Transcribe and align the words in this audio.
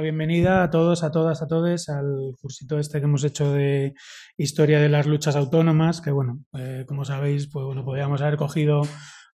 Bienvenida 0.00 0.62
a 0.62 0.70
todos, 0.70 1.02
a 1.02 1.10
todas, 1.10 1.42
a 1.42 1.46
todos 1.46 1.88
al 1.88 2.34
cursito 2.40 2.78
este 2.78 2.98
que 2.98 3.04
hemos 3.04 3.24
hecho 3.24 3.52
de 3.52 3.94
historia 4.36 4.80
de 4.80 4.88
las 4.88 5.06
luchas 5.06 5.36
autónomas, 5.36 6.00
que 6.00 6.10
bueno, 6.10 6.40
eh, 6.54 6.84
como 6.88 7.04
sabéis, 7.04 7.48
pues 7.48 7.64
bueno, 7.66 7.84
podríamos 7.84 8.20
haber 8.22 8.36
cogido 8.36 8.82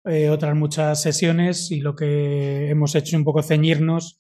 eh, 0.05 0.29
otras 0.31 0.55
muchas 0.55 1.01
sesiones 1.01 1.71
y 1.71 1.81
lo 1.81 1.95
que 1.95 2.69
hemos 2.69 2.95
hecho 2.95 3.09
es 3.09 3.15
un 3.15 3.25
poco 3.25 3.43
ceñirnos 3.43 4.19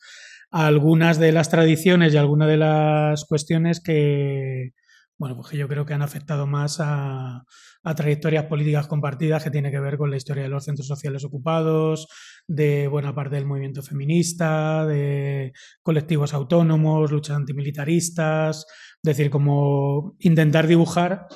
a 0.50 0.66
algunas 0.66 1.18
de 1.18 1.32
las 1.32 1.50
tradiciones 1.50 2.14
y 2.14 2.16
algunas 2.16 2.48
de 2.48 2.56
las 2.56 3.24
cuestiones 3.24 3.80
que, 3.80 4.72
bueno, 5.18 5.36
pues 5.36 5.52
yo 5.52 5.68
creo 5.68 5.84
que 5.84 5.94
han 5.94 6.02
afectado 6.02 6.46
más 6.46 6.78
a, 6.80 7.44
trayectorias 7.94 8.44
políticas 8.46 8.86
compartidas 8.86 9.44
que 9.44 9.50
tiene 9.50 9.70
que 9.70 9.80
ver 9.80 9.96
con 9.96 10.10
la 10.10 10.16
historia 10.16 10.42
de 10.42 10.48
los 10.48 10.64
centros 10.64 10.88
sociales 10.88 11.24
ocupados, 11.24 12.08
de 12.46 12.88
buena 12.88 13.14
parte 13.14 13.36
del 13.36 13.46
movimiento 13.46 13.82
feminista, 13.82 14.84
de 14.86 15.52
colectivos 15.82 16.34
autónomos, 16.34 17.10
luchas 17.10 17.36
antimilitaristas, 17.36 18.66
es 18.66 19.02
decir, 19.02 19.30
como 19.30 20.16
intentar 20.18 20.66
dibujar 20.66 21.26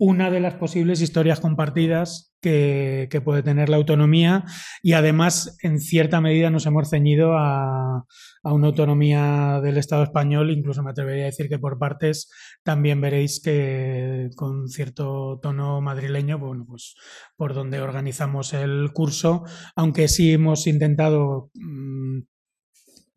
una 0.00 0.30
de 0.30 0.40
las 0.40 0.54
posibles 0.54 1.02
historias 1.02 1.40
compartidas 1.40 2.34
que, 2.40 3.06
puede 3.22 3.42
tener 3.42 3.68
la 3.68 3.76
autonomía 3.76 4.44
y 4.82 4.94
además 4.94 5.58
en 5.62 5.78
cierta 5.78 6.22
medida 6.22 6.48
nos 6.48 6.64
hemos 6.64 6.88
ceñido 6.88 7.34
a, 7.36 8.06
una 8.42 8.68
autonomía 8.68 9.60
del 9.62 9.76
Estado 9.76 10.02
español, 10.02 10.50
incluso 10.50 10.82
me 10.82 10.92
atrevería 10.92 11.24
a 11.24 11.26
decir 11.26 11.50
que 11.50 11.58
por 11.58 11.78
partes 11.78 12.30
también 12.62 13.02
veréis 13.02 13.42
que 13.44 14.30
con 14.36 14.68
cierto 14.68 15.38
tono 15.42 15.82
madrileño, 15.82 16.38
bueno, 16.38 16.64
pues 16.66 16.94
por 17.36 17.52
donde 17.52 17.82
organizamos 17.82 18.54
el 18.54 18.92
curso, 18.94 19.44
aunque 19.76 20.08
sí 20.08 20.32
hemos 20.32 20.66
intentado 20.66 21.50
mm, 21.52 22.20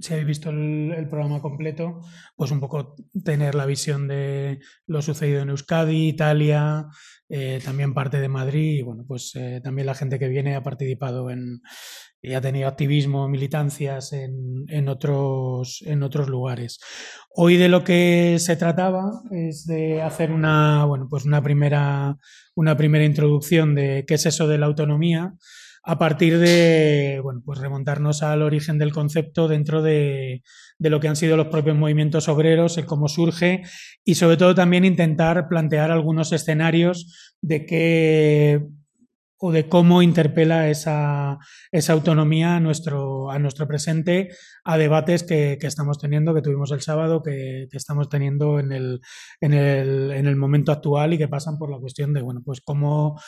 si 0.03 0.13
habéis 0.13 0.27
visto 0.27 0.49
el, 0.49 1.07
programa 1.09 1.41
completo, 1.41 2.01
pues 2.35 2.51
un 2.51 2.59
poco 2.59 2.95
tener 3.23 3.55
la 3.55 3.65
visión 3.65 4.07
de 4.07 4.59
lo 4.85 5.01
sucedido 5.01 5.41
en 5.41 5.49
Euskadi, 5.49 6.09
Italia, 6.09 6.87
eh, 7.29 7.61
también 7.63 7.93
parte 7.93 8.19
de 8.19 8.27
Madrid, 8.27 8.79
y 8.79 8.81
bueno, 8.81 9.05
pues 9.07 9.31
eh, 9.35 9.61
también 9.63 9.85
la 9.85 9.95
gente 9.95 10.19
que 10.19 10.27
viene 10.27 10.55
ha 10.55 10.63
participado 10.63 11.29
en 11.29 11.61
y 12.25 12.35
ha 12.35 12.41
tenido 12.41 12.69
activismo, 12.69 13.27
militancias 13.27 14.13
en, 14.13 14.63
en, 14.69 14.87
otros, 14.87 15.83
en 15.85 16.03
otros 16.03 16.29
lugares. 16.29 16.79
Hoy 17.29 17.57
de 17.57 17.67
lo 17.67 17.83
que 17.83 18.37
se 18.39 18.55
trataba 18.55 19.11
es 19.31 19.65
de 19.65 20.01
hacer 20.01 20.31
una, 20.31 20.85
bueno, 20.85 21.07
pues 21.09 21.25
una 21.25 21.43
primera, 21.43 22.17
una 22.55 22.77
primera 22.77 23.03
introducción 23.03 23.75
de 23.75 24.05
qué 24.07 24.13
es 24.13 24.25
eso 24.25 24.47
de 24.47 24.57
la 24.57 24.67
autonomía 24.67 25.33
a 25.83 25.97
partir 25.97 26.39
de 26.39 27.19
bueno, 27.21 27.41
pues 27.45 27.59
remontarnos 27.59 28.23
al 28.23 28.41
origen 28.41 28.77
del 28.79 28.93
concepto 28.93 29.49
dentro 29.49 29.81
de, 29.81 30.43
lo 30.79 30.99
que 30.99 31.09
han 31.09 31.17
sido 31.17 31.35
los 31.35 31.47
propios 31.47 31.75
movimientos 31.75 32.29
obreros, 32.29 32.77
el 32.77 32.85
cómo 32.85 33.09
surge 33.09 33.63
y 34.05 34.15
sobre 34.15 34.37
todo 34.37 34.55
también 34.55 34.85
intentar 34.85 35.47
plantear 35.49 35.91
algunos 35.91 36.31
escenarios 36.31 37.35
de 37.41 37.65
qué 37.65 38.65
o 39.45 39.51
de 39.51 39.67
cómo 39.67 40.01
interpela 40.01 40.69
esa, 40.69 41.37
esa 41.69 41.91
autonomía 41.91 42.55
a 42.55 42.59
nuestro, 42.61 43.29
a 43.29 43.39
nuestro 43.39 43.67
presente, 43.67 44.29
a 44.63 44.77
debates 44.77 45.23
que, 45.23 45.57
estamos 45.61 45.99
teniendo, 45.99 46.33
que 46.33 46.41
tuvimos 46.41 46.71
el 46.71 46.79
sábado, 46.79 47.21
que, 47.21 47.67
que 47.69 47.75
estamos 47.75 48.07
teniendo 48.07 48.57
en 48.57 48.71
el, 48.71 49.01
en, 49.41 49.53
el, 49.53 50.11
en 50.11 50.27
el 50.27 50.37
momento 50.37 50.71
actual 50.71 51.11
y 51.11 51.17
que 51.17 51.27
pasan 51.27 51.57
por 51.57 51.69
la 51.69 51.77
cuestión 51.77 52.13
de, 52.13 52.21
bueno, 52.21 52.41
pues 52.45 52.61
cómo 52.61 53.19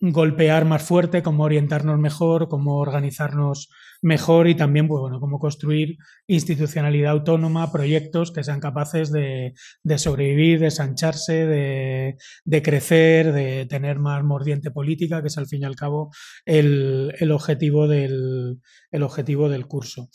golpear 0.00 0.64
más 0.64 0.82
fuerte, 0.82 1.22
cómo 1.22 1.44
orientarnos 1.44 1.98
mejor, 1.98 2.48
cómo 2.48 2.78
organizarnos 2.78 3.68
mejor 4.02 4.48
y 4.48 4.54
también, 4.54 4.88
pues, 4.88 5.00
bueno, 5.00 5.20
cómo 5.20 5.38
construir 5.38 5.98
institucionalidad 6.26 7.12
autónoma, 7.12 7.70
proyectos 7.70 8.32
que 8.32 8.42
sean 8.42 8.60
capaces 8.60 9.12
de, 9.12 9.52
sobrevivir, 9.98 10.58
de 10.60 10.70
sancharse, 10.70 11.46
de, 11.46 12.62
crecer, 12.62 13.32
de 13.32 13.66
tener 13.66 13.98
más 13.98 14.24
mordiente 14.24 14.70
política, 14.70 15.20
que 15.20 15.28
es 15.28 15.36
al 15.36 15.46
fin 15.46 15.62
y 15.62 15.66
al 15.66 15.76
cabo 15.76 16.10
el, 16.46 17.30
objetivo, 17.30 17.86
del, 17.86 18.58
el 18.90 19.02
objetivo 19.02 19.48
del 19.50 19.66
curso. 19.66 20.08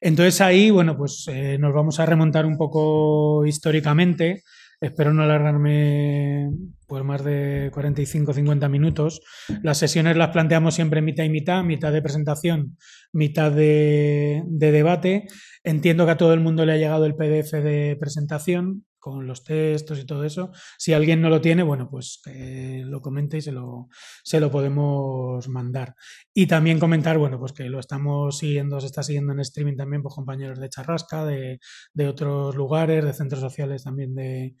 Entonces 0.00 0.40
ahí, 0.40 0.70
bueno, 0.70 0.96
pues 0.96 1.24
eh, 1.28 1.56
nos 1.58 1.72
vamos 1.72 1.98
a 1.98 2.06
remontar 2.06 2.44
un 2.44 2.58
poco 2.58 3.46
históricamente 3.46 4.42
Espero 4.80 5.12
no 5.12 5.22
alargarme 5.22 6.50
por 6.86 7.04
más 7.04 7.22
de 7.22 7.70
45 7.72 8.32
50 8.32 8.68
minutos. 8.70 9.20
Las 9.62 9.76
sesiones 9.76 10.16
las 10.16 10.30
planteamos 10.30 10.74
siempre 10.74 11.02
mitad 11.02 11.24
y 11.24 11.28
mitad, 11.28 11.62
mitad 11.62 11.92
de 11.92 12.00
presentación, 12.00 12.78
mitad 13.12 13.52
de, 13.52 14.42
de 14.46 14.72
debate. 14.72 15.26
Entiendo 15.64 16.06
que 16.06 16.12
a 16.12 16.16
todo 16.16 16.32
el 16.32 16.40
mundo 16.40 16.64
le 16.64 16.72
ha 16.72 16.78
llegado 16.78 17.04
el 17.04 17.14
PDF 17.14 17.52
de 17.62 17.96
presentación 18.00 18.86
con 19.00 19.26
los 19.26 19.42
textos 19.42 19.98
y 19.98 20.04
todo 20.04 20.24
eso. 20.24 20.52
Si 20.78 20.92
alguien 20.92 21.20
no 21.20 21.28
lo 21.28 21.40
tiene, 21.40 21.62
bueno, 21.62 21.88
pues 21.90 22.20
que 22.22 22.82
lo 22.86 23.00
comente 23.00 23.38
y 23.38 23.40
se 23.40 23.50
lo, 23.50 23.88
se 24.22 24.38
lo 24.38 24.50
podemos 24.50 25.48
mandar. 25.48 25.96
Y 26.32 26.46
también 26.46 26.78
comentar, 26.78 27.18
bueno, 27.18 27.38
pues 27.38 27.52
que 27.52 27.64
lo 27.64 27.80
estamos 27.80 28.38
siguiendo, 28.38 28.80
se 28.80 28.86
está 28.86 29.02
siguiendo 29.02 29.32
en 29.32 29.40
streaming 29.40 29.76
también 29.76 30.02
por 30.02 30.12
compañeros 30.12 30.60
de 30.60 30.68
Charrasca, 30.68 31.24
de, 31.24 31.58
otros 32.06 32.54
lugares, 32.54 33.04
de 33.04 33.12
centros 33.12 33.40
sociales 33.40 33.84
también 33.84 34.14
de, 34.14 34.54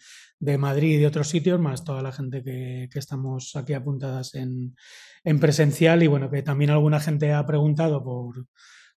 Madrid 0.58 0.94
y 0.94 0.96
de 0.98 1.06
otros 1.06 1.28
sitios, 1.28 1.60
más 1.60 1.84
toda 1.84 2.02
la 2.02 2.12
gente 2.12 2.42
que, 2.42 2.88
estamos 2.94 3.54
aquí 3.56 3.74
apuntadas 3.74 4.34
en, 4.34 4.74
en 5.24 5.40
presencial. 5.40 6.02
Y 6.02 6.06
bueno, 6.06 6.30
que 6.30 6.42
también 6.42 6.70
alguna 6.70 7.00
gente 7.00 7.32
ha 7.32 7.46
preguntado 7.46 8.02
por 8.02 8.46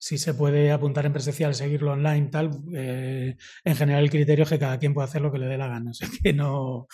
si 0.04 0.18
se 0.18 0.34
puede 0.34 0.70
apuntar 0.70 1.06
en 1.06 1.14
presencial, 1.14 1.56
seguirlo 1.56 1.94
online, 1.94 2.28
tal, 2.28 2.52
eh, 2.76 3.38
en 3.64 3.76
general 3.78 4.04
el 4.04 4.10
criterio 4.10 4.44
es 4.44 4.50
que 4.50 4.60
cada 4.60 4.78
quien 4.78 4.94
puede 4.94 5.06
hacer 5.06 5.22
lo 5.22 5.32
que 5.32 5.38
le 5.38 5.46
dé 5.46 5.58
la 5.58 5.70
gana. 5.70 5.92
O 6.04 6.22
que 6.22 6.34
no, 6.34 6.88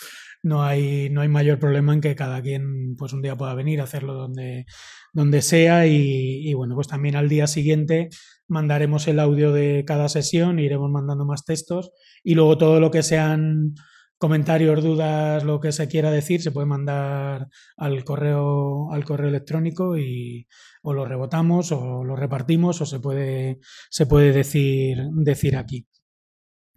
no, 0.44 0.62
hay, 0.62 1.10
no 1.10 1.20
hay 1.20 1.26
mayor 1.26 1.58
problema 1.58 1.92
en 1.92 2.00
que 2.00 2.14
cada 2.14 2.40
quien 2.40 2.94
pues 2.96 3.12
un 3.12 3.20
día 3.20 3.36
pueda 3.36 3.54
venir 3.54 3.80
a 3.80 3.84
hacerlo 3.84 4.14
donde, 4.14 4.64
donde 5.12 5.42
sea 5.42 5.88
y, 5.88 6.54
bueno, 6.54 6.76
pues 6.76 6.86
también 6.86 7.16
al 7.16 7.28
día 7.28 7.48
siguiente 7.48 8.10
mandaremos 8.46 9.08
el 9.08 9.18
audio 9.18 9.52
de 9.52 9.82
cada 9.84 10.08
sesión, 10.08 10.60
iremos 10.60 10.88
mandando 10.88 11.26
más 11.26 11.44
textos 11.44 11.90
y 12.22 12.36
luego 12.36 12.58
todo 12.58 12.78
lo 12.78 12.92
que 12.92 13.02
sean 13.02 13.74
comentarios, 14.20 14.84
dudas, 14.84 15.44
lo 15.44 15.60
que 15.60 15.72
se 15.72 15.88
quiera 15.88 16.10
decir, 16.10 16.42
se 16.42 16.52
puede 16.52 16.66
mandar 16.66 17.48
al 17.78 18.04
correo, 18.04 18.92
al 18.92 19.02
correo 19.02 19.30
electrónico 19.30 19.96
y 19.96 20.46
o 20.82 20.92
lo 20.92 21.06
rebotamos 21.06 21.72
o 21.72 22.04
lo 22.04 22.16
repartimos 22.16 22.82
o 22.82 22.86
se 22.86 23.00
puede, 23.00 23.60
se 23.88 24.04
puede 24.04 24.32
decir, 24.32 24.98
decir 25.14 25.56
aquí. 25.56 25.88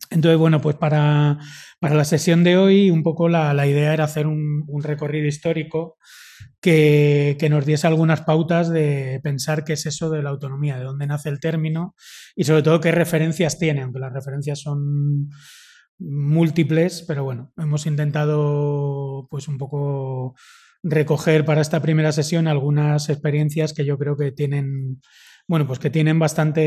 Entonces, 0.10 0.40
bueno, 0.40 0.62
pues 0.62 0.78
para, 0.78 1.38
la 1.82 2.06
sesión 2.06 2.46
de 2.46 2.56
hoy, 2.56 2.90
un 2.90 3.04
poco 3.04 3.28
la, 3.28 3.68
idea 3.68 3.94
era 3.94 4.06
hacer 4.06 4.26
un, 4.26 4.64
recorrido 4.82 5.28
histórico 5.28 5.98
que, 6.62 7.36
que, 7.38 7.50
nos 7.50 7.66
diese 7.66 7.88
algunas 7.88 8.22
pautas 8.22 8.70
de 8.70 9.20
pensar 9.22 9.66
qué 9.66 9.74
es 9.74 9.86
eso 9.86 10.10
de 10.10 10.24
la 10.24 10.30
autonomía, 10.30 10.78
de 10.78 10.86
dónde 10.86 11.08
nace 11.08 11.28
el 11.28 11.42
término 11.42 11.94
y 12.38 12.46
sobre 12.46 12.64
todo 12.64 12.80
qué 12.80 12.94
referencias 12.94 13.60
tiene, 13.60 13.82
aunque 13.82 14.00
las 14.00 14.14
referencias 14.14 14.62
son 14.62 15.30
múltiples, 16.00 17.04
pero 17.08 17.24
bueno, 17.24 17.52
hemos 17.58 17.86
intentado 17.86 19.28
pues 19.30 19.48
un 19.48 19.58
poco 19.58 20.36
recoger 20.84 21.46
para 21.46 21.62
esta 21.62 21.82
primera 21.82 22.12
sesión 22.12 22.48
algunas 22.48 23.10
experiencias 23.10 23.74
que 23.74 23.86
yo 23.86 23.98
creo 23.98 24.18
que 24.18 24.32
tienen 24.32 25.00
bueno, 25.48 25.68
pues 25.68 25.80
que 25.80 25.90
tienen 25.90 26.20
bastante 26.20 26.62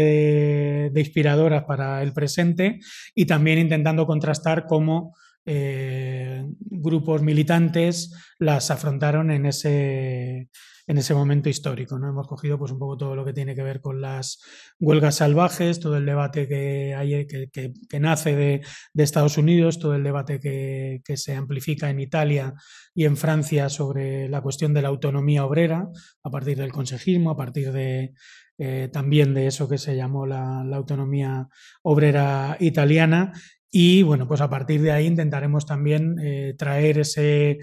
de, 0.92 1.00
inspiradoras 1.00 1.64
para 1.64 2.02
el 2.02 2.12
presente 2.12 2.78
y 3.14 3.24
también 3.24 3.58
intentando 3.58 4.06
contrastar 4.06 4.66
cómo 4.66 5.14
eh, 5.46 6.44
grupos 6.58 7.22
militantes 7.22 8.12
las 8.38 8.70
afrontaron 8.70 9.30
en 9.30 9.46
ese, 9.46 10.50
en 10.86 10.98
ese 10.98 11.14
momento 11.14 11.48
histórico. 11.48 11.98
¿no? 11.98 12.08
Hemos 12.08 12.28
cogido 12.28 12.58
pues, 12.58 12.72
un 12.72 12.78
poco 12.78 12.96
todo 12.96 13.16
lo 13.16 13.24
que 13.24 13.32
tiene 13.32 13.54
que 13.54 13.62
ver 13.62 13.80
con 13.80 14.00
las 14.00 14.40
huelgas 14.78 15.16
salvajes, 15.16 15.80
todo 15.80 15.96
el 15.96 16.06
debate 16.06 16.46
que, 16.46 16.94
hay, 16.94 17.26
que, 17.26 18.00
nace 18.00 18.36
de, 18.36 18.62
Estados 18.94 19.38
Unidos, 19.38 19.78
todo 19.78 19.94
el 19.94 20.04
debate 20.04 20.40
que, 20.40 21.16
se 21.16 21.34
amplifica 21.34 21.88
en 21.88 22.00
Italia 22.00 22.54
y 22.94 23.04
en 23.04 23.16
Francia 23.16 23.68
sobre 23.68 24.28
la 24.28 24.42
cuestión 24.42 24.74
de 24.74 24.82
la 24.82 24.88
autonomía 24.88 25.44
obrera, 25.44 25.88
a 26.22 26.30
partir 26.30 26.58
del 26.58 26.72
consejismo, 26.72 27.30
a 27.30 27.36
partir 27.36 27.72
de, 27.72 28.12
eh, 28.58 28.88
también 28.92 29.34
de 29.34 29.46
eso 29.46 29.68
que 29.68 29.78
se 29.78 29.96
llamó 29.96 30.26
la, 30.26 30.62
autonomía 30.74 31.48
obrera 31.82 32.56
italiana. 32.60 33.32
Y 33.70 34.02
bueno, 34.02 34.28
pues 34.28 34.40
a 34.40 34.48
partir 34.48 34.80
de 34.82 34.92
ahí 34.92 35.06
intentaremos 35.06 35.66
también 35.66 36.16
eh, 36.20 36.54
traer 36.56 36.98
ese 36.98 37.58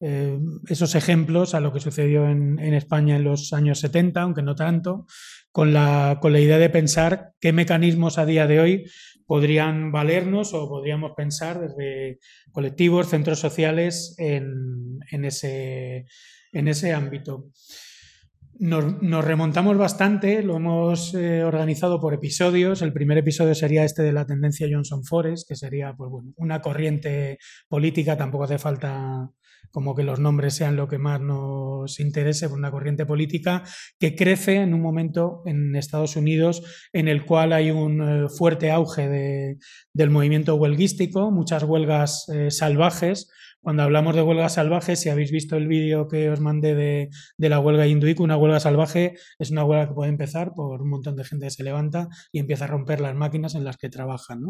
esos 0.00 0.94
ejemplos 0.94 1.54
a 1.54 1.60
lo 1.60 1.72
que 1.72 1.80
sucedió 1.80 2.26
en, 2.28 2.58
España 2.58 3.16
en 3.16 3.24
los 3.24 3.52
años 3.52 3.80
70, 3.80 4.22
aunque 4.22 4.42
no 4.42 4.54
tanto, 4.54 5.06
con 5.52 5.74
la, 5.74 6.18
con 6.22 6.32
la 6.32 6.40
idea 6.40 6.58
de 6.58 6.70
pensar 6.70 7.32
qué 7.40 7.52
mecanismos 7.52 8.16
a 8.16 8.24
día 8.24 8.46
de 8.46 8.60
hoy 8.60 8.84
podrían 9.30 9.92
valernos 9.92 10.54
o 10.54 10.68
podríamos 10.68 11.12
pensar 11.16 11.60
desde 11.60 12.18
colectivos, 12.50 13.08
centros 13.08 13.38
sociales 13.38 14.16
en, 14.18 14.98
ese, 15.24 16.06
en 16.52 16.66
ese 16.66 16.92
ámbito. 16.92 17.46
Nos, 18.58 19.24
remontamos 19.24 19.78
bastante, 19.78 20.42
lo 20.42 20.56
hemos 20.56 21.14
eh, 21.14 21.44
organizado 21.44 22.00
por 22.00 22.12
episodios. 22.12 22.82
El 22.82 22.92
primer 22.92 23.18
episodio 23.18 23.54
sería 23.54 23.84
este 23.84 24.02
de 24.02 24.12
la 24.12 24.26
tendencia 24.26 24.68
Johnson 24.68 25.04
Forest, 25.04 25.48
que 25.48 25.54
sería 25.54 25.94
pues, 25.96 26.10
bueno, 26.10 26.32
una 26.36 26.60
corriente 26.60 27.38
política, 27.68 28.16
tampoco 28.16 28.44
hace 28.44 28.58
falta 28.58 29.30
como 29.70 29.94
que 29.94 30.02
los 30.02 30.20
nombres 30.20 30.54
sean 30.54 30.76
lo 30.76 30.88
que 30.88 30.98
más 30.98 31.20
nos 31.20 32.00
interese, 32.00 32.48
por 32.48 32.58
una 32.58 32.70
corriente 32.70 33.06
política 33.06 33.64
que 33.98 34.14
crece 34.14 34.56
en 34.56 34.74
un 34.74 34.80
momento 34.80 35.42
en 35.46 35.76
Estados 35.76 36.16
Unidos 36.16 36.62
en 36.92 37.08
el 37.08 37.24
cual 37.24 37.52
hay 37.52 37.70
un 37.70 38.02
eh, 38.02 38.28
fuerte 38.28 38.70
auge 38.70 39.56
del 39.92 40.10
movimiento 40.10 40.54
huelguístico, 40.56 41.30
muchas 41.30 41.62
huelgas 41.62 42.28
eh, 42.28 42.50
salvajes, 42.50 43.30
cuando 43.62 43.82
hablamos 43.82 44.16
de 44.16 44.22
huelgas 44.22 44.54
salvajes, 44.54 45.00
si 45.00 45.10
habéis 45.10 45.30
visto 45.30 45.54
el 45.56 45.68
vídeo 45.68 46.08
que 46.08 46.30
os 46.30 46.40
mandé 46.40 46.74
de, 46.74 47.10
de 47.36 47.48
la 47.50 47.60
huelga 47.60 47.86
hinduico, 47.86 48.22
una 48.22 48.38
huelga 48.38 48.58
salvaje 48.58 49.16
es 49.38 49.50
una 49.50 49.64
huelga 49.64 49.88
que 49.88 49.94
puede 49.94 50.08
empezar 50.08 50.52
por 50.54 50.80
un 50.80 50.88
montón 50.88 51.14
de 51.14 51.24
gente 51.24 51.46
que 51.46 51.50
se 51.50 51.62
levanta 51.62 52.08
y 52.32 52.38
empieza 52.38 52.64
a 52.64 52.68
romper 52.68 53.02
las 53.02 53.14
máquinas 53.14 53.54
en 53.54 53.64
las 53.64 53.76
que 53.76 53.90
trabajan. 53.90 54.40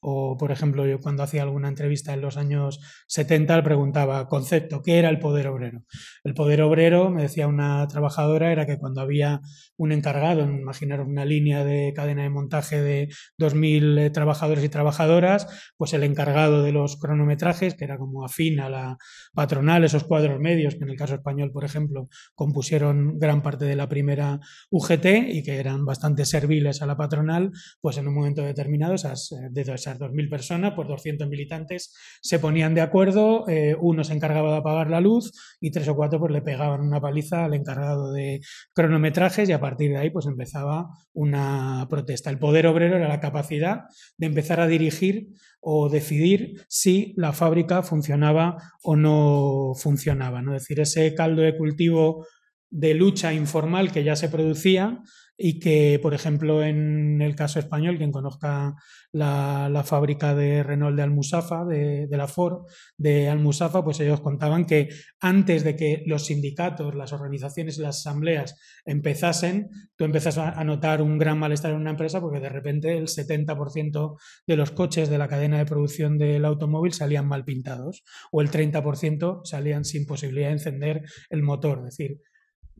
O, 0.00 0.36
por 0.38 0.50
ejemplo, 0.50 0.86
yo 0.86 0.98
cuando 0.98 1.22
hacía 1.22 1.42
alguna 1.42 1.68
entrevista 1.68 2.14
en 2.14 2.22
los 2.22 2.36
años 2.36 2.80
70 3.06 3.56
le 3.56 3.62
preguntaba, 3.62 4.28
concepto, 4.28 4.82
¿qué 4.82 4.98
era 4.98 5.10
el 5.10 5.18
poder 5.18 5.48
obrero? 5.48 5.84
El 6.24 6.34
poder 6.34 6.62
obrero, 6.62 7.10
me 7.10 7.22
decía 7.22 7.46
una 7.46 7.86
trabajadora, 7.86 8.50
era 8.52 8.66
que 8.66 8.78
cuando 8.78 9.00
había 9.00 9.40
un 9.76 9.92
encargado, 9.92 10.42
imaginaros 10.42 11.06
una 11.06 11.24
línea 11.24 11.64
de 11.64 11.92
cadena 11.94 12.22
de 12.22 12.30
montaje 12.30 12.80
de 12.80 13.08
2.000 13.38 13.98
eh, 13.98 14.10
trabajadores 14.10 14.64
y 14.64 14.68
trabajadoras, 14.68 15.72
pues 15.76 15.92
el 15.92 16.02
encargado 16.02 16.62
de 16.62 16.72
los 16.72 16.96
cronometrajes, 16.96 17.74
que 17.74 17.84
era 17.84 17.98
como 17.98 18.24
afín 18.24 18.60
a 18.60 18.70
la 18.70 18.96
patronal, 19.34 19.84
esos 19.84 20.04
cuadros 20.04 20.40
medios, 20.40 20.74
que 20.76 20.84
en 20.84 20.90
el 20.90 20.96
caso 20.96 21.14
español, 21.14 21.50
por 21.52 21.64
ejemplo, 21.64 22.08
compusieron 22.34 23.18
gran 23.18 23.42
parte 23.42 23.64
de 23.64 23.76
la 23.76 23.88
primera 23.88 24.40
UGT 24.70 25.06
y 25.28 25.42
que 25.42 25.58
eran 25.58 25.84
bastante 25.84 26.24
serviles 26.24 26.82
a 26.82 26.86
la 26.86 26.96
patronal, 26.96 27.50
pues 27.80 27.98
en 27.98 28.08
un 28.08 28.14
momento 28.14 28.42
determinado, 28.42 28.94
esas, 28.94 29.32
eh, 29.32 29.48
de 29.50 29.60
esas 29.62 29.89
2.000 29.98 30.28
personas, 30.28 30.72
pues 30.74 30.88
200 30.88 31.28
militantes 31.28 31.94
se 32.22 32.38
ponían 32.38 32.74
de 32.74 32.80
acuerdo, 32.80 33.48
eh, 33.48 33.76
uno 33.78 34.04
se 34.04 34.14
encargaba 34.14 34.52
de 34.52 34.58
apagar 34.58 34.90
la 34.90 35.00
luz 35.00 35.32
y 35.60 35.70
tres 35.70 35.88
o 35.88 35.96
cuatro 35.96 36.18
pues 36.18 36.32
le 36.32 36.42
pegaban 36.42 36.80
una 36.80 37.00
paliza 37.00 37.44
al 37.44 37.54
encargado 37.54 38.12
de 38.12 38.40
cronometrajes 38.74 39.48
y 39.48 39.52
a 39.52 39.60
partir 39.60 39.90
de 39.90 39.98
ahí 39.98 40.10
pues 40.10 40.26
empezaba 40.26 40.88
una 41.12 41.86
protesta. 41.88 42.30
El 42.30 42.38
poder 42.38 42.66
obrero 42.66 42.96
era 42.96 43.08
la 43.08 43.20
capacidad 43.20 43.82
de 44.16 44.26
empezar 44.26 44.60
a 44.60 44.66
dirigir 44.66 45.28
o 45.60 45.88
decidir 45.88 46.64
si 46.68 47.14
la 47.16 47.32
fábrica 47.32 47.82
funcionaba 47.82 48.56
o 48.82 48.96
no 48.96 49.72
funcionaba. 49.76 50.42
¿no? 50.42 50.54
Es 50.54 50.62
decir, 50.62 50.80
ese 50.80 51.14
caldo 51.14 51.42
de 51.42 51.56
cultivo 51.56 52.26
de 52.70 52.94
lucha 52.94 53.32
informal 53.32 53.92
que 53.92 54.04
ya 54.04 54.16
se 54.16 54.28
producía 54.28 55.02
y 55.42 55.58
que, 55.58 55.98
por 56.02 56.12
ejemplo, 56.12 56.62
en 56.62 57.22
el 57.22 57.34
caso 57.34 57.58
español, 57.58 57.96
quien 57.96 58.12
conozca 58.12 58.74
la, 59.10 59.82
fábrica 59.86 60.34
de 60.34 60.62
Renault 60.62 60.94
de 60.94 61.02
Almusafa, 61.02 61.64
de, 61.64 62.06
la 62.10 62.28
Ford 62.28 62.66
de 62.98 63.30
Almusafa, 63.30 63.82
pues 63.82 63.98
ellos 64.00 64.20
contaban 64.20 64.66
que 64.66 64.90
antes 65.18 65.64
de 65.64 65.76
que 65.76 66.02
los 66.04 66.26
sindicatos, 66.26 66.94
las 66.94 67.14
organizaciones 67.14 67.78
y 67.78 67.80
las 67.80 68.00
asambleas 68.00 68.60
empezasen, 68.84 69.70
tú 69.96 70.04
empiezas 70.04 70.36
a 70.36 70.62
notar 70.62 71.00
un 71.00 71.16
gran 71.16 71.38
malestar 71.38 71.70
en 71.70 71.78
una 71.78 71.90
empresa 71.90 72.20
porque 72.20 72.40
de 72.40 72.50
repente 72.50 72.98
el 72.98 73.06
70% 73.06 74.18
de 74.46 74.56
los 74.56 74.72
coches 74.72 75.08
de 75.08 75.16
la 75.16 75.28
cadena 75.28 75.56
de 75.56 75.64
producción 75.64 76.18
del 76.18 76.44
automóvil 76.44 76.92
salían 76.92 77.26
mal 77.26 77.46
pintados 77.46 78.04
o 78.30 78.42
el 78.42 78.50
30% 78.50 79.40
salían 79.44 79.86
sin 79.86 80.04
posibilidad 80.04 80.48
de 80.48 80.54
encender 80.54 81.02
el 81.30 81.42
motor. 81.42 81.78
Es 81.78 81.96
decir, 81.96 82.20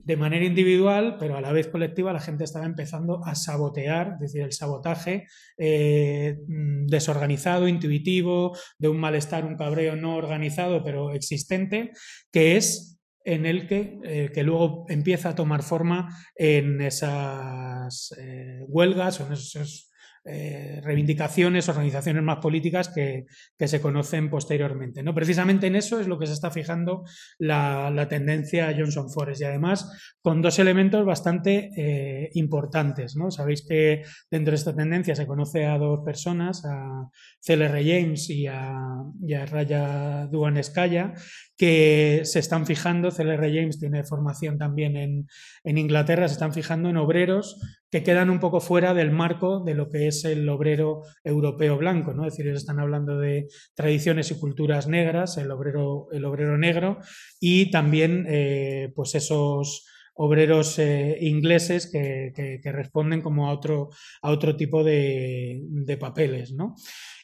de 0.04 0.16
manera 0.16 0.44
individual, 0.44 1.16
pero 1.18 1.36
a 1.36 1.40
la 1.40 1.52
vez 1.52 1.68
colectiva, 1.68 2.12
la 2.12 2.20
gente 2.20 2.44
estaba 2.44 2.66
empezando 2.66 3.24
a 3.24 3.34
sabotear, 3.34 4.14
es 4.14 4.20
decir, 4.20 4.42
el 4.42 4.52
sabotaje 4.52 5.26
eh, 5.58 6.38
mm, 6.46 6.86
desorganizado, 6.86 7.68
intuitivo, 7.68 8.56
de 8.78 8.88
un 8.88 8.98
malestar, 8.98 9.44
un 9.44 9.56
cabreo 9.56 9.96
no 9.96 10.16
organizado, 10.16 10.82
pero 10.82 11.12
existente, 11.12 11.92
que 12.32 12.56
es 12.56 12.98
en 13.24 13.46
el 13.46 13.66
que, 13.66 13.98
eh, 14.04 14.30
que 14.32 14.42
luego 14.42 14.86
empieza 14.88 15.30
a 15.30 15.34
tomar 15.34 15.62
forma 15.62 16.08
en 16.34 16.80
esas 16.80 18.14
eh, 18.18 18.64
huelgas 18.66 19.20
o 19.20 19.26
en 19.26 19.34
esos 19.34 19.89
eh, 20.24 20.82
reivindicaciones, 20.84 21.70
organizaciones 21.70 22.22
más 22.22 22.38
políticas 22.38 22.90
que, 22.90 23.24
se 23.58 23.80
conocen 23.80 24.28
posteriormente. 24.28 25.02
¿no? 25.02 25.14
Precisamente 25.14 25.66
en 25.66 25.76
eso 25.76 25.98
es 25.98 26.06
lo 26.06 26.18
que 26.18 26.26
se 26.26 26.34
está 26.34 26.50
fijando 26.50 27.04
la, 27.38 28.06
tendencia 28.08 28.74
Johnson 28.76 29.10
Forest 29.10 29.40
y 29.40 29.44
además 29.44 30.16
con 30.20 30.42
dos 30.42 30.58
elementos 30.58 31.06
bastante 31.06 31.70
eh, 31.76 32.30
importantes. 32.34 33.16
¿no? 33.16 33.30
Sabéis 33.30 33.64
que 33.66 34.02
dentro 34.30 34.50
de 34.50 34.56
esta 34.56 34.76
tendencia 34.76 35.14
se 35.14 35.26
conoce 35.26 35.64
a 35.64 35.78
dos 35.78 36.00
personas, 36.04 36.64
a 36.66 37.08
CLR 37.40 37.82
James 37.82 38.28
y 38.28 38.46
a, 38.46 38.76
y 39.22 39.32
a 39.32 39.46
Raya 39.46 40.26
Duaneskaya, 40.26 41.14
que 41.60 42.22
se 42.24 42.38
están 42.38 42.64
fijando, 42.64 43.10
CLR 43.10 43.52
James 43.52 43.78
tiene 43.78 44.02
formación 44.02 44.56
también 44.56 44.96
en, 44.96 45.28
en, 45.62 45.76
Inglaterra, 45.76 46.26
se 46.26 46.32
están 46.32 46.54
fijando 46.54 46.88
en 46.88 46.96
obreros 46.96 47.60
que 47.90 48.02
quedan 48.02 48.30
un 48.30 48.40
poco 48.40 48.62
fuera 48.62 48.94
del 48.94 49.10
marco 49.10 49.62
de 49.62 49.74
lo 49.74 49.90
que 49.90 50.06
es 50.06 50.24
el 50.24 50.48
obrero 50.48 51.02
europeo 51.22 51.76
blanco, 51.76 52.14
¿no? 52.14 52.26
Es 52.26 52.32
decir, 52.32 52.46
ellos 52.46 52.62
están 52.62 52.80
hablando 52.80 53.18
de 53.18 53.48
tradiciones 53.74 54.30
y 54.30 54.38
culturas 54.38 54.88
negras, 54.88 55.36
el 55.36 55.50
obrero, 55.50 56.06
el 56.12 56.24
obrero 56.24 56.56
negro, 56.56 56.96
y 57.38 57.70
también 57.70 58.24
eh, 58.26 58.90
pues 58.94 59.14
esos 59.14 59.84
obreros 60.14 60.78
eh, 60.78 61.18
ingleses 61.20 61.90
que, 61.92 62.32
que, 62.34 62.72
responden 62.72 63.20
como 63.20 63.48
a 63.48 63.52
otro, 63.52 63.90
a 64.22 64.30
otro 64.30 64.56
tipo 64.56 64.82
de, 64.82 65.60
de 65.68 65.96
papeles, 65.98 66.52
¿no? 66.54 66.74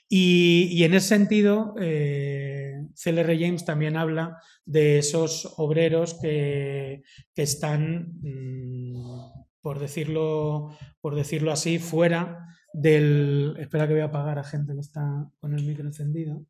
Y, 0.09 0.85
en 0.85 0.95
ese 0.95 1.09
sentido, 1.09 1.75
eh, 1.81 2.87
CLR 2.95 3.37
James 3.39 3.65
también 3.65 3.97
habla 3.97 4.41
de 4.65 4.99
esos 4.99 5.55
obreros 5.57 6.15
que, 6.15 7.03
están, 7.35 8.13
mm, 8.21 8.95
por, 9.61 9.81
decirlo, 9.81 10.77
por 11.01 11.17
decirlo 11.17 11.51
así, 11.51 11.79
fuera 11.79 12.47
del... 12.73 13.57
Espera 13.59 13.87
que 13.87 13.95
voy 13.95 14.03
a 14.03 14.07
apagar 14.07 14.39
a 14.39 14.45
gente 14.45 14.75
que 14.75 14.81
está 14.81 15.29
con 15.41 15.55
el 15.55 15.65
micro 15.65 15.87
encendido. 15.87 16.45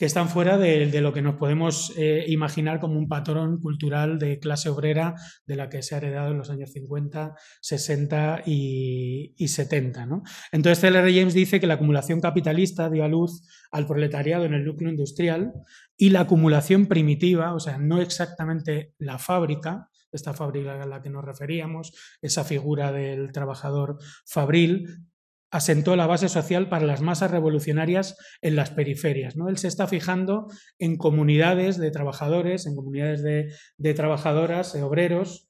Que 0.00 0.06
están 0.06 0.30
fuera 0.30 0.56
de, 0.56 0.98
lo 1.02 1.12
que 1.12 1.20
nos 1.20 1.34
podemos 1.34 1.92
eh, 1.94 2.24
imaginar 2.26 2.80
como 2.80 2.98
un 2.98 3.06
patrón 3.06 3.60
cultural 3.60 4.18
de 4.18 4.38
clase 4.38 4.70
obrera 4.70 5.14
de 5.44 5.56
la 5.56 5.68
que 5.68 5.82
se 5.82 5.94
ha 5.94 5.98
heredado 5.98 6.30
en 6.30 6.38
los 6.38 6.48
años 6.48 6.72
50, 6.72 7.34
60 7.60 8.42
y, 8.46 9.34
70. 9.46 10.08
Entonces, 10.52 10.80
C.L.R. 10.80 11.12
James 11.12 11.34
dice 11.34 11.60
que 11.60 11.66
la 11.66 11.74
acumulación 11.74 12.18
capitalista 12.18 12.88
dio 12.88 13.04
a 13.04 13.08
luz 13.08 13.46
al 13.70 13.86
proletariado 13.86 14.46
en 14.46 14.54
el 14.54 14.64
núcleo 14.64 14.88
industrial 14.88 15.52
y 15.98 16.08
la 16.08 16.20
acumulación 16.20 16.86
primitiva, 16.86 17.52
o 17.52 17.60
sea, 17.60 17.76
no 17.76 18.00
exactamente 18.00 18.94
la 18.96 19.18
fábrica, 19.18 19.90
esta 20.12 20.32
fábrica 20.32 20.82
a 20.82 20.86
la 20.86 21.02
que 21.02 21.10
nos 21.10 21.26
referíamos, 21.26 21.92
esa 22.22 22.44
figura 22.44 22.90
del 22.90 23.32
trabajador 23.32 23.98
fabril, 24.24 25.09
asentó 25.50 25.96
la 25.96 26.06
base 26.06 26.28
social 26.28 26.68
para 26.68 26.86
las 26.86 27.00
masas 27.00 27.30
revolucionarias 27.30 28.16
en 28.40 28.56
las 28.56 28.70
periferias. 28.70 29.36
¿no? 29.36 29.48
Él 29.48 29.58
se 29.58 29.68
está 29.68 29.86
fijando 29.86 30.46
en 30.78 30.96
comunidades 30.96 31.78
de 31.78 31.90
trabajadores, 31.90 32.66
en 32.66 32.76
comunidades 32.76 33.22
de, 33.22 33.94
trabajadoras, 33.94 34.72
de 34.72 34.82
obreros 34.82 35.48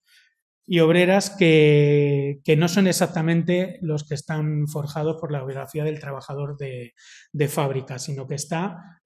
y 0.66 0.78
obreras 0.80 1.30
que, 1.30 2.40
no 2.56 2.68
son 2.68 2.86
exactamente 2.86 3.78
los 3.82 4.06
que 4.06 4.14
están 4.14 4.68
forjados 4.68 5.16
por 5.20 5.32
la 5.32 5.44
biografía 5.44 5.84
del 5.84 5.98
trabajador 5.98 6.56
de, 6.56 7.48
fábrica, 7.48 7.98
sino 7.98 8.26
que 8.28 8.36
está, 8.36 9.00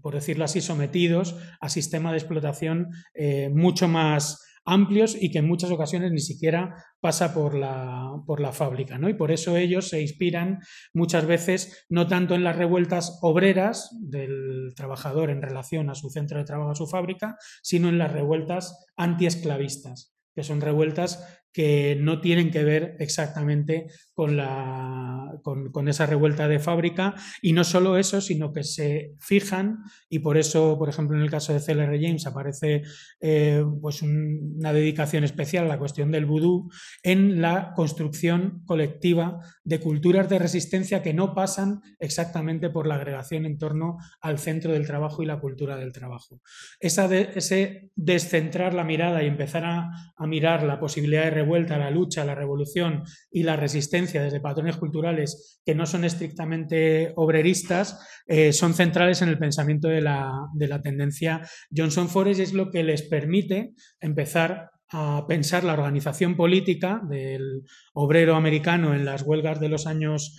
por 0.00 0.14
decirlo 0.14 0.44
así, 0.44 0.60
sometidos 0.60 1.36
a 1.60 1.68
sistema 1.68 2.12
de 2.12 2.18
explotación 2.18 2.88
eh, 3.14 3.50
mucho 3.52 3.88
más 3.88 4.40
amplios 4.64 5.16
y 5.20 5.30
que 5.30 5.38
en 5.38 5.48
muchas 5.48 5.70
ocasiones 5.70 6.12
ni 6.12 6.20
siquiera 6.20 6.74
pasa 7.00 7.34
por 7.34 7.54
la, 7.54 8.12
por 8.26 8.40
la 8.40 8.52
fábrica. 8.52 8.98
¿no? 8.98 9.08
Y 9.08 9.14
por 9.14 9.32
eso 9.32 9.56
ellos 9.56 9.88
se 9.88 10.00
inspiran 10.00 10.60
muchas 10.94 11.26
veces 11.26 11.86
no 11.88 12.06
tanto 12.06 12.34
en 12.34 12.44
las 12.44 12.56
revueltas 12.56 13.18
obreras 13.22 13.90
del 14.00 14.72
trabajador 14.76 15.30
en 15.30 15.42
relación 15.42 15.90
a 15.90 15.94
su 15.94 16.10
centro 16.10 16.38
de 16.38 16.44
trabajo, 16.44 16.70
a 16.70 16.76
su 16.76 16.86
fábrica, 16.86 17.36
sino 17.62 17.88
en 17.88 17.98
las 17.98 18.12
revueltas 18.12 18.86
antiesclavistas, 18.96 20.14
que 20.34 20.44
son 20.44 20.60
revueltas 20.60 21.41
que 21.52 21.96
no 22.00 22.20
tienen 22.20 22.50
que 22.50 22.64
ver 22.64 22.96
exactamente 22.98 23.86
con, 24.14 24.36
la, 24.36 25.32
con, 25.42 25.88
esa 25.88 26.06
revuelta 26.06 26.48
de 26.48 26.58
fábrica. 26.58 27.14
Y 27.42 27.52
no 27.52 27.64
solo 27.64 27.98
eso, 27.98 28.20
sino 28.20 28.52
que 28.52 28.64
se 28.64 29.14
fijan, 29.18 29.78
y 30.08 30.20
por 30.20 30.38
eso, 30.38 30.78
por 30.78 30.88
ejemplo, 30.88 31.16
en 31.16 31.22
el 31.22 31.30
caso 31.30 31.52
de 31.52 31.60
CLR 31.60 32.00
James 32.00 32.26
aparece 32.26 32.82
eh, 33.20 33.64
pues 33.80 34.02
una 34.02 34.72
dedicación 34.72 35.24
especial 35.24 35.64
a 35.64 35.68
la 35.68 35.78
cuestión 35.78 36.10
del 36.10 36.26
vudú 36.26 36.70
en 37.02 37.40
la 37.42 37.72
construcción 37.74 38.62
colectiva 38.64 39.40
de 39.64 39.80
culturas 39.80 40.28
de 40.28 40.38
resistencia 40.38 41.02
que 41.02 41.14
no 41.14 41.34
pasan 41.34 41.80
exactamente 41.98 42.70
por 42.70 42.86
la 42.86 42.96
agregación 42.96 43.46
en 43.46 43.58
torno 43.58 43.98
al 44.20 44.38
centro 44.38 44.72
del 44.72 44.86
trabajo 44.86 45.22
y 45.22 45.26
la 45.26 45.40
cultura 45.40 45.76
del 45.76 45.92
trabajo. 45.92 46.40
Esa 46.80 47.12
ese 47.12 47.90
descentrar 47.94 48.74
la 48.74 48.84
mirada 48.84 49.22
y 49.22 49.26
empezar 49.26 49.64
a, 49.64 49.90
a 50.16 50.26
mirar 50.26 50.62
la 50.62 50.78
posibilidad 50.78 51.24
de 51.24 51.30
revuelta, 51.42 51.78
la 51.78 51.90
lucha, 51.90 52.24
la 52.24 52.34
revolución 52.34 53.02
y 53.30 53.42
la 53.42 53.56
resistencia 53.56 54.22
desde 54.22 54.40
patrones 54.40 54.76
culturales 54.76 55.60
que 55.64 55.74
no 55.74 55.86
son 55.86 56.04
estrictamente 56.04 57.12
obreristas, 57.16 57.98
eh, 58.26 58.52
son 58.52 58.74
centrales 58.74 59.22
en 59.22 59.28
el 59.28 59.38
pensamiento 59.38 59.88
de 59.88 60.00
la, 60.00 60.80
tendencia 60.82 61.42
Johnson 61.74 62.08
Forest 62.08 62.40
y 62.40 62.42
es 62.44 62.52
lo 62.52 62.70
que 62.70 62.82
les 62.82 63.02
permite 63.02 63.74
empezar 64.00 64.70
a 64.94 65.24
pensar 65.26 65.64
la 65.64 65.72
organización 65.72 66.36
política 66.36 67.00
del 67.08 67.62
obrero 67.94 68.34
americano 68.34 68.94
en 68.94 69.04
las 69.04 69.22
huelgas 69.22 69.58
de 69.58 69.70
los 69.70 69.86
años 69.86 70.36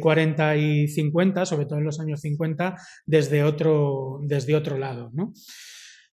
40 0.00 0.54
eh, 0.54 0.58
y 0.60 0.88
50, 0.88 1.44
sobre 1.44 1.66
todo 1.66 1.78
en 1.78 1.84
los 1.84 1.98
años 2.00 2.20
50, 2.20 2.76
desde 3.04 3.42
otro, 3.42 4.20
desde 4.22 4.54
otro 4.54 4.78
lado. 4.78 5.10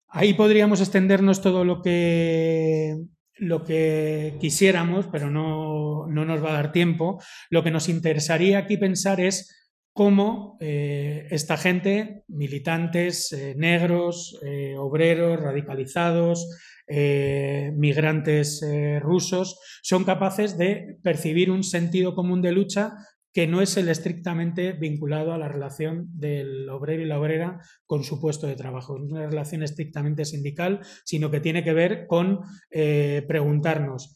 Ahí 0.08 0.34
podríamos 0.34 0.80
extendernos 0.80 1.42
todo 1.42 1.66
lo 1.66 1.82
que 1.82 2.96
lo 3.38 3.64
que 3.64 4.38
quisiéramos, 4.40 5.08
pero 5.12 5.30
no, 5.30 6.08
nos 6.08 6.44
va 6.44 6.50
a 6.52 6.54
dar 6.54 6.72
tiempo. 6.72 7.22
Lo 7.50 7.64
que 7.64 7.72
nos 7.72 7.90
interesaría 7.90 8.60
aquí 8.60 8.78
pensar 8.78 9.20
es 9.20 9.72
cómo 9.94 10.58
eh, 10.60 11.28
esta 11.30 11.58
gente, 11.58 12.24
militantes 12.28 13.32
eh, 13.32 13.54
negros, 13.56 14.40
eh, 14.44 14.76
obreros, 14.78 15.40
radicalizados, 15.40 16.48
migrantes 16.86 18.62
rusos, 19.00 19.58
son 19.82 20.04
capaces 20.04 20.58
de 20.58 20.98
percibir 21.02 21.50
un 21.50 21.64
sentido 21.64 22.14
común 22.14 22.42
de 22.42 22.52
lucha 22.52 22.92
que 23.34 23.48
no 23.48 23.62
es 23.62 23.76
el 23.78 23.90
estrictamente 23.90 24.74
vinculado 24.74 25.34
a 25.34 25.38
la 25.38 25.48
relación 25.48 26.08
del 26.14 26.70
obrero 26.70 27.02
y 27.02 27.06
la 27.06 27.20
obrera 27.20 27.60
con 27.86 28.04
su 28.04 28.22
puesto 28.22 28.48
de 28.48 28.56
trabajo. 28.56 28.96
Es 28.96 29.12
una 29.12 29.26
relación 29.26 29.64
estrictamente 29.64 30.24
sindical, 30.24 30.82
sino 31.04 31.32
que 31.32 31.40
tiene 31.40 31.64
que 31.64 31.74
ver 31.74 32.06
con 32.08 32.42
eh, 32.70 33.26
preguntarnos 33.28 34.16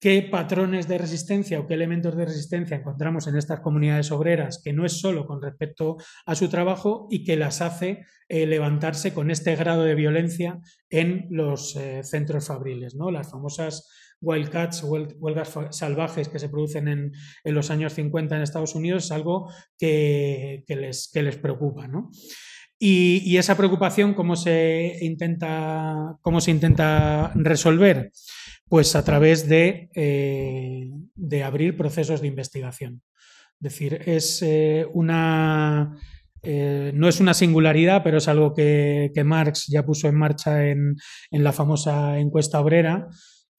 qué 0.00 0.22
patrones 0.22 0.86
de 0.86 0.98
resistencia 0.98 1.58
o 1.58 1.66
qué 1.66 1.74
elementos 1.74 2.16
de 2.16 2.24
resistencia 2.24 2.76
encontramos 2.76 3.26
en 3.26 3.36
estas 3.36 3.60
comunidades 3.60 4.12
obreras, 4.12 4.60
que 4.62 4.72
no 4.72 4.84
es 4.84 5.00
solo 5.00 5.26
con 5.26 5.42
respecto 5.42 5.96
a 6.26 6.34
su 6.34 6.48
trabajo 6.48 7.08
y 7.10 7.24
que 7.24 7.36
las 7.36 7.60
hace 7.62 8.04
eh, 8.28 8.46
levantarse 8.46 9.12
con 9.12 9.30
este 9.30 9.56
grado 9.56 9.82
de 9.84 9.94
violencia 9.94 10.60
en 10.90 11.26
los 11.30 11.74
eh, 11.76 12.02
centros 12.04 12.46
fabriles, 12.46 12.94
¿no? 12.94 13.10
las 13.10 13.30
famosas 13.30 13.88
wildcats, 14.20 14.82
huelgas 14.82 15.54
salvajes 15.70 16.28
que 16.28 16.38
se 16.38 16.48
producen 16.48 16.88
en, 16.88 17.12
los 17.44 17.70
años 17.70 17.94
50 17.94 18.36
en 18.36 18.42
Estados 18.42 18.74
Unidos, 18.74 19.06
es 19.06 19.12
algo 19.12 19.52
que, 19.78 20.64
les, 20.68 21.10
les, 21.14 21.36
preocupa. 21.36 21.88
Y, 22.78 23.36
esa 23.36 23.56
preocupación, 23.56 24.14
¿cómo 24.14 24.36
se, 24.36 24.98
intenta, 25.00 26.16
¿cómo 26.22 26.40
se 26.40 26.50
intenta 26.50 27.32
resolver? 27.34 28.12
Pues 28.68 28.94
a 28.94 29.04
través 29.04 29.48
de, 29.48 29.88
eh, 29.94 30.90
de 31.14 31.42
abrir 31.42 31.76
procesos 31.76 32.20
de 32.20 32.28
investigación. 32.28 33.02
Es 33.60 33.72
decir, 33.72 34.02
es 34.06 34.42
eh, 34.42 34.86
una... 34.92 35.96
Eh, 36.44 36.92
no 36.94 37.08
es 37.08 37.18
una 37.18 37.34
singularidad, 37.34 38.04
pero 38.04 38.18
es 38.18 38.28
algo 38.28 38.54
que, 38.54 39.10
Marx 39.24 39.66
ya 39.66 39.84
puso 39.84 40.06
en 40.06 40.14
marcha 40.14 40.68
en, 40.68 40.94
en 41.32 41.42
la 41.42 41.52
famosa 41.52 42.20
encuesta 42.20 42.60
obrera, 42.60 43.08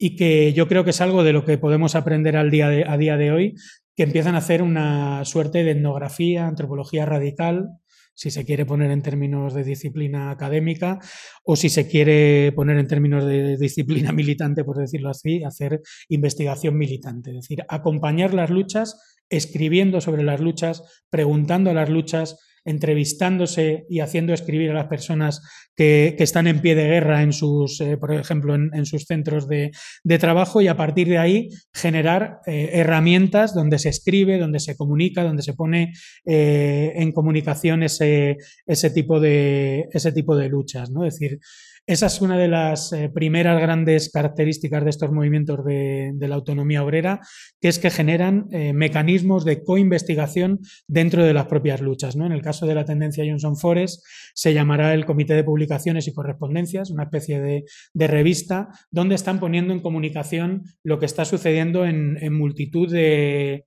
y 0.02 0.16
que 0.16 0.54
yo 0.54 0.66
creo 0.66 0.82
que 0.82 0.90
es 0.90 1.00
algo 1.02 1.22
de 1.22 1.34
lo 1.34 1.44
que 1.44 1.58
podemos 1.58 1.94
aprender 1.94 2.34
al 2.34 2.50
día 2.50 2.68
a 2.68 2.96
día 2.96 3.18
de 3.18 3.30
hoy, 3.30 3.54
que 3.94 4.04
empiezan 4.04 4.34
a 4.34 4.38
hacer 4.38 4.62
una 4.62 5.26
suerte 5.26 5.62
de 5.62 5.72
etnografía, 5.72 6.46
antropología 6.46 7.04
radical, 7.04 7.68
si 8.14 8.30
se 8.30 8.46
quiere 8.46 8.64
poner 8.64 8.90
en 8.90 9.02
términos 9.02 9.52
de 9.52 9.62
disciplina 9.62 10.30
académica 10.30 10.98
o 11.44 11.54
si 11.54 11.68
se 11.68 11.86
quiere 11.86 12.50
poner 12.52 12.78
en 12.78 12.86
términos 12.86 13.26
de 13.26 13.58
disciplina 13.58 14.10
militante, 14.12 14.64
por 14.64 14.78
decirlo 14.78 15.10
así, 15.10 15.44
hacer 15.44 15.82
investigación 16.08 16.78
militante, 16.78 17.30
es 17.30 17.36
decir, 17.36 17.62
acompañar 17.68 18.32
las 18.32 18.48
luchas, 18.48 18.98
escribiendo 19.28 20.00
sobre 20.00 20.22
las 20.22 20.40
luchas, 20.40 20.82
preguntando 21.10 21.70
a 21.70 21.74
las 21.74 21.90
luchas, 21.90 22.38
entrevistándose 22.64 23.86
y 23.88 24.00
haciendo 24.00 24.32
escribir 24.32 24.70
a 24.70 24.74
las 24.74 24.86
personas 24.86 25.42
que, 25.76 26.14
están 26.18 26.46
en 26.46 26.60
pie 26.60 26.74
de 26.74 26.86
guerra 26.86 27.22
en 27.22 27.32
sus, 27.32 27.80
eh, 27.80 27.96
por 27.96 28.12
ejemplo, 28.12 28.54
en, 28.54 28.86
sus 28.86 29.04
centros 29.04 29.48
de, 29.48 29.70
trabajo 30.18 30.60
y 30.60 30.68
a 30.68 30.76
partir 30.76 31.08
de 31.08 31.18
ahí 31.18 31.48
generar 31.72 32.40
eh, 32.46 32.70
herramientas 32.74 33.54
donde 33.54 33.78
se 33.78 33.88
escribe, 33.88 34.38
donde 34.38 34.60
se 34.60 34.76
comunica, 34.76 35.22
donde 35.22 35.42
se 35.42 35.54
pone 35.54 35.92
eh, 36.26 36.92
en 36.96 37.12
comunicación 37.12 37.82
ese, 37.82 38.36
tipo 38.94 39.20
de, 39.20 39.88
ese 39.92 40.12
tipo 40.12 40.36
de 40.36 40.48
luchas. 40.48 40.90
¿no? 40.90 41.02
Decir, 41.02 41.38
esa 41.86 42.06
es 42.06 42.20
una 42.20 42.38
de 42.38 42.48
las 42.48 42.92
eh, 42.92 43.10
primeras 43.12 43.60
grandes 43.60 44.10
características 44.10 44.84
de 44.84 44.90
estos 44.90 45.10
movimientos 45.10 45.64
de, 45.64 46.14
la 46.20 46.34
autonomía 46.34 46.84
obrera, 46.84 47.20
que 47.60 47.68
es 47.68 47.78
que 47.78 47.90
generan 47.90 48.46
eh, 48.52 48.72
mecanismos 48.72 49.44
de 49.44 49.64
coinvestigación 49.64 50.60
dentro 50.86 51.24
de 51.24 51.34
las 51.34 51.46
propias 51.46 51.80
luchas. 51.80 52.16
¿no? 52.16 52.26
En 52.26 52.32
el 52.32 52.42
caso 52.42 52.66
de 52.66 52.74
la 52.74 52.84
tendencia 52.84 53.24
Johnson 53.26 53.56
Forest, 53.56 54.04
se 54.34 54.54
llamará 54.54 54.94
el 54.94 55.04
Comité 55.04 55.34
de 55.34 55.44
Publicaciones 55.44 56.06
y 56.06 56.12
Correspondencias, 56.12 56.90
una 56.90 57.04
especie 57.04 57.40
de, 57.40 58.06
revista, 58.06 58.68
donde 58.90 59.14
están 59.14 59.40
poniendo 59.40 59.72
en 59.72 59.80
comunicación 59.80 60.64
lo 60.82 60.98
que 60.98 61.06
está 61.06 61.24
sucediendo 61.24 61.84
en 61.86 62.32
multitud 62.32 62.90
de, 62.90 63.66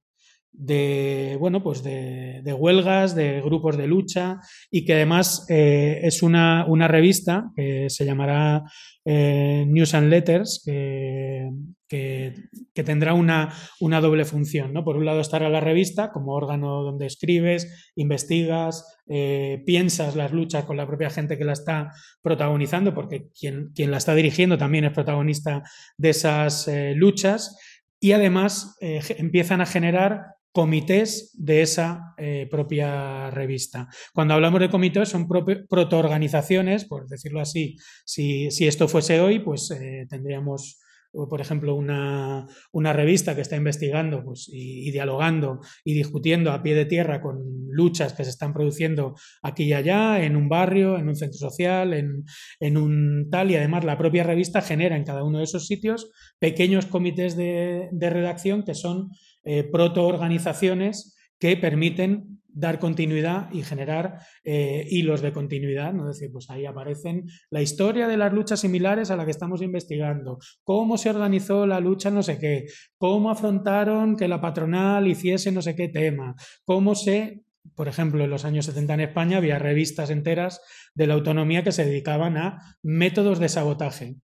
de, 0.53 1.35
bueno, 1.39 1.63
pues 1.63 1.83
de, 1.83 2.55
huelgas, 2.57 3.15
de 3.15 3.41
grupos 3.41 3.75
de 3.75 3.87
lucha 3.87 4.39
y 4.69 4.85
que 4.85 4.93
además 4.93 5.45
eh, 5.49 6.01
es 6.03 6.21
una, 6.21 6.65
revista 6.87 7.51
que 7.55 7.89
se 7.89 8.05
llamará 8.05 8.63
eh, 9.03 9.65
News 9.67 9.95
and 9.95 10.09
Letters, 10.09 10.61
que, 10.63 11.49
que, 11.87 12.83
tendrá 12.83 13.13
una, 13.13 13.53
una, 13.79 13.99
doble 13.99 14.25
función. 14.25 14.73
¿no? 14.73 14.83
Por 14.83 14.95
un 14.95 15.05
lado 15.05 15.21
estará 15.21 15.49
la 15.49 15.59
revista 15.59 16.11
como 16.11 16.33
órgano 16.33 16.83
donde 16.83 17.07
escribes, 17.07 17.91
investigas, 17.95 18.85
eh, 19.07 19.63
piensas 19.65 20.15
las 20.15 20.31
luchas 20.31 20.65
con 20.65 20.77
la 20.77 20.87
propia 20.87 21.09
gente 21.09 21.37
que 21.37 21.45
la 21.45 21.53
está 21.53 21.91
protagonizando, 22.21 22.93
porque 22.93 23.29
quien, 23.37 23.71
quien 23.73 23.91
la 23.91 23.97
está 23.97 24.13
dirigiendo 24.15 24.57
también 24.57 24.85
es 24.85 24.93
protagonista 24.93 25.63
de 25.97 26.09
esas 26.09 26.69
luchas 26.95 27.57
y 27.99 28.11
además 28.11 28.75
empiezan 28.79 29.61
a 29.61 29.65
generar 29.65 30.33
comités 30.53 31.31
de 31.33 31.63
esa 31.63 32.13
eh, 32.17 32.47
propia 32.49 33.31
revista. 33.31 33.89
Cuando 34.13 34.35
hablamos 34.35 34.61
de 34.61 34.69
comités 34.69 35.09
son 35.09 35.27
protoorganizaciones, 35.27 36.85
por 36.85 37.07
decirlo 37.07 37.41
así. 37.41 37.75
Si, 38.05 38.47
esto 38.47 38.87
fuese 38.87 39.19
hoy, 39.19 39.39
pues 39.39 39.71
eh, 39.71 40.05
tendríamos, 40.07 40.79
por 41.11 41.41
ejemplo, 41.41 41.73
una, 41.73 42.45
revista 42.71 43.33
que 43.33 43.41
está 43.41 43.55
investigando 43.55 44.23
pues, 44.23 44.47
y, 44.47 44.91
dialogando 44.91 45.59
y 45.83 45.95
discutiendo 45.95 46.51
a 46.51 46.61
pie 46.61 46.75
de 46.75 46.85
tierra 46.85 47.19
con 47.19 47.41
luchas 47.71 48.13
que 48.13 48.23
se 48.23 48.29
están 48.29 48.53
produciendo 48.53 49.15
aquí 49.41 49.63
y 49.63 49.73
allá, 49.73 50.23
en 50.23 50.35
un 50.35 50.49
barrio, 50.49 50.99
en 50.99 51.07
un 51.07 51.15
centro 51.15 51.39
social, 51.39 51.95
en, 51.95 52.77
un 52.77 53.27
tal, 53.31 53.49
y 53.49 53.55
además 53.55 53.85
la 53.85 53.97
propia 53.97 54.23
revista 54.23 54.61
genera 54.61 54.95
en 54.95 55.03
cada 55.03 55.23
uno 55.23 55.39
de 55.39 55.45
esos 55.45 55.65
sitios 55.65 56.11
pequeños 56.37 56.85
comités 56.85 57.35
de 57.35 57.89
redacción 58.11 58.63
que 58.63 58.75
son 58.75 59.09
eh, 59.43 59.63
protoorganizaciones 59.63 61.15
que 61.39 61.57
permiten 61.57 62.41
dar 62.53 62.79
continuidad 62.79 63.51
y 63.51 63.63
generar 63.63 64.19
eh, 64.43 64.85
hilos 64.89 65.21
de 65.21 65.33
continuidad, 65.33 65.91
¿no? 65.93 66.09
Es 66.09 66.19
decir, 66.19 66.31
pues 66.31 66.49
ahí 66.49 66.65
aparecen 66.65 67.25
la 67.49 67.61
historia 67.61 68.07
de 68.07 68.15
las 68.15 68.31
luchas 68.31 68.59
similares 68.59 69.09
a 69.11 69.15
la 69.15 69.25
que 69.25 69.31
estamos 69.31 69.61
investigando, 69.61 70.37
cómo 70.63 70.97
se 70.97 71.09
organizó 71.09 71.65
la 71.65 71.79
lucha 71.79 72.11
no 72.11 72.21
sé 72.21 72.37
qué, 72.39 72.65
cómo 72.97 73.31
afrontaron 73.31 74.15
que 74.15 74.27
la 74.27 74.39
patronal 74.39 75.07
hiciese 75.07 75.51
no 75.51 75.61
sé 75.61 75.75
qué 75.75 75.89
tema, 75.89 76.35
cómo 76.63 76.95
se, 76.95 77.43
por 77.75 77.87
ejemplo, 77.87 78.23
en 78.23 78.29
los 78.29 78.45
años 78.45 78.65
70 78.67 78.93
en 78.93 79.01
España 79.01 79.37
había 79.37 79.57
revistas 79.57 80.11
enteras 80.11 80.61
de 80.93 81.07
la 81.07 81.15
autonomía 81.15 81.63
que 81.63 81.71
se 81.71 81.85
dedicaban 81.85 82.37
a 82.37 82.59
métodos 82.83 83.39
de 83.39 83.49
sabotaje, 83.49 84.15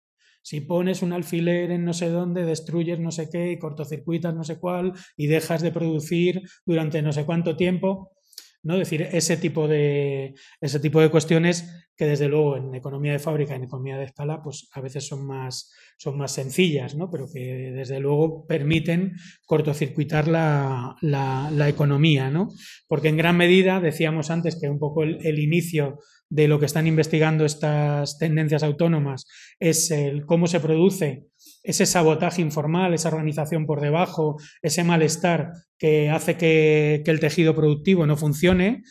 si 0.43 0.61
pones 0.61 1.03
un 1.03 1.13
alfiler 1.13 1.71
en 1.71 1.85
no 1.85 1.93
sé 1.93 2.11
dónde, 2.11 2.45
destruyes 2.45 2.99
no 2.99 3.11
sé 3.11 3.29
qué 3.31 3.53
y 3.53 3.59
cortocircuitas 3.59 4.35
no 4.35 4.45
sé 4.45 4.59
cuál 4.59 4.93
y 5.17 5.27
dejas 5.27 5.63
de 5.63 5.73
producir 5.73 6.43
durante 6.65 7.03
no 7.03 7.13
sé 7.13 7.25
cuánto 7.25 7.57
tiempo. 7.57 8.13
¿no? 8.63 8.75
Es 8.75 8.81
decir, 8.81 9.03
ese 9.13 9.37
tipo, 9.37 9.69
de, 9.69 10.35
ese 10.61 10.81
tipo 10.81 11.01
de 11.01 11.11
cuestiones 11.11 11.88
que 11.99 12.07
desde 12.07 12.29
luego 12.29 12.57
en 12.57 12.73
economía 12.77 13.11
de 13.11 13.19
fábrica, 13.19 13.57
en 13.57 13.65
economía 13.65 13.99
de 13.99 14.05
escala, 14.05 14.41
pues 14.41 14.69
a 14.73 14.81
veces 14.81 15.05
son 15.05 15.27
más, 15.27 15.73
son 15.99 16.17
más 16.17 16.31
sencillas, 16.31 16.95
¿no? 16.95 17.11
pero 17.11 17.27
que 17.29 17.73
desde 17.75 17.99
luego 17.99 18.47
permiten 18.47 19.17
cortocircuitar 19.47 20.29
la, 20.29 20.95
la, 21.01 21.69
economía, 21.69 22.31
¿no? 22.31 22.51
porque 22.87 23.09
en 23.09 23.17
gran 23.17 23.37
medida, 23.37 23.81
decíamos 23.81 24.31
antes 24.31 24.57
que 24.61 24.71
un 24.71 24.79
poco 24.79 25.03
el, 25.03 25.39
inicio 25.41 25.99
de 26.31 26.47
lo 26.47 26.61
que 26.61 26.67
están 26.67 26.87
investigando 26.87 27.45
estas 27.45 28.17
tendencias 28.19 28.63
autónomas 28.63 29.27
es 29.59 29.91
el 29.91 30.25
cómo 30.25 30.47
se 30.47 30.61
produce 30.61 31.27
ese 31.65 31.85
sabotaje 31.85 32.43
informal, 32.43 32.95
esa 32.95 33.09
organización 33.09 33.67
por 33.67 33.81
debajo, 33.81 34.37
ese 34.63 34.85
malestar 34.85 35.51
que 35.79 36.11
hace 36.11 36.37
que, 36.37 37.03
que 37.05 37.11
el 37.11 37.19
tejido 37.19 37.57
productivo 37.57 38.07
no 38.07 38.17
funcione 38.17 38.85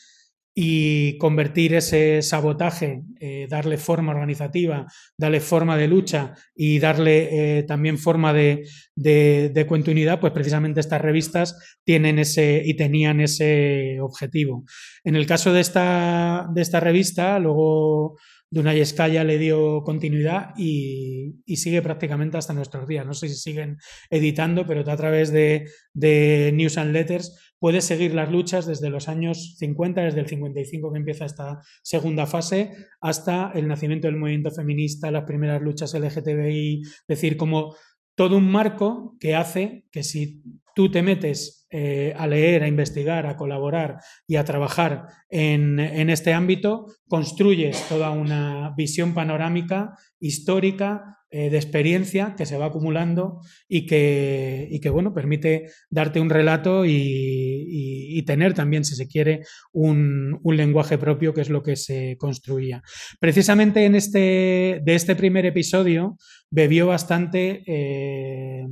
y 0.59 1.19
convertir 1.19 1.75
ese 1.75 2.23
sabotaje, 2.23 3.03
eh, 3.19 3.45
darle 3.47 3.77
forma 3.77 4.11
organizativa, 4.11 4.87
darle 5.15 5.39
forma 5.39 5.77
de 5.77 5.87
lucha 5.87 6.33
y 6.55 6.79
darle 6.79 7.59
eh, 7.59 7.63
también 7.63 7.99
forma 7.99 8.33
de, 8.33 8.67
de, 8.95 9.65
continuidad, 9.67 10.19
pues 10.19 10.33
precisamente 10.33 10.79
estas 10.79 10.99
revistas 10.99 11.77
tienen 11.83 12.17
ese 12.17 12.63
y 12.65 12.73
tenían 12.73 13.21
ese 13.21 13.99
objetivo. 14.01 14.63
En 15.03 15.15
el 15.15 15.27
caso 15.27 15.53
de 15.53 15.61
esta, 15.61 16.47
de 16.51 16.63
esta 16.63 16.79
revista, 16.79 17.37
luego 17.37 18.17
Dunay 18.49 18.79
Escaya 18.79 19.23
le 19.23 19.37
dio 19.37 19.83
continuidad 19.83 20.53
y, 20.57 21.41
sigue 21.55 21.81
prácticamente 21.81 22.37
hasta 22.37 22.53
nuestros 22.53 22.87
días. 22.87 23.05
No 23.05 23.13
sé 23.13 23.27
si 23.29 23.35
siguen 23.35 23.77
editando, 24.09 24.65
pero 24.65 24.89
a 24.89 24.97
través 24.97 25.31
de, 25.31 25.69
de 25.93 26.51
News 26.53 26.77
and 26.77 26.93
Letters 26.93 27.37
puedes 27.59 27.85
seguir 27.85 28.13
las 28.13 28.31
luchas 28.31 28.65
desde 28.65 28.89
los 28.89 29.07
años 29.07 29.55
50, 29.57 30.01
desde 30.01 30.19
el 30.19 30.27
55 30.27 30.91
que 30.91 30.99
empieza 30.99 31.25
esta 31.25 31.61
segunda 31.83 32.25
fase, 32.25 32.71
hasta 33.01 33.51
el 33.55 33.67
nacimiento 33.67 34.07
del 34.07 34.17
movimiento 34.17 34.51
feminista, 34.51 35.11
las 35.11 35.25
primeras 35.25 35.61
luchas 35.61 35.93
LGTBI, 35.93 36.81
es 36.83 37.05
decir, 37.07 37.37
como 37.37 37.75
todo 38.15 38.37
un 38.37 38.49
marco 38.49 39.15
que 39.19 39.35
hace 39.35 39.85
que 39.91 40.03
si 40.03 40.41
tú 40.77 40.91
te 40.91 41.01
metes 41.01 41.65
eh, 41.71 42.13
a 42.15 42.27
leer, 42.27 42.61
a 42.61 42.67
investigar, 42.67 43.25
a 43.25 43.35
colaborar 43.35 43.97
y 44.27 44.35
a 44.35 44.45
trabajar 44.45 45.07
en, 45.27 45.79
este 45.79 46.31
ámbito, 46.31 46.85
construyes 47.07 47.83
toda 47.89 48.11
una 48.11 48.75
visión 48.77 49.15
panorámica, 49.15 49.95
histórica, 50.19 51.15
eh, 51.31 51.49
de 51.49 51.57
experiencia 51.57 52.35
que 52.37 52.45
se 52.45 52.57
va 52.57 52.67
acumulando 52.67 53.41
y 53.67 53.87
que, 53.87 54.89
bueno, 54.93 55.15
permite 55.15 55.65
darte 55.89 56.21
un 56.21 56.29
relato 56.29 56.85
y, 56.85 58.23
tener 58.27 58.53
también, 58.53 58.85
si 58.85 58.95
se 58.95 59.07
quiere, 59.07 59.41
un, 59.73 60.39
lenguaje 60.43 60.99
propio, 60.99 61.33
que 61.33 61.41
es 61.41 61.49
lo 61.49 61.63
que 61.63 61.75
se 61.75 62.17
construía. 62.17 62.83
Precisamente 63.19 63.83
en 63.85 63.95
este, 63.95 64.79
de 64.83 64.95
este 64.95 65.15
primer 65.15 65.47
episodio 65.47 66.17
bebió 66.51 66.85
bastante. 66.85 67.63
Eh, 67.65 68.63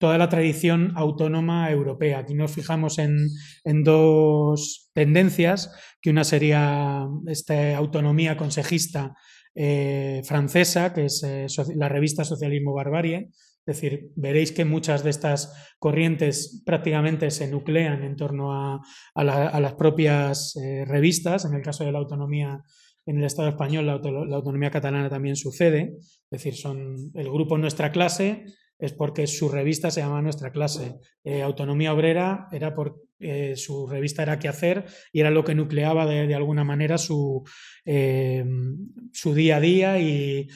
toda 0.00 0.16
la 0.16 0.30
tradición 0.30 0.92
autónoma 0.96 1.70
europea. 1.70 2.20
Aquí 2.20 2.32
nos 2.34 2.52
fijamos 2.52 2.98
en, 2.98 3.28
dos 3.84 4.90
tendencias, 4.94 5.70
que 6.00 6.08
una 6.08 6.24
sería 6.24 7.06
esta 7.26 7.76
autonomía 7.76 8.38
consejista 8.38 9.14
eh, 9.54 10.22
francesa, 10.24 10.94
que 10.94 11.04
es 11.04 11.22
eh, 11.22 11.46
la 11.76 11.90
revista 11.90 12.24
Socialismo 12.24 12.72
Barbarie. 12.72 13.28
Es 13.66 13.76
decir, 13.76 14.10
veréis 14.16 14.52
que 14.52 14.64
muchas 14.64 15.04
de 15.04 15.10
estas 15.10 15.52
corrientes 15.78 16.62
prácticamente 16.64 17.30
se 17.30 17.48
nuclean 17.48 18.02
en 18.02 18.16
torno 18.16 18.54
a, 18.54 18.80
las 19.14 19.74
propias 19.74 20.56
eh, 20.56 20.86
revistas. 20.86 21.44
En 21.44 21.52
el 21.52 21.62
caso 21.62 21.84
de 21.84 21.92
la 21.92 21.98
autonomía 21.98 22.62
en 23.04 23.18
el 23.18 23.24
Estado 23.24 23.50
español, 23.50 23.86
la, 23.86 23.98
la, 23.98 24.36
autonomía 24.36 24.70
catalana 24.70 25.10
también 25.10 25.36
sucede. 25.36 25.92
Es 25.98 26.30
decir, 26.30 26.54
son 26.54 26.96
el 27.12 27.30
grupo 27.30 27.58
Nuestra 27.58 27.92
Clase 27.92 28.46
es 28.80 28.92
porque 28.92 29.26
su 29.26 29.48
revista 29.48 29.90
se 29.90 30.00
llama 30.00 30.22
Nuestra 30.22 30.50
Clase. 30.50 30.98
Eh, 31.22 31.42
Autonomía 31.42 31.92
Obrera 31.92 32.48
era 32.50 32.74
por 32.74 33.09
eh, 33.22 33.54
su 33.54 33.86
revista 33.86 34.22
era 34.22 34.38
qué 34.38 34.48
hacer 34.48 34.86
y 35.12 35.20
era 35.20 35.30
lo 35.30 35.44
que 35.44 35.54
nucleaba 35.54 36.06
de, 36.06 36.34
alguna 36.34 36.64
manera 36.64 36.96
su, 36.96 37.44
eh, 37.84 38.42
su 39.12 39.34
día 39.34 39.56
a 39.56 39.60
día 39.60 39.98
y, 39.98 40.48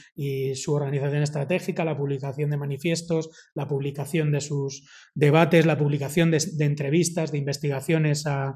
su 0.54 0.72
organización 0.72 1.22
estratégica, 1.22 1.84
la 1.84 1.96
publicación 1.96 2.48
de 2.48 2.56
manifiestos, 2.56 3.28
la 3.54 3.68
publicación 3.68 4.32
de 4.32 4.40
sus 4.40 4.88
debates, 5.14 5.66
la 5.66 5.76
publicación 5.76 6.30
de, 6.30 6.38
entrevistas, 6.60 7.32
de 7.32 7.38
investigaciones 7.38 8.24
a, 8.26 8.54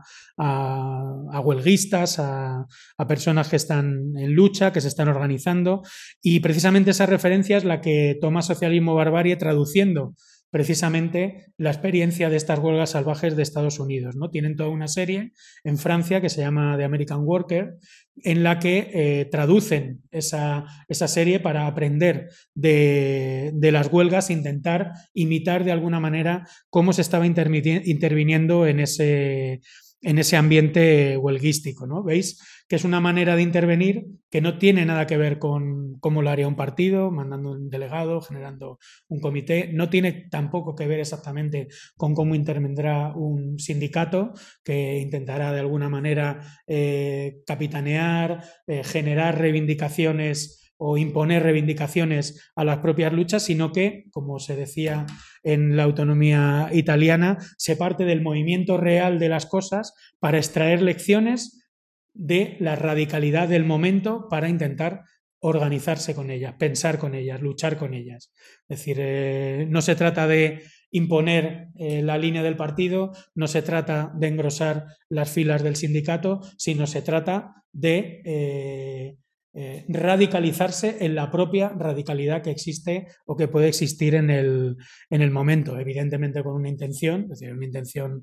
huelguistas, 1.45 2.19
a, 2.19 2.67
personas 3.07 3.49
que 3.49 3.57
están 3.57 4.17
en 4.17 4.33
lucha, 4.33 4.73
que 4.73 4.81
se 4.81 4.89
están 4.89 5.09
organizando. 5.09 5.83
Y 6.23 6.41
precisamente 6.41 6.93
esa 6.93 7.07
referencia 7.07 7.59
es 7.59 7.65
la 7.65 7.81
que 7.81 8.17
toma 8.21 8.43
Socialismo 8.43 8.95
Barbarie 8.95 9.37
traduciendo 9.37 10.15
precisamente 10.51 11.53
la 11.57 11.71
experiencia 11.71 12.31
de 12.31 12.37
estas 12.37 12.59
huelgas 12.59 12.91
salvajes 12.91 13.37
de 13.37 13.43
Estados 13.43 13.79
Unidos. 13.79 14.17
¿no? 14.17 14.31
Tienen 14.31 14.57
toda 14.57 14.71
una 14.71 14.89
serie 14.89 15.33
en 15.65 15.79
Francia 15.79 16.21
que 16.21 16.31
se 16.31 16.41
llama 16.41 16.77
The 16.77 16.85
American 16.85 17.21
Worker, 17.25 17.77
en 18.17 18.43
la 18.43 18.59
que 18.59 18.91
eh, 18.93 19.25
traducen 19.31 20.03
esa, 20.11 20.65
serie 20.91 21.41
para 21.41 21.67
aprender 21.67 22.29
de, 22.55 23.53
las 23.73 23.93
huelgas, 23.93 24.31
intentar 24.31 24.93
imitar 25.15 25.65
de 25.65 25.73
alguna 25.73 26.01
manera 26.01 26.47
cómo 26.71 26.93
se 26.93 27.03
estaba 27.03 27.27
interviniendo 27.27 28.67
en 28.67 28.81
ese, 28.81 29.61
en 30.03 30.19
ese 30.19 30.37
ambiente 30.37 31.17
huelguístico. 31.17 31.87
¿no? 31.87 32.03
¿Veis? 32.03 32.39
que 32.69 32.77
es 32.77 32.85
una 32.85 33.01
manera 33.01 33.35
de 33.35 33.43
intervenir 33.43 34.07
que 34.31 34.43
no 34.43 34.59
tiene 34.59 34.85
nada 34.85 35.07
que 35.07 35.17
ver 35.17 35.39
con 35.39 35.99
cómo 36.01 36.21
lo 36.21 36.29
haría 36.29 36.47
un 36.47 36.55
partido, 36.55 37.11
mandando 37.11 37.53
un 37.53 37.71
delegado, 37.71 38.21
generando 38.21 38.79
un 39.09 39.21
comité, 39.21 39.71
no 39.73 39.89
tiene 39.89 40.13
tampoco 40.31 40.75
que 40.75 40.87
ver 40.87 41.01
exactamente 41.01 41.69
con 41.97 42.15
cómo 42.15 42.35
intervendrá 42.35 43.15
un 43.15 43.59
sindicato 43.59 44.35
que 44.63 44.99
intentará 44.99 45.51
de 45.53 45.61
alguna 45.61 45.89
manera 45.89 46.41
eh, 46.67 47.39
capitanear, 47.47 48.45
eh, 48.67 48.85
generar 48.85 49.39
reivindicaciones 49.39 50.68
o 50.79 50.97
imponer 50.97 51.43
reivindicaciones 51.43 52.51
a 52.57 52.65
las 52.65 52.79
propias 52.79 53.13
luchas, 53.13 53.45
sino 53.45 53.73
que, 53.73 54.05
como 54.11 54.39
se 54.39 54.57
decía 54.57 55.07
en 55.43 55.77
la 55.77 55.83
autonomía 55.83 56.71
italiana, 56.73 57.39
se 57.59 57.77
parte 57.77 58.05
del 58.05 58.23
movimiento 58.23 58.77
real 58.77 59.19
de 59.19 59.29
las 59.29 59.47
cosas 59.47 59.93
para 60.19 60.39
extraer 60.39 60.81
lecciones 60.81 61.69
de 62.15 62.57
la 62.61 62.77
radicalidad 62.77 63.49
del 63.49 63.65
momento 63.65 64.29
para 64.31 64.49
intentar 64.49 65.03
organizarse 65.41 66.15
con 66.15 66.31
ellas, 66.31 66.55
pensar 66.59 66.99
con 66.99 67.15
ellas, 67.15 67.41
luchar 67.41 67.77
con 67.77 67.95
ellas. 67.95 68.33
Es 68.69 68.79
decir, 68.79 68.97
eh, 69.01 69.67
no 69.69 69.83
se 69.83 69.95
trata 69.95 70.27
de 70.27 70.63
imponer 70.91 71.69
eh, 71.77 72.03
la 72.03 72.19
línea 72.19 72.43
del 72.43 72.57
partido, 72.57 73.13
no 73.35 73.47
se 73.47 73.63
trata 73.63 74.13
de 74.15 74.29
engrosar 74.29 74.87
las 75.09 75.31
filas 75.31 75.63
del 75.63 75.77
sindicato, 75.77 76.41
sino 76.57 76.87
se 76.87 77.03
trata 77.03 77.65
de 77.73 78.23
eh, 78.25 79.17
eh, 79.61 79.85
radicalizarse 79.89 80.99
en 81.01 81.17
la 81.17 81.33
propia 81.33 81.71
radicalidad 81.71 82.43
que 82.43 82.53
existe 82.53 83.09
o 83.27 83.35
que 83.35 83.49
puede 83.49 83.67
existir 83.67 84.15
en 84.15 84.31
el, 84.31 84.77
en 85.11 85.21
el 85.21 85.33
momento, 85.33 85.77
evidentemente 85.77 86.45
con 86.45 86.55
una 86.55 86.69
intención, 86.69 87.23
es 87.23 87.41
decir, 87.41 87.53
una 87.53 87.67
intención 87.67 88.23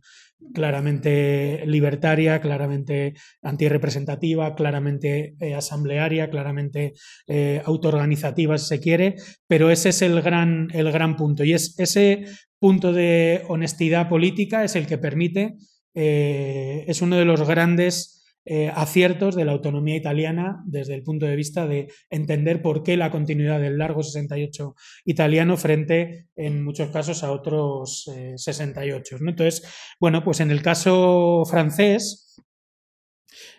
claramente 0.53 1.65
libertaria, 1.65 2.39
claramente 2.39 3.15
antirrepresentativa, 3.41 4.55
claramente 4.55 5.35
eh, 5.41 5.55
asamblearia, 5.55 6.29
claramente 6.29 6.93
eh, 7.27 7.61
autoorganizativa, 7.65 8.57
si 8.57 8.67
se 8.67 8.79
quiere, 8.79 9.15
pero 9.45 9.71
ese 9.71 9.89
es 9.89 10.01
el 10.03 10.21
gran, 10.21 10.69
el 10.71 10.89
gran 10.89 11.17
punto. 11.17 11.43
Y 11.43 11.51
es 11.51 11.77
ese 11.79 12.27
punto 12.59 12.93
de 12.93 13.43
honestidad 13.49 14.07
política 14.07 14.63
es 14.63 14.77
el 14.77 14.87
que 14.87 14.97
permite, 14.97 15.55
es 15.93 17.01
uno 17.01 17.17
de 17.17 17.25
los 17.25 17.45
grandes 17.45 18.24
eh, 18.47 18.71
aciertos 18.75 19.35
de 19.35 19.43
la 19.43 19.53
autonomía 19.53 19.95
italiana 19.95 20.61
desde 20.67 20.93
el 20.93 21.01
punto 21.01 21.25
de 21.25 21.35
vista 21.35 21.65
de 21.65 21.87
entender 22.11 22.61
por 22.61 22.83
qué 22.83 22.95
la 22.95 23.09
continuidad 23.09 23.59
del 23.59 23.79
largo 23.79 24.03
68 24.03 24.75
italiano 25.05 25.57
frente 25.57 26.27
en 26.35 26.63
muchos 26.63 26.91
casos 26.91 27.23
a 27.23 27.31
otros 27.31 28.07
68. 28.35 29.15
Eh, 29.15 29.19
Entonces, 29.19 29.63
bueno, 29.99 30.23
pues 30.23 30.41
en 30.41 30.51
el 30.51 30.61
caso 30.61 31.43
francés, 31.49 32.39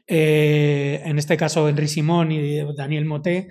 eh, 0.06 1.02
en 1.04 1.18
este 1.18 1.36
caso 1.36 1.68
Henri 1.68 1.88
Simón 1.88 2.30
y 2.30 2.60
Daniel 2.76 3.06
Moté, 3.06 3.48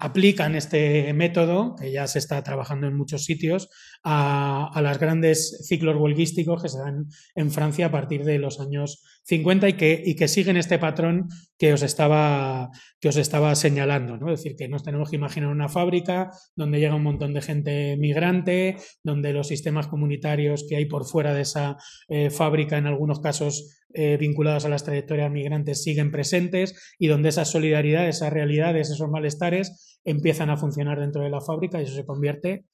aplican 0.00 0.56
este 0.56 1.12
método, 1.12 1.76
que 1.80 1.92
ya 1.92 2.08
se 2.08 2.18
está 2.18 2.42
trabajando 2.42 2.88
en 2.88 2.96
muchos 2.96 3.24
sitios, 3.24 3.68
a, 4.02 4.68
a 4.74 4.82
los 4.82 4.98
grandes 4.98 5.64
ciclos 5.68 5.96
huelguísticos 5.96 6.60
que 6.60 6.68
se 6.68 6.78
dan 6.78 7.06
en 7.36 7.52
Francia 7.52 7.86
a 7.86 7.92
partir 7.92 8.24
de 8.24 8.38
los 8.40 8.58
años 8.58 9.04
50 9.30 9.68
y 9.68 9.72
que, 9.74 10.02
y 10.04 10.16
que 10.16 10.26
siguen 10.26 10.56
este 10.56 10.80
patrón 10.80 11.28
que 11.56 11.72
os 11.72 11.82
estaba, 11.82 12.70
que 13.00 13.10
os 13.10 13.16
estaba 13.16 13.54
señalando. 13.54 14.16
¿no? 14.16 14.32
Es 14.32 14.40
decir, 14.40 14.56
que 14.56 14.68
nos 14.68 14.82
tenemos 14.82 15.08
que 15.08 15.16
imaginar 15.16 15.50
una 15.50 15.68
fábrica 15.68 16.32
donde 16.56 16.80
llega 16.80 16.96
un 16.96 17.04
montón 17.04 17.32
de 17.32 17.40
gente 17.40 17.96
migrante, 17.96 18.76
donde 19.04 19.32
los 19.32 19.46
sistemas 19.46 19.86
comunitarios 19.86 20.66
que 20.68 20.74
hay 20.74 20.86
por 20.86 21.06
fuera 21.06 21.32
de 21.32 21.42
esa 21.42 21.76
eh, 22.08 22.30
fábrica, 22.30 22.76
en 22.76 22.88
algunos 22.88 23.20
casos 23.20 23.78
eh, 23.94 24.16
vinculados 24.16 24.64
a 24.64 24.68
las 24.68 24.82
trayectorias 24.82 25.30
migrantes, 25.30 25.84
siguen 25.84 26.10
presentes 26.10 26.74
y 26.98 27.06
donde 27.06 27.28
esa 27.28 27.44
solidaridad, 27.44 28.08
esas 28.08 28.32
realidades, 28.32 28.90
esos 28.90 29.10
malestares 29.10 30.00
empiezan 30.02 30.50
a 30.50 30.56
funcionar 30.56 30.98
dentro 30.98 31.22
de 31.22 31.30
la 31.30 31.40
fábrica 31.40 31.78
y 31.78 31.84
eso 31.84 31.94
se 31.94 32.04
convierte 32.04 32.64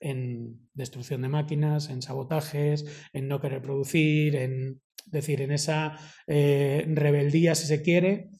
en 0.00 0.68
destrucción 0.72 1.20
de 1.20 1.28
máquinas, 1.28 1.90
en 1.90 2.00
sabotajes, 2.00 2.84
en 3.12 3.28
no 3.28 3.40
querer 3.40 3.60
producir, 3.60 4.36
en 4.36 4.80
decir, 5.06 5.40
en 5.40 5.52
esa 5.52 5.98
eh, 6.26 6.84
rebeldía, 6.88 7.54
si 7.54 7.66
se 7.66 7.82
quiere, 7.82 8.30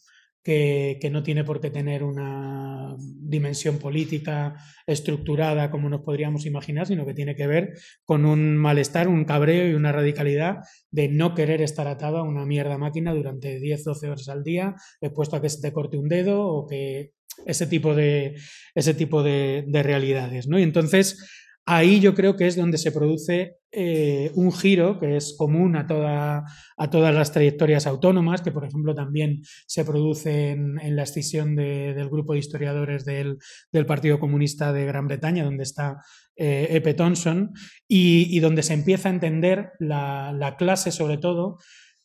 que, 0.42 0.98
que, 1.00 1.10
no 1.10 1.24
tiene 1.24 1.42
por 1.42 1.60
qué 1.60 1.70
tener 1.70 2.04
una 2.04 2.94
dimensión 2.98 3.78
política 3.78 4.54
estructurada 4.86 5.72
como 5.72 5.88
nos 5.88 6.02
podríamos 6.02 6.46
imaginar, 6.46 6.86
sino 6.86 7.04
que 7.04 7.14
tiene 7.14 7.34
que 7.34 7.48
ver 7.48 7.72
con 8.04 8.24
un 8.24 8.56
malestar, 8.56 9.08
un 9.08 9.24
cabreo 9.24 9.68
y 9.68 9.74
una 9.74 9.90
radicalidad 9.90 10.58
de 10.92 11.08
no 11.08 11.34
querer 11.34 11.62
estar 11.62 11.88
atado 11.88 12.18
a 12.18 12.22
una 12.22 12.46
mierda 12.46 12.78
máquina 12.78 13.12
durante 13.12 13.58
10, 13.58 13.82
12 13.82 14.08
horas 14.08 14.28
al 14.28 14.44
día, 14.44 14.76
expuesto 15.00 15.34
a 15.34 15.42
que 15.42 15.48
se 15.48 15.60
te 15.60 15.72
corte 15.72 15.96
un 15.96 16.08
dedo 16.08 16.46
o 16.46 16.66
que 16.66 17.12
ese 17.44 17.66
tipo 17.66 17.96
de, 17.96 18.36
ese 18.76 18.94
tipo 18.94 19.24
de 19.24 19.82
realidades. 19.82 20.46
¿no? 20.46 20.60
Y 20.60 20.62
entonces 20.62 21.18
ahí 21.66 22.00
yo 22.00 22.14
creo 22.14 22.36
que 22.36 22.46
es 22.46 22.56
donde 22.56 22.78
se 22.78 22.92
produce 22.92 23.58
eh, 23.72 24.30
un 24.34 24.52
giro 24.52 24.98
que 24.98 25.16
es 25.16 25.34
común 25.36 25.76
a, 25.76 26.44
a, 26.76 26.90
todas 26.90 27.14
las 27.14 27.32
trayectorias 27.32 27.86
autónomas, 27.86 28.40
que 28.40 28.52
por 28.52 28.64
ejemplo 28.64 28.94
también 28.94 29.42
se 29.66 29.84
produce 29.84 30.50
en, 30.50 30.96
la 30.96 31.02
escisión 31.02 31.56
de, 31.56 31.92
del 31.92 32.08
grupo 32.08 32.32
de 32.32 32.38
historiadores 32.38 33.04
del, 33.04 33.38
Partido 33.86 34.18
Comunista 34.18 34.72
de 34.72 34.86
Gran 34.86 35.08
Bretaña, 35.08 35.44
donde 35.44 35.64
está 35.64 35.98
eh, 36.36 36.68
Epe 36.70 36.94
Thompson, 36.94 37.52
y, 37.86 38.38
donde 38.40 38.62
se 38.62 38.74
empieza 38.74 39.08
a 39.08 39.12
entender 39.12 39.72
la, 39.78 40.32
la 40.32 40.56
clase 40.56 40.92
sobre 40.92 41.18
todo. 41.18 41.58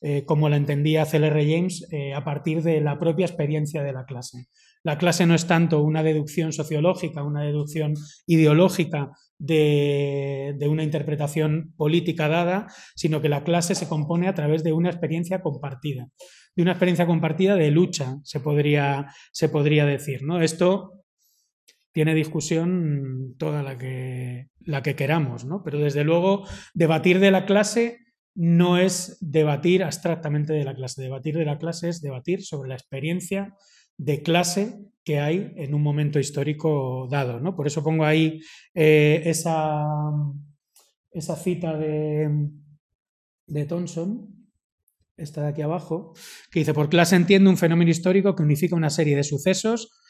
Eh, 0.03 0.25
como 0.25 0.49
la 0.49 0.57
entendía 0.57 1.05
CLR 1.05 1.45
James, 1.45 1.87
eh, 1.91 2.15
a 2.15 2.23
partir 2.23 2.63
de 2.63 2.81
la 2.81 2.97
propia 2.97 3.27
experiencia 3.27 3.83
de 3.83 3.93
la 3.93 4.05
clase. 4.05 4.47
La 4.83 4.97
clase 4.97 5.25
no 5.27 5.35
es 5.35 5.45
tanto 5.45 5.83
una 5.83 6.01
deducción 6.01 6.53
sociológica, 6.53 7.23
una 7.23 7.43
deducción 7.43 7.93
ideológica 8.25 9.11
de, 9.37 10.67
una 10.69 10.83
interpretación 10.83 11.73
política 11.77 12.27
dada, 12.27 12.67
sino 12.95 13.21
que 13.21 13.29
la 13.29 13.43
clase 13.43 13.75
se 13.75 13.87
compone 13.87 14.27
a 14.27 14.33
través 14.33 14.63
de 14.63 14.73
una 14.73 14.89
experiencia 14.89 15.41
compartida, 15.41 16.07
de 16.55 16.63
una 16.63 16.71
experiencia 16.71 17.05
compartida 17.05 17.55
de 17.55 17.71
lucha, 17.71 18.17
se 18.23 18.39
podría, 18.39 19.07
se 19.31 19.49
podría 19.49 19.85
decir. 19.85 20.23
¿no? 20.23 20.41
Esto 20.41 21.03
tiene 21.91 22.15
discusión 22.15 23.35
toda 23.37 23.63
la 23.63 23.77
que, 23.77 24.47
la 24.61 24.81
que 24.81 24.95
queramos, 24.95 25.45
¿no? 25.45 25.61
pero 25.63 25.79
desde 25.79 26.03
luego 26.03 26.45
debatir 26.73 27.19
de 27.19 27.31
la 27.31 27.45
clase 27.45 27.97
no 28.33 28.77
es 28.77 29.17
debatir 29.19 29.83
abstractamente 29.83 30.53
de 30.53 30.63
la 30.63 30.73
clase, 30.73 31.01
debatir 31.01 31.37
de 31.37 31.45
la 31.45 31.57
clase 31.57 31.89
es 31.89 32.01
debatir 32.01 32.43
sobre 32.43 32.69
la 32.69 32.75
experiencia 32.75 33.53
de 33.97 34.21
clase 34.21 34.79
que 35.03 35.19
hay 35.19 35.53
en 35.57 35.73
un 35.73 35.81
momento 35.81 36.19
histórico 36.19 37.07
dado. 37.09 37.39
¿no? 37.39 37.55
Por 37.55 37.67
eso 37.67 37.83
pongo 37.83 38.05
ahí 38.05 38.41
eh, 38.73 39.21
esa, 39.25 39.85
esa, 41.11 41.35
cita 41.35 41.77
de, 41.77 42.29
de 43.47 43.65
Thompson, 43.65 44.27
esta 45.17 45.43
de 45.43 45.49
aquí 45.49 45.61
abajo, 45.61 46.13
que 46.51 46.59
dice, 46.59 46.73
por 46.73 46.89
clase 46.89 47.15
entiendo 47.15 47.49
un 47.49 47.57
fenómeno 47.57 47.91
histórico 47.91 48.35
que 48.35 48.43
unifica 48.43 48.75
una 48.75 48.89
serie 48.89 49.15
de 49.15 49.23
sucesos 49.23 50.00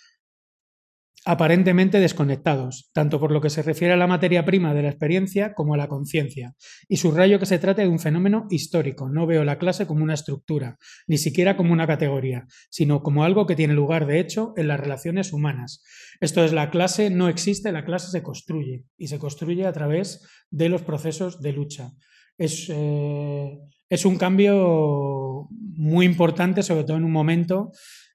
aparentemente 1.26 2.00
desconectados, 2.00 2.90
tanto 2.94 3.20
por 3.20 3.32
lo 3.32 3.42
que 3.42 3.52
se 3.52 3.62
refiere 3.62 3.94
a 3.94 3.98
la 3.98 4.08
materia 4.08 4.44
prima 4.44 4.74
de 4.74 4.82
la 4.82 4.90
experiencia 4.90 5.54
como 5.54 5.76
a 5.76 5.78
la 5.78 5.88
conciencia. 5.88 6.56
Y 6.88 6.98
subrayo 6.98 7.40
que 7.40 7.46
se 7.46 7.60
trata 7.60 7.84
de 7.84 7.88
un 7.88 8.00
fenómeno 8.00 8.48
histórico. 8.50 9.08
No 9.08 9.28
veo 9.28 9.44
la 9.44 9.60
clase 9.60 9.86
como 9.86 10.04
una 10.04 10.16
estructura, 10.16 10.78
ni 11.08 11.18
siquiera 11.18 11.58
como 11.58 11.74
una 11.74 11.86
categoría, 11.86 12.48
sino 12.72 13.04
como 13.04 13.24
algo 13.24 13.46
que 13.46 13.56
tiene 13.56 13.74
lugar 13.74 14.08
de 14.08 14.20
hecho 14.20 14.54
en 14.58 14.68
las 14.68 14.80
relaciones 14.80 15.32
humanas. 15.32 15.84
Esto 16.20 16.44
es, 16.44 16.54
la 16.54 16.72
clase 16.72 17.12
no 17.12 17.30
existe, 17.30 17.72
la 17.72 17.86
clase 17.86 18.10
se 18.10 18.24
construye 18.24 18.86
y 18.98 19.08
se 19.08 19.20
construye 19.20 19.68
a 19.68 19.74
través 19.74 20.28
de 20.50 20.70
los 20.70 20.82
procesos 20.82 21.42
de 21.42 21.54
lucha. 21.54 21.92
Es, 22.38 22.68
eh, 22.70 23.60
es 23.90 24.06
un 24.06 24.18
cambio 24.18 25.48
muy 25.52 26.06
importante, 26.08 26.64
sobre 26.64 26.84
todo 26.84 26.98
en 26.98 27.04
un 27.04 27.12
momento 27.12 27.72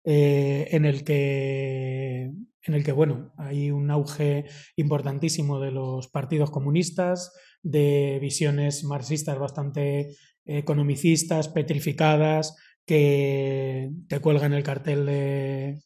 eh, 0.08 0.68
en 0.70 0.84
el 0.84 1.04
que 1.04 2.30
en 2.66 2.74
el 2.74 2.84
que, 2.84 2.92
bueno, 2.92 3.32
hay 3.36 3.70
un 3.70 3.90
auge 3.90 4.46
importantísimo 4.76 5.60
de 5.60 5.70
los 5.70 6.08
partidos 6.08 6.50
comunistas, 6.50 7.32
de 7.62 8.18
visiones 8.20 8.84
marxistas 8.84 9.38
bastante 9.38 10.16
economicistas, 10.44 11.48
petrificadas, 11.48 12.56
que 12.86 13.90
te 14.08 14.20
cuelgan 14.20 14.52
el 14.52 14.62
cartel 14.62 15.06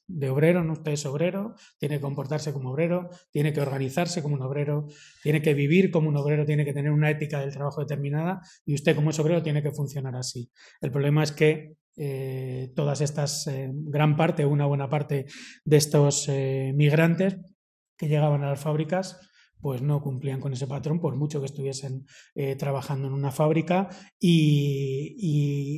de, 0.07 0.29
obrero, 0.29 0.63
no 0.63 0.75
usted 0.75 0.93
es 0.93 1.07
obrero, 1.07 1.55
tiene 1.79 1.97
que 1.97 2.03
comportarse 2.03 2.53
como 2.53 2.73
obrero, 2.73 3.09
tiene 3.31 3.55
que 3.55 3.63
organizarse 3.63 4.23
como 4.23 4.35
un 4.35 4.43
obrero, 4.43 4.87
tiene 5.23 5.41
que 5.41 5.55
vivir 5.55 5.91
como 5.91 6.11
un 6.11 6.17
obrero, 6.19 6.45
tiene 6.45 6.67
que 6.67 6.75
tener 6.75 6.93
una 6.93 7.11
ética 7.11 7.41
del 7.41 7.55
trabajo 7.55 7.81
determinada 7.81 8.43
y 8.67 8.75
usted 8.75 8.95
como 8.95 9.11
es 9.11 9.19
obrero 9.19 9.43
tiene 9.43 9.63
que 9.63 9.73
funcionar 9.73 10.15
así. 10.15 10.51
El 10.83 10.91
problema 10.91 11.23
es 11.23 11.33
que 11.33 11.77
eh, 11.97 12.73
todas 12.75 13.01
estas, 13.01 13.47
eh, 13.47 13.71
gran 13.73 14.17
parte, 14.17 14.47
una 14.47 14.67
buena 14.67 14.89
parte 14.89 15.27
de 15.65 15.77
estos 15.77 16.29
eh, 16.29 16.73
migrantes 16.75 17.37
que 17.99 18.09
llegaban 18.09 18.43
a 18.43 18.51
las 18.51 18.61
fábricas, 18.61 19.19
pues 19.61 19.83
no 19.83 20.01
cumplían 20.01 20.41
con 20.41 20.53
ese 20.53 20.67
patrón, 20.67 21.01
por 21.01 21.17
mucho 21.17 21.41
que 21.41 21.47
estuviesen 21.47 22.07
trabajando 22.59 23.09
en 23.09 23.13
una 23.13 23.31
fábrica, 23.31 23.91
y, 24.19 25.15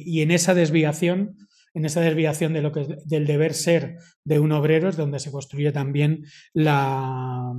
y, 0.07 0.21
en 0.23 0.31
esa 0.31 0.55
desviación, 0.55 1.37
en 1.75 1.85
esa 1.85 2.01
desviación 2.01 2.53
de 2.53 2.63
lo 2.63 2.71
que 2.71 2.87
del 3.05 3.27
deber 3.27 3.55
ser 3.55 3.97
de 4.25 4.39
un 4.39 4.53
obrero 4.53 4.89
es 4.89 4.97
donde 4.97 5.19
se 5.19 5.33
construye 5.33 5.73
también 5.73 6.25
la, 6.53 7.53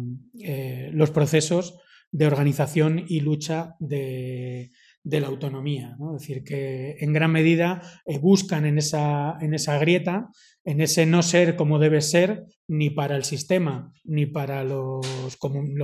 los 0.94 1.12
procesos 1.12 1.78
de 2.14 2.28
organización 2.28 3.04
y 3.06 3.20
lucha 3.20 3.76
de, 3.80 4.72
de 5.04 5.20
la 5.20 5.28
autonomía. 5.28 5.96
¿no? 6.00 6.16
Es 6.16 6.22
decir, 6.22 6.44
que 6.44 6.96
en 7.00 7.14
gran 7.14 7.32
medida 7.32 7.82
eh, 8.06 8.18
buscan 8.20 8.66
en 8.66 8.78
esa, 8.78 9.38
en 9.42 9.54
esa 9.54 9.78
grieta, 9.78 10.30
en 10.64 10.82
ese 10.82 11.06
no 11.06 11.22
ser 11.24 11.56
como 11.56 11.78
debe 11.78 12.02
ser, 12.02 12.46
ni 12.68 12.90
para 12.90 13.16
el 13.16 13.24
sistema, 13.24 13.92
ni 14.04 14.26
para 14.26 14.64
los, 14.64 15.06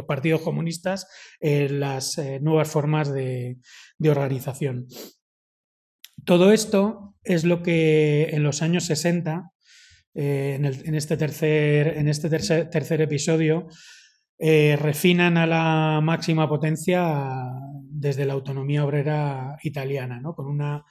partidos 0.08 0.42
comunistas, 0.42 1.08
eh, 1.42 1.68
las 1.70 2.18
eh, 2.18 2.40
nuevas 2.42 2.70
formas 2.70 3.14
de, 3.14 3.58
organización. 4.00 4.88
Todo 6.26 6.52
esto 6.52 7.16
es 7.24 7.44
lo 7.44 7.62
que 7.62 8.30
en 8.32 8.44
los 8.44 8.62
años 8.62 8.86
60, 8.86 9.52
eh, 10.16 10.58
en, 10.60 10.96
este 10.96 11.18
tercer, 11.18 11.98
en 11.98 12.08
este 12.08 12.30
tercer 12.30 13.02
episodio, 13.02 13.68
eh, 14.42 14.78
refinan 14.80 15.36
a 15.36 15.46
la 15.46 16.00
máxima 16.02 16.48
potencia 16.48 17.52
desde 17.84 18.26
la 18.26 18.34
autonomía 18.34 18.86
obrera 18.86 19.58
italiana, 19.64 20.22
¿no? 20.22 20.34
con 20.34 20.48
una 20.48 20.86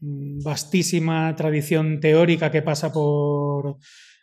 vastísima 0.00 1.34
tradición 1.36 2.00
teórica 2.00 2.50
que 2.50 2.62
pasa 2.62 2.90
por 2.92 3.76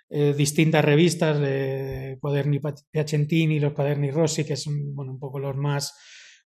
eh, 0.10 0.34
distintas 0.36 0.84
revistas, 0.84 1.40
de 1.40 2.18
Cuaderni 2.20 2.60
Piacentini, 2.90 3.60
los 3.60 3.74
Cuaderni 3.74 4.10
Rossi, 4.10 4.46
que 4.46 4.56
son 4.56 4.96
bueno, 4.96 5.12
un 5.12 5.20
poco 5.20 5.38
los 5.38 5.56
más 5.56 5.94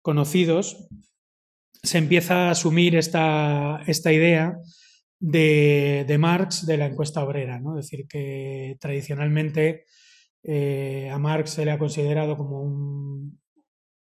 conocidos, 0.03 0.89
se 1.83 1.99
empieza 1.99 2.49
a 2.49 2.51
asumir 2.51 2.97
esta, 2.97 3.81
esta 3.87 4.13
idea 4.13 4.57
de, 5.21 6.05
de, 6.09 6.19
Marx 6.19 6.67
de 6.67 6.79
la 6.79 6.87
encuesta 6.87 7.23
obrera, 7.23 7.61
¿no? 7.61 7.79
es 7.79 7.87
decir, 7.87 8.07
que 8.09 8.77
tradicionalmente 8.81 9.85
eh, 10.42 11.11
a 11.11 11.18
Marx 11.18 11.50
se 11.50 11.64
le 11.64 11.70
ha 11.70 11.79
considerado 11.79 12.37
como 12.37 12.62
un, 12.62 13.40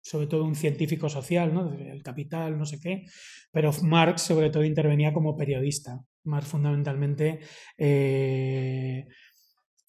sobre 0.01 0.27
todo 0.27 0.45
un 0.45 0.55
científico 0.55 1.09
social, 1.09 1.53
¿no? 1.53 1.73
el 1.73 2.03
capital, 2.03 2.57
no 2.57 2.65
sé 2.65 2.79
qué, 2.79 3.05
pero 3.51 3.71
Marx 3.83 4.21
sobre 4.21 4.49
todo 4.49 4.63
intervenía 4.63 5.13
como 5.13 5.35
periodista. 5.35 5.99
Marx 6.23 6.47
fundamentalmente 6.47 7.39
eh, 7.77 9.07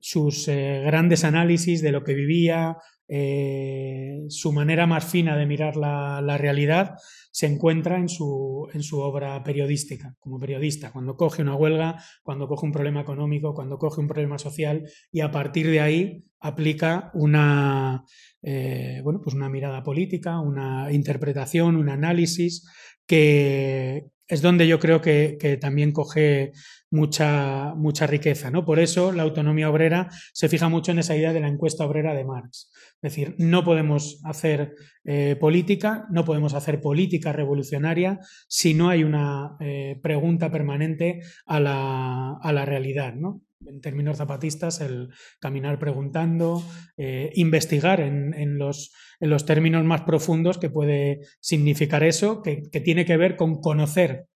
sus 0.01 0.49
eh, 0.49 0.83
grandes 0.85 1.25
análisis 1.25 1.83
de 1.83 1.93
lo 1.93 2.05
que 2.05 2.15
vivía 2.15 2.77
eh, 3.09 4.27
su 4.29 4.53
manera 4.53 4.87
más 4.87 5.05
fina 5.05 5.37
de 5.37 5.47
mirar 5.47 5.77
la, 5.77 6.37
realidad 6.39 6.97
se 7.33 7.47
encuentra 7.47 7.97
en 7.97 8.09
su, 8.09 8.69
en 8.75 8.83
su, 8.83 9.01
obra 9.01 9.43
periodística, 9.43 10.15
como 10.19 10.39
periodista, 10.39 10.93
cuando 10.93 11.17
coge 11.17 11.41
una 11.41 11.55
huelga, 11.55 12.03
cuando 12.23 12.47
coge 12.47 12.67
un 12.67 12.73
problema 12.73 13.01
económico, 13.01 13.55
cuando 13.55 13.79
coge 13.79 14.01
un 14.01 14.09
problema 14.09 14.39
social 14.39 14.85
y 15.11 15.21
a 15.21 15.31
partir 15.31 15.71
de 15.71 15.81
ahí 15.81 16.25
aplica 16.41 17.11
una, 17.15 18.05
eh, 18.43 19.01
bueno, 19.03 19.21
pues 19.23 19.35
una 19.35 19.49
mirada 19.49 19.83
política, 19.83 20.41
una 20.41 20.93
interpretación, 20.93 21.77
un 21.77 21.89
análisis 21.89 22.69
que 23.07 24.11
es 24.29 24.43
donde 24.43 24.69
yo 24.69 24.79
creo 24.79 25.01
que, 25.01 25.59
también 25.61 25.93
coge 25.93 26.53
mucha, 26.91 27.75
mucha 27.75 28.07
riqueza. 28.07 28.51
¿no? 28.51 28.65
Por 28.65 28.79
eso 28.79 29.13
la 29.13 29.23
autonomía 29.23 29.71
obrera 29.71 30.09
se 30.33 30.49
fija 30.49 30.69
mucho 30.69 30.93
en 30.93 30.99
esa 30.99 31.17
idea 31.17 31.33
de 31.33 31.41
la 31.41 31.49
encuesta 31.49 31.87
obrera 31.87 32.15
de 32.15 32.25
Marx. 32.25 32.71
Es 33.01 33.13
decir, 33.13 33.35
no 33.39 33.65
podemos 33.65 34.21
hacer 34.25 34.75
eh, 35.05 35.37
política, 35.41 36.07
no 36.11 36.25
podemos 36.25 36.55
hacer 36.55 36.81
política 36.81 37.33
revolucionaria 37.33 38.21
si 38.49 38.75
no 38.75 38.91
hay 38.91 39.03
una 39.05 39.57
eh, 39.61 39.99
pregunta 40.03 40.51
permanente 40.51 41.21
a 41.47 41.61
la, 41.61 42.37
a 42.43 42.53
la 42.53 42.65
realidad. 42.67 43.15
¿no? 43.15 43.43
En 43.67 43.81
términos 43.81 44.19
zapatistas, 44.19 44.81
el 44.81 45.09
caminar 45.41 45.79
preguntando, 45.79 46.63
eh, 46.97 47.31
investigar 47.35 48.01
en, 48.01 48.35
en, 48.35 48.59
los, 48.59 48.93
en, 49.21 49.31
los, 49.31 49.45
términos 49.45 49.85
más 49.85 50.03
profundos 50.03 50.59
que 50.59 50.71
puede 50.71 51.21
significar 51.41 52.03
eso, 52.05 52.43
que, 52.43 52.63
que, 52.71 52.81
tiene 52.81 53.05
que 53.05 53.17
ver 53.17 53.37
con 53.37 53.61
conocer 53.61 54.27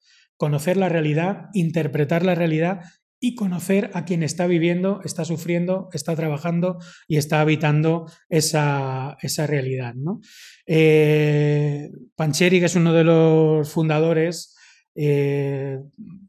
conocer 0.43 0.77
la 0.77 0.89
realidad, 0.89 1.51
interpretar 1.53 2.25
la 2.25 2.35
realidad 2.35 2.81
y 3.21 3.37
conocer 3.37 3.93
a 3.95 4.05
quien 4.05 4.25
está 4.25 4.49
viviendo, 4.49 5.01
está 5.05 5.25
sufriendo, 5.25 5.89
está 5.93 6.17
trabajando 6.17 6.79
y 7.07 7.17
está 7.17 7.41
habitando 7.41 8.11
esa, 8.29 9.17
esa 9.23 9.47
realidad. 9.47 9.95
¿no? 9.95 10.19
Eh, 10.67 11.91
Pancheri, 12.17 12.59
que 12.59 12.67
es 12.67 12.75
uno 12.75 12.93
de 12.93 13.05
los 13.05 13.71
fundadores 13.71 14.57
eh, 14.95 15.81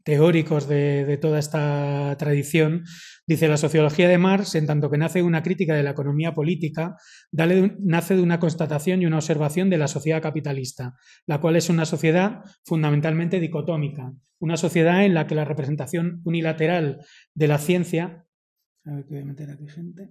teóricos 0.04 0.68
de, 0.68 1.18
toda 1.20 1.38
esta 1.38 2.16
tradición, 2.18 2.84
dice 3.26 3.48
la 3.48 3.56
sociología 3.56 4.08
de 4.08 4.18
Marx, 4.18 4.54
en 4.54 4.66
tanto 4.66 4.90
que 4.90 4.98
nace 4.98 5.22
una 5.22 5.42
crítica 5.42 5.74
de 5.74 5.82
la 5.82 5.90
economía 5.90 6.34
política, 6.34 6.96
nace 7.32 8.16
de 8.16 8.22
una 8.22 8.38
constatación 8.38 9.02
y 9.02 9.06
una 9.06 9.16
observación 9.16 9.70
de 9.70 9.78
la 9.78 9.88
sociedad 9.88 10.22
capitalista, 10.22 10.94
la 11.26 11.40
cual 11.40 11.56
es 11.56 11.68
una 11.68 11.84
sociedad 11.84 12.42
fundamentalmente 12.64 13.40
dicotómica, 13.40 14.12
una 14.38 14.56
sociedad 14.56 15.04
en 15.04 15.14
la 15.14 15.26
que 15.26 15.34
la 15.34 15.44
representación 15.44 16.20
unilateral 16.24 17.04
de 17.34 17.48
la 17.48 17.58
ciencia, 17.58 18.24
a 18.84 18.94
ver, 18.94 19.04
voy 19.08 19.18
a 19.18 19.24
meter 19.24 19.50
aquí 19.50 19.68
gente 19.68 20.10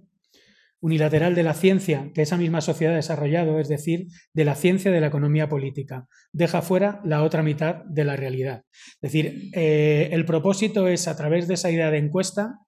unilateral 0.84 1.34
de 1.34 1.42
la 1.42 1.54
ciencia 1.54 2.10
que 2.14 2.20
esa 2.20 2.36
misma 2.36 2.60
sociedad 2.60 2.92
ha 2.92 2.96
desarrollado, 2.96 3.58
es 3.58 3.68
decir, 3.68 4.08
de 4.34 4.44
la 4.44 4.54
ciencia 4.54 4.90
de 4.90 5.00
la 5.00 5.06
economía 5.06 5.48
política. 5.48 6.08
Deja 6.30 6.60
fuera 6.60 7.00
la 7.04 7.22
otra 7.22 7.42
mitad 7.42 7.76
de 7.86 8.04
la 8.04 8.16
realidad. 8.16 8.64
Es 9.00 9.12
decir, 9.12 9.48
eh, 9.54 10.10
el 10.12 10.26
propósito 10.26 10.86
es, 10.86 11.08
a 11.08 11.16
través 11.16 11.48
de 11.48 11.54
esa 11.54 11.70
idea 11.70 11.90
de 11.90 11.96
encuesta, 11.96 12.58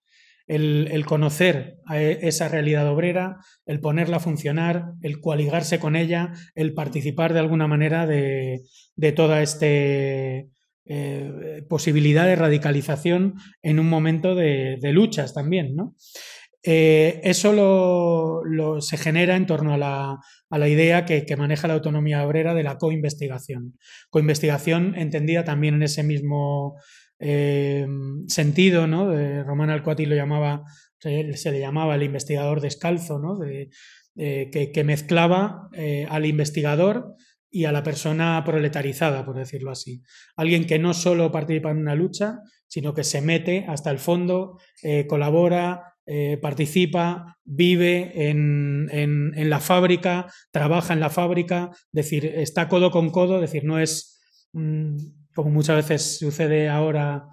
el, 0.46 1.05
conocer 1.05 1.76
a 1.85 2.00
e, 2.00 2.26
esa 2.26 2.48
realidad 2.48 2.88
obrera, 2.88 3.37
el 3.66 3.81
ponerla 3.81 4.16
a 4.16 4.20
funcionar, 4.20 4.92
el 5.02 5.20
coaligarse 5.20 5.79
con 5.79 5.94
ella, 5.94 6.33
el 6.55 6.72
participar 6.72 7.35
de 7.35 7.40
alguna 7.40 7.66
manera 7.66 8.07
de, 8.07 8.62
toda 9.14 9.42
esta 9.42 9.66
eh, 9.66 10.46
posibilidad 11.68 12.24
de 12.24 12.37
radicalización 12.37 13.35
en 13.61 13.79
un 13.79 13.90
momento 13.90 14.35
de, 14.35 14.79
de 14.81 14.92
luchas 14.92 15.35
también, 15.35 15.76
¿no? 15.76 15.94
Eh, 16.68 17.20
eso 17.22 17.52
lo, 17.52 18.81
se 18.81 18.96
genera 18.96 19.37
en 19.37 19.46
torno 19.46 19.72
a 19.72 19.79
la, 19.79 20.68
idea 20.68 21.05
que, 21.05 21.24
maneja 21.37 21.68
la 21.68 21.74
autonomía 21.74 22.26
obrera 22.26 22.55
de 22.55 22.64
la 22.64 22.76
coinvestigación. 22.76 23.79
Coinvestigación 24.11 24.96
entendida 24.96 25.44
también 25.44 25.74
en 25.76 25.85
ese 25.85 26.02
mismo 26.02 26.74
eh, 27.20 27.87
sentido, 28.26 28.88
¿no? 28.88 29.09
De 29.09 29.44
Román 29.44 29.70
Alcuati 29.70 30.07
lo 30.07 30.16
llamaba, 30.16 30.64
se, 30.98 31.22
le 31.22 31.61
llamaba 31.61 31.94
el 31.94 32.02
investigador 32.02 32.61
descalzo. 32.61 33.20
De, 33.38 33.70
que, 34.16 34.83
mezclaba 34.85 35.68
eh, 35.72 36.07
al 36.09 36.26
investigador 36.26 37.14
y 37.48 37.66
a 37.66 37.72
la 37.72 37.85
persona 37.85 38.42
proletarizada, 38.44 39.24
por 39.24 39.37
decirlo 39.37 39.70
así. 39.70 40.02
Alguien 40.35 40.66
que 40.66 40.81
no 40.81 40.94
solo 40.94 41.31
participa 41.31 41.70
en 41.70 41.79
una 41.79 41.94
lucha, 41.94 42.40
sino 42.66 42.92
que 42.92 43.05
se 43.05 43.20
mete 43.20 43.66
hasta 43.68 43.92
el 43.92 43.98
fondo, 43.98 44.59
colabora, 45.07 45.95
eh, 46.06 46.38
participa, 46.40 47.36
vive 47.44 48.30
en, 48.30 49.50
la 49.50 49.60
fábrica, 49.60 50.26
trabaja 50.52 50.92
en 50.92 51.00
la 51.00 51.10
fábrica, 51.10 51.70
decir, 51.92 52.26
está 52.26 52.68
codo 52.68 52.90
con 52.90 53.10
codo, 53.10 53.40
decir, 53.40 53.64
no 53.64 53.80
es 53.80 54.20
mm, 54.52 54.96
como 55.34 55.50
muchas 55.50 55.76
veces 55.76 56.18
sucede 56.18 56.68
ahora 56.68 57.26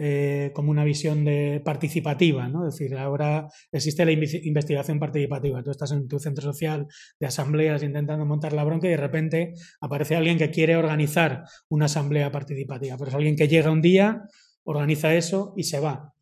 eh, 0.00 0.52
como 0.54 0.70
una 0.70 0.84
visión 0.84 1.24
de 1.24 1.60
participativa, 1.64 2.48
¿no? 2.48 2.68
Es 2.68 2.74
decir, 2.74 2.96
ahora 2.96 3.48
existe 3.72 4.04
la 4.04 4.12
investigación 4.12 5.00
participativa. 5.00 5.60
Tú 5.64 5.72
estás 5.72 5.90
en 5.90 6.06
tu 6.06 6.20
centro 6.20 6.44
social 6.44 6.86
de 7.18 7.26
asambleas 7.26 7.82
intentando 7.82 8.24
montar 8.24 8.52
la 8.52 8.62
bronca 8.62 8.86
y 8.86 8.90
de 8.90 8.96
repente 8.96 9.54
aparece 9.80 10.14
alguien 10.14 10.38
que 10.38 10.52
quiere 10.52 10.76
organizar 10.76 11.42
una 11.68 11.86
asamblea 11.86 12.30
participativa. 12.30 12.96
Pero 12.96 13.08
es 13.08 13.14
alguien 13.16 13.34
que 13.34 13.48
llega 13.48 13.72
un 13.72 13.82
día, 13.82 14.22
organiza 14.62 15.14
eso 15.16 15.52
y 15.56 15.64
se 15.64 15.80
va. 15.80 16.14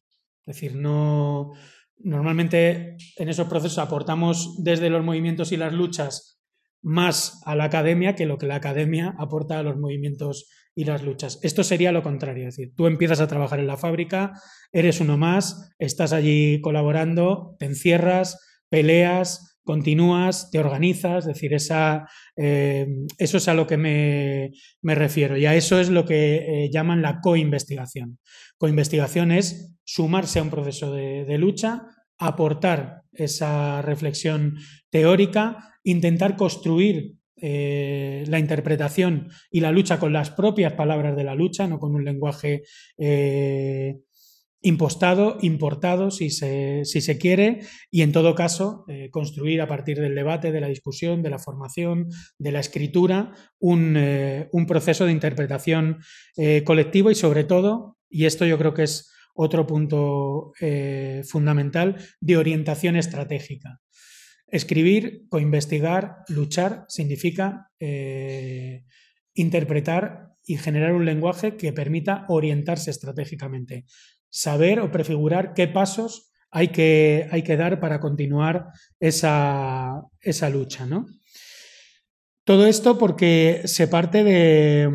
Es 0.47 0.57
decir, 0.57 0.75
no, 0.77 1.53
Normalmente 1.99 2.97
en 3.17 3.29
esos 3.29 3.49
procesos 3.49 3.79
aportamos 3.79 4.63
desde 4.63 4.91
los 4.91 5.05
movimientos 5.05 5.53
y 5.53 5.57
las 5.57 5.73
luchas 5.73 6.41
más 6.83 7.41
a 7.45 7.57
la 7.57 7.65
academia 7.65 8.15
que 8.15 8.27
lo 8.27 8.39
que 8.39 8.47
la 8.47 8.57
academia 8.57 9.15
aporta 9.19 9.59
a 9.59 9.63
los 9.63 9.77
movimientos 9.77 10.49
y 10.75 10.85
las 10.85 11.03
luchas. 11.03 11.41
Esto 11.43 11.65
sería 11.65 11.91
lo 11.91 12.03
contrario, 12.03 12.47
es 12.47 12.57
decir, 12.57 12.75
tú 12.77 12.87
empiezas 12.87 13.21
a 13.21 13.27
trabajar 13.27 13.59
en 13.59 13.67
la 13.67 13.79
fábrica, 13.79 14.35
eres 14.73 15.01
uno 15.01 15.17
más, 15.17 15.73
estás 15.79 16.13
allí 16.13 16.61
colaborando, 16.61 17.57
te 17.59 17.65
encierras, 17.65 18.39
peleas, 18.69 19.56
continúas, 19.67 20.49
te 20.51 20.61
organizas, 20.61 21.27
es 21.27 21.35
decir, 21.35 21.53
esa, 21.53 22.09
eh, 22.37 22.87
eso 23.19 23.37
es 23.37 23.49
a 23.49 23.55
lo 23.55 23.67
que 23.67 23.77
me, 23.77 24.53
refiero 24.95 25.37
y 25.37 25.45
a 25.45 25.57
eso 25.57 25.81
es 25.81 25.91
lo 25.91 26.07
que 26.07 26.37
eh, 26.37 26.71
llaman 26.73 27.03
la 27.03 27.21
coinvestigación. 27.21 28.19
Coinvestigación 28.59 29.33
es 29.33 29.77
sumarse 29.85 30.39
a 30.39 30.45
un 30.45 30.51
proceso 30.51 30.95
de, 30.95 31.37
lucha, 31.37 31.83
aportar 32.17 33.03
esa 33.13 33.83
reflexión 33.83 34.57
teórica, 34.89 35.75
intentar 35.83 36.37
construir 36.37 37.17
eh, 37.37 38.25
la 38.29 38.39
interpretación 38.39 39.31
y 39.51 39.61
la 39.61 39.73
lucha 39.73 39.99
con 39.99 40.13
las 40.13 40.31
propias 40.31 40.75
palabras 40.75 41.17
de 41.17 41.25
la 41.25 41.35
lucha, 41.35 41.67
no 41.67 41.81
con 41.81 41.93
un 41.95 42.05
lenguaje 42.05 42.63
impostado, 44.67 45.39
importado, 45.41 46.11
si 46.11 46.31
se, 46.31 46.85
si 46.85 47.01
se, 47.01 47.19
quiere, 47.19 47.61
y 47.91 48.03
en 48.03 48.13
todo 48.13 48.35
caso 48.35 48.85
eh, 48.89 49.11
construir 49.11 49.61
a 49.61 49.69
partir 49.69 49.99
del 50.01 50.15
debate, 50.15 50.53
de 50.53 50.61
la 50.61 50.69
discusión, 50.69 51.23
de 51.23 51.31
la 51.31 51.39
formación, 51.39 52.09
de 52.39 52.53
la 52.53 52.61
escritura, 52.61 53.33
un, 53.59 53.97
un 54.53 54.67
proceso 54.67 55.07
de 55.07 55.13
interpretación 55.13 55.99
colectivo 56.65 57.11
y 57.11 57.15
sobre 57.15 57.45
todo, 57.45 57.97
y 58.09 58.27
esto 58.27 58.45
yo 58.45 58.59
creo 58.59 58.75
que 58.75 58.85
es 58.85 59.11
otro 59.37 59.67
punto 59.67 60.53
eh, 60.61 61.23
fundamental 61.25 61.97
de 62.21 62.37
orientación 62.37 62.97
estratégica. 62.97 63.81
Escribir, 64.49 65.27
coinvestigar, 65.29 66.19
luchar 66.29 66.85
significa 66.89 67.71
eh, 67.79 68.85
interpretar 69.35 70.33
y 70.45 70.57
generar 70.57 70.93
un 70.93 71.05
lenguaje 71.05 71.57
que 71.57 71.73
permita 71.73 72.25
orientarse 72.29 72.91
estratégicamente, 72.91 73.85
saber 74.31 74.81
o 74.81 74.91
prefigurar 74.91 75.55
qué 75.55 75.69
pasos 75.69 76.33
hay 76.51 76.69
que, 76.69 77.29
hay 77.31 77.43
que 77.43 77.57
dar 77.57 77.81
para 77.81 78.01
continuar 78.01 78.69
esa, 79.01 80.03
esa 80.21 80.49
lucha. 80.49 80.87
¿no? 80.87 81.07
Todo 82.45 82.67
esto 82.67 82.99
porque 82.99 83.63
se 83.65 83.89
parte 83.89 84.25
de, 84.25 84.91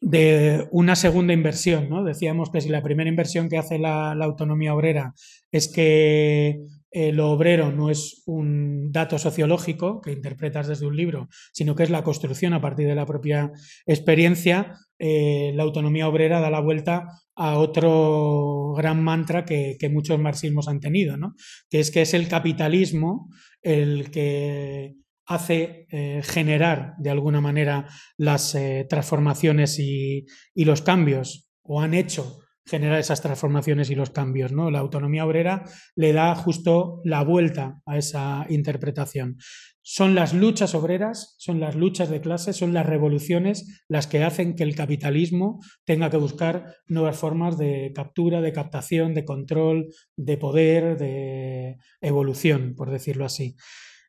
de 0.00 0.68
una 0.70 0.96
segunda 0.96 1.32
inversión. 1.32 1.88
¿no? 1.88 2.04
Decíamos 2.04 2.50
que 2.50 2.60
si 2.60 2.68
la 2.68 2.82
primera 2.82 3.10
inversión 3.10 3.48
que 3.48 3.58
hace 3.58 3.78
la, 3.78 4.12
autonomía 4.12 4.74
obrera 4.74 5.14
es 5.50 5.68
que 5.68 6.60
eh, 6.98 7.12
lo 7.12 7.30
obrero 7.30 7.72
no 7.72 7.90
es 7.90 8.22
un 8.24 8.90
dato 8.90 9.18
sociológico 9.18 10.00
que 10.00 10.12
interpretas 10.12 10.66
desde 10.66 10.86
un 10.86 10.96
libro, 10.96 11.28
sino 11.52 11.74
que 11.74 11.82
es 11.82 11.90
la 11.90 12.02
construcción 12.02 12.54
a 12.54 12.62
partir 12.62 12.86
de 12.86 12.94
la 12.94 13.04
propia 13.04 13.52
experiencia, 13.84 14.78
eh, 14.98 15.52
la 15.54 15.64
autonomía 15.64 16.08
obrera 16.08 16.40
da 16.40 16.48
la 16.48 16.60
vuelta 16.60 17.08
a 17.34 17.58
otro 17.58 18.72
gran 18.78 19.04
mantra 19.04 19.44
que, 19.44 19.76
muchos 19.92 20.18
marxismos 20.18 20.68
han 20.68 20.80
tenido, 20.80 21.18
¿no? 21.18 21.34
que 21.68 21.80
es 21.80 21.90
que 21.90 22.00
es 22.00 22.14
el 22.14 22.28
capitalismo 22.28 23.28
el 23.60 24.10
que 24.10 24.94
hace 25.26 25.86
eh, 25.90 26.22
generar 26.24 26.94
de 26.96 27.10
alguna 27.10 27.42
manera 27.42 27.88
las 28.16 28.54
eh, 28.54 28.86
transformaciones 28.88 29.78
y, 29.78 30.24
los 30.54 30.80
cambios, 30.80 31.50
o 31.60 31.82
han 31.82 31.92
hecho 31.92 32.38
generar 32.66 32.98
esas 32.98 33.22
transformaciones 33.22 33.90
y 33.90 33.94
los 33.94 34.10
cambios. 34.10 34.52
¿no? 34.52 34.70
La 34.70 34.80
autonomía 34.80 35.24
obrera 35.24 35.64
le 35.94 36.12
da 36.12 36.34
justo 36.34 37.00
la 37.04 37.22
vuelta 37.22 37.80
a 37.86 37.96
esa 37.96 38.44
interpretación. 38.48 39.38
Son 39.82 40.16
las 40.16 40.34
luchas 40.34 40.74
obreras, 40.74 41.36
son 41.38 41.60
las 41.60 41.76
luchas 41.76 42.10
de 42.10 42.20
clases, 42.20 42.56
son 42.56 42.74
las 42.74 42.86
revoluciones 42.86 43.84
las 43.88 44.08
que 44.08 44.24
hacen 44.24 44.56
que 44.56 44.64
el 44.64 44.74
capitalismo 44.74 45.60
tenga 45.84 46.10
que 46.10 46.16
buscar 46.16 46.74
nuevas 46.88 47.16
formas 47.16 47.56
de 47.56 47.92
captura, 47.94 48.40
de 48.40 48.52
captación, 48.52 49.14
de 49.14 49.24
control, 49.24 49.86
de 50.16 50.36
poder, 50.38 50.98
de 50.98 51.76
evolución, 52.00 52.74
por 52.76 52.90
decirlo 52.90 53.24
así. 53.24 53.54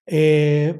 Eh, 0.07 0.79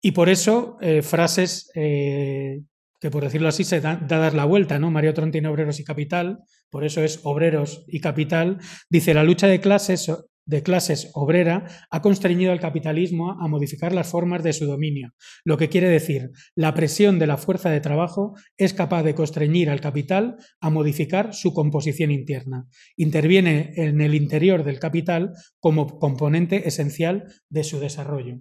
y 0.00 0.12
por 0.12 0.30
eso 0.30 0.78
eh, 0.80 1.02
frases 1.02 1.70
eh, 1.74 2.62
que 3.00 3.10
por 3.10 3.24
decirlo 3.24 3.48
así 3.48 3.64
se 3.64 3.80
da, 3.80 3.96
dar 3.96 4.34
la 4.34 4.44
vuelta, 4.44 4.78
¿no? 4.78 4.90
Mario 4.90 5.14
Tron 5.14 5.30
tiene 5.30 5.48
obreros 5.48 5.80
y 5.80 5.84
capital, 5.84 6.38
por 6.70 6.84
eso 6.84 7.02
es 7.02 7.20
obreros 7.22 7.84
y 7.86 8.00
capital. 8.00 8.58
Dice, 8.90 9.14
la 9.14 9.24
lucha 9.24 9.46
de 9.46 9.60
clases, 9.60 10.10
de 10.48 10.62
clases 10.62 11.10
obrera 11.14 11.66
ha 11.90 12.02
constreñido 12.02 12.52
al 12.52 12.60
capitalismo 12.60 13.36
a 13.40 13.48
modificar 13.48 13.92
las 13.92 14.08
formas 14.08 14.42
de 14.42 14.54
su 14.54 14.66
dominio, 14.66 15.12
lo 15.44 15.58
que 15.58 15.68
quiere 15.68 15.88
decir, 15.88 16.30
la 16.54 16.74
presión 16.74 17.18
de 17.18 17.26
la 17.26 17.36
fuerza 17.36 17.70
de 17.70 17.80
trabajo 17.80 18.34
es 18.56 18.72
capaz 18.72 19.02
de 19.02 19.14
constreñir 19.14 19.70
al 19.70 19.80
capital 19.80 20.36
a 20.60 20.70
modificar 20.70 21.34
su 21.34 21.52
composición 21.52 22.10
interna. 22.10 22.66
Interviene 22.96 23.72
en 23.76 24.00
el 24.00 24.14
interior 24.14 24.64
del 24.64 24.80
capital 24.80 25.32
como 25.60 25.98
componente 25.98 26.66
esencial 26.66 27.24
de 27.50 27.64
su 27.64 27.78
desarrollo. 27.78 28.40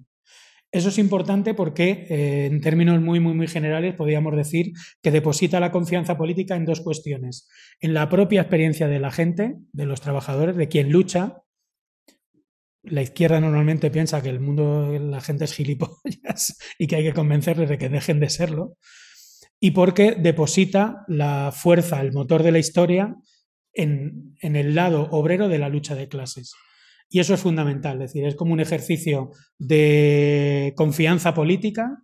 Eso 0.78 0.90
es 0.90 1.00
importante 1.00 1.56
porque, 1.56 2.06
eh, 2.08 2.46
en 2.46 2.62
términos 2.62 3.02
muy, 3.02 3.20
muy, 3.20 3.34
muy 3.34 3.48
generales, 3.48 3.96
podríamos 3.96 4.36
decir 4.36 4.74
que 5.02 5.10
deposita 5.10 5.60
la 5.60 5.72
confianza 5.72 6.20
política 6.20 6.56
en 6.56 6.66
dos 6.66 6.82
cuestiones. 6.82 7.50
En 7.80 7.96
la 7.96 8.10
propia 8.10 8.42
experiencia 8.42 8.88
de 8.88 9.00
la 9.00 9.10
gente, 9.10 9.56
de 9.72 9.86
los 9.88 10.02
trabajadores, 10.02 10.56
de 10.56 10.68
quien 10.68 10.92
lucha. 10.92 11.42
La 12.84 13.02
izquierda 13.02 13.42
normalmente 13.42 13.90
piensa 13.90 14.22
que 14.22 14.30
el 14.30 14.40
mundo, 14.40 14.92
la 15.00 15.20
gente 15.20 15.46
es 15.46 15.54
gilipollas 15.54 16.60
y 16.78 16.86
que 16.86 16.98
hay 16.98 17.06
que 17.06 17.14
convencerles 17.14 17.70
de 17.70 17.80
que 17.80 17.90
dejen 17.90 18.20
de 18.20 18.30
serlo. 18.30 18.78
Y 19.60 19.72
porque 19.72 20.12
deposita 20.12 21.06
la 21.08 21.52
fuerza, 21.52 22.02
el 22.02 22.14
motor 22.14 22.44
de 22.44 22.52
la 22.52 22.60
historia, 22.60 23.16
en 23.74 24.36
el 24.42 24.76
lado 24.76 25.08
obrero 25.10 25.50
de 25.50 25.58
la 25.58 25.70
lucha 25.70 25.96
de 25.96 26.08
clases. 26.08 26.54
Y 27.10 27.20
eso 27.20 27.34
es 27.34 27.40
fundamental, 27.40 28.02
es 28.02 28.12
decir, 28.12 28.26
es 28.26 28.36
como 28.36 28.54
un 28.54 28.60
ejercicio 28.60 29.32
de 29.58 30.74
confianza 30.76 31.34
política 31.34 32.02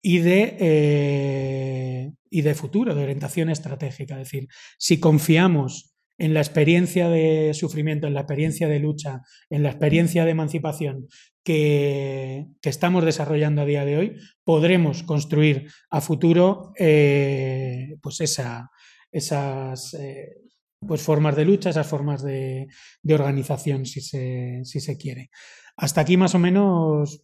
y 0.00 0.18
de, 0.18 0.56
eh, 0.58 2.12
y 2.30 2.42
de 2.42 2.54
futuro, 2.54 2.94
de 2.94 3.02
orientación 3.02 3.50
estratégica. 3.50 4.14
Es 4.14 4.30
decir, 4.30 4.48
si 4.78 5.00
confiamos 5.00 5.94
en 6.18 6.34
la 6.34 6.40
experiencia 6.40 7.08
de 7.08 7.52
sufrimiento, 7.54 8.06
en 8.06 8.14
la 8.14 8.20
experiencia 8.20 8.68
de 8.68 8.80
lucha, 8.80 9.22
en 9.50 9.62
la 9.62 9.70
experiencia 9.70 10.24
de 10.24 10.32
emancipación 10.32 11.06
que, 11.44 12.46
estamos 12.62 13.04
desarrollando 13.04 13.62
a 13.62 13.66
día 13.66 13.84
de 13.84 13.96
hoy, 13.96 14.16
podremos 14.44 15.02
construir 15.04 15.70
a 15.90 16.00
futuro 16.00 16.72
eh, 16.76 17.96
pues 18.02 18.20
esa, 18.20 18.70
esas, 19.10 19.94
eh, 19.94 20.36
pues 20.86 21.02
formas 21.02 21.36
de 21.36 21.44
lucha, 21.44 21.70
esas 21.70 21.86
formas 21.86 22.22
de, 22.22 22.68
organización, 23.08 23.86
si 23.86 24.00
se, 24.00 24.60
si 24.64 24.80
se, 24.80 24.96
quiere. 24.96 25.30
Hasta 25.76 26.00
aquí 26.00 26.16
más 26.16 26.34
o 26.34 26.38
menos 26.38 27.22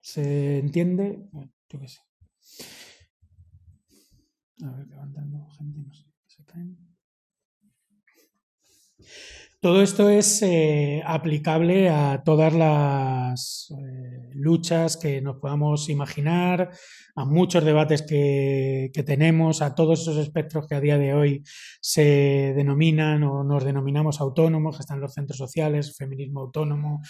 se 0.00 0.58
entiende. 0.58 1.18
yo 1.68 1.80
qué 1.80 1.88
sé. 1.88 2.00
A 4.62 4.70
ver, 4.70 4.86
levantando 4.86 5.48
gente, 5.50 5.80
no 5.80 5.92
sé, 5.92 6.04
se 6.26 6.44
caen. 6.44 6.78
Todo 9.64 9.80
esto 9.80 10.10
es 10.10 10.42
eh, 10.42 11.02
aplicable 11.06 11.88
a 11.88 12.22
todas 12.22 12.52
las 12.52 13.70
eh, 13.70 14.28
luchas 14.34 14.98
que 14.98 15.22
nos 15.22 15.36
podamos 15.36 15.88
imaginar, 15.88 16.68
a 17.16 17.24
muchos 17.24 17.64
debates 17.64 18.02
que, 18.02 18.90
tenemos, 19.06 19.62
a 19.62 19.74
todos 19.74 20.02
esos 20.02 20.18
espectros 20.18 20.66
que 20.66 20.74
a 20.74 20.80
día 20.80 20.98
de 20.98 21.14
hoy 21.14 21.44
se 21.80 22.52
denominan 22.54 23.22
o 23.22 23.42
nos 23.42 23.64
denominamos 23.64 24.20
autónomos, 24.20 24.76
que 24.76 24.82
están 24.82 25.00
los 25.00 25.14
centros 25.14 25.38
sociales, 25.38 25.96
feminismo 25.96 26.40
autónomo, 26.40 27.00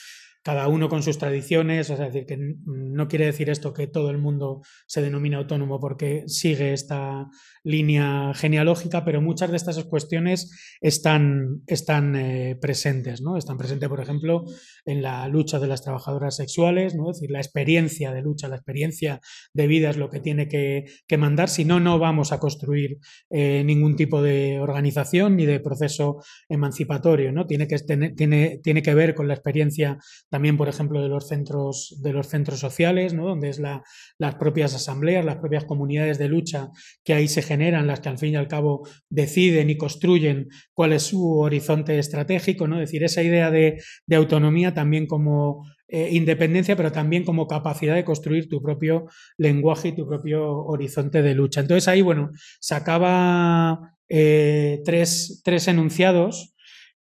cada 0.44 0.68
uno 0.68 0.90
con 0.90 1.02
sus 1.02 1.16
tradiciones, 1.16 1.88
es 1.88 1.98
decir, 1.98 2.26
que 2.26 2.36
no 2.66 3.08
quiere 3.08 3.24
decir 3.24 3.48
esto 3.48 3.72
que 3.72 3.86
todo 3.86 4.10
el 4.10 4.18
mundo 4.18 4.60
se 4.86 5.00
denomina 5.00 5.38
autónomo 5.38 5.80
porque 5.80 6.24
sigue 6.26 6.74
esta 6.74 7.28
línea 7.62 8.32
genealógica, 8.34 9.06
pero 9.06 9.22
muchas 9.22 9.50
de 9.50 9.56
estas 9.56 9.82
cuestiones 9.84 10.76
están, 10.82 11.62
están 11.66 12.14
eh, 12.14 12.58
presentes, 12.60 13.22
¿no? 13.22 13.38
Están 13.38 13.56
presentes, 13.56 13.88
por 13.88 14.00
ejemplo, 14.00 14.44
en 14.84 15.00
la 15.00 15.26
lucha 15.28 15.58
de 15.58 15.66
las 15.66 15.82
trabajadoras 15.82 16.36
sexuales, 16.36 16.94
¿no? 16.94 17.10
Es 17.10 17.16
decir, 17.16 17.30
la 17.30 17.40
experiencia 17.40 18.12
de 18.12 18.20
lucha, 18.20 18.46
la 18.46 18.56
experiencia 18.56 19.20
de 19.54 19.66
vida 19.66 19.88
es 19.88 19.96
lo 19.96 20.10
que 20.10 20.20
tiene 20.20 20.46
que, 20.46 20.84
mandar, 21.16 21.48
si 21.48 21.64
no, 21.64 21.80
no 21.80 21.98
vamos 21.98 22.32
a 22.32 22.38
construir 22.38 22.98
eh, 23.30 23.62
ningún 23.64 23.96
tipo 23.96 24.20
de 24.20 24.58
organización 24.60 25.36
ni 25.36 25.46
de 25.46 25.60
proceso 25.60 26.18
emancipatorio, 26.50 27.32
¿no? 27.32 27.46
Tiene 27.46 27.66
que, 27.66 27.78
tiene, 27.78 28.58
tiene 28.62 28.82
que 28.82 28.94
ver 28.94 29.14
con 29.14 29.26
la 29.26 29.34
experiencia 29.34 29.96
también, 30.34 30.56
por 30.56 30.68
ejemplo, 30.68 31.00
de 31.00 31.08
los 31.08 31.28
centros, 31.28 31.96
de 32.02 32.12
los 32.12 32.26
centros 32.26 32.58
sociales, 32.58 33.14
¿no? 33.14 33.24
donde 33.24 33.50
es 33.50 33.60
la, 33.60 33.84
las 34.18 34.34
propias 34.34 34.74
asambleas, 34.74 35.24
las 35.24 35.36
propias 35.36 35.64
comunidades 35.64 36.18
de 36.18 36.26
lucha 36.26 36.70
que 37.04 37.14
ahí 37.14 37.28
se 37.28 37.40
generan, 37.40 37.86
las 37.86 38.00
que 38.00 38.08
al 38.08 38.18
fin 38.18 38.32
y 38.32 38.36
al 38.36 38.48
cabo 38.48 38.84
deciden 39.08 39.70
y 39.70 39.76
construyen 39.76 40.48
cuál 40.72 40.92
es 40.92 41.04
su 41.04 41.38
horizonte 41.38 42.00
estratégico, 42.00 42.66
¿no? 42.66 42.80
Es 42.80 42.88
decir, 42.88 43.04
esa 43.04 43.22
idea 43.22 43.52
de, 43.52 43.80
autonomía 44.12 44.74
también 44.74 45.06
como 45.06 45.68
eh, 45.86 46.08
independencia, 46.10 46.74
pero 46.74 46.90
también 46.90 47.22
como 47.22 47.46
capacidad 47.46 47.94
de 47.94 48.04
construir 48.04 48.48
tu 48.48 48.60
propio 48.60 49.06
lenguaje 49.38 49.90
y 49.90 49.94
tu 49.94 50.04
propio 50.04 50.64
horizonte 50.64 51.22
de 51.22 51.36
lucha. 51.36 51.60
Entonces 51.60 51.86
ahí, 51.86 52.02
bueno, 52.02 52.32
sacaba 52.58 53.94
eh, 54.08 54.82
tres, 54.84 55.42
tres 55.44 55.68
enunciados 55.68 56.53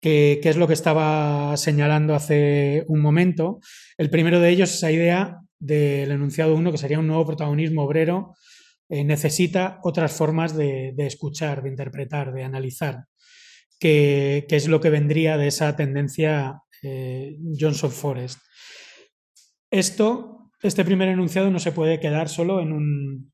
que, 0.00 0.40
es 0.42 0.56
lo 0.56 0.66
que 0.66 0.74
estaba 0.74 1.56
señalando 1.56 2.14
hace 2.14 2.84
un 2.88 3.00
momento. 3.00 3.60
El 3.96 4.10
primero 4.10 4.40
de 4.40 4.50
ellos 4.50 4.70
es 4.70 4.76
esa 4.76 4.92
idea 4.92 5.38
del 5.58 6.10
enunciado 6.10 6.54
1, 6.54 6.72
que 6.72 6.78
sería 6.78 6.98
un 6.98 7.06
nuevo 7.06 7.26
protagonismo 7.26 7.82
obrero, 7.82 8.34
eh, 8.88 9.04
necesita 9.04 9.80
otras 9.82 10.12
formas 10.12 10.56
de, 10.56 10.94
escuchar, 10.98 11.62
de 11.62 11.70
interpretar, 11.70 12.32
de 12.32 12.44
analizar, 12.44 13.06
que, 13.80 14.46
es 14.48 14.68
lo 14.68 14.80
que 14.80 14.90
vendría 14.90 15.36
de 15.36 15.48
esa 15.48 15.74
tendencia 15.74 16.60
eh, 16.82 17.36
Johnson 17.58 17.90
Forest. 17.90 18.38
Esto, 19.70 20.50
este 20.62 20.84
primer 20.84 21.08
enunciado 21.08 21.50
no 21.50 21.58
se 21.58 21.72
puede 21.72 21.98
quedar 21.98 22.28
solo 22.28 22.60
en 22.60 22.72
un 22.72 23.32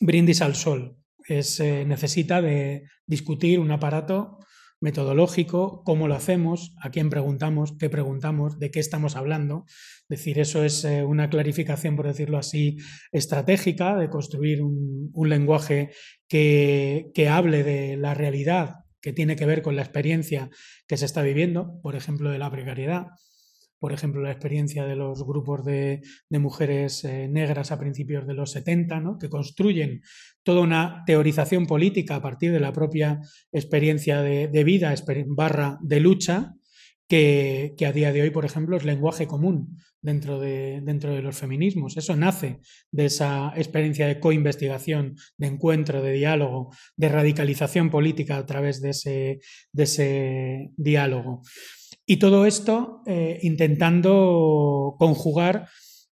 brindis 0.00 0.40
al 0.40 0.54
sol. 0.54 0.96
Es, 1.28 1.60
eh, 1.60 1.84
necesita 1.84 2.40
de 2.40 2.84
discutir 3.06 3.60
un 3.60 3.70
aparato 3.70 4.38
metodológico, 4.82 5.82
cómo 5.84 6.08
lo 6.08 6.14
hacemos, 6.14 6.74
a 6.82 6.90
quién 6.90 7.08
preguntamos, 7.08 7.74
qué 7.78 7.88
preguntamos, 7.88 8.58
de 8.58 8.70
qué 8.70 8.80
estamos 8.80 9.16
hablando. 9.16 9.64
Es 10.08 10.18
decir, 10.18 10.38
eso 10.38 10.64
es 10.64 10.84
eh, 10.84 11.04
una 11.04 11.30
clarificación, 11.30 11.96
por 11.96 12.06
decirlo 12.06 12.36
así, 12.36 12.76
estratégica 13.12 13.96
de 13.96 14.10
construir 14.10 14.60
un, 14.60 15.10
lenguaje 15.28 15.90
que, 16.28 17.10
que 17.14 17.28
hable 17.28 17.62
de 17.62 17.96
la 17.96 18.12
realidad 18.12 18.80
que 19.00 19.12
tiene 19.12 19.36
que 19.36 19.46
ver 19.46 19.62
con 19.62 19.76
la 19.76 19.82
experiencia 19.82 20.50
que 20.86 20.96
se 20.96 21.06
está 21.06 21.22
viviendo, 21.22 21.80
por 21.82 21.96
ejemplo, 21.96 22.30
de 22.30 22.38
la 22.38 22.50
precariedad, 22.50 23.06
por 23.82 23.92
ejemplo, 23.92 24.22
la 24.22 24.30
experiencia 24.30 24.86
de 24.86 24.94
los 24.94 25.26
grupos 25.26 25.64
de, 25.64 26.02
mujeres 26.30 27.02
eh, 27.02 27.26
negras 27.26 27.72
a 27.72 27.80
principios 27.80 28.28
de 28.28 28.32
los 28.32 28.52
70, 28.52 29.00
¿no? 29.00 29.18
que 29.18 29.28
construyen 29.28 30.02
toda 30.44 30.60
una 30.60 31.02
teorización 31.04 31.66
política 31.66 32.14
a 32.14 32.22
partir 32.22 32.52
de 32.52 32.60
la 32.60 32.72
propia 32.72 33.20
experiencia 33.50 34.22
de, 34.22 34.62
vida, 34.62 34.94
barra 35.26 35.80
de 35.82 35.98
lucha, 35.98 36.54
que, 37.08 37.74
a 37.84 37.90
día 37.90 38.12
de 38.12 38.22
hoy, 38.22 38.30
por 38.30 38.44
ejemplo, 38.44 38.76
es 38.76 38.84
lenguaje 38.84 39.26
común 39.26 39.76
dentro 40.00 40.38
de, 40.38 40.80
dentro 40.84 41.12
de 41.12 41.22
los 41.22 41.36
feminismos. 41.36 41.96
Eso 41.96 42.14
nace 42.14 42.60
de 42.92 43.06
esa 43.06 43.52
experiencia 43.56 44.06
de 44.06 44.20
coinvestigación, 44.20 45.16
de 45.38 45.48
encuentro, 45.48 46.02
de 46.02 46.12
diálogo, 46.12 46.72
de 46.96 47.08
radicalización 47.08 47.90
política 47.90 48.36
a 48.36 48.46
través 48.46 48.80
de 48.80 48.90
ese, 48.90 49.40
de 49.72 49.82
ese 49.82 50.70
diálogo. 50.76 51.42
Y 52.06 52.16
todo 52.18 52.46
esto 52.46 53.02
eh, 53.06 53.38
intentando 53.42 54.96
conjugar 54.98 55.68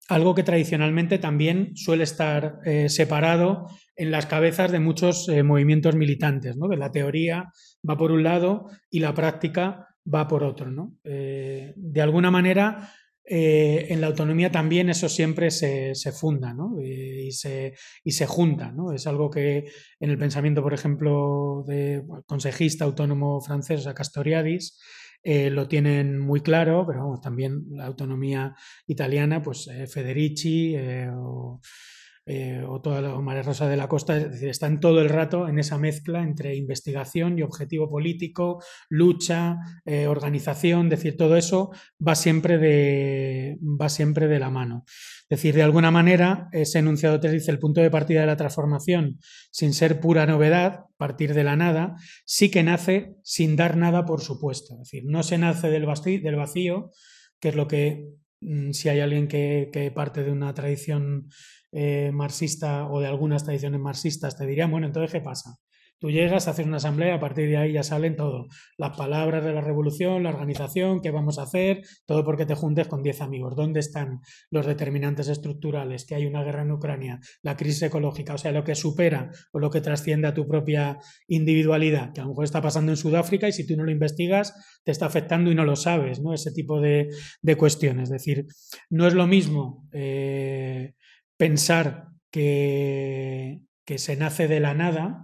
algo 0.10 0.36
que 0.36 0.44
tradicionalmente 0.44 1.18
también 1.18 1.76
suele 1.76 2.04
estar 2.04 2.60
eh, 2.66 2.90
separado 2.90 3.68
en 3.96 4.12
las 4.12 4.26
cabezas 4.26 4.72
de 4.72 4.80
muchos 4.80 5.28
eh, 5.28 5.44
movimientos 5.44 5.96
militantes, 5.96 6.56
¿no? 6.56 6.70
que 6.70 6.78
la 6.78 6.92
teoría 6.92 7.52
va 7.88 7.98
por 7.98 8.12
un 8.12 8.24
lado 8.24 8.68
y 8.90 9.00
la 9.00 9.14
práctica 9.14 9.88
va 10.14 10.28
por 10.28 10.44
otro. 10.44 10.70
de 11.04 12.02
alguna 12.02 12.32
manera, 12.32 12.94
en 13.26 14.00
la 14.00 14.08
autonomía 14.08 14.50
también 14.50 14.90
eso 14.90 15.10
siempre 15.10 15.52
se, 15.52 15.94
funda 16.14 16.56
y, 16.82 17.34
se, 17.34 17.74
y, 18.06 18.12
se, 18.12 18.26
junta. 18.26 18.72
¿no? 18.72 18.94
Es 18.94 19.06
algo 19.06 19.30
que 19.30 19.66
en 20.00 20.10
el 20.10 20.18
pensamiento, 20.18 20.64
por 20.64 20.74
ejemplo, 20.74 21.66
de 21.68 22.04
consejista 22.26 22.86
autónomo 22.86 23.42
francés, 23.42 23.86
Castoriadis, 23.94 24.80
eh, 25.24 25.50
lo 25.50 25.68
tienen 25.68 26.20
muy 26.20 26.42
claro, 26.42 26.86
pero 26.88 27.00
vamos, 27.00 27.22
también 27.22 27.66
la 27.72 27.86
autonomía 27.86 28.56
italiana, 28.86 29.42
pues 29.42 29.68
eh, 29.68 29.88
Federici 29.88 30.76
o 31.14 31.60
eh, 32.30 32.62
o 32.68 32.82
toda 32.82 33.02
la 33.02 33.20
María 33.22 33.42
Rosa 33.42 33.70
de 33.70 33.78
la 33.78 33.88
Costa, 33.88 34.18
es 34.18 34.32
decir, 34.32 34.50
están 34.50 34.82
todo 34.82 35.02
el 35.02 35.08
rato 35.08 35.48
en 35.48 35.60
esa 35.60 35.78
mezcla 35.78 36.22
entre 36.22 36.56
investigación 36.56 37.40
y 37.40 37.42
objetivo 37.42 37.90
político, 37.90 38.62
lucha, 38.90 39.58
eh, 39.86 40.08
organización, 40.08 40.88
es 40.88 41.00
decir, 41.00 41.16
todo 41.16 41.38
eso 41.38 41.72
va 42.06 42.16
siempre 42.16 42.58
de, 42.58 43.58
va 43.62 43.88
siempre 43.88 44.28
de 44.28 44.40
la 44.40 44.50
mano. 44.50 44.84
Es 45.30 45.40
decir, 45.40 45.56
de 45.56 45.64
alguna 45.64 45.90
manera, 45.90 46.50
ese 46.52 46.80
enunciado 46.80 47.20
te 47.20 47.32
dice 47.32 47.50
el 47.52 47.60
punto 47.60 47.80
de 47.80 47.90
partida 47.90 48.22
de 48.22 48.28
la 48.28 48.38
transformación, 48.38 49.20
sin 49.50 49.74
ser 49.74 50.00
pura 50.02 50.26
novedad, 50.26 50.86
partir 50.98 51.34
de 51.34 51.46
la 51.46 51.56
nada, 51.56 51.96
sí 52.26 52.52
que 52.52 52.64
nace 52.64 53.16
sin 53.24 53.56
dar 53.56 53.78
nada 53.78 54.06
por 54.06 54.22
supuesto. 54.22 54.74
Es 54.74 54.90
decir, 54.90 55.04
no 55.06 55.24
se 55.24 55.38
nace 55.38 55.70
del 55.70 55.86
vacío, 55.86 56.22
del 56.22 56.36
vacío 56.36 56.92
que 57.40 57.50
es 57.50 57.56
lo 57.56 57.68
que, 57.68 58.10
mm, 58.42 58.72
si 58.72 58.90
hay 58.90 59.00
alguien 59.00 59.28
que, 59.28 59.70
que 59.72 59.92
parte 59.92 60.24
de 60.24 60.32
una 60.32 60.54
tradición 60.54 61.30
eh, 61.80 62.10
marxista 62.12 62.90
o 62.90 63.00
de 63.00 63.06
algunas 63.06 63.44
tradiciones 63.44 63.80
marxistas, 63.80 64.36
te 64.36 64.48
dirían, 64.48 64.72
bueno, 64.72 64.88
entonces, 64.88 65.12
¿qué 65.12 65.22
pasa? 65.22 65.60
Tú 66.00 66.10
llegas, 66.10 66.48
haces 66.48 66.66
una 66.66 66.78
asamblea, 66.78 67.14
a 67.14 67.20
partir 67.20 67.48
de 67.50 67.58
ahí 67.58 67.74
ya 67.74 67.84
salen 67.84 68.16
todo. 68.16 68.48
Las 68.78 68.98
palabras 68.98 69.44
de 69.44 69.54
la 69.54 69.62
revolución, 69.62 70.24
la 70.24 70.30
organización, 70.30 71.02
qué 71.02 71.12
vamos 71.12 71.38
a 71.38 71.44
hacer, 71.44 71.82
todo 72.08 72.24
porque 72.24 72.48
te 72.48 72.56
juntes 72.56 72.88
con 72.88 73.04
10 73.04 73.22
amigos. 73.22 73.56
¿Dónde 73.56 73.80
están 73.80 74.22
los 74.50 74.66
determinantes 74.66 75.28
estructurales? 75.28 76.06
Que 76.08 76.16
hay 76.16 76.26
una 76.26 76.44
guerra 76.44 76.64
en 76.64 76.72
Ucrania, 76.72 77.20
la 77.44 77.56
crisis 77.56 77.84
ecológica, 77.84 78.34
o 78.34 78.38
sea, 78.40 78.52
lo 78.52 78.64
que 78.64 78.74
supera 78.74 79.30
o 79.52 79.60
lo 79.60 79.70
que 79.70 79.82
trasciende 79.82 80.28
a 80.28 80.34
tu 80.34 80.48
propia 80.48 80.98
individualidad, 81.28 82.12
que 82.12 82.22
a 82.22 82.24
lo 82.24 82.30
mejor 82.30 82.46
está 82.46 82.60
pasando 82.60 82.92
en 82.92 82.98
Sudáfrica 82.98 83.48
y 83.48 83.52
si 83.52 83.68
tú 83.68 83.78
no 83.78 83.84
lo 83.84 83.92
investigas, 83.92 84.82
te 84.84 84.92
está 84.92 85.06
afectando 85.06 85.52
y 85.52 85.56
no 85.56 85.64
lo 85.64 85.76
sabes, 85.76 86.20
¿no? 86.22 86.34
Ese 86.34 86.52
tipo 86.52 86.82
de, 86.82 87.10
cuestiones. 87.56 88.04
Es 88.04 88.10
decir, 88.10 88.48
no 88.90 89.06
es 89.06 89.14
lo 89.14 89.28
mismo. 89.28 89.88
Eh, 89.92 90.94
pensar 91.38 92.10
que, 92.32 93.62
que 93.86 93.98
se 93.98 94.16
nace 94.16 94.48
de 94.48 94.60
la 94.60 94.74
nada 94.74 95.24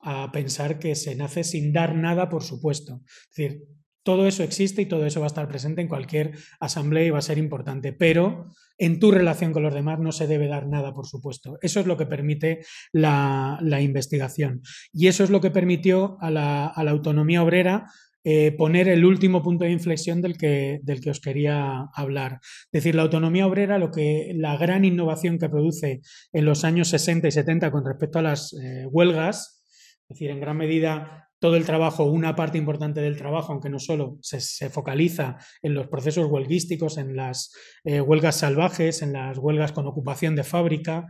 a 0.00 0.30
pensar 0.32 0.78
que 0.78 0.94
se 0.94 1.16
nace 1.16 1.44
sin 1.44 1.72
dar 1.72 1.94
nada, 1.94 2.28
por 2.28 2.42
supuesto. 2.42 3.00
Es 3.06 3.36
decir, 3.36 3.64
todo 4.04 4.26
eso 4.26 4.42
existe 4.42 4.82
y 4.82 4.86
todo 4.86 5.06
eso 5.06 5.20
va 5.20 5.26
a 5.26 5.28
estar 5.28 5.48
presente 5.48 5.80
en 5.80 5.88
cualquier 5.88 6.32
asamblea 6.60 7.06
y 7.06 7.10
va 7.10 7.18
a 7.18 7.22
ser 7.22 7.38
importante, 7.38 7.94
pero 7.94 8.50
en 8.76 9.00
tu 9.00 9.10
relación 9.10 9.52
con 9.52 9.62
los 9.62 9.72
demás 9.72 9.98
no 9.98 10.12
se 10.12 10.26
debe 10.26 10.46
dar 10.46 10.66
nada, 10.66 10.92
por 10.92 11.06
supuesto. 11.06 11.58
Eso 11.62 11.80
es 11.80 11.86
lo 11.86 11.96
que 11.96 12.04
permite 12.04 12.64
la, 12.92 13.58
la 13.62 13.80
investigación. 13.80 14.60
Y 14.92 15.06
eso 15.06 15.24
es 15.24 15.30
lo 15.30 15.40
que 15.40 15.50
permitió 15.50 16.18
a 16.20 16.30
la, 16.30 16.66
a 16.66 16.84
la 16.84 16.90
autonomía 16.90 17.42
obrera 17.42 17.86
eh, 18.24 18.52
poner 18.52 18.88
el 18.88 19.04
último 19.04 19.42
punto 19.42 19.64
de 19.64 19.70
inflexión 19.70 20.22
del 20.22 20.38
que, 20.38 20.80
del 20.82 21.00
que 21.00 21.10
os 21.10 21.20
quería 21.20 21.90
hablar. 21.94 22.40
Es 22.42 22.72
decir, 22.72 22.94
la 22.94 23.02
autonomía 23.02 23.46
obrera, 23.46 23.78
lo 23.78 23.90
que, 23.90 24.32
la 24.34 24.56
gran 24.56 24.84
innovación 24.84 25.38
que 25.38 25.50
produce 25.50 26.00
en 26.32 26.44
los 26.46 26.64
años 26.64 26.88
60 26.88 27.28
y 27.28 27.32
70 27.32 27.70
con 27.70 27.84
respecto 27.84 28.18
a 28.18 28.22
las 28.22 28.54
eh, 28.54 28.86
huelgas, 28.86 29.62
es 30.08 30.08
decir, 30.08 30.30
en 30.30 30.40
gran 30.40 30.56
medida 30.56 31.28
todo 31.44 31.56
el 31.56 31.66
trabajo, 31.66 32.04
una 32.04 32.34
parte 32.34 32.56
importante 32.56 33.02
del 33.02 33.18
trabajo, 33.18 33.52
aunque 33.52 33.68
no 33.68 33.78
solo, 33.78 34.16
se, 34.22 34.70
focaliza 34.70 35.36
en 35.60 35.74
los 35.74 35.88
procesos 35.88 36.26
huelguísticos, 36.30 36.96
en 36.96 37.16
las 37.16 37.52
eh, 37.84 38.00
huelgas 38.00 38.36
salvajes, 38.36 39.02
en 39.02 39.12
las 39.12 39.36
huelgas 39.36 39.72
con 39.72 39.86
ocupación 39.86 40.36
de 40.36 40.44
fábrica, 40.44 41.06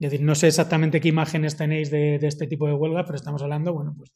es 0.00 0.12
decir, 0.12 0.24
no 0.24 0.36
sé 0.36 0.46
exactamente 0.46 1.00
qué 1.00 1.08
imágenes 1.08 1.56
tenéis 1.56 1.90
de, 1.90 2.16
este 2.22 2.46
tipo 2.46 2.68
de 2.68 2.74
huelga, 2.74 3.04
pero 3.04 3.16
estamos 3.16 3.42
hablando 3.42 3.74
bueno, 3.74 3.94
pues 3.96 4.12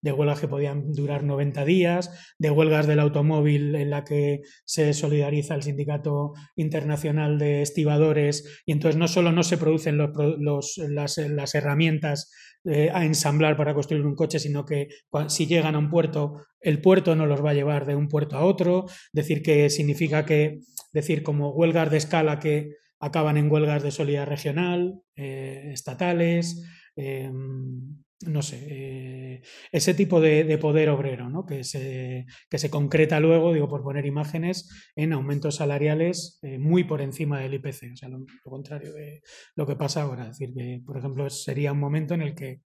de, 0.00 0.12
huelgas 0.12 0.38
que 0.38 0.46
podían 0.46 0.92
durar 0.92 1.24
90 1.24 1.64
días, 1.64 2.34
de 2.38 2.50
huelgas 2.50 2.86
del 2.86 3.00
automóvil 3.00 3.74
en 3.74 3.90
la 3.90 4.04
que 4.04 4.42
se 4.64 4.94
solidariza 4.94 5.56
el 5.56 5.62
Sindicato 5.62 6.34
Internacional 6.54 7.38
de 7.38 7.62
Estibadores 7.62 8.62
y 8.64 8.72
entonces 8.72 8.96
no 8.96 9.08
solo 9.08 9.32
no 9.32 9.42
se 9.42 9.58
producen 9.58 9.98
los, 9.98 10.78
las, 10.78 11.54
herramientas 11.54 12.30
eh, 12.64 12.90
a 12.94 13.04
ensamblar 13.04 13.56
para 13.56 13.74
construir 13.74 14.06
un 14.06 14.14
coche, 14.14 14.38
sino 14.38 14.64
que 14.64 14.88
si 15.26 15.46
llegan 15.46 15.74
a 15.74 15.78
un 15.78 15.90
puerto, 15.90 16.46
el 16.60 16.80
puerto 16.80 17.16
no 17.16 17.26
los 17.26 17.44
va 17.44 17.50
a 17.50 17.54
llevar 17.54 17.86
de 17.86 17.96
un 17.96 18.06
puerto 18.06 18.36
a 18.36 18.44
otro, 18.44 18.86
decir 19.12 19.42
que 19.42 19.68
significa 19.68 20.24
que, 20.24 20.60
decir 20.92 21.24
como 21.24 21.50
huelgas 21.50 21.90
de 21.90 21.96
escala 21.96 22.38
que 22.38 22.70
acaban 23.04 23.36
en 23.36 23.50
huelgas 23.50 23.82
de 23.82 23.90
solidaridad 23.90 24.30
regional, 24.30 25.00
eh, 25.16 25.70
estatales, 25.72 26.64
em, 26.96 28.04
no 28.26 28.42
sé, 28.42 28.66
eh, 28.70 29.42
ese 29.72 29.92
tipo 29.92 30.20
de, 30.20 30.56
poder 30.58 30.88
obrero 30.88 31.28
¿no? 31.28 31.44
que, 31.44 31.64
se, 31.64 32.26
que, 32.48 32.58
se, 32.58 32.70
concreta 32.70 33.20
luego, 33.20 33.52
digo, 33.52 33.68
por 33.68 33.82
poner 33.82 34.06
imágenes, 34.06 34.70
en 34.96 35.12
aumentos 35.12 35.56
salariales 35.56 36.38
eh, 36.42 36.58
muy 36.58 36.84
por 36.84 37.02
encima 37.02 37.40
del 37.40 37.54
IPC, 37.54 37.92
o 37.92 37.96
sea, 37.96 38.08
lo, 38.08 38.24
contrario 38.42 38.92
de 38.94 39.22
lo 39.56 39.66
que 39.66 39.76
pasa 39.76 40.02
ahora. 40.02 40.30
Es 40.30 40.38
decir, 40.38 40.54
que, 40.54 40.80
por 40.84 40.96
ejemplo, 40.96 41.28
sería 41.28 41.72
un 41.72 41.80
momento 41.80 42.14
en 42.14 42.22
el 42.22 42.34
que 42.34 42.62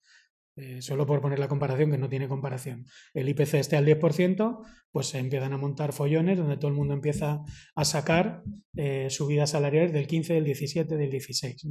eh, 0.59 0.83
solo 0.83 1.07
por 1.07 1.21
poner 1.21 1.39
la 1.39 1.49
comparación, 1.49 1.91
que 1.91 1.99
no 1.99 2.09
tiene 2.09 2.29
comparación, 2.29 2.85
el 3.15 3.29
IPC 3.29 3.55
esté 3.55 3.77
al 3.77 3.87
10%, 3.87 4.59
pues 4.91 5.09
se 5.09 5.19
empiezan 5.19 5.53
a 5.53 5.59
montar 5.59 5.93
follones 5.93 6.39
donde 6.39 6.57
todo 6.57 6.69
el 6.69 6.77
mundo 6.77 6.95
empieza 6.95 7.43
a 7.75 7.85
sacar 7.85 8.43
eh, 8.75 9.09
subidas 9.11 9.51
salariales 9.51 9.93
del 9.93 10.07
15, 10.07 10.35
del 10.35 10.45
17, 10.45 10.97
del 10.97 11.11
16. 11.11 11.67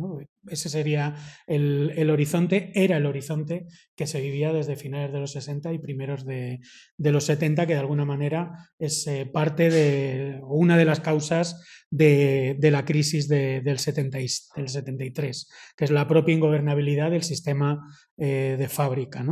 Ese 0.50 0.70
sería 0.70 1.16
el, 1.48 2.10
horizonte, 2.10 2.72
era 2.76 2.98
el 2.98 3.06
horizonte 3.06 3.66
que 3.96 4.08
se 4.08 4.22
vivía 4.22 4.54
desde 4.54 4.76
finales 4.76 5.12
de 5.12 5.20
los 5.20 5.32
60 5.32 5.74
y 5.74 5.80
primeros 5.80 6.26
de, 6.26 6.60
los 6.98 7.24
70, 7.26 7.66
que 7.66 7.74
de 7.74 7.80
alguna 7.80 8.06
manera 8.06 8.52
es 8.78 9.08
eh, 9.08 9.26
parte 9.26 9.70
de 9.70 10.40
una 10.44 10.78
de 10.78 10.86
las 10.86 11.00
causas 11.00 11.64
de, 11.90 12.58
la 12.62 12.86
crisis 12.86 13.28
del, 13.28 13.80
70, 13.80 14.18
del 14.18 14.70
73, 14.70 15.50
que 15.76 15.86
es 15.86 15.92
la 15.92 16.08
propia 16.08 16.36
ingobernabilidad 16.36 17.12
del 17.12 17.24
sistema 17.24 17.82
de 18.18 18.68
fábrica. 18.78 19.26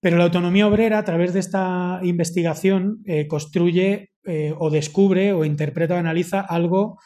Pero 0.00 0.16
la 0.16 0.24
autonomía 0.24 0.66
obrera, 0.66 0.98
a 0.98 1.04
través 1.04 1.32
de 1.32 1.40
esta 1.40 2.00
investigación, 2.02 3.02
eh, 3.04 3.26
construye 3.26 4.10
eh, 4.24 4.54
o 4.58 4.70
descubre 4.70 5.32
o 5.32 5.44
interpreta 5.44 5.94
o 5.94 5.98
analiza 5.98 6.40
algo 6.40 6.98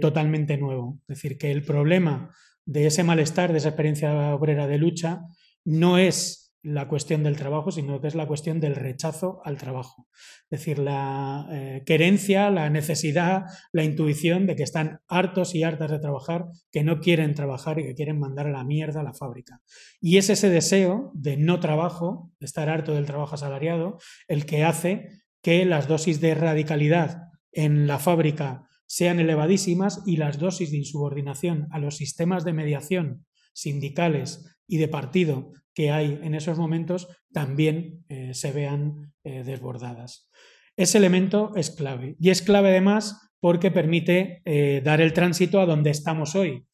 totalmente 0.00 0.56
nuevo. 0.56 1.00
Es 1.08 1.16
decir, 1.16 1.38
que 1.38 1.50
el 1.50 1.64
problema 1.64 2.30
de 2.64 2.86
ese 2.86 3.02
malestar, 3.02 3.50
de 3.50 3.58
esa 3.58 3.70
experiencia 3.70 4.32
obrera 4.32 4.68
de 4.68 4.78
lucha, 4.78 5.22
no 5.64 5.98
es 5.98 6.45
la 6.66 6.88
cuestión 6.88 7.22
del 7.22 7.36
trabajo, 7.36 7.70
sino 7.70 8.00
que 8.00 8.08
es 8.08 8.16
la 8.16 8.26
cuestión 8.26 8.58
del 8.58 8.74
rechazo 8.74 9.40
al 9.44 9.56
trabajo. 9.56 10.08
Es 10.50 10.58
decir, 10.58 10.80
la 10.80 11.46
eh, 11.52 11.84
querencia, 11.86 12.50
la 12.50 12.68
necesidad, 12.70 13.44
la 13.72 13.84
intuición 13.84 14.46
de 14.46 14.56
que 14.56 14.64
están 14.64 15.00
hartos 15.06 15.54
y 15.54 15.62
hartas 15.62 15.92
de 15.92 16.00
trabajar, 16.00 16.46
que 16.72 16.82
no 16.82 16.98
quieren 16.98 17.34
trabajar 17.34 17.78
y 17.78 17.84
que 17.84 17.94
quieren 17.94 18.18
mandar 18.18 18.48
a 18.48 18.50
la 18.50 18.64
mierda 18.64 19.00
a 19.00 19.04
la 19.04 19.14
fábrica. 19.14 19.60
Y 20.00 20.16
es 20.16 20.28
ese 20.28 20.50
deseo 20.50 21.12
de 21.14 21.36
no 21.36 21.60
trabajo, 21.60 22.32
de 22.40 22.46
estar 22.46 22.68
harto 22.68 22.94
del 22.94 23.06
trabajo 23.06 23.36
asalariado, 23.36 23.98
el 24.26 24.44
que 24.44 24.64
hace 24.64 25.10
que 25.42 25.64
las 25.64 25.86
dosis 25.86 26.20
de 26.20 26.34
radicalidad 26.34 27.28
en 27.52 27.86
la 27.86 28.00
fábrica 28.00 28.66
sean 28.86 29.20
elevadísimas 29.20 30.02
y 30.04 30.16
las 30.16 30.40
dosis 30.40 30.72
de 30.72 30.78
insubordinación 30.78 31.68
a 31.70 31.78
los 31.78 31.96
sistemas 31.96 32.44
de 32.44 32.54
mediación 32.54 33.24
sindicales 33.52 34.44
y 34.66 34.78
de 34.78 34.88
partido 34.88 35.52
que 35.76 35.90
hay 35.90 36.18
en 36.22 36.34
esos 36.34 36.58
momentos 36.58 37.06
también 37.32 38.06
eh, 38.08 38.32
se 38.32 38.50
vean 38.50 39.12
eh, 39.24 39.44
desbordadas. 39.44 40.30
Ese 40.74 40.96
elemento 40.96 41.52
es 41.54 41.70
clave 41.70 42.16
y 42.18 42.30
es 42.30 42.40
clave 42.40 42.70
además 42.70 43.30
porque 43.40 43.70
permite 43.70 44.40
eh, 44.46 44.80
dar 44.82 45.02
el 45.02 45.12
tránsito 45.12 45.60
a 45.60 45.66
donde 45.66 45.90
estamos 45.90 46.34
hoy, 46.34 46.66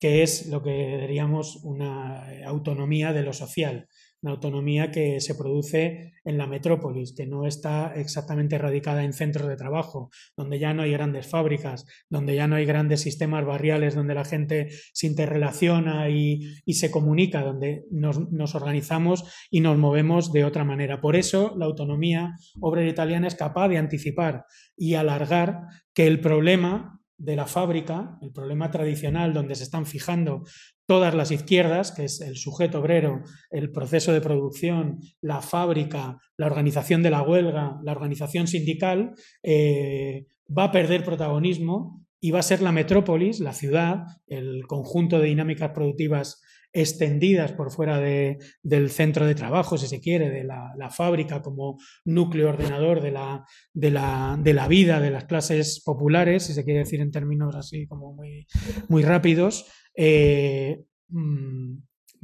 que 0.00 0.22
es 0.22 0.46
lo 0.46 0.62
que 0.62 0.96
diríamos 0.98 1.56
una 1.62 2.42
autonomía 2.46 3.12
de 3.12 3.22
lo 3.22 3.34
social, 3.34 3.86
una 4.22 4.32
autonomía 4.32 4.90
que 4.90 5.20
se 5.20 5.34
produce 5.34 6.12
en 6.24 6.38
la 6.38 6.46
metrópolis, 6.46 7.14
que 7.14 7.26
no 7.26 7.46
está 7.46 7.94
exactamente 7.94 8.58
radicada 8.58 9.04
en 9.04 9.12
centros 9.12 9.48
de 9.48 9.56
trabajo, 9.56 10.10
donde 10.36 10.58
ya 10.58 10.74
no 10.74 10.82
hay 10.82 10.92
grandes 10.92 11.26
fábricas, 11.26 11.86
donde 12.10 12.34
ya 12.34 12.46
no 12.46 12.56
hay 12.56 12.64
grandes 12.64 13.00
sistemas 13.00 13.44
barriales 13.44 13.94
donde 13.94 14.14
la 14.14 14.24
gente 14.24 14.68
se 14.92 15.06
interrelaciona 15.06 16.10
y, 16.10 16.40
se 16.72 16.90
comunica, 16.90 17.42
donde 17.42 17.84
nos, 17.90 18.30
nos, 18.30 18.54
organizamos 18.54 19.24
y 19.50 19.60
nos 19.60 19.78
movemos 19.78 20.32
de 20.32 20.44
otra 20.44 20.64
manera. 20.64 21.00
Por 21.00 21.16
eso 21.16 21.54
la 21.56 21.66
autonomía 21.66 22.36
obrera 22.60 22.90
italiana 22.90 23.26
es 23.26 23.34
capaz 23.34 23.68
de 23.68 23.78
anticipar 23.78 24.44
y 24.76 24.94
alargar 24.94 25.62
que 25.92 26.06
el 26.06 26.20
problema 26.20 27.00
de 27.18 27.34
la 27.34 27.46
fábrica, 27.46 28.16
el 28.22 28.32
problema 28.32 28.70
tradicional 28.70 29.34
donde 29.34 29.56
se 29.56 29.64
están 29.64 29.86
fijando 29.86 30.44
todas 30.88 31.14
las 31.14 31.30
izquierdas, 31.30 31.92
que 31.92 32.04
es 32.04 32.22
el 32.22 32.38
sujeto 32.38 32.80
obrero, 32.80 33.22
el 33.50 33.70
proceso 33.70 34.14
de 34.14 34.22
producción, 34.22 35.00
la 35.20 35.42
fábrica, 35.42 36.18
la 36.38 36.46
organización 36.46 37.02
de 37.02 37.10
la 37.10 37.20
huelga, 37.20 37.78
la 37.84 37.92
organización 37.92 38.46
sindical, 38.46 39.12
eh, 39.42 40.24
va 40.48 40.64
a 40.64 40.72
perder 40.72 41.04
protagonismo 41.04 42.06
y 42.20 42.30
va 42.30 42.38
a 42.38 42.42
ser 42.42 42.62
la 42.62 42.72
metrópolis, 42.72 43.38
la 43.38 43.52
ciudad, 43.52 44.04
el 44.26 44.66
conjunto 44.66 45.18
de 45.18 45.26
dinámicas 45.26 45.72
productivas 45.72 46.40
extendidas 46.72 47.52
por 47.52 47.70
fuera 47.70 47.98
del 47.98 48.90
centro 48.90 49.26
de 49.26 49.34
trabajo, 49.34 49.78
si 49.78 49.86
se 49.86 50.00
quiere, 50.00 50.30
de 50.30 50.44
la, 50.44 50.90
fábrica 50.90 51.42
como 51.42 51.78
núcleo 52.04 52.48
ordenador 52.48 53.00
de 53.02 53.10
la, 53.10 53.44
de, 53.74 53.90
la, 53.90 54.68
vida 54.68 55.00
de 55.00 55.10
las 55.10 55.24
clases 55.24 55.82
populares, 55.84 56.44
si 56.44 56.54
se 56.54 56.64
quiere 56.64 56.80
decir 56.80 57.00
en 57.00 57.10
términos 57.10 57.54
así 57.56 57.86
como 57.86 58.14
muy, 58.14 58.46
muy 58.88 59.02
rápidos, 59.02 59.66
eh, 60.00 60.84
mm, 61.08 61.76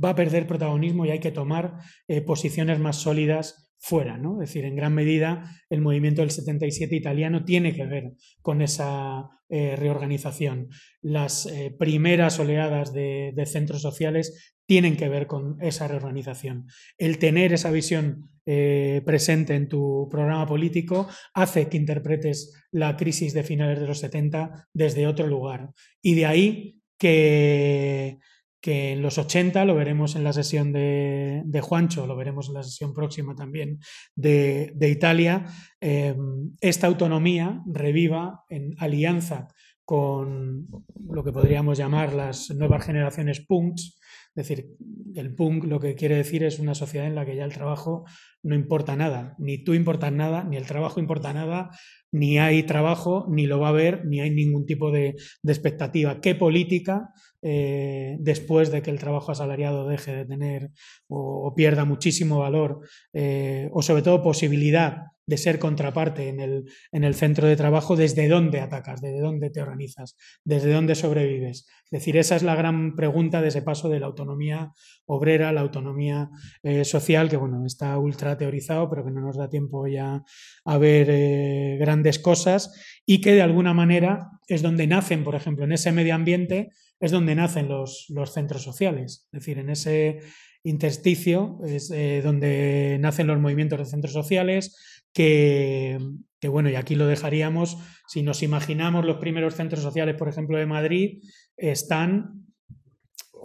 va 0.02 0.10
a 0.10 0.14
perder 0.14 0.46
protagonismo 0.46 1.04
y 1.04 1.10
hay 1.10 1.18
que 1.18 1.32
tomar 1.32 1.78
eh, 2.06 2.20
posiciones 2.20 2.78
más 2.78 2.96
sólidas 2.96 3.72
fuera, 3.78 4.16
¿no? 4.16 4.40
Es 4.40 4.48
decir, 4.48 4.64
en 4.64 4.76
gran 4.76 4.94
medida 4.94 5.50
el 5.68 5.80
movimiento 5.80 6.22
del 6.22 6.30
77 6.30 6.94
italiano 6.94 7.44
tiene 7.44 7.74
que 7.74 7.84
ver 7.84 8.12
con 8.42 8.62
esa 8.62 9.28
eh, 9.48 9.74
reorganización. 9.74 10.68
Las 11.02 11.48
primeras 11.76 12.38
oleadas 12.38 12.92
de, 12.92 13.34
centros 13.44 13.82
sociales 13.82 14.54
tienen 14.66 14.96
que 14.96 15.08
ver 15.08 15.26
con 15.26 15.56
esa 15.60 15.88
reorganización. 15.88 16.66
El 16.96 17.18
tener 17.18 17.52
esa 17.52 17.72
visión 17.72 18.30
presente 18.44 19.54
en 19.54 19.68
tu 19.68 20.06
programa 20.10 20.46
político 20.46 21.08
hace 21.32 21.68
que 21.68 21.78
interpretes 21.78 22.52
la 22.70 22.94
crisis 22.96 23.32
de 23.32 23.42
finales 23.42 23.80
de 23.80 23.86
los 23.86 24.00
70 24.00 24.68
desde 24.72 25.06
otro 25.06 25.26
lugar. 25.26 25.70
Y 26.02 26.14
de 26.14 26.26
ahí 26.26 26.83
que 26.96 28.18
en 28.64 29.02
los 29.02 29.18
80 29.18 29.64
lo 29.66 29.74
veremos 29.74 30.16
en 30.16 30.24
la 30.24 30.32
sesión 30.32 30.72
de, 30.72 31.60
Juancho, 31.62 32.06
lo 32.06 32.16
veremos 32.16 32.48
en 32.48 32.54
la 32.54 32.62
sesión 32.62 32.94
próxima 32.94 33.34
también 33.34 33.78
de, 34.16 34.74
Italia, 34.80 35.44
em, 35.80 36.52
esta 36.62 36.86
autonomía 36.86 37.60
reviva 37.66 38.44
en 38.48 38.74
alianza 38.78 39.48
con 39.84 40.66
lo 41.10 41.22
que 41.22 41.32
podríamos 41.32 41.76
llamar 41.76 42.14
las 42.14 42.50
nuevas 42.52 42.86
generaciones 42.86 43.44
punks, 43.44 43.98
es 44.34 44.48
decir, 44.48 44.66
el 45.14 45.34
punk 45.34 45.64
lo 45.64 45.78
que 45.78 45.94
quiere 45.94 46.16
decir 46.16 46.42
es 46.42 46.58
una 46.58 46.74
sociedad 46.74 47.06
en 47.06 47.14
la 47.14 47.26
que 47.26 47.36
ya 47.36 47.44
el 47.44 47.52
trabajo 47.52 48.04
no 48.42 48.54
importa 48.54 48.96
nada, 48.96 49.36
ni 49.38 49.62
tú 49.62 49.74
importas 49.74 50.10
nada, 50.10 50.42
ni 50.42 50.56
el 50.56 50.66
trabajo 50.66 51.00
importa 51.00 51.32
nada, 51.32 51.70
ni 52.14 52.38
hay 52.38 52.62
trabajo, 52.62 53.26
ni 53.28 53.48
lo 53.48 53.58
va 53.58 53.66
a 53.66 53.70
haber, 53.70 54.06
ni 54.06 54.20
hay 54.20 54.30
ningún 54.30 54.66
tipo 54.66 54.92
de, 54.92 55.16
expectativa. 55.42 56.20
¿Qué 56.20 56.36
política, 56.36 57.10
eh, 57.42 58.16
después 58.20 58.70
de 58.70 58.82
que 58.82 58.92
el 58.92 59.00
trabajo 59.00 59.32
asalariado 59.32 59.88
deje 59.88 60.14
de 60.14 60.24
tener 60.24 60.70
o, 61.08 61.52
pierda 61.56 61.84
muchísimo 61.84 62.38
valor, 62.38 62.78
eh, 63.12 63.68
o 63.72 63.82
sobre 63.82 64.02
todo 64.02 64.22
posibilidad 64.22 64.98
de 65.26 65.38
ser 65.38 65.58
contraparte 65.58 66.28
en 66.28 66.40
el, 66.40 66.64
en 66.92 67.04
el, 67.04 67.14
centro 67.14 67.48
de 67.48 67.56
trabajo, 67.56 67.96
desde 67.96 68.28
dónde 68.28 68.60
atacas, 68.60 69.00
desde 69.00 69.20
dónde 69.20 69.50
te 69.50 69.62
organizas, 69.62 70.16
desde 70.44 70.72
dónde 70.72 70.94
sobrevives. 70.94 71.66
Es 71.84 71.90
decir, 71.90 72.16
esa 72.16 72.36
es 72.36 72.42
la 72.42 72.54
gran 72.54 72.94
pregunta 72.94 73.40
de 73.40 73.48
ese 73.48 73.62
paso 73.62 73.88
de 73.88 74.00
la 74.00 74.06
autonomía 74.06 74.72
obrera, 75.06 75.52
la 75.52 75.60
autonomía 75.60 76.30
eh, 76.62 76.84
social, 76.84 77.28
que 77.28 77.36
bueno, 77.36 77.64
está 77.64 77.96
ultra 77.98 78.36
teorizado, 78.36 78.88
pero 78.90 79.04
que 79.04 79.10
no 79.10 79.20
nos 79.20 79.36
da 79.36 79.48
tiempo 79.48 79.86
ya 79.86 80.22
a 80.64 80.78
ver 80.78 81.08
eh, 81.10 81.76
grandes 82.04 82.18
cosas 82.18 82.72
y 83.06 83.20
que 83.20 83.32
de 83.32 83.42
alguna 83.42 83.72
manera 83.72 84.30
es 84.46 84.60
donde 84.60 84.86
nacen, 84.86 85.24
por 85.24 85.34
ejemplo, 85.34 85.64
en 85.64 85.72
ese 85.72 85.90
medio 85.90 86.14
ambiente, 86.14 86.70
es 87.00 87.10
donde 87.10 87.34
nacen 87.34 87.68
los, 87.68 88.06
los 88.10 88.32
centros 88.32 88.62
sociales. 88.62 89.26
Es 89.32 89.40
decir, 89.40 89.58
en 89.58 89.70
ese 89.70 90.18
intersticio 90.64 91.58
es 91.66 91.90
eh, 91.90 92.20
donde 92.22 92.98
nacen 93.00 93.26
los 93.26 93.40
movimientos 93.40 93.78
de 93.78 93.86
centros 93.86 94.12
sociales, 94.12 94.76
que, 95.14 95.98
que, 96.40 96.48
bueno, 96.48 96.68
y 96.68 96.74
aquí 96.74 96.94
lo 96.94 97.06
dejaríamos, 97.06 97.78
si 98.06 98.22
nos 98.22 98.42
imaginamos 98.42 99.04
los 99.04 99.16
primeros 99.16 99.54
centros 99.54 99.82
sociales, 99.82 100.16
por 100.16 100.28
ejemplo, 100.28 100.58
de 100.58 100.66
Madrid, 100.66 101.22
están 101.56 102.44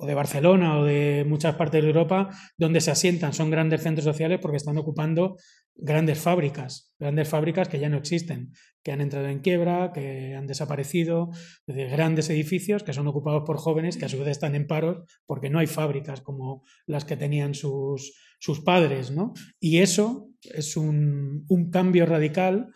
o 0.02 0.06
de 0.06 0.16
Barcelona 0.16 0.80
o 0.80 0.86
de 0.86 1.26
muchas 1.28 1.56
partes 1.56 1.82
de 1.82 1.90
Europa, 1.90 2.30
donde 2.58 2.80
se 2.80 2.92
asientan. 2.92 3.34
Son 3.34 3.52
grandes 3.52 3.84
centros 3.84 4.06
sociales 4.06 4.40
porque 4.42 4.58
están 4.58 4.78
ocupando 4.78 5.36
grandes 5.82 6.20
fábricas, 6.20 6.94
grandes 7.00 7.28
fábricas 7.28 7.68
que 7.70 7.80
ya 7.80 7.90
no 7.90 7.98
existen, 7.98 8.52
que 8.84 8.92
han 8.92 9.02
entrado 9.02 9.28
en 9.28 9.40
quiebra, 9.40 9.92
que 9.94 10.36
han 10.36 10.48
desaparecido, 10.48 11.30
grandes 11.68 12.30
edificios 12.30 12.84
que 12.84 12.94
son 12.94 13.08
ocupados 13.08 13.44
por 13.46 13.58
jóvenes 13.58 13.98
que 13.98 14.06
a 14.06 14.10
su 14.10 14.18
vez 14.20 14.28
están 14.28 14.56
en 14.56 14.68
paros 14.68 14.98
porque 15.26 15.50
no 15.50 15.60
hay 15.60 15.68
fábricas 15.68 16.22
como 16.22 16.64
las 16.86 17.06
que 17.06 17.18
tenían 17.18 17.54
sus, 17.54 18.14
sus 18.40 18.62
padres. 18.62 19.12
¿no? 19.12 19.34
Y 19.60 19.80
eso 19.80 20.30
es 20.44 20.78
un, 20.78 21.46
un 21.48 21.70
cambio 21.70 22.06
radical 22.06 22.68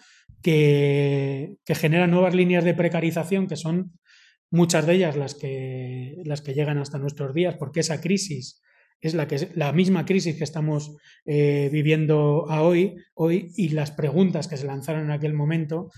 que, 0.41 1.57
que 1.65 1.75
genera 1.75 2.07
nuevas 2.07 2.35
líneas 2.35 2.63
de 2.63 2.73
precarización 2.73 3.47
que 3.47 3.55
son 3.55 3.93
muchas 4.49 4.85
de 4.85 4.93
ellas 4.93 5.17
las 5.17 5.35
que, 5.35 6.21
las 6.25 6.41
que 6.41 6.53
llegan 6.53 6.77
hasta 6.77 6.99
nuestros 6.99 7.33
días, 7.33 7.55
porque 7.57 7.79
esa 7.79 7.99
crisis 8.01 8.61
es 9.03 9.13
la, 9.13 9.27
que, 9.27 9.49
la 9.55 9.73
misma 9.73 10.05
crisis 10.05 10.37
que 10.37 10.43
estamos 10.43 10.95
eh, 11.25 11.69
viviendo 11.71 12.43
hoy, 12.43 12.95
hoy 13.13 13.51
y 13.55 13.69
las 13.69 13.91
preguntas 13.91 14.47
que 14.47 14.57
se 14.57 14.65
lanzaron 14.65 15.03
en 15.03 15.11
aquel 15.11 15.33
momento, 15.33 15.89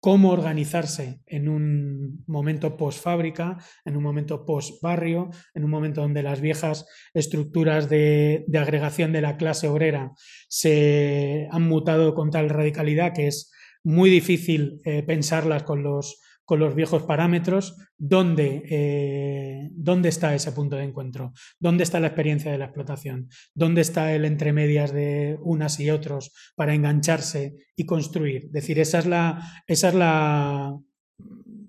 cómo 0.00 0.32
organizarse 0.32 1.20
en 1.26 1.48
un 1.48 2.24
momento 2.26 2.76
post-fábrica, 2.76 3.56
en 3.84 3.96
un 3.96 4.02
momento 4.02 4.44
post-barrio, 4.44 5.30
en 5.54 5.64
un 5.64 5.70
momento 5.70 6.02
donde 6.02 6.22
las 6.22 6.42
viejas 6.42 6.86
estructuras 7.14 7.88
de, 7.88 8.44
agregación 8.54 9.12
de 9.12 9.22
la 9.22 9.38
clase 9.38 9.68
obrera 9.68 10.12
se 10.48 11.48
han 11.50 11.62
mutado 11.68 12.14
con 12.14 12.30
tal 12.30 12.50
radicalidad 12.50 13.14
que 13.14 13.28
es 13.28 13.50
muy 13.82 14.10
difícil 14.10 14.80
eh, 14.84 15.02
pensarlas 15.02 15.62
con 15.62 15.82
los 15.82 16.20
con 16.44 16.60
los 16.60 16.74
viejos 16.74 17.04
parámetros, 17.04 17.76
¿dónde, 17.96 18.62
eh, 18.68 19.70
¿dónde 19.72 20.08
está 20.08 20.34
ese 20.34 20.52
punto 20.52 20.76
de 20.76 20.84
encuentro? 20.84 21.32
¿Dónde 21.58 21.84
está 21.84 22.00
la 22.00 22.08
experiencia 22.08 22.52
de 22.52 22.58
la 22.58 22.66
explotación? 22.66 23.28
¿Dónde 23.54 23.80
está 23.80 24.14
el 24.14 24.24
entre 24.24 24.52
medias 24.52 24.92
de 24.92 25.38
unas 25.40 25.80
y 25.80 25.90
otros 25.90 26.32
para 26.54 26.74
engancharse 26.74 27.54
y 27.76 27.86
construir? 27.86 28.46
Es 28.46 28.52
decir, 28.52 28.78
esa 28.78 28.98
es 28.98 29.06
la, 29.06 29.62
esa 29.66 29.88
es 29.88 29.94
la 29.94 30.78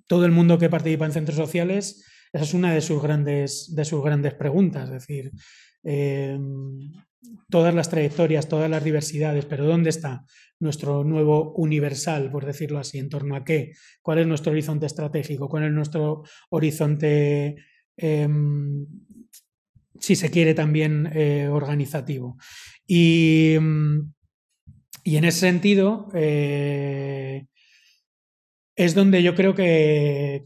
todo 0.08 0.26
el 0.26 0.32
mundo 0.32 0.58
que 0.58 0.70
participa 0.70 1.06
en 1.06 1.14
centros 1.14 1.38
sociales, 1.38 2.06
esa 2.32 2.44
es 2.44 2.54
una 2.54 2.74
de 2.74 2.82
sus 2.82 3.02
grandes, 3.02 3.74
de 3.76 3.86
sus 3.86 4.04
grandes 4.04 4.34
preguntas. 4.34 4.90
Es 4.90 5.08
decir, 5.08 5.32
eh, 5.84 6.38
todas 7.50 7.74
las 7.74 7.90
trayectorias, 7.90 8.48
todas 8.48 8.70
las 8.70 8.84
diversidades, 8.84 9.46
pero 9.46 9.66
¿dónde 9.66 9.90
está 9.90 10.26
nuestro 10.60 11.04
nuevo 11.04 11.54
universal, 11.54 12.32
por 12.32 12.46
decirlo 12.46 12.80
así? 12.80 12.98
¿En 12.98 13.10
torno 13.10 13.36
a 13.36 13.44
qué? 13.44 13.74
¿Cuál 14.02 14.20
es 14.20 14.28
nuestro 14.28 14.52
horizonte 14.52 14.86
estratégico? 14.86 15.50
¿Cuál 15.50 15.66
es 15.66 15.72
nuestro 15.72 16.24
horizonte, 16.50 17.56
em, 17.98 18.86
si 20.00 20.16
se 20.16 20.30
quiere, 20.30 20.54
también 20.54 21.10
eh, 21.14 21.48
organizativo? 21.48 22.38
Y, 22.88 23.56
y, 25.04 25.18
en 25.18 25.24
ese 25.26 25.40
sentido, 25.40 26.10
eh, 26.14 27.46
es 28.76 28.94
donde 28.94 29.24
yo 29.24 29.36
creo 29.36 29.56
que, 29.56 30.44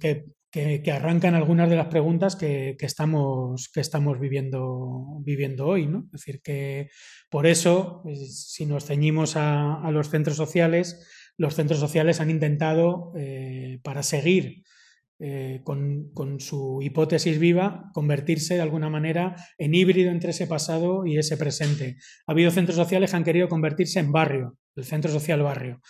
arrancan 0.91 1.35
algunas 1.35 1.69
de 1.69 1.75
las 1.75 1.87
preguntas 1.87 2.35
que, 2.35 2.75
estamos, 2.79 3.69
que 3.73 3.81
estamos 3.81 4.19
viviendo, 4.19 5.19
viviendo 5.21 5.67
hoy. 5.67 5.87
¿no? 5.87 6.05
Es 6.05 6.11
decir, 6.23 6.41
que 6.41 6.89
por 7.29 7.45
eso, 7.45 8.01
pues, 8.03 8.49
si 8.49 8.65
nos 8.65 8.85
ceñimos 8.85 9.35
a, 9.35 9.89
los 9.91 10.09
centros 10.09 10.37
sociales, 10.37 11.05
los 11.37 11.55
centros 11.55 11.79
sociales 11.79 12.19
han 12.19 12.29
intentado, 12.29 13.13
eh, 13.17 13.79
para 13.83 14.03
seguir 14.03 14.63
eh, 15.21 15.61
con, 15.65 16.11
con, 16.13 16.39
su 16.39 16.79
hipótesis 16.81 17.39
viva, 17.39 17.91
convertirse 17.93 18.55
de 18.55 18.61
alguna 18.61 18.89
manera 18.89 19.35
en 19.57 19.75
híbrido 19.75 20.11
entre 20.11 20.31
ese 20.31 20.47
pasado 20.47 21.05
y 21.05 21.17
ese 21.17 21.35
presente. 21.37 21.97
Ha 22.25 22.31
habido 22.31 22.51
centros 22.51 22.77
sociales 22.77 23.11
que 23.11 23.17
han 23.17 23.25
querido 23.25 23.49
convertirse 23.49 23.99
en 23.99 24.11
barrio, 24.11 24.57
el 24.75 24.85
centro 24.85 25.11
social 25.11 25.43
barrio. 25.43 25.81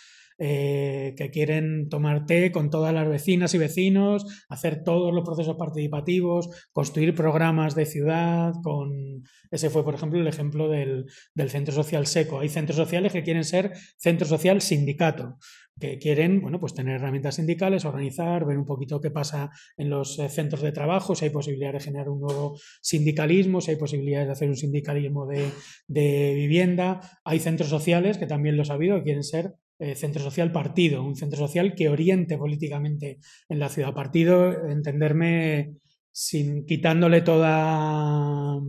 Eh, 0.42 1.14
que 1.18 1.30
quieren 1.30 1.90
tomar 1.90 2.24
té 2.24 2.50
con 2.50 2.70
todas 2.70 2.94
las 2.94 3.06
vecinas 3.06 3.52
y 3.52 3.58
vecinos, 3.58 4.24
hacer 4.48 4.82
todos 4.82 5.12
los 5.12 5.22
procesos 5.22 5.56
participativos, 5.56 6.48
construir 6.72 7.14
programas 7.14 7.74
de 7.74 7.84
ciudad. 7.84 8.54
Con... 8.62 9.22
Ese 9.50 9.68
fue, 9.68 9.84
por 9.84 9.94
ejemplo, 9.94 10.18
el 10.18 10.26
ejemplo 10.26 10.70
del, 10.70 11.04
centro 11.48 11.74
social 11.74 12.06
seco. 12.06 12.40
Hay 12.40 12.48
centros 12.48 12.78
sociales 12.78 13.12
que 13.12 13.22
quieren 13.22 13.44
ser 13.44 13.72
centro 13.98 14.26
social 14.26 14.62
sindicato 14.62 15.36
que 15.78 15.98
quieren 15.98 16.42
bueno, 16.42 16.60
pues 16.60 16.74
tener 16.74 16.96
herramientas 16.96 17.36
sindicales, 17.36 17.86
organizar, 17.86 18.44
ver 18.44 18.58
un 18.58 18.66
poquito 18.66 19.00
qué 19.00 19.10
pasa 19.10 19.50
en 19.78 19.88
los 19.88 20.18
eh, 20.18 20.28
centros 20.28 20.60
de 20.60 20.72
trabajo, 20.72 21.14
si 21.14 21.24
hay 21.24 21.30
posibilidad 21.30 21.72
de 21.72 21.80
generar 21.80 22.10
un 22.10 22.20
nuevo 22.20 22.58
sindicalismo, 22.82 23.62
si 23.62 23.70
hay 23.70 23.76
posibilidades 23.78 24.26
de 24.26 24.32
hacer 24.32 24.48
un 24.50 24.56
sindicalismo 24.56 25.26
de, 25.26 25.50
de 25.86 26.34
vivienda. 26.34 27.00
Hay 27.24 27.40
centros 27.40 27.70
sociales, 27.70 28.18
que 28.18 28.26
también 28.26 28.58
lo 28.58 28.62
ha 28.62 28.74
habido, 28.74 28.98
que 28.98 29.04
quieren 29.04 29.24
ser 29.24 29.54
eh, 29.82 29.94
centro 29.94 30.22
social 30.22 30.52
partido, 30.52 31.02
un 31.02 31.16
centro 31.16 31.38
social 31.38 31.74
que 31.74 31.88
oriente 31.88 32.36
políticamente 32.36 33.18
en 33.48 33.58
la 33.58 33.70
ciudad. 33.70 33.94
Partido, 33.94 34.68
entenderme 34.68 35.76
sin 36.12 36.66
quitándole 36.66 37.22
toda, 37.22 38.60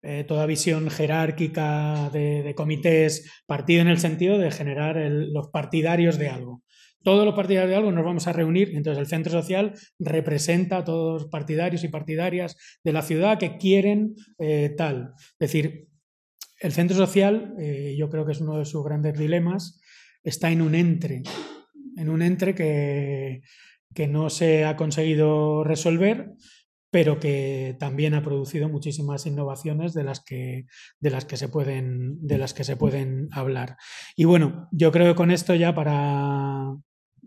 eh, 0.00 0.24
toda 0.26 0.46
visión 0.46 0.88
jerárquica 0.88 2.08
de, 2.14 2.54
comités, 2.56 3.30
partido 3.44 3.82
en 3.82 3.88
el 3.88 3.98
sentido 3.98 4.38
de 4.38 4.50
generar 4.50 4.96
los 4.96 5.48
partidarios 5.48 6.16
de 6.16 6.28
algo. 6.30 6.62
todos 7.04 7.26
los 7.26 7.34
partidarios 7.34 7.68
de 7.68 7.76
algo 7.76 7.92
nos 7.92 8.04
vamos 8.04 8.26
a 8.26 8.32
reunir, 8.32 8.70
entonces 8.74 8.98
el 8.98 9.06
centro 9.06 9.30
social 9.32 9.74
representa 9.98 10.78
a 10.78 10.84
todos 10.84 11.22
los 11.22 11.30
partidarios 11.30 11.84
y 11.84 11.88
partidarias 11.88 12.56
de 12.82 12.92
la 12.94 13.02
ciudad 13.02 13.38
que 13.38 13.58
quieren 13.58 14.14
eh, 14.38 14.74
tal. 14.78 15.12
Es 15.38 15.50
decir, 15.50 15.88
el 16.58 16.72
centro 16.72 16.96
social, 16.96 17.54
yo 17.98 18.08
creo 18.08 18.24
que 18.24 18.32
es 18.32 18.40
uno 18.40 18.56
de 18.56 18.64
sus 18.64 18.82
grandes 18.82 19.18
dilemas, 19.18 19.78
está 20.26 20.50
en 20.50 20.60
un 20.60 20.74
entre, 20.74 21.22
en 21.96 22.08
un 22.10 22.20
entre 22.20 22.54
que, 22.54 23.40
que 23.94 24.06
no 24.06 24.28
se 24.28 24.64
ha 24.64 24.76
conseguido 24.76 25.64
resolver 25.64 26.34
pero 26.90 27.20
que 27.20 27.76
también 27.78 28.14
ha 28.14 28.22
producido 28.22 28.70
muchísimas 28.70 29.26
innovaciones 29.26 29.92
de 29.92 30.04
las 30.04 30.24
que, 30.24 30.64
de 31.00 31.10
las 31.10 31.26
que, 31.26 31.36
se, 31.36 31.48
pueden, 31.48 32.26
de 32.26 32.38
las 32.38 32.54
que 32.54 32.64
se 32.64 32.76
pueden 32.76 33.28
hablar. 33.32 33.76
Y 34.16 34.24
bueno, 34.24 34.68
yo 34.72 34.92
creo 34.92 35.12
que 35.12 35.16
con 35.16 35.30
esto 35.30 35.54
ya 35.54 35.74
para 35.74 36.74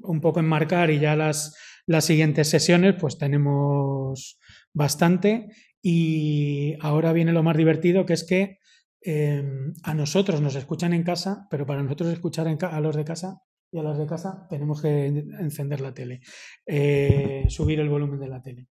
un 0.02 0.22
poco 0.22 0.40
enmarcar 0.40 0.90
y 0.90 1.00
ya 1.00 1.16
las, 1.16 1.56
las 1.86 2.06
siguientes 2.06 2.50
sesiones, 2.50 2.96
pues 3.00 3.18
tenemos 3.18 4.40
bastante. 4.74 5.50
Y 5.82 6.76
ahora 6.82 7.14
viene 7.14 7.32
lo 7.32 7.44
más 7.44 7.58
divertido, 7.58 8.06
que 8.06 8.14
es 8.14 8.26
que 8.26 8.59
em, 9.02 9.74
a 9.84 9.94
nosotros 9.94 10.42
nos 10.42 10.56
escuchan 10.56 10.94
en 10.94 11.04
casa, 11.04 11.48
pero 11.50 11.66
para 11.66 11.84
nosotros 11.84 12.12
escuchar 12.12 12.48
a 12.48 12.80
los 12.80 12.96
de 12.96 13.06
casa 13.06 13.42
y 13.72 13.78
a 13.78 13.84
las 13.84 13.98
de 13.98 14.08
casa 14.08 14.48
tenemos 14.50 14.82
que 14.82 15.06
encender 15.06 15.82
la 15.82 15.94
tele, 15.94 16.22
eh, 16.66 17.46
subir 17.50 17.80
el 17.80 17.90
volumen 17.90 18.20
de 18.20 18.28
la 18.28 18.42
tele. 18.42 18.68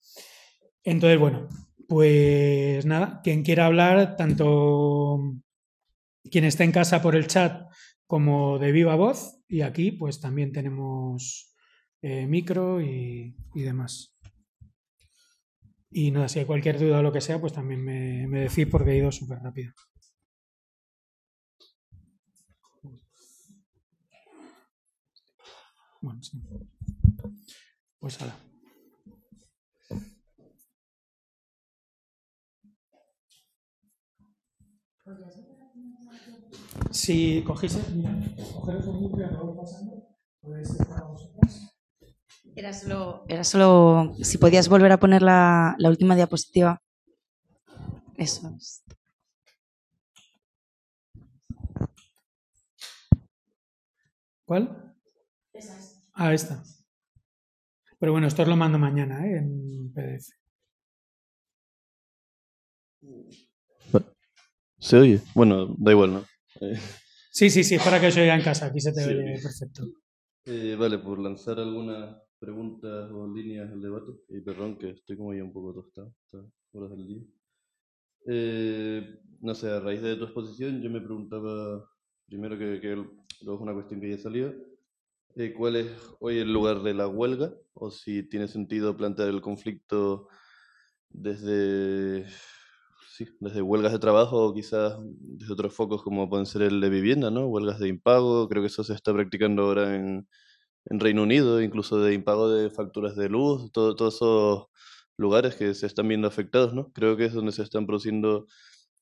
Entonces, 0.82 1.18
bueno, 1.18 1.48
pues 1.88 2.86
nada, 2.86 3.20
quien 3.22 3.42
quiera 3.42 3.66
hablar, 3.66 4.16
tanto 4.16 5.20
quien 6.30 6.44
esté 6.44 6.64
en 6.64 6.72
casa 6.72 7.02
por 7.02 7.14
el 7.14 7.26
chat 7.26 7.68
como 8.06 8.58
de 8.58 8.72
viva 8.72 8.96
voz, 8.96 9.40
y 9.48 9.60
aquí 9.60 9.92
pues 9.92 10.20
también 10.20 10.52
tenemos 10.52 11.54
eh, 12.02 12.26
micro 12.26 12.80
y, 12.80 13.34
demás. 13.54 14.16
Y 15.90 16.10
nada, 16.10 16.28
si 16.28 16.40
hay 16.40 16.44
cualquier 16.44 16.78
duda 16.78 16.98
o 16.98 17.02
lo 17.02 17.12
que 17.12 17.20
sea, 17.20 17.40
pues 17.40 17.52
también 17.52 17.82
me, 17.84 18.26
me 18.26 18.40
decís 18.40 18.66
porque 18.70 18.92
he 18.92 18.98
ido 18.98 19.10
súper 19.12 19.38
rápido. 19.38 19.72
Bueno, 26.06 26.22
sí. 26.22 26.40
Pues 27.98 28.20
ahora. 28.22 28.36
Si 36.90 37.42
cogéis, 37.46 37.74
mira, 37.94 38.12
cogeros 38.54 38.86
el 38.88 39.00
núcleo 39.00 39.28
que 39.28 39.36
voy 39.36 39.52
pasando, 39.54 39.94
podéis 40.40 40.70
estar 40.70 40.98
a 40.98 41.04
vosotras. 41.04 41.72
Era 42.56 42.72
solo, 42.72 43.24
era 43.28 43.44
solo 43.44 44.16
si 44.22 44.38
podías 44.38 44.68
volver 44.68 44.92
a 44.92 44.98
poner 44.98 45.22
la, 45.22 45.74
la 45.78 45.90
última 45.90 46.16
diapositiva. 46.16 46.82
Eso 48.16 48.48
es. 48.56 48.82
¿Cuál? 54.46 54.94
Esa 55.52 55.76
es. 55.78 55.95
Ah, 56.16 56.32
esta. 56.32 56.62
Pero 57.98 58.12
bueno, 58.12 58.26
esto 58.26 58.42
os 58.42 58.48
lo 58.48 58.56
mando 58.56 58.78
mañana 58.78 59.26
¿eh? 59.26 59.38
en 59.38 59.92
PDF. 59.92 60.28
¿Se 64.78 64.96
oye? 64.98 65.20
Bueno, 65.34 65.74
da 65.78 65.92
igual, 65.92 66.12
¿no? 66.14 66.24
Eh, 66.60 66.78
Sí, 67.30 67.50
sí, 67.50 67.62
sí, 67.64 67.74
es 67.74 67.82
para 67.82 68.00
que 68.00 68.10
yo 68.10 68.22
oiga 68.22 68.34
en 68.34 68.42
casa. 68.42 68.66
Aquí 68.66 68.80
se 68.80 68.92
te 68.92 69.02
Sí. 69.02 69.10
oye 69.10 69.38
perfecto. 69.42 69.82
eh, 70.46 70.74
vale, 70.78 70.98
por 70.98 71.18
lanzar 71.18 71.58
algunas 71.58 72.16
preguntas 72.38 73.10
o 73.10 73.26
líneas 73.28 73.68
del 73.70 73.82
debate. 73.82 74.12
Y 74.30 74.40
perdón 74.40 74.78
que 74.78 74.90
estoy 74.90 75.16
como 75.18 75.34
ya 75.34 75.44
un 75.44 75.52
poco 75.52 75.74
tostado, 75.74 76.14
estas 76.24 76.46
horas 76.72 76.90
del 76.90 77.06
día. 77.06 77.22
Eh, 78.28 79.20
no 79.40 79.54
sé, 79.54 79.68
a 79.70 79.80
raíz 79.80 80.00
de 80.02 80.16
tu 80.16 80.24
exposición, 80.24 80.80
yo 80.80 80.88
me 80.90 81.00
preguntaba, 81.00 81.84
primero 82.26 82.56
que, 82.58 82.80
que 82.80 82.94
luego 82.94 83.56
es 83.56 83.60
una 83.60 83.74
cuestión 83.74 84.00
que 84.00 84.10
ya 84.10 84.18
salió, 84.18 84.54
¿cuál 85.56 85.76
es 85.76 85.92
hoy 86.20 86.38
el 86.38 86.52
lugar 86.52 86.82
de 86.82 86.94
la 86.94 87.08
huelga? 87.08 87.52
O 87.74 87.90
si 87.90 88.22
tiene 88.22 88.48
sentido 88.48 88.96
plantear 88.96 89.28
el 89.28 89.42
conflicto 89.42 90.28
desde, 91.10 92.26
desde 93.40 93.62
huelgas 93.62 93.92
de 93.92 93.98
trabajo 93.98 94.46
o 94.46 94.54
quizás 94.54 94.96
desde 95.02 95.52
otros 95.52 95.74
focos 95.74 96.02
como 96.02 96.28
pueden 96.30 96.46
ser 96.46 96.62
el 96.62 96.80
de 96.80 96.88
vivienda, 96.90 97.30
¿no? 97.30 97.46
Huelgas 97.48 97.78
de 97.78 97.88
impago, 97.88 98.48
creo 98.48 98.62
que 98.62 98.68
eso 98.68 98.84
se 98.84 98.94
está 98.94 99.12
practicando 99.12 99.64
ahora 99.64 99.94
en, 99.96 100.28
en 100.86 101.00
Reino 101.00 101.22
Unido, 101.22 101.62
incluso 101.62 102.00
de 102.00 102.14
impago 102.14 102.50
de 102.50 102.70
facturas 102.70 103.16
de 103.16 103.28
luz, 103.28 103.70
todo, 103.72 103.96
todos 103.96 104.16
esos 104.16 104.66
lugares 105.18 105.56
que 105.56 105.74
se 105.74 105.86
están 105.86 106.08
viendo 106.08 106.28
afectados, 106.28 106.74
¿no? 106.74 106.92
Creo 106.92 107.16
que 107.16 107.26
es 107.26 107.34
donde 107.34 107.52
se 107.52 107.62
están 107.62 107.86
produciendo 107.86 108.46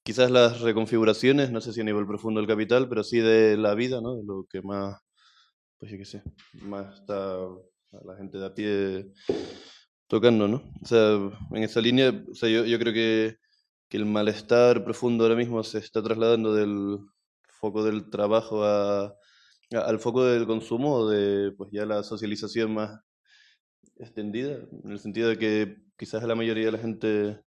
quizás 0.04 0.30
las 0.30 0.60
reconfiguraciones, 0.62 1.50
no 1.52 1.60
sé 1.60 1.72
si 1.72 1.80
a 1.82 1.84
nivel 1.84 2.06
profundo 2.06 2.40
del 2.40 2.48
capital, 2.48 2.88
pero 2.88 3.04
sí 3.04 3.20
de 3.20 3.56
la 3.56 3.74
vida, 3.74 4.00
¿no? 4.00 4.16
De 4.16 4.24
lo 4.24 4.46
que 4.50 4.62
más, 4.62 4.98
pues 5.78 5.90
yo 5.92 5.98
qué 5.98 6.04
sé, 6.04 6.22
más 6.62 7.00
está 7.00 7.38
la 8.04 8.16
gente 8.16 8.38
de 8.38 8.46
a 8.46 8.54
pie 8.54 9.12
tocando, 10.08 10.48
¿no? 10.48 10.62
O 10.82 10.86
sea, 10.86 11.14
en 11.50 11.62
esa 11.62 11.80
línea, 11.80 12.24
o 12.30 12.34
sea, 12.34 12.48
yo, 12.48 12.64
yo 12.64 12.78
creo 12.78 12.92
que, 12.92 13.36
que 13.88 13.96
el 13.96 14.06
malestar 14.06 14.84
profundo 14.84 15.24
ahora 15.24 15.36
mismo 15.36 15.62
se 15.62 15.78
está 15.78 16.02
trasladando 16.02 16.54
del 16.54 16.98
foco 17.48 17.84
del 17.84 18.10
trabajo 18.10 18.64
a, 18.64 19.14
al 19.72 19.98
foco 19.98 20.24
del 20.24 20.46
consumo, 20.46 21.08
de 21.08 21.52
pues 21.52 21.70
ya 21.72 21.86
la 21.86 22.02
socialización 22.02 22.74
más 22.74 23.00
extendida, 23.96 24.58
en 24.84 24.90
el 24.90 24.98
sentido 24.98 25.28
de 25.28 25.38
que 25.38 25.76
quizás 25.96 26.22
la 26.24 26.34
mayoría 26.34 26.66
de 26.66 26.72
la 26.72 26.78
gente, 26.78 27.40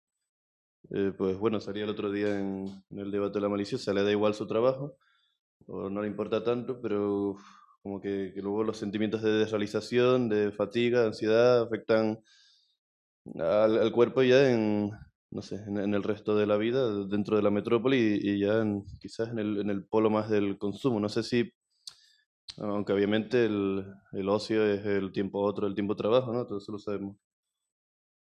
eh, 0.91 1.11
pues 1.17 1.38
bueno, 1.38 1.59
salía 1.59 1.84
el 1.84 1.89
otro 1.89 2.11
día 2.11 2.39
en, 2.39 2.67
en 2.89 2.99
el 2.99 3.11
debate 3.11 3.36
de 3.36 3.41
la 3.41 3.49
maliciosa, 3.49 3.93
le 3.93 4.03
da 4.03 4.11
igual 4.11 4.34
su 4.34 4.47
trabajo, 4.47 4.97
o 5.67 5.89
no 5.89 6.01
le 6.01 6.07
importa 6.07 6.43
tanto, 6.43 6.82
pero 6.82 7.38
como 7.82 8.01
que, 8.01 8.34
luego 8.38 8.63
los 8.63 8.78
sentimientos 8.78 9.21
de 9.21 9.32
desrealización, 9.32 10.30
de 10.30 10.51
fatiga, 10.51 11.01
de 11.01 11.07
ansiedad, 11.07 11.61
afectan 11.63 12.19
al, 13.36 13.78
al 13.80 13.91
cuerpo 13.91 14.23
ya 14.23 14.49
en, 14.51 14.91
no 15.32 15.41
sé, 15.41 15.55
en, 15.67 15.93
el 15.93 16.03
resto 16.03 16.36
de 16.36 16.45
la 16.47 16.57
vida, 16.57 17.05
dentro 17.07 17.36
de 17.38 17.43
la 17.43 17.51
metrópoli 17.51 18.19
y, 18.21 18.39
ya 18.39 18.61
en- 18.61 18.86
quizás 18.99 19.30
en 19.30 19.39
el, 19.39 19.59
en 19.59 19.69
el 19.69 19.86
polo 19.86 20.09
más 20.09 20.30
del 20.30 20.57
consumo. 20.57 20.99
No 20.99 21.09
sé 21.09 21.23
si, 21.23 21.51
aunque 22.57 22.93
obviamente 22.93 23.45
el, 23.45 23.86
ocio 24.28 24.65
es 24.65 24.86
el 24.86 25.11
tiempo 25.11 25.41
otro, 25.41 25.67
el 25.67 25.75
tiempo 25.75 25.95
trabajo, 25.95 26.34
¿no? 26.34 26.45
Todo 26.45 26.57
eso 26.59 26.71
lo 26.71 26.80
sabemos. 26.80 27.17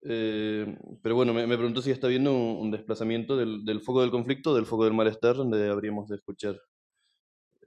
Eh, 0.06 0.78
pero 1.02 1.16
bueno, 1.16 1.34
me, 1.34 1.48
pregunto 1.48 1.82
si 1.82 1.92
está 1.92 2.08
habiendo 2.08 2.34
un, 2.34 2.58
un 2.66 2.72
desplazamiento 2.72 3.38
del, 3.38 3.64
del 3.64 3.82
foco 3.82 4.02
del 4.02 4.12
conflicto, 4.12 4.54
del 4.54 4.66
foco 4.66 4.84
del 4.86 4.94
malestar, 4.94 5.36
donde 5.36 5.70
habríamos 5.70 6.10
de 6.10 6.16
escuchar. 6.18 6.60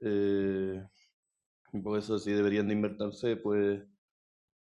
Eh, 0.01 0.82
y 1.73 1.81
por 1.81 1.99
eso 1.99 2.19
sí 2.19 2.33
deberían 2.33 2.69
de 2.69 2.75
invertirse, 2.75 3.37
pues, 3.37 3.83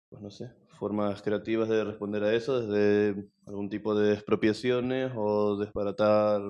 pues 0.09 0.23
no 0.23 0.31
sé, 0.31 0.53
formas 0.79 1.23
creativas 1.23 1.69
de 1.69 1.85
responder 1.85 2.23
a 2.25 2.35
eso, 2.35 2.61
desde 2.61 3.29
algún 3.47 3.69
tipo 3.69 3.95
de 3.95 4.15
expropiaciones 4.15 5.13
o 5.17 5.57
desbaratar 5.57 6.43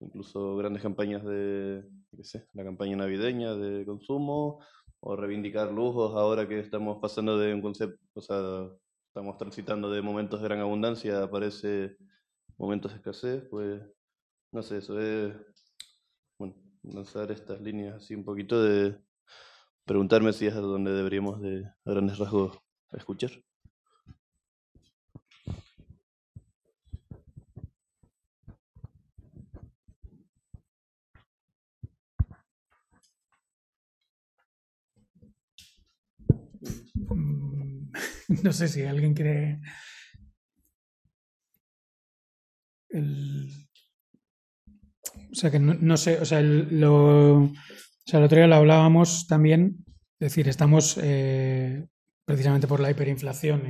incluso 0.00 0.56
grandes 0.56 0.82
campañas 0.82 1.24
de, 1.24 1.84
qué 2.16 2.24
sé, 2.24 2.46
la 2.52 2.64
campaña 2.64 2.96
navideña 2.96 3.54
de 3.54 3.84
consumo, 3.86 4.60
o 5.00 5.16
reivindicar 5.16 5.70
lujos 5.72 6.14
ahora 6.16 6.48
que 6.48 6.60
estamos 6.60 6.98
pasando 7.00 7.38
de 7.38 7.52
un 7.54 7.62
concepto, 7.62 8.00
o 8.14 8.20
sea, 8.20 8.38
estamos 9.08 9.36
transitando 9.38 9.90
de 9.90 10.02
momentos 10.02 10.40
de 10.40 10.48
gran 10.48 10.60
abundancia, 10.60 11.22
aparece 11.22 11.96
momentos 12.56 12.92
de 12.92 12.98
escasez, 12.98 13.44
pues, 13.50 13.82
no 14.52 14.62
sé, 14.62 14.78
eso 14.78 14.98
es, 15.00 15.34
bueno, 16.38 16.54
lanzar 16.82 17.30
estas 17.32 17.60
líneas 17.60 17.96
así 17.96 18.14
un 18.14 18.24
poquito 18.24 18.62
de 18.62 18.98
preguntarme 19.84 20.32
si 20.32 20.46
es 20.46 20.54
a 20.54 20.60
donde 20.60 20.92
deberíamos 20.92 21.40
de, 21.40 21.64
a 21.64 21.90
grandes 21.90 22.18
rasgos, 22.18 22.58
escuchar. 22.92 23.30
Mm, 36.94 37.92
No 38.42 38.52
sé 38.52 38.68
si 38.68 38.82
alguien 38.82 39.14
cree. 39.14 39.60
El... 42.88 43.50
O 45.32 45.34
sea, 45.34 45.50
que 45.50 45.58
no, 45.58 45.74
no 45.74 45.96
sé, 45.96 46.18
o 46.20 46.24
sea, 46.24 46.38
el, 46.40 46.80
lo, 46.80 47.50
o 48.06 48.10
sea, 48.10 48.18
el 48.18 48.26
otro 48.26 48.36
día 48.36 48.46
lo 48.46 48.56
hablábamos 48.56 49.26
también, 49.26 49.84
es 50.20 50.28
decir, 50.30 50.46
estamos 50.46 50.98
eh, 51.02 51.86
precisamente 52.26 52.66
por 52.66 52.80
la 52.80 52.90
hiperinflación 52.90 53.66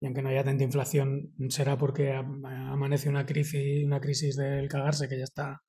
y, 0.00 0.06
aunque 0.06 0.22
no 0.22 0.30
haya 0.30 0.42
tanta 0.42 0.64
inflación, 0.64 1.34
será 1.50 1.76
porque 1.76 2.12
amanece 2.12 3.10
una 3.10 3.26
crisis, 3.26 3.84
una 3.84 4.00
crisis 4.00 4.36
del 4.36 4.68
cagarse 4.68 5.06
que 5.06 5.18
ya 5.18 5.24
está, 5.24 5.60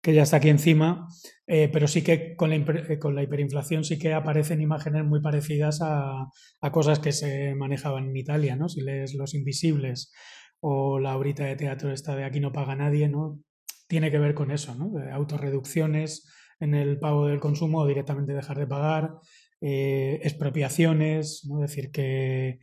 que 0.00 0.14
ya 0.14 0.22
está 0.22 0.36
aquí 0.36 0.50
encima, 0.50 1.08
eh, 1.48 1.68
pero 1.72 1.88
sí 1.88 2.02
que 2.02 2.36
con 2.36 2.50
la, 2.50 2.56
eh, 2.56 2.98
con 3.00 3.16
la, 3.16 3.24
hiperinflación 3.24 3.82
sí 3.82 3.98
que 3.98 4.14
aparecen 4.14 4.60
imágenes 4.60 5.04
muy 5.04 5.20
parecidas 5.20 5.80
a, 5.82 6.26
a, 6.60 6.72
cosas 6.72 7.00
que 7.00 7.10
se 7.10 7.56
manejaban 7.56 8.10
en 8.10 8.16
Italia, 8.16 8.54
¿no? 8.54 8.68
Si 8.68 8.82
lees 8.82 9.14
Los 9.14 9.34
Invisibles 9.34 10.12
o 10.60 11.00
la 11.00 11.16
horita 11.16 11.44
de 11.44 11.56
teatro 11.56 11.92
esta 11.92 12.14
de 12.14 12.24
Aquí 12.24 12.38
no 12.38 12.52
paga 12.52 12.76
nadie, 12.76 13.08
¿no? 13.08 13.40
Tiene 13.88 14.12
que 14.12 14.18
ver 14.18 14.34
con 14.34 14.52
eso, 14.52 14.74
¿no? 14.76 14.90
De 14.90 15.10
autorreducciones 15.10 16.30
en 16.60 16.74
el 16.74 16.98
pago 16.98 17.26
del 17.26 17.40
consumo 17.40 17.80
o 17.80 17.86
directamente 17.86 18.32
dejar 18.32 18.58
de 18.58 18.66
pagar, 18.66 19.14
eh, 19.60 20.20
expropiaciones, 20.22 21.44
¿no? 21.46 21.62
Es 21.62 21.70
decir, 21.70 21.90
que 21.90 22.58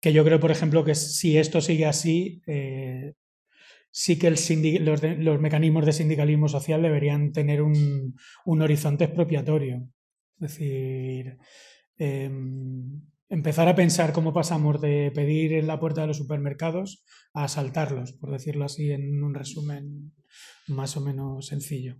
que 0.00 0.12
yo 0.12 0.24
creo, 0.24 0.40
por 0.40 0.50
ejemplo, 0.50 0.84
que 0.84 0.94
si 0.94 1.36
esto 1.36 1.60
sigue 1.60 1.86
así, 1.86 2.42
eh, 2.46 3.14
sí 3.90 4.18
que 4.18 4.30
los, 4.30 5.40
mecanismos 5.40 5.84
de 5.84 5.92
sindicalismo 5.92 6.48
social 6.48 6.82
deberían 6.82 7.32
tener 7.32 7.62
un, 7.62 8.16
un 8.46 8.62
horizonte 8.62 9.04
expropiatorio. 9.04 9.88
Es 10.40 10.52
decir, 10.52 11.36
em, 11.98 13.02
empezar 13.28 13.68
a 13.68 13.74
pensar 13.74 14.12
cómo 14.12 14.32
pasamos 14.32 14.80
de 14.80 15.12
pedir 15.14 15.52
en 15.52 15.66
la 15.66 15.78
puerta 15.78 16.00
de 16.00 16.06
los 16.06 16.16
supermercados 16.16 17.04
a 17.34 17.44
asaltarlos, 17.44 18.12
por 18.12 18.30
decirlo 18.30 18.64
así, 18.64 18.90
en 18.90 19.22
un 19.22 19.34
resumen 19.34 20.14
más 20.66 20.96
o 20.96 21.02
menos 21.02 21.48
sencillo. 21.48 21.96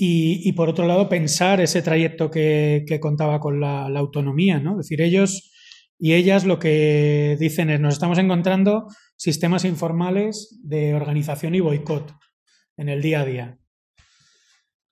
Y, 0.00 0.52
por 0.52 0.68
otro 0.68 0.86
lado, 0.86 1.08
pensar 1.08 1.60
ese 1.60 1.82
trayecto 1.82 2.30
que, 2.30 2.98
contaba 3.00 3.40
con 3.40 3.60
la, 3.60 3.88
la, 3.88 3.98
autonomía, 3.98 4.60
¿no? 4.60 4.72
Es 4.72 4.86
decir, 4.86 5.02
ellos 5.02 5.50
y 5.98 6.14
ellas 6.14 6.44
lo 6.44 6.60
que 6.60 7.36
dicen 7.40 7.70
es, 7.70 7.80
nos 7.80 7.94
estamos 7.94 8.18
encontrando 8.18 8.86
sistemas 9.16 9.64
informales 9.64 10.56
de 10.62 10.94
organización 10.94 11.56
y 11.56 11.60
boicot 11.60 12.14
en 12.76 12.88
el 12.88 13.02
día 13.02 13.22
a 13.22 13.24
día. 13.24 13.58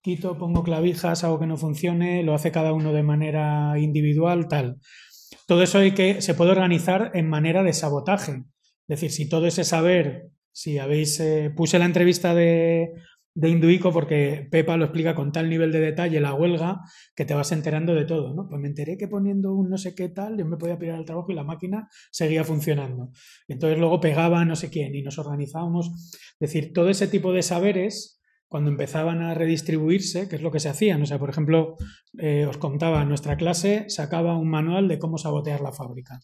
Quito, 0.03 0.37
pongo 0.37 0.65
clavijas, 0.65 1.23
hago 1.23 1.39
que 1.39 1.47
no 1.47 1.57
funcione, 1.57 2.25
lo 2.25 2.35
hace 2.35 2.51
cada 2.51 2.73
uno 2.73 2.93
de 2.93 3.05
manera 3.05 3.79
individual, 3.79 4.49
tal. 4.49 4.81
Todo 5.47 5.63
eso 5.63 5.79
hay 5.79 5.93
que, 5.93 6.21
se 6.23 6.35
puede 6.35 6.51
organizar 6.51 7.13
en 7.15 7.29
manera 7.29 7.63
de 7.63 7.73
sabotaje. 7.73 8.33
Es 8.89 9.01
decir, 9.01 9.13
si 9.13 9.29
todo 9.29 9.47
ese 9.47 9.63
saber, 9.63 10.31
si 10.51 10.79
habéis, 10.79 11.21
eh, 11.21 11.53
puse 11.55 11.79
la 11.79 11.85
entrevista 11.85 12.35
de 12.35 12.91
de 13.37 13.51
Induico 13.51 13.93
porque 13.93 14.49
Pepa 14.51 14.79
lo 14.79 14.87
explica 14.87 15.15
con 15.15 15.31
tal 15.31 15.51
nivel 15.51 15.71
de 15.71 15.79
detalle 15.79 16.21
la 16.21 16.33
huelga 16.33 16.81
que 17.15 17.27
te 17.27 17.35
vas 17.35 17.53
enterando 17.53 17.95
de 17.95 18.07
todo, 18.07 18.33
¿no? 18.33 18.49
Pues 18.49 18.59
me 18.61 18.69
enteré 18.69 18.97
que 18.97 19.09
poniendo 19.09 19.53
un 19.53 19.69
no 19.69 19.77
sé 19.77 19.95
qué 19.95 20.09
tal 20.09 20.39
yo 20.39 20.47
me 20.47 20.57
podía 20.57 20.79
pirar 20.79 20.97
al 20.97 21.05
trabajo 21.05 21.31
y 21.31 21.35
la 21.35 21.45
máquina 21.45 21.89
seguía 22.11 22.45
funcionando. 22.45 23.11
Entonces 23.47 23.79
luego 23.79 24.01
pegaba 24.01 24.43
no 24.47 24.57
sé 24.57 24.71
quién 24.71 24.95
y 24.95 25.03
nos 25.03 25.19
organizábamos. 25.19 25.89
Es 25.89 26.39
decir, 26.41 26.73
todo 26.73 26.89
ese 26.89 27.09
tipo 27.09 27.35
de 27.35 27.43
saberes 27.43 28.23
cuando 28.49 28.71
empezaban 28.71 29.21
a 29.21 29.35
redistribuirse, 29.35 30.31
que 30.31 30.37
es 30.37 30.43
lo 30.43 30.51
que 30.51 30.61
se 30.61 30.71
hacía. 30.71 30.97
O 30.97 31.05
sea, 31.05 31.19
por 31.19 31.29
ejemplo, 31.29 31.77
eh, 32.19 32.47
os 32.47 32.57
contaba, 32.57 33.05
nuestra 33.05 33.37
clase 33.37 33.85
sacaba 33.89 34.39
un 34.39 34.49
manual 34.49 34.89
de 34.89 34.99
cómo 34.99 35.19
sabotear 35.19 35.61
la 35.61 35.73
fábrica 35.73 36.21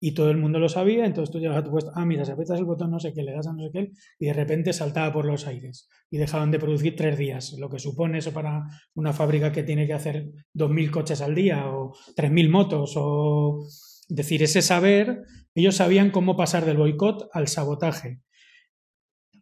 y 0.00 0.12
todo 0.12 0.30
el 0.30 0.36
mundo 0.36 0.58
lo 0.58 0.68
sabía, 0.68 1.06
entonces 1.06 1.32
tú 1.32 1.38
llegas 1.38 1.58
a 1.58 1.64
tu 1.64 1.70
puesto, 1.70 1.92
ah, 1.94 2.04
mira, 2.04 2.24
si 2.24 2.32
aprietas 2.32 2.58
el 2.58 2.64
botón 2.64 2.90
no 2.90 3.00
sé 3.00 3.12
qué, 3.12 3.22
le 3.22 3.32
das 3.32 3.46
a 3.46 3.52
no 3.52 3.64
sé 3.64 3.70
qué, 3.72 3.92
y 4.18 4.26
de 4.26 4.32
repente 4.32 4.72
saltaba 4.72 5.12
por 5.12 5.24
los 5.24 5.46
aires 5.46 5.88
y 6.10 6.18
dejaban 6.18 6.50
de 6.50 6.58
producir 6.58 6.96
tres 6.96 7.18
días, 7.18 7.54
lo 7.58 7.68
que 7.70 7.78
supone 7.78 8.18
eso 8.18 8.32
para 8.32 8.64
una 8.94 9.12
fábrica 9.12 9.52
que 9.52 9.62
tiene 9.62 9.86
que 9.86 9.94
hacer 9.94 10.30
2.000 10.54 10.90
coches 10.90 11.20
al 11.20 11.34
día 11.34 11.68
o 11.68 11.94
3.000 12.16 12.50
motos 12.50 12.94
o 12.96 13.66
decir, 14.08 14.42
ese 14.42 14.62
saber, 14.62 15.22
ellos 15.54 15.76
sabían 15.76 16.10
cómo 16.10 16.36
pasar 16.36 16.64
del 16.64 16.76
boicot 16.76 17.28
al 17.32 17.48
sabotaje 17.48 18.20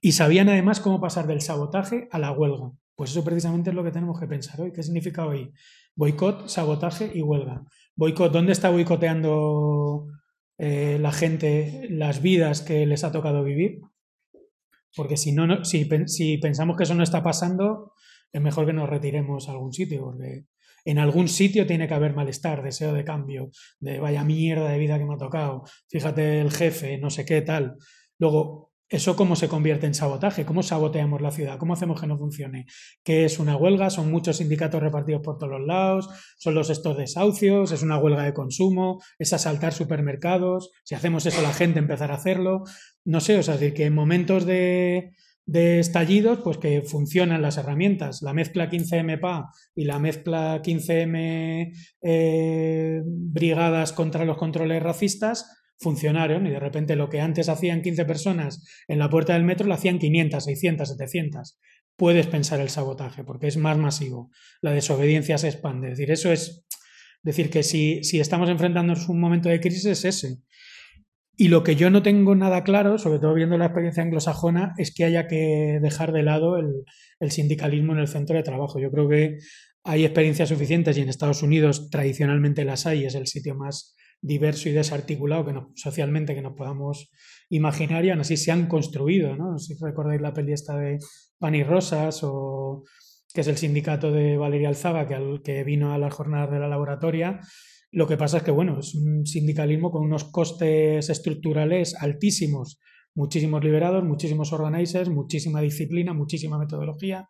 y 0.00 0.12
sabían 0.12 0.48
además 0.48 0.80
cómo 0.80 1.00
pasar 1.00 1.26
del 1.26 1.40
sabotaje 1.40 2.08
a 2.10 2.18
la 2.18 2.32
huelga. 2.32 2.72
Pues 2.96 3.10
eso 3.10 3.24
precisamente 3.24 3.70
es 3.70 3.76
lo 3.76 3.84
que 3.84 3.92
tenemos 3.92 4.18
que 4.20 4.26
pensar 4.26 4.60
hoy. 4.60 4.72
¿Qué 4.72 4.82
significa 4.82 5.26
hoy? 5.26 5.52
Boicot, 5.94 6.48
sabotaje 6.48 7.10
y 7.14 7.22
huelga. 7.22 7.64
Boicot, 7.96 8.32
¿dónde 8.32 8.52
está 8.52 8.70
boicoteando 8.70 10.06
eh, 10.64 10.96
la 11.00 11.10
gente 11.10 11.88
las 11.90 12.22
vidas 12.22 12.62
que 12.62 12.86
les 12.86 13.02
ha 13.02 13.10
tocado 13.10 13.42
vivir. 13.42 13.80
Porque 14.94 15.16
si, 15.16 15.32
no, 15.32 15.64
si, 15.64 15.88
si 16.06 16.38
pensamos 16.38 16.76
que 16.76 16.84
eso 16.84 16.94
no 16.94 17.02
está 17.02 17.20
pasando, 17.20 17.94
es 18.32 18.40
mejor 18.40 18.66
que 18.66 18.72
nos 18.72 18.88
retiremos 18.88 19.48
a 19.48 19.52
algún 19.52 19.72
sitio, 19.72 20.02
porque 20.02 20.44
en 20.84 20.98
algún 21.00 21.26
sitio 21.26 21.66
tiene 21.66 21.88
que 21.88 21.94
haber 21.94 22.14
malestar, 22.14 22.62
deseo 22.62 22.92
de 22.92 23.04
cambio, 23.04 23.50
de 23.80 23.98
vaya 23.98 24.22
mierda 24.22 24.68
de 24.68 24.78
vida 24.78 24.98
que 24.98 25.04
me 25.04 25.14
ha 25.14 25.18
tocado, 25.18 25.64
fíjate 25.88 26.40
el 26.40 26.52
jefe, 26.52 26.96
no 26.96 27.10
sé 27.10 27.24
qué 27.24 27.42
tal. 27.42 27.74
Luego, 28.20 28.71
¿Eso 28.92 29.16
cómo 29.16 29.36
se 29.36 29.48
convierte 29.48 29.86
en 29.86 29.94
sabotaje? 29.94 30.44
¿Cómo 30.44 30.62
saboteamos 30.62 31.22
la 31.22 31.30
ciudad? 31.30 31.56
¿Cómo 31.56 31.72
hacemos 31.72 31.98
que 31.98 32.06
no 32.06 32.18
funcione? 32.18 32.66
¿Qué 33.02 33.24
es 33.24 33.38
una 33.38 33.56
huelga? 33.56 33.88
Son 33.88 34.10
muchos 34.10 34.36
sindicatos 34.36 34.82
repartidos 34.82 35.22
por 35.22 35.38
todos 35.38 35.52
los 35.52 35.66
lados, 35.66 36.10
son 36.36 36.54
los 36.54 36.68
estos 36.68 36.98
desahucios, 36.98 37.72
es 37.72 37.82
una 37.82 37.96
huelga 37.96 38.24
de 38.24 38.34
consumo, 38.34 39.02
es 39.18 39.32
asaltar 39.32 39.72
supermercados. 39.72 40.72
Si 40.84 40.94
hacemos 40.94 41.24
eso, 41.24 41.40
la 41.40 41.54
gente 41.54 41.78
empezará 41.78 42.12
a 42.12 42.18
hacerlo. 42.18 42.64
No 43.02 43.20
sé, 43.20 43.38
o 43.38 43.42
sea, 43.42 43.54
decir, 43.54 43.72
que 43.72 43.86
en 43.86 43.94
momentos 43.94 44.44
de, 44.44 45.12
estallidos, 45.46 46.40
pues 46.44 46.58
que 46.58 46.82
funcionan 46.82 47.40
las 47.40 47.56
herramientas. 47.56 48.20
La 48.20 48.34
mezcla 48.34 48.68
15M 48.68 49.20
PA 49.20 49.46
y 49.74 49.86
la 49.86 50.00
mezcla 50.00 50.60
15M 50.60 51.72
eh, 52.02 53.00
brigadas 53.06 53.94
contra 53.94 54.26
los 54.26 54.36
controles 54.36 54.82
racistas 54.82 55.61
funcionaron 55.82 56.46
y 56.46 56.50
de 56.50 56.60
repente 56.60 56.96
lo 56.96 57.08
que 57.08 57.20
antes 57.20 57.48
hacían 57.48 57.82
15 57.82 58.04
personas 58.04 58.64
en 58.88 58.98
la 58.98 59.10
puerta 59.10 59.34
del 59.34 59.44
metro 59.44 59.66
lo 59.66 59.74
hacían 59.74 59.98
500, 59.98 60.44
600, 60.44 60.88
700. 60.88 61.58
Puedes 61.96 62.26
pensar 62.26 62.60
el 62.60 62.70
sabotaje 62.70 63.24
porque 63.24 63.48
es 63.48 63.56
más 63.56 63.76
masivo. 63.76 64.30
La 64.62 64.72
desobediencia 64.72 65.36
se 65.38 65.48
expande. 65.48 65.88
Es 65.88 65.98
decir, 65.98 66.10
eso 66.10 66.32
es 66.32 66.64
decir 67.22 67.50
que 67.50 67.62
si, 67.62 68.02
si 68.02 68.20
estamos 68.20 68.48
enfrentándonos 68.48 69.08
a 69.08 69.12
un 69.12 69.20
momento 69.20 69.48
de 69.48 69.60
crisis 69.60 69.84
es 69.84 70.04
ese. 70.04 70.38
Y 71.36 71.48
lo 71.48 71.62
que 71.62 71.76
yo 71.76 71.90
no 71.90 72.02
tengo 72.02 72.34
nada 72.34 72.62
claro, 72.62 72.98
sobre 72.98 73.18
todo 73.18 73.34
viendo 73.34 73.56
la 73.58 73.66
experiencia 73.66 74.02
anglosajona, 74.02 74.74
es 74.76 74.94
que 74.94 75.04
haya 75.04 75.26
que 75.26 75.78
dejar 75.82 76.12
de 76.12 76.22
lado 76.22 76.58
el, 76.58 76.84
el 77.20 77.30
sindicalismo 77.30 77.92
en 77.92 78.00
el 78.00 78.08
centro 78.08 78.36
de 78.36 78.42
trabajo. 78.42 78.78
Yo 78.78 78.90
creo 78.90 79.08
que 79.08 79.38
hay 79.84 80.04
experiencias 80.04 80.50
suficientes 80.50 80.96
y 80.96 81.00
en 81.00 81.08
Estados 81.08 81.42
Unidos 81.42 81.90
tradicionalmente 81.90 82.64
las 82.64 82.86
hay, 82.86 83.04
es 83.04 83.14
el 83.14 83.26
sitio 83.26 83.54
más 83.54 83.96
diverso 84.22 84.68
y 84.68 84.72
desarticulado 84.72 85.44
que 85.44 85.54
socialmente 85.74 86.34
que 86.34 86.42
nos 86.42 86.54
podamos 86.54 87.10
imaginar 87.50 88.04
y 88.04 88.10
aún 88.10 88.20
así 88.20 88.36
se 88.36 88.52
han 88.52 88.68
construido, 88.68 89.36
¿no? 89.36 89.58
si 89.58 89.74
recordáis 89.74 90.22
la 90.22 90.32
peli 90.32 90.52
esta 90.52 90.76
de 90.76 90.98
Pan 91.38 91.56
y 91.56 91.64
Rosas 91.64 92.20
o 92.22 92.84
que 93.34 93.40
es 93.40 93.48
el 93.48 93.56
sindicato 93.56 94.12
de 94.12 94.36
Valeria 94.36 94.68
Alzaga 94.68 95.06
que, 95.08 95.14
al, 95.14 95.42
que 95.42 95.64
vino 95.64 95.92
a 95.92 95.98
las 95.98 96.14
jornadas 96.14 96.50
de 96.50 96.60
la 96.60 96.68
laboratoria. 96.68 97.40
Lo 97.90 98.06
que 98.06 98.16
pasa 98.16 98.38
es 98.38 98.42
que, 98.42 98.50
bueno, 98.50 98.78
es 98.80 98.94
un 98.94 99.26
sindicalismo 99.26 99.90
con 99.90 100.02
unos 100.02 100.24
costes 100.24 101.08
estructurales 101.08 101.94
altísimos, 101.94 102.78
muchísimos 103.14 103.64
liberados, 103.64 104.04
muchísimos 104.04 104.52
organizers, 104.52 105.08
muchísima 105.10 105.60
disciplina, 105.60 106.12
muchísima 106.12 106.58
metodología. 106.58 107.28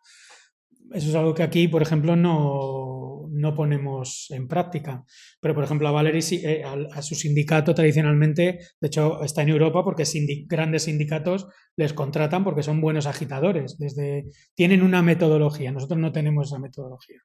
Eso 0.91 1.09
es 1.09 1.15
algo 1.15 1.33
que 1.33 1.43
aquí, 1.43 1.67
por 1.67 1.81
ejemplo, 1.81 2.15
no, 2.15 3.22
no 3.33 3.53
ponemos 3.53 4.27
en 4.31 4.47
práctica. 4.47 5.03
Pero, 5.41 5.55
por 5.55 5.63
ejemplo, 5.63 5.87
a 5.87 5.91
Valerie, 5.91 6.21
eh, 6.43 6.63
a, 6.63 7.01
su 7.01 7.15
sindicato 7.15 7.73
tradicionalmente, 7.73 8.59
de 8.79 8.87
hecho, 8.87 9.23
está 9.23 9.41
en 9.41 9.49
Europa 9.49 9.83
porque 9.83 10.03
grandes 10.47 10.83
sindicatos 10.83 11.47
les 11.75 11.93
contratan 11.93 12.43
porque 12.43 12.63
son 12.63 12.81
buenos 12.81 13.07
agitadores. 13.07 13.77
Tienen 14.53 14.83
una 14.83 15.01
metodología, 15.01 15.71
nosotros 15.71 15.99
no 15.99 16.11
tenemos 16.11 16.47
esa 16.47 16.59
metodología. 16.59 17.19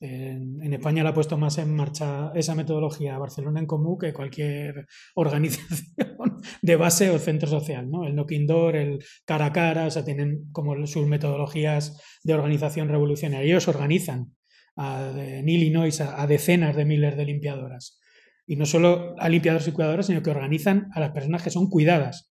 En, 0.00 0.72
España 0.72 1.02
la 1.02 1.10
ha 1.10 1.14
puesto 1.14 1.38
más 1.38 1.56
en 1.58 1.74
marcha 1.74 2.30
esa 2.34 2.54
metodología 2.54 3.16
Barcelona 3.16 3.60
en 3.60 3.66
Común 3.66 3.96
que 3.98 4.12
cualquier 4.12 4.86
organización 5.14 6.40
de 6.62 6.76
base 6.76 7.10
o 7.10 7.18
centro 7.18 7.48
social, 7.48 7.88
¿no? 7.88 8.04
El 8.04 8.14
knocking 8.14 8.46
door, 8.46 8.76
el 8.76 8.98
cara 9.24 9.46
a 9.46 9.52
cara, 9.52 9.86
o 9.86 9.90
sea, 9.90 10.04
tienen 10.04 10.50
como 10.52 10.86
sus 10.86 11.06
metodologías 11.06 12.00
de 12.22 12.34
organización 12.34 12.88
revolucionaria. 12.88 13.46
Ellos 13.46 13.68
organizan 13.68 14.34
en 14.76 15.48
Illinois 15.48 16.00
a, 16.00 16.26
decenas 16.26 16.76
de 16.76 16.84
miles 16.84 17.16
de 17.16 17.24
limpiadoras. 17.24 18.00
Y 18.46 18.56
no 18.56 18.66
solo 18.66 19.14
a 19.18 19.28
limpiadores 19.28 19.68
y 19.68 19.72
cuidadoras, 19.72 20.06
sino 20.06 20.22
que 20.22 20.30
organizan 20.30 20.88
a 20.92 21.00
las 21.00 21.12
personas 21.12 21.42
que 21.42 21.50
son 21.50 21.68
cuidadas. 21.68 22.32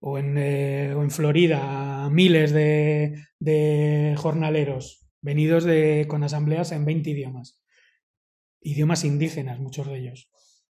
O 0.00 0.18
en, 0.18 0.36
eh, 0.36 0.90
en 0.90 1.10
Florida 1.10 2.04
a 2.04 2.10
miles 2.10 2.52
de, 2.52 3.14
de 3.38 4.14
jornaleros 4.16 5.04
venidos 5.24 5.64
de, 5.64 6.04
con 6.06 6.22
asambleas 6.22 6.70
en 6.72 6.84
20 6.84 7.10
idiomas. 7.10 7.62
Idiomas 8.60 9.04
indígenas, 9.04 9.58
muchos 9.58 9.86
de 9.86 9.98
ellos. 9.98 10.28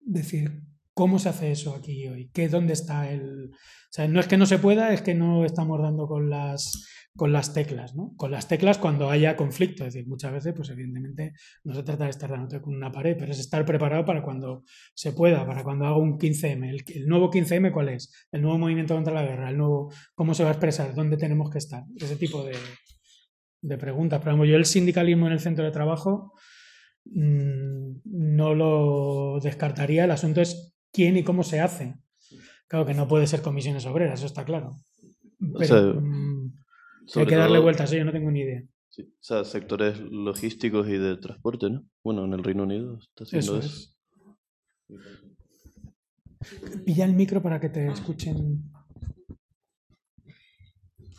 Es 0.07 0.13
decir, 0.13 0.63
¿Cómo 0.95 1.19
se 1.19 1.29
hace 1.29 1.51
eso 1.51 1.75
aquí 1.75 2.07
hoy? 2.07 2.31
¿Qué, 2.33 2.49
¿Dónde 2.49 2.73
está 2.73 3.11
el...? 3.11 3.51
O 3.53 3.91
sea, 3.91 4.09
no 4.09 4.21
es 4.21 4.29
que 4.29 4.37
no 4.37 4.47
se 4.47 4.59
pueda, 4.59 4.93
es 4.93 5.03
que 5.03 5.15
no 5.15 5.45
estamos 5.45 5.81
dando 5.81 6.07
con 6.07 6.31
las, 6.31 6.87
con 7.17 7.33
las 7.33 7.53
teclas, 7.53 7.95
¿no? 7.95 8.13
Con 8.17 8.31
las 8.31 8.49
teclas 8.49 8.79
cuando 8.79 9.11
haya 9.11 9.37
conflicto. 9.37 9.85
Es 9.85 9.95
decir, 9.95 10.09
muchas 10.09 10.33
veces, 10.33 10.53
pues 10.55 10.71
evidentemente, 10.71 11.33
no 11.63 11.75
se 11.75 11.83
trata 11.83 12.05
de 12.05 12.11
estar 12.11 12.31
dando 12.31 12.61
con 12.61 12.75
una 12.75 12.91
pared, 12.91 13.17
pero 13.19 13.33
es 13.33 13.39
estar 13.39 13.65
preparado 13.65 14.05
para 14.05 14.23
cuando 14.23 14.65
se 14.95 15.13
pueda, 15.13 15.47
para 15.47 15.63
cuando 15.63 15.87
haga 15.87 15.97
un 15.97 16.19
15M. 16.19 16.83
¿El, 16.95 17.07
nuevo 17.07 17.31
15M 17.31 17.73
cuál 17.73 17.91
es? 17.91 18.13
¿El 18.33 18.43
nuevo 18.43 18.59
movimiento 18.59 18.95
contra 18.95 19.15
la 19.15 19.23
guerra? 19.23 19.51
¿El 19.51 19.59
nuevo 19.59 19.93
cómo 20.15 20.35
se 20.35 20.43
va 20.43 20.51
a 20.51 20.53
expresar? 20.53 20.95
¿Dónde 20.95 21.17
tenemos 21.17 21.51
que 21.51 21.59
estar? 21.59 21.85
Ese 21.97 22.17
tipo 22.17 22.45
de, 22.45 22.57
de 23.63 23.79
preguntas. 23.79 24.21
Pero 24.23 24.45
yo 24.45 24.57
el 24.57 24.65
sindicalismo 24.65 25.29
en 25.29 25.35
el 25.35 25.41
centro 25.41 25.65
de 25.65 25.71
trabajo 25.71 26.33
mm, 27.05 28.01
no 28.05 28.55
lo 28.55 29.39
descartaría. 29.41 30.05
El 30.05 30.11
asunto 30.11 30.41
es 30.41 30.74
quién 30.95 31.17
y 31.17 31.25
cómo 31.25 31.43
se 31.43 31.61
hace. 31.61 31.97
Claro 32.69 32.87
que 32.87 32.95
no 32.95 33.07
puede 33.07 33.27
ser 33.27 33.43
comisiones 33.43 33.85
obreras, 33.85 34.21
eso 34.21 34.27
está 34.27 34.45
claro. 34.45 34.77
Pero 35.59 36.01
mm, 36.01 36.53
hay 37.17 37.27
que 37.27 37.37
darle 37.37 37.59
vueltas, 37.59 37.91
yo 37.91 38.05
no 38.05 38.13
tengo 38.13 38.31
ni 38.31 38.41
idea. 38.41 38.63
Sí, 38.89 39.03
o 39.03 39.23
sea, 39.23 39.45
sectores 39.45 39.99
logísticos 40.01 40.89
y 40.89 40.97
de 40.97 41.17
transporte, 41.17 41.69
¿no? 41.69 41.85
Bueno, 42.03 42.25
en 42.25 42.33
el 42.33 42.45
Reino 42.45 42.63
Unido 42.63 42.99
está 42.99 43.25
haciendo 43.25 43.59
eso. 43.59 43.91
Pilla 46.87 47.05
el 47.05 47.15
micro 47.15 47.43
para 47.43 47.59
que 47.59 47.69
te 47.69 47.89
escuchen. 47.89 48.63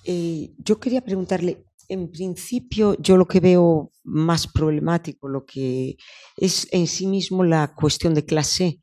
Eh, 0.05 0.53
yo 0.57 0.79
quería 0.79 1.01
preguntarle, 1.01 1.65
en 1.89 2.09
principio, 2.11 2.95
yo 2.99 3.17
lo 3.17 3.27
que 3.27 3.39
veo 3.39 3.91
más 4.03 4.47
problemático, 4.47 5.27
lo 5.27 5.45
que 5.45 5.97
es 6.37 6.67
en 6.71 6.87
sí 6.87 7.07
mismo 7.07 7.43
la 7.43 7.73
cuestión 7.75 8.13
de 8.13 8.25
clase 8.25 8.79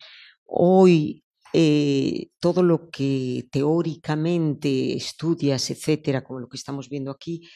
hoy 0.52 1.24
eh, 1.54 2.28
todo 2.40 2.62
lo 2.62 2.90
que 2.90 3.46
teóricamente 3.50 4.94
estudias, 4.94 5.70
etcétera, 5.70 6.22
como 6.22 6.40
lo 6.40 6.48
que 6.48 6.56
estamos 6.56 6.88
viendo 6.88 7.10
aquí, 7.10 7.48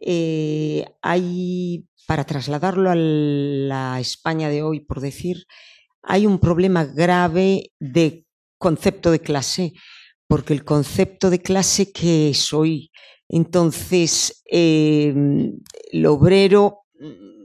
eh, 0.00 0.84
hay, 1.02 1.86
para 2.06 2.24
trasladarlo 2.24 2.90
a 2.90 2.94
la 2.94 4.00
España 4.00 4.48
de 4.48 4.62
hoy, 4.62 4.80
por 4.80 5.00
decir, 5.00 5.46
hay 6.02 6.26
un 6.26 6.38
problema 6.38 6.84
grave 6.84 7.72
de 7.78 8.26
concepto 8.58 9.10
de 9.10 9.20
clase, 9.20 9.72
porque 10.26 10.52
el 10.52 10.64
concepto 10.64 11.30
de 11.30 11.40
clase 11.40 11.92
que 11.92 12.30
es 12.30 12.52
hoy, 12.52 12.90
entonces, 13.28 14.42
em, 14.46 15.58
el 15.92 16.06
obrero, 16.06 16.80
mm, 16.98 17.38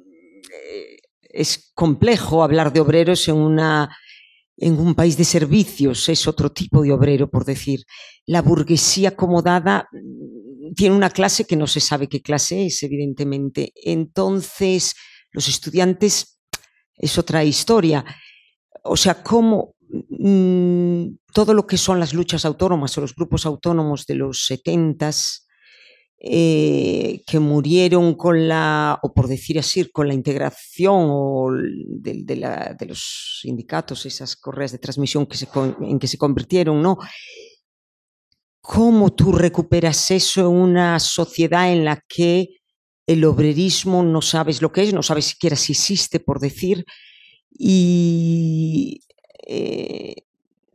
es 1.30 1.72
complejo 1.74 2.44
hablar 2.44 2.72
de 2.72 2.80
obreros 2.80 3.28
en 3.28 3.36
una 3.36 3.90
en 4.58 4.80
un 4.80 4.96
país 4.96 5.18
de 5.18 5.24
servicios 5.24 6.08
es 6.10 6.28
otro 6.28 6.52
tipo 6.52 6.82
de 6.82 6.92
obrero, 6.92 7.30
por 7.30 7.46
decir. 7.46 7.86
La 8.26 8.42
burguesía 8.42 9.10
acomodada 9.10 9.88
mm, 9.92 10.74
tiene 10.76 10.96
una 10.96 11.10
clase 11.10 11.46
que 11.46 11.56
no 11.56 11.68
se 11.68 11.80
sabe 11.80 12.08
qué 12.08 12.22
clase 12.22 12.66
es, 12.66 12.84
evidentemente. 12.84 13.74
Entonces, 13.76 14.94
los 15.32 15.48
estudiantes 15.48 16.40
es 16.96 17.18
otra 17.18 17.44
historia. 17.44 18.06
O 18.84 18.96
sea, 18.98 19.24
cómo 19.24 19.76
mm, 19.90 21.08
todo 21.34 21.54
lo 21.54 21.66
que 21.66 21.78
son 21.78 22.00
las 22.00 22.14
luchas 22.14 22.46
autónomas 22.46 22.98
o 22.98 23.02
los 23.02 23.16
grupos 23.16 23.46
autónomos 23.46 24.06
de 24.06 24.16
los 24.16 24.46
setentas 24.46 25.43
eh, 26.26 27.22
que 27.28 27.38
murieron 27.38 28.14
con 28.14 28.48
la, 28.48 28.98
o 29.04 29.14
por 29.14 29.28
decir 29.28 29.60
así, 29.60 29.84
con 29.92 30.08
la 30.08 30.14
integración 30.14 31.08
o 31.10 31.52
de, 31.52 32.86
los 32.88 33.40
sindicatos, 33.42 34.06
esas 34.06 34.38
correas 34.38 34.72
de 34.72 34.78
transmisión 34.78 35.26
que 35.26 35.36
se, 35.36 35.50
en 35.82 36.00
que 36.00 36.08
se 36.08 36.18
convirtieron, 36.18 36.82
¿no? 36.82 36.98
¿Cómo 38.62 39.12
tú 39.12 39.34
recuperas 39.34 40.12
eso 40.12 40.40
en 40.40 40.48
una 40.48 40.98
sociedad 41.02 41.74
en 41.74 41.84
la 41.84 42.02
que 42.08 42.62
el 43.06 43.26
obrerismo 43.26 44.02
no 44.02 44.22
sabes 44.22 44.62
lo 44.62 44.72
que 44.72 44.84
es, 44.84 44.94
no 44.94 45.04
sabes 45.04 45.26
siquiera 45.26 45.58
si 45.58 45.74
existe, 45.74 46.22
por 46.22 46.40
decir, 46.40 46.86
y 47.52 49.02
eh, 49.46 50.16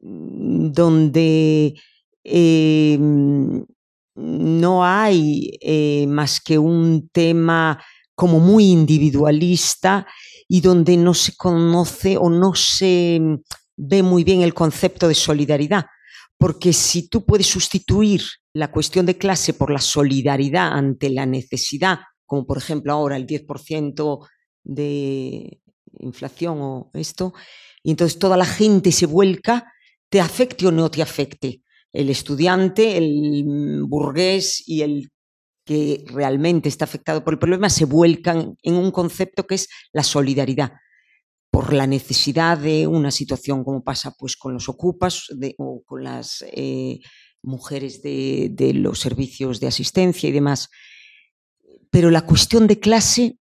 donde 0.03 1.74
eh, 2.22 2.99
no 4.18 4.84
hay 4.84 5.58
eh, 5.60 6.06
más 6.08 6.40
que 6.40 6.58
un 6.58 7.08
tema 7.12 7.82
como 8.14 8.40
muy 8.40 8.66
individualista 8.66 10.06
y 10.48 10.60
donde 10.60 10.96
no 10.96 11.14
se 11.14 11.36
conoce 11.36 12.16
o 12.16 12.28
no 12.28 12.54
se 12.54 13.20
ve 13.76 14.02
muy 14.02 14.24
bien 14.24 14.42
el 14.42 14.54
concepto 14.54 15.06
de 15.06 15.14
solidaridad. 15.14 15.86
Porque 16.36 16.72
si 16.72 17.08
tú 17.08 17.24
puedes 17.24 17.46
sustituir 17.46 18.22
la 18.52 18.72
cuestión 18.72 19.06
de 19.06 19.16
clase 19.16 19.54
por 19.54 19.70
la 19.70 19.80
solidaridad 19.80 20.72
ante 20.72 21.10
la 21.10 21.26
necesidad, 21.26 22.00
como 22.26 22.44
por 22.44 22.58
ejemplo 22.58 22.92
ahora 22.92 23.16
el 23.16 23.26
10% 23.26 24.26
de 24.64 25.60
inflación 26.00 26.58
o 26.60 26.90
esto, 26.94 27.34
y 27.84 27.90
entonces 27.90 28.18
toda 28.18 28.36
la 28.36 28.46
gente 28.46 28.90
se 28.90 29.06
vuelca, 29.06 29.72
te 30.08 30.20
afecte 30.20 30.66
o 30.66 30.72
no 30.72 30.90
te 30.90 31.02
afecte 31.02 31.62
el 31.93 32.11
estudiante, 32.11 32.97
el 32.97 33.84
burgués 33.86 34.62
y 34.66 34.82
el 34.82 35.11
que 35.64 36.05
realmente 36.07 36.68
está 36.68 36.84
afectado 36.86 37.22
por 37.22 37.34
el 37.34 37.39
problema 37.39 37.68
se 37.68 37.84
vuelcan 37.84 38.57
en 38.62 38.74
un 38.74 38.91
concepto 38.91 39.47
que 39.47 39.57
es 39.57 39.68
la 39.93 40.03
solidaridad 40.03 40.72
por 41.51 41.72
la 41.72 41.86
necesidad 41.86 42.59
de 42.59 42.86
una 42.86 43.11
situación 43.11 43.64
como 43.64 43.82
pasa 43.82 44.14
pues 44.18 44.36
con 44.36 44.53
los 44.53 44.68
ocupas 44.68 45.26
o 45.59 45.82
con 45.84 46.05
las 46.05 46.45
eh, 46.53 47.01
mujeres 47.43 48.03
de, 48.03 48.49
de 48.53 48.74
los 48.74 48.99
servicios 48.99 49.61
de 49.61 49.66
asistencia 49.66 50.28
y 50.28 50.32
demás. 50.32 50.68
Pero 51.91 52.11
la 52.11 52.22
cuestión 52.22 52.66
de 52.66 52.78
clase, 52.78 53.39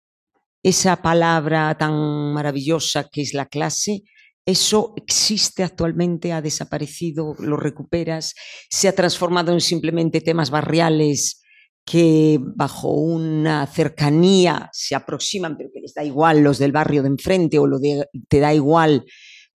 esa 0.63 1.01
palabra 1.01 1.75
tan 1.77 2.33
maravillosa 2.33 3.09
que 3.09 3.21
es 3.21 3.33
la 3.33 3.45
clase, 3.45 4.03
eso 4.45 4.93
existe 4.97 5.63
actualmente, 5.63 6.33
ha 6.33 6.41
desaparecido, 6.41 7.35
lo 7.39 7.57
recuperas, 7.57 8.35
se 8.69 8.87
ha 8.87 8.95
transformado 8.95 9.53
en 9.53 9.61
simplemente 9.61 10.21
temas 10.21 10.49
barriales 10.49 11.41
que 11.85 12.39
bajo 12.41 12.91
una 12.91 13.65
cercanía 13.67 14.69
se 14.73 14.95
aproximan, 14.95 15.57
pero 15.57 15.69
que 15.73 15.81
les 15.81 15.93
da 15.93 16.03
igual 16.03 16.41
los 16.41 16.57
del 16.57 16.71
barrio 16.71 17.03
de 17.03 17.09
enfrente 17.09 17.59
o 17.59 17.67
lo 17.67 17.79
de, 17.79 18.07
te 18.27 18.39
da 18.39 18.53
igual, 18.53 19.05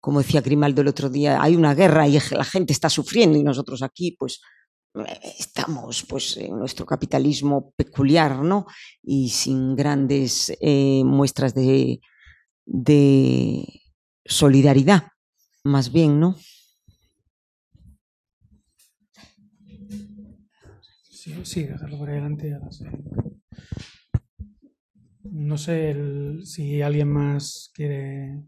como 0.01 0.23
decía 0.23 0.41
Grimaldo 0.41 0.83
el 0.83 0.89
otro 0.89 1.09
día, 1.09 1.43
hay 1.43 1.57
una 1.57 1.75
guerra 1.75 2.07
y 2.09 2.19
la 2.31 2.45
gente 2.45 2.73
está 2.73 2.89
sufriendo 2.89 3.39
y 3.39 3.45
nosotros 3.45 3.83
aquí 3.83 4.17
pues 4.19 4.41
estamos 5.39 6.05
pues 6.09 6.37
en 6.37 6.59
nuestro 6.59 6.87
capitalismo 6.87 7.73
peculiar, 7.77 8.43
¿no? 8.43 8.67
Y 9.03 9.29
sin 9.31 9.77
grandes 9.77 10.57
eh, 10.61 11.03
muestras 11.05 11.55
de, 11.55 12.01
de 12.65 13.65
solidaridad, 14.29 15.09
más 15.65 15.93
bien, 15.93 16.21
¿no? 16.21 16.37
Sí, 21.11 21.35
sí, 21.45 21.65
dejarlo 21.65 21.99
por 21.99 22.11
adelante. 22.11 22.57
No 25.25 25.59
sé 25.59 25.97
si 26.45 26.83
alguien 26.83 27.09
más 27.09 27.71
quiere. 27.75 28.45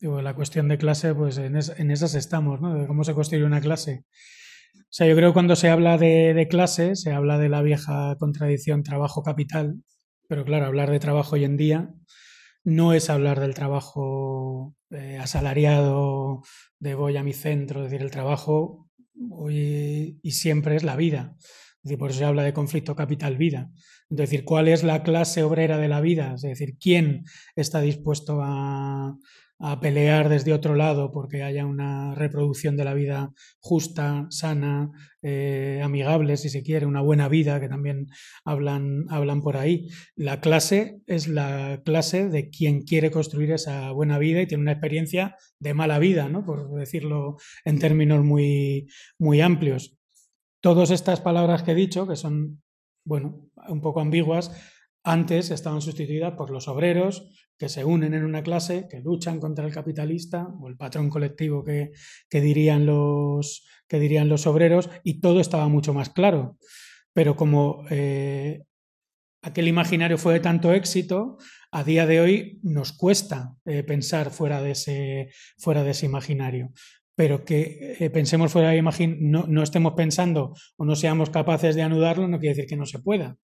Digo, 0.00 0.20
la 0.20 0.34
cuestión 0.34 0.68
de 0.68 0.78
clase, 0.78 1.14
pues 1.14 1.38
en, 1.38 1.56
esas 1.56 2.14
estamos, 2.14 2.60
¿no? 2.60 2.74
De 2.74 2.86
cómo 2.86 3.04
se 3.04 3.14
construye 3.14 3.44
una 3.44 3.60
clase. 3.60 4.04
O 4.74 4.96
sea, 4.96 5.06
yo 5.06 5.14
creo 5.14 5.30
que 5.30 5.34
cuando 5.34 5.56
se 5.56 5.70
habla 5.70 5.96
de, 5.96 6.34
de 6.34 6.48
clase, 6.48 6.96
se 6.96 7.12
habla 7.12 7.38
de 7.38 7.48
la 7.48 7.62
vieja 7.62 8.16
contradicción 8.18 8.82
trabajo-capital, 8.82 9.82
pero 10.28 10.44
claro, 10.44 10.66
hablar 10.66 10.90
de 10.90 10.98
trabajo 10.98 11.36
hoy 11.36 11.44
en 11.44 11.56
día 11.56 11.94
no 12.64 12.92
es 12.92 13.10
hablar 13.10 13.40
del 13.40 13.54
trabajo 13.54 14.74
eh, 14.90 15.18
asalariado, 15.18 16.42
de 16.78 16.94
voy 16.94 17.16
a 17.16 17.22
mi 17.22 17.32
centro, 17.32 17.84
es 17.84 17.90
decir, 17.90 18.04
el 18.04 18.10
trabajo 18.10 18.88
hoy 19.30 20.18
y 20.22 20.30
siempre 20.32 20.76
es 20.76 20.82
la 20.82 20.96
vida. 20.96 21.36
Por 21.98 22.10
eso 22.10 22.20
se 22.20 22.24
habla 22.24 22.42
de 22.42 22.54
conflicto 22.54 22.96
capital-vida. 22.96 23.70
Es 24.08 24.16
decir, 24.16 24.44
¿cuál 24.44 24.68
es 24.68 24.82
la 24.82 25.02
clase 25.02 25.42
obrera 25.42 25.76
de 25.76 25.88
la 25.88 26.00
vida? 26.00 26.32
Es 26.34 26.40
decir, 26.40 26.78
¿quién 26.80 27.24
está 27.56 27.82
dispuesto 27.82 28.40
a, 28.42 29.18
a 29.58 29.80
pelear 29.80 30.28
desde 30.28 30.52
otro 30.52 30.74
lado 30.74 31.12
porque 31.12 31.42
haya 31.42 31.64
una 31.64 32.14
reproducción 32.14 32.76
de 32.76 32.84
la 32.84 32.94
vida 32.94 33.32
justa, 33.60 34.26
sana, 34.30 34.90
eh, 35.22 35.80
amigable, 35.82 36.36
si 36.36 36.48
se 36.48 36.62
quiere, 36.62 36.86
una 36.86 37.00
buena 37.00 37.28
vida, 37.28 37.60
que 37.60 37.68
también 37.68 38.08
hablan, 38.44 39.06
hablan 39.08 39.42
por 39.42 39.56
ahí. 39.56 39.88
La 40.16 40.40
clase 40.40 41.00
es 41.06 41.28
la 41.28 41.80
clase 41.84 42.28
de 42.28 42.50
quien 42.50 42.82
quiere 42.82 43.10
construir 43.10 43.52
esa 43.52 43.90
buena 43.92 44.18
vida 44.18 44.42
y 44.42 44.46
tiene 44.46 44.62
una 44.62 44.72
experiencia 44.72 45.36
de 45.58 45.74
mala 45.74 45.98
vida, 45.98 46.28
¿no? 46.28 46.44
por 46.44 46.74
decirlo 46.74 47.36
en 47.64 47.78
términos 47.78 48.24
muy, 48.24 48.88
muy 49.18 49.40
amplios. 49.40 49.96
Todas 50.60 50.90
estas 50.90 51.20
palabras 51.20 51.62
que 51.62 51.72
he 51.72 51.76
dicho, 51.76 52.06
que 52.06 52.16
son, 52.16 52.62
bueno, 53.04 53.50
un 53.68 53.80
poco 53.80 54.00
ambiguas, 54.00 54.50
antes 55.04 55.50
estaban 55.50 55.82
sustituidas 55.82 56.32
por 56.32 56.50
los 56.50 56.66
obreros 56.66 57.28
que 57.58 57.68
se 57.68 57.84
unen 57.84 58.14
en 58.14 58.24
una 58.24 58.42
clase, 58.42 58.88
que 58.90 59.00
luchan 59.00 59.38
contra 59.38 59.66
el 59.66 59.72
capitalista 59.72 60.48
o 60.60 60.68
el 60.68 60.76
patrón 60.76 61.08
colectivo 61.08 61.62
que, 61.62 61.92
dirían, 62.30 62.86
los, 62.86 63.66
que 63.86 64.00
dirían 64.00 64.28
los 64.28 64.46
obreros, 64.46 64.90
y 65.04 65.20
todo 65.20 65.40
estaba 65.40 65.68
mucho 65.68 65.94
más 65.94 66.10
claro. 66.10 66.58
Pero 67.12 67.36
como 67.36 67.84
eh, 67.90 68.64
aquel 69.42 69.68
imaginario 69.68 70.18
fue 70.18 70.34
de 70.34 70.40
tanto 70.40 70.72
éxito, 70.72 71.36
a 71.70 71.84
día 71.84 72.06
de 72.06 72.20
hoy 72.20 72.60
nos 72.62 72.92
cuesta 72.92 73.54
eh, 73.66 73.84
pensar 73.84 74.30
fuera 74.30 74.62
de, 74.62 74.72
ese, 74.72 75.28
fuera 75.58 75.84
de 75.84 75.90
ese 75.90 76.06
imaginario. 76.06 76.72
Pero 77.14 77.44
que 77.44 77.96
eh, 78.00 78.10
pensemos 78.10 78.50
fuera 78.50 78.70
de 78.70 78.78
imaginario, 78.78 79.22
no, 79.22 79.46
no 79.46 79.62
estemos 79.62 79.92
pensando 79.92 80.54
o 80.76 80.84
no 80.84 80.96
seamos 80.96 81.30
capaces 81.30 81.76
de 81.76 81.82
anudarlo, 81.82 82.26
no 82.26 82.40
quiere 82.40 82.56
decir 82.56 82.68
que 82.68 82.76
no 82.76 82.86
se 82.86 82.98
pueda. 82.98 83.38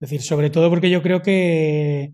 Es 0.00 0.10
decir, 0.10 0.20
sobre 0.20 0.50
todo 0.50 0.68
porque 0.68 0.90
yo 0.90 1.02
creo 1.02 1.22
que, 1.22 2.12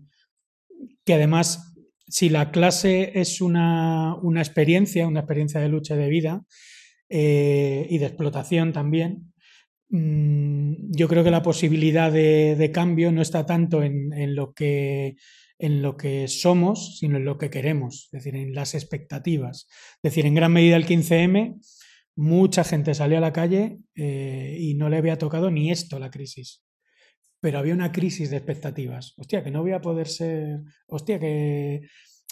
que 1.03 1.13
además, 1.13 1.75
si 2.07 2.29
la 2.29 2.49
clase 2.51 3.19
es 3.19 3.41
una, 3.41 4.15
una 4.21 4.41
experiencia, 4.41 5.05
una 5.05 5.19
experiencia 5.19 5.59
de 5.59 5.67
lucha 5.67 5.97
de 5.97 6.07
vida 6.07 6.45
eh, 7.09 7.85
y 7.89 7.97
de 7.97 8.05
explotación 8.05 8.71
también, 8.71 9.33
mm, 9.89 10.95
yo 10.95 11.09
creo 11.09 11.25
que 11.25 11.31
la 11.31 11.43
posibilidad 11.43 12.09
de, 12.09 12.71
cambio 12.73 13.11
no 13.11 13.21
está 13.21 13.45
tanto 13.45 13.83
en, 13.83 14.33
lo 14.33 14.53
que, 14.53 15.17
en 15.59 15.81
lo 15.81 15.97
que 15.97 16.29
somos, 16.29 16.99
sino 16.99 17.17
en 17.17 17.25
lo 17.25 17.37
que 17.37 17.49
queremos, 17.49 18.05
es 18.05 18.11
decir, 18.11 18.35
en 18.37 18.53
las 18.55 18.75
expectativas. 18.75 19.67
Es 19.97 20.03
decir, 20.03 20.25
en 20.25 20.35
gran 20.35 20.53
medida 20.53 20.77
el 20.77 20.85
15M, 20.85 21.59
mucha 22.15 22.63
gente 22.63 22.93
salió 22.93 23.17
a 23.17 23.21
la 23.21 23.33
calle 23.33 23.79
eh, 23.95 24.55
y 24.57 24.75
no 24.75 24.87
le 24.87 24.97
había 24.97 25.17
tocado 25.17 25.51
ni 25.51 25.69
esto 25.69 25.99
la 25.99 26.11
crisis 26.11 26.63
pero 27.43 27.59
había 27.59 27.73
una 27.73 27.91
crisis 27.91 28.29
de 28.29 28.37
expectativas. 28.37 29.15
Hostia, 29.17 29.43
que 29.43 29.51
no 29.51 29.61
voy 29.61 29.73
a 29.73 29.81
poder 29.81 30.07
ser. 30.07 30.61
Hostia, 30.87 31.19
que. 31.19 31.81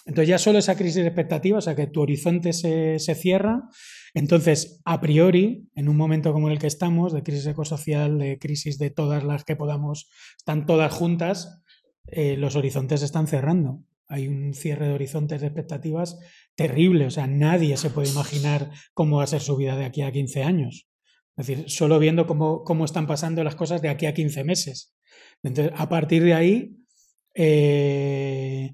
Entonces, 0.06 0.26
ya 0.26 0.38
solo 0.38 0.58
esa 0.58 0.74
crisis 0.74 1.02
de 1.02 1.08
expectativas, 1.08 1.64
o 1.64 1.66
sea, 1.66 1.76
que 1.76 1.86
tu 1.86 2.00
horizonte 2.00 2.54
se, 2.54 2.98
cierra. 3.14 3.68
Entonces, 4.14 4.80
a 4.86 5.02
priori, 5.02 5.68
en 5.74 5.90
un 5.90 5.98
momento 5.98 6.32
como 6.32 6.48
el 6.48 6.58
que 6.58 6.66
estamos, 6.66 7.12
de 7.12 7.22
crisis 7.22 7.46
ecosocial, 7.46 8.18
de 8.18 8.38
crisis 8.38 8.78
de 8.78 8.88
todas 8.88 9.22
las 9.22 9.44
que 9.44 9.54
podamos, 9.54 10.08
están 10.38 10.64
todas 10.64 10.90
juntas, 10.90 11.60
eh, 12.06 12.38
los 12.38 12.56
horizontes 12.56 13.00
se 13.00 13.06
están 13.06 13.26
cerrando. 13.26 13.84
Hay 14.08 14.28
un 14.28 14.54
cierre 14.54 14.88
de 14.88 14.94
horizontes 14.94 15.42
de 15.42 15.48
expectativas 15.48 16.18
terrible. 16.54 17.04
O 17.04 17.10
sea, 17.10 17.26
nadie 17.26 17.76
se 17.76 17.90
puede 17.90 18.08
imaginar 18.08 18.70
cómo 18.94 19.18
va 19.18 19.24
a 19.24 19.26
ser 19.26 19.42
su 19.42 19.58
vida 19.58 19.76
de 19.76 19.84
aquí 19.84 20.00
a 20.00 20.10
15 20.10 20.42
años. 20.42 20.88
Es 21.36 21.46
decir, 21.46 21.70
solo 21.70 21.98
viendo 21.98 22.26
cómo, 22.26 22.64
cómo 22.64 22.86
están 22.86 23.06
pasando 23.06 23.44
las 23.44 23.56
cosas 23.56 23.82
de 23.82 23.90
aquí 23.90 24.06
a 24.06 24.14
15 24.14 24.42
meses. 24.44 24.94
Entonces, 25.42 25.72
a 25.76 25.88
partir 25.88 26.22
de 26.22 26.34
ahí, 26.34 26.76
eh, 27.34 28.72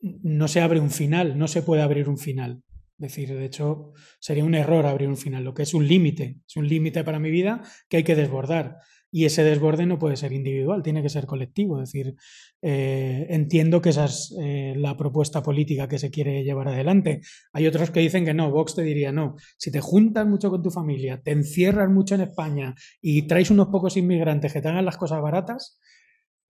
no 0.00 0.48
se 0.48 0.60
abre 0.60 0.80
un 0.80 0.90
final, 0.90 1.38
no 1.38 1.48
se 1.48 1.62
puede 1.62 1.82
abrir 1.82 2.08
un 2.08 2.18
final. 2.18 2.62
Es 2.98 3.14
decir, 3.14 3.30
de 3.30 3.44
hecho, 3.44 3.92
sería 4.18 4.44
un 4.44 4.54
error 4.54 4.86
abrir 4.86 5.08
un 5.08 5.16
final, 5.16 5.42
lo 5.42 5.54
que 5.54 5.62
es 5.62 5.72
un 5.72 5.88
límite, 5.88 6.38
es 6.46 6.56
un 6.56 6.68
límite 6.68 7.02
para 7.02 7.18
mi 7.18 7.30
vida 7.30 7.62
que 7.88 7.98
hay 7.98 8.04
que 8.04 8.14
desbordar. 8.14 8.76
Y 9.12 9.24
ese 9.24 9.42
desborde 9.42 9.86
no 9.86 9.98
puede 9.98 10.16
ser 10.16 10.32
individual, 10.32 10.82
tiene 10.82 11.02
que 11.02 11.08
ser 11.08 11.26
colectivo. 11.26 11.82
Es 11.82 11.92
decir, 11.92 12.14
eh, 12.62 13.26
entiendo 13.30 13.80
que 13.80 13.88
esa 13.90 14.04
es 14.04 14.36
eh, 14.40 14.74
la 14.76 14.96
propuesta 14.96 15.42
política 15.42 15.88
que 15.88 15.98
se 15.98 16.10
quiere 16.10 16.44
llevar 16.44 16.68
adelante. 16.68 17.20
Hay 17.52 17.66
otros 17.66 17.90
que 17.90 18.00
dicen 18.00 18.24
que 18.24 18.34
no, 18.34 18.50
Vox 18.50 18.74
te 18.74 18.82
diría 18.82 19.10
no. 19.10 19.36
Si 19.58 19.72
te 19.72 19.80
juntas 19.80 20.26
mucho 20.26 20.50
con 20.50 20.62
tu 20.62 20.70
familia, 20.70 21.20
te 21.22 21.32
encierras 21.32 21.90
mucho 21.90 22.14
en 22.14 22.22
España 22.22 22.74
y 23.00 23.22
traes 23.22 23.50
unos 23.50 23.68
pocos 23.68 23.96
inmigrantes 23.96 24.52
que 24.52 24.60
te 24.60 24.68
hagan 24.68 24.84
las 24.84 24.96
cosas 24.96 25.20
baratas, 25.20 25.80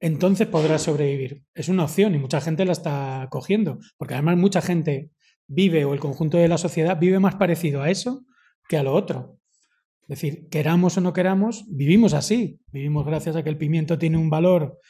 entonces 0.01 0.47
podrás 0.47 0.83
sobrevivir. 0.83 1.45
Es 1.55 1.69
una 1.69 1.85
opción 1.85 2.15
y 2.15 2.19
mucha 2.19 2.41
gente 2.41 2.65
la 2.65 2.73
está 2.73 3.29
cogiendo, 3.31 3.79
porque 3.99 4.15
además 4.15 4.37
mucha 4.39 4.61
gente 4.61 5.11
vive 5.47 5.85
o 5.85 5.95
el 5.95 6.01
conjunto 6.01 6.39
de 6.39 6.49
la 6.49 6.59
sociedad 6.59 6.99
vive 6.99 7.21
más 7.21 7.35
parecido 7.35 7.83
a 7.83 7.91
eso 7.91 8.25
que 8.69 8.77
a 8.77 8.83
lo 8.83 8.95
otro. 8.95 9.40
Es 10.03 10.21
decir, 10.21 10.49
queramos 10.49 10.97
o 10.97 11.01
no 11.01 11.13
queramos, 11.13 11.65
vivimos 11.69 12.15
así. 12.15 12.61
Vivimos 12.73 13.07
gracias 13.07 13.37
a 13.37 13.43
que 13.43 13.51
el 13.51 13.59
pimiento 13.59 13.99
tiene 13.99 14.19
un 14.19 14.31
valor, 14.31 14.81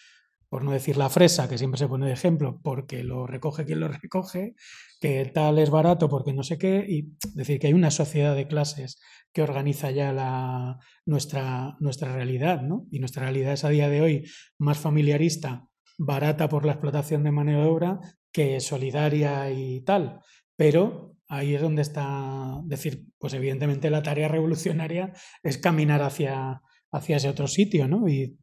por 0.48 0.64
no 0.64 0.72
decir 0.72 0.96
la 0.96 1.10
fresa, 1.10 1.48
que 1.48 1.58
siempre 1.58 1.78
se 1.78 1.88
pone 1.88 2.06
de 2.06 2.12
ejemplo, 2.12 2.60
porque 2.62 3.04
lo 3.04 3.26
recoge 3.26 3.64
quien 3.64 3.80
lo 3.80 3.88
recoge, 3.88 4.54
que 5.00 5.24
tal 5.26 5.58
es 5.58 5.70
barato 5.70 6.08
porque 6.08 6.32
no 6.32 6.42
sé 6.42 6.58
qué, 6.58 6.84
y 6.88 7.16
decir 7.34 7.58
que 7.58 7.68
hay 7.68 7.72
una 7.72 7.90
sociedad 7.90 8.34
de 8.34 8.48
clases 8.48 9.00
que 9.32 9.42
organiza 9.42 9.90
ya 9.90 10.12
la, 10.12 10.78
nuestra, 11.06 11.76
nuestra 11.80 12.14
realidad, 12.14 12.62
¿no? 12.62 12.86
Y 12.90 12.98
nuestra 12.98 13.22
realidad 13.22 13.52
es 13.52 13.64
a 13.64 13.68
día 13.68 13.88
de 13.88 14.00
hoy 14.00 14.24
más 14.58 14.78
familiarista, 14.78 15.66
barata 15.98 16.48
por 16.48 16.64
la 16.64 16.72
explotación 16.72 17.22
de 17.22 17.30
mano 17.30 17.52
de 17.52 17.68
obra, 17.68 18.00
que 18.32 18.60
solidaria 18.60 19.50
y 19.50 19.82
tal. 19.82 20.20
Pero 20.56 21.09
ahí 21.30 21.54
es 21.54 21.62
donde 21.62 21.82
está, 21.82 22.60
decir, 22.64 23.06
pues 23.18 23.32
evidentemente 23.34 23.88
la 23.88 24.02
tarea 24.02 24.26
revolucionaria 24.26 25.12
es 25.44 25.58
caminar 25.58 26.02
hacia, 26.02 26.60
hacia 26.90 27.16
ese 27.16 27.28
otro 27.28 27.46
sitio, 27.46 27.86
¿no? 27.86 28.08
Y 28.08 28.36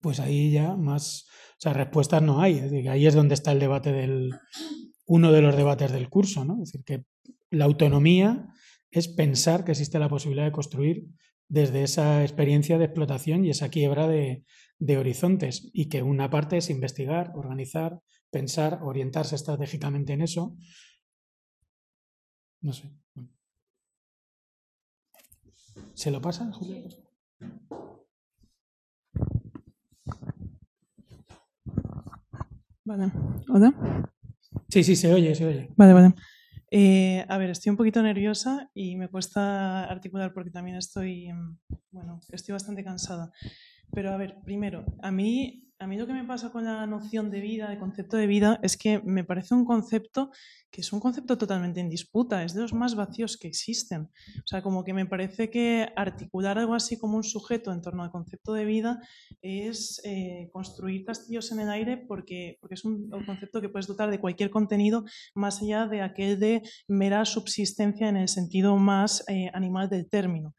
pues 0.00 0.18
ahí 0.18 0.50
ya 0.50 0.76
más, 0.76 1.26
o 1.52 1.60
sea, 1.60 1.74
respuestas 1.74 2.22
no 2.22 2.40
hay. 2.40 2.58
ahí 2.88 3.06
es 3.06 3.14
donde 3.14 3.34
está 3.34 3.52
el 3.52 3.60
debate 3.60 3.92
del, 3.92 4.32
uno 5.06 5.30
de 5.30 5.42
los 5.42 5.56
debates 5.56 5.92
del 5.92 6.08
curso, 6.08 6.46
¿no? 6.46 6.54
Es 6.62 6.72
decir, 6.72 6.84
que 6.84 7.04
la 7.50 7.66
autonomía 7.66 8.46
es 8.90 9.08
pensar 9.08 9.64
que 9.64 9.72
existe 9.72 9.98
la 9.98 10.08
posibilidad 10.08 10.46
de 10.46 10.52
construir 10.52 11.04
desde 11.48 11.82
esa 11.82 12.22
experiencia 12.22 12.78
de 12.78 12.86
explotación 12.86 13.44
y 13.44 13.50
esa 13.50 13.68
quiebra 13.68 14.08
de, 14.08 14.42
de 14.78 14.96
horizontes 14.96 15.68
y 15.74 15.90
que 15.90 16.02
una 16.02 16.30
parte 16.30 16.56
es 16.56 16.70
investigar, 16.70 17.32
organizar, 17.34 18.00
pensar, 18.30 18.80
orientarse 18.82 19.34
estratégicamente 19.34 20.14
en 20.14 20.22
eso 20.22 20.56
no 22.66 22.72
sé. 22.72 22.90
¿Se 25.94 26.10
lo 26.10 26.20
pasa, 26.20 26.50
Julia? 26.52 26.82
Vale. 32.84 33.12
¿Hola? 33.48 33.72
Sí, 34.68 34.82
sí, 34.82 34.96
se 34.96 35.14
oye, 35.14 35.32
se 35.36 35.46
oye. 35.46 35.70
Vale, 35.76 35.92
vale. 35.92 36.14
Eh, 36.72 37.24
a 37.28 37.38
ver, 37.38 37.50
estoy 37.50 37.70
un 37.70 37.76
poquito 37.76 38.02
nerviosa 38.02 38.68
y 38.74 38.96
me 38.96 39.08
cuesta 39.08 39.84
articular 39.84 40.32
porque 40.34 40.50
también 40.50 40.76
estoy, 40.76 41.28
bueno, 41.92 42.20
estoy 42.32 42.52
bastante 42.52 42.82
cansada. 42.82 43.32
Pero 43.92 44.12
a 44.12 44.16
ver, 44.16 44.40
primero, 44.44 44.84
a 45.02 45.10
mí 45.10 45.66
a 45.78 45.86
mí 45.86 45.98
lo 45.98 46.06
que 46.06 46.14
me 46.14 46.24
pasa 46.24 46.50
con 46.50 46.64
la 46.64 46.86
noción 46.86 47.30
de 47.30 47.40
vida, 47.40 47.68
de 47.68 47.78
concepto 47.78 48.16
de 48.16 48.26
vida, 48.26 48.58
es 48.62 48.78
que 48.78 49.00
me 49.04 49.24
parece 49.24 49.54
un 49.54 49.66
concepto 49.66 50.30
que 50.70 50.80
es 50.80 50.92
un 50.92 51.00
concepto 51.00 51.36
totalmente 51.38 51.80
en 51.80 51.90
disputa, 51.90 52.42
es 52.42 52.54
de 52.54 52.62
los 52.62 52.72
más 52.72 52.94
vacíos 52.94 53.36
que 53.36 53.48
existen. 53.48 54.02
O 54.38 54.46
sea, 54.46 54.62
como 54.62 54.84
que 54.84 54.94
me 54.94 55.06
parece 55.06 55.50
que 55.50 55.88
articular 55.96 56.58
algo 56.58 56.74
así 56.74 56.98
como 56.98 57.16
un 57.16 57.24
sujeto 57.24 57.72
en 57.72 57.82
torno 57.82 58.02
al 58.02 58.10
concepto 58.10 58.52
de 58.54 58.64
vida 58.64 59.00
es 59.42 60.00
eh, 60.04 60.48
construir 60.52 61.04
castillos 61.04 61.52
en 61.52 61.60
el 61.60 61.70
aire 61.70 61.98
porque, 61.98 62.56
porque 62.60 62.74
es 62.74 62.84
un, 62.84 63.10
concepto 63.26 63.60
que 63.60 63.68
puedes 63.68 63.86
dotar 63.86 64.10
de 64.10 64.20
cualquier 64.20 64.50
contenido 64.50 65.04
más 65.34 65.62
allá 65.62 65.86
de 65.86 66.02
aquel 66.02 66.40
de 66.40 66.62
mera 66.88 67.24
subsistencia 67.24 68.08
en 68.08 68.16
el 68.16 68.28
sentido 68.28 68.76
más 68.76 69.24
eh, 69.28 69.50
animal 69.52 69.88
del 69.88 70.08
término. 70.08 70.54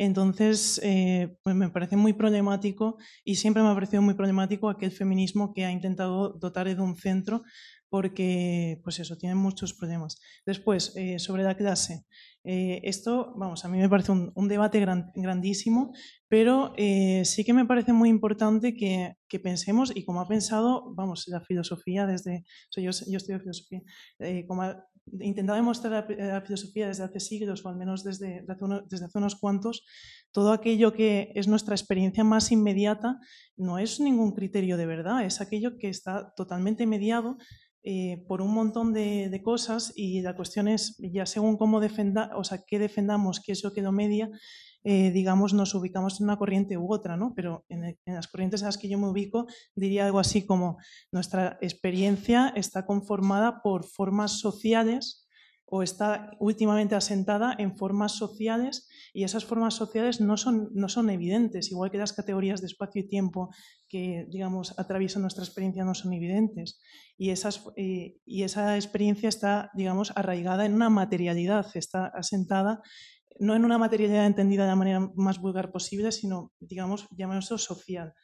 Entonces, 0.00 0.80
eh, 0.82 1.36
pues 1.42 1.54
me 1.54 1.68
parece 1.68 1.94
muy 1.94 2.14
problemático 2.14 2.96
y 3.22 3.34
siempre 3.34 3.62
me 3.62 3.68
ha 3.68 3.74
parecido 3.74 4.00
muy 4.00 4.14
problemático 4.14 4.70
aquel 4.70 4.92
feminismo 4.92 5.52
que 5.52 5.66
ha 5.66 5.70
intentado 5.70 6.30
dotar 6.30 6.66
de 6.74 6.80
un 6.80 6.96
centro 6.96 7.42
porque, 7.90 8.80
pues 8.82 8.98
eso, 8.98 9.18
tiene 9.18 9.34
muchos 9.34 9.74
problemas. 9.74 10.18
Después, 10.46 10.94
eh, 10.96 11.18
sobre 11.18 11.42
la 11.42 11.54
clase. 11.54 12.06
Eh, 12.44 12.80
esto, 12.84 13.34
vamos, 13.36 13.66
a 13.66 13.68
mí 13.68 13.76
me 13.76 13.90
parece 13.90 14.12
un, 14.12 14.48
debate 14.48 14.80
grandísimo, 15.14 15.92
pero 16.28 16.72
sí 17.24 17.44
que 17.44 17.52
me 17.52 17.66
parece 17.66 17.92
muy 17.92 18.08
importante 18.08 18.72
que, 18.74 19.16
pensemos, 19.40 19.92
y 19.94 20.06
como 20.06 20.22
ha 20.22 20.28
pensado, 20.28 20.94
vamos, 20.94 21.28
la 21.28 21.42
filosofía 21.42 22.06
desde, 22.06 22.46
yo, 22.74 22.90
yo 22.90 23.16
estudio 23.18 23.38
filosofía, 23.38 23.82
como 24.48 24.62
intentado 25.20 25.56
demostrar 25.56 26.06
la, 26.08 26.40
filosofía 26.42 26.88
desde 26.88 27.04
hace 27.04 27.20
siglos, 27.20 27.64
o 27.64 27.68
al 27.68 27.76
menos 27.76 28.04
desde, 28.04 28.44
desde 28.88 29.04
hace 29.04 29.18
unos 29.18 29.36
cuantos, 29.36 29.84
todo 30.32 30.52
aquello 30.52 30.92
que 30.92 31.32
es 31.34 31.48
nuestra 31.48 31.74
experiencia 31.74 32.24
más 32.24 32.52
inmediata 32.52 33.18
no 33.56 33.78
es 33.78 34.00
ningún 34.00 34.32
criterio 34.32 34.76
de 34.76 34.86
verdad, 34.86 35.24
es 35.24 35.40
aquello 35.40 35.76
que 35.78 35.88
está 35.88 36.32
totalmente 36.36 36.86
mediado 36.86 37.36
eh, 37.82 38.22
por 38.28 38.42
un 38.42 38.52
montón 38.52 38.92
de, 38.92 39.40
cosas 39.42 39.92
y 39.96 40.20
la 40.20 40.36
cuestión 40.36 40.68
es, 40.68 40.98
ya 40.98 41.24
según 41.24 41.56
cómo 41.56 41.80
defenda, 41.80 42.30
o 42.36 42.44
sea, 42.44 42.62
qué 42.66 42.78
defendamos, 42.78 43.40
qué 43.40 43.52
es 43.52 43.64
lo 43.64 43.72
que 43.72 43.80
lo 43.80 43.90
media, 43.90 44.30
eh, 44.82 45.10
digamos, 45.10 45.52
nos 45.52 45.74
ubicamos 45.74 46.20
en 46.20 46.24
una 46.24 46.38
corriente 46.38 46.78
u 46.78 46.92
otra, 46.92 47.16
¿no? 47.16 47.34
Pero 47.34 47.64
en, 47.68 47.98
las 48.06 48.28
corrientes 48.28 48.62
en 48.62 48.66
las 48.66 48.78
que 48.78 48.88
yo 48.88 48.98
me 48.98 49.08
ubico 49.08 49.46
diría 49.74 50.06
algo 50.06 50.18
así 50.18 50.46
como 50.46 50.78
nuestra 51.12 51.58
experiencia 51.60 52.52
está 52.56 52.86
conformada 52.86 53.60
por 53.62 53.84
formas 53.84 54.40
sociales 54.40 55.28
o 55.66 55.82
está 55.82 56.32
últimamente 56.40 56.96
asentada 56.96 57.54
en 57.58 57.76
formas 57.76 58.12
sociales 58.12 58.88
y 59.12 59.22
esas 59.22 59.44
formas 59.44 59.74
sociales 59.74 60.20
no 60.20 60.36
son, 60.36 60.70
no 60.74 60.88
son 60.88 61.10
evidentes, 61.10 61.70
igual 61.70 61.90
que 61.90 61.98
las 61.98 62.12
categorías 62.12 62.60
de 62.60 62.66
espacio 62.66 63.02
y 63.02 63.08
tiempo 63.08 63.50
que, 63.88 64.26
digamos, 64.30 64.76
atraviesan 64.78 65.22
nuestra 65.22 65.44
experiencia 65.44 65.84
no 65.84 65.94
son 65.94 66.12
evidentes. 66.12 66.80
Y, 67.16 67.30
esas, 67.30 67.64
eh, 67.76 68.16
y 68.24 68.42
esa 68.42 68.76
experiencia 68.76 69.28
está, 69.28 69.70
digamos, 69.74 70.12
arraigada 70.16 70.64
en 70.64 70.74
una 70.74 70.90
materialidad, 70.90 71.66
está 71.74 72.06
asentada 72.06 72.82
no 73.38 73.54
en 73.54 73.64
una 73.64 73.78
materialidad 73.78 74.26
entendida 74.26 74.64
de 74.64 74.70
la 74.70 74.76
manera 74.76 75.10
más 75.14 75.40
vulgar 75.40 75.72
posible, 75.72 76.12
sino, 76.12 76.52
digamos, 76.60 77.06
llamémoslo 77.10 77.58
social. 77.58 78.14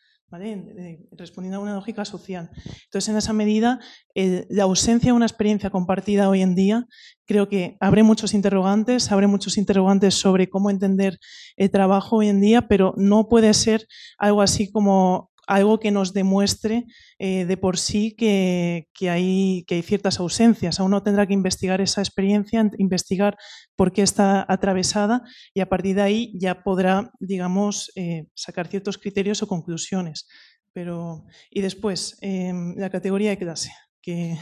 respondiendo 1.13 1.59
a 1.59 1.63
una 1.63 1.75
lógica 1.75 2.05
social. 2.05 2.51
Entonces, 2.85 3.09
en 3.09 3.17
esa 3.17 3.33
medida, 3.33 3.79
la 4.15 4.65
ausencia 4.65 5.13
de 5.13 5.17
una 5.17 5.27
experiencia 5.27 5.71
compartida 5.71 6.29
hoy 6.29 6.43
en 6.43 6.55
día 6.55 6.87
creo 7.27 7.49
que 7.49 7.77
abre 7.81 8.03
muchos 8.03 8.35
interrogantes, 8.35 9.13
abre 9.13 9.29
muchos 9.29 9.57
interrogantes 9.57 10.15
sobre 10.15 10.49
cómo 10.49 10.71
entender 10.71 11.19
el 11.57 11.71
trabajo 11.71 12.17
hoy 12.17 12.29
en 12.29 12.41
día, 12.41 12.67
pero 12.69 12.93
no 12.97 13.29
puede 13.29 13.55
ser 13.55 13.87
algo 14.19 14.43
así 14.43 14.71
como 14.71 15.31
algo 15.47 15.79
que 15.79 15.91
nos 15.91 16.13
demuestre 16.13 16.87
eh, 17.19 17.45
de 17.45 17.57
por 17.57 17.79
sí 17.79 18.15
que, 18.17 18.87
hay, 19.09 19.65
que 19.67 19.75
hay 19.77 19.83
ciertas 19.83 20.19
ausencias. 20.21 20.81
Uno 20.81 21.03
tendrá 21.03 21.27
que 21.27 21.35
investigar 21.35 21.81
esa 21.81 22.01
experiencia, 22.01 22.69
investigar 22.79 23.37
por 23.77 23.93
qué 23.93 24.03
está 24.03 24.45
atravesada 24.49 25.23
y 25.55 25.61
a 25.61 25.69
partir 25.69 25.97
de 25.97 26.03
ahí 26.03 26.33
ya 26.39 26.63
podrá, 26.63 27.11
digamos, 27.21 27.93
eh, 27.95 28.27
sacar 28.35 28.67
ciertos 28.69 28.99
criterios 28.99 29.43
o 29.43 29.49
conclusiones. 29.49 30.29
Pero, 30.73 31.25
y 31.51 31.63
después, 31.63 32.19
em, 32.21 32.75
la 32.77 32.91
categoría 32.91 33.31
de 33.31 33.39
clase, 33.39 33.71
que 34.03 34.37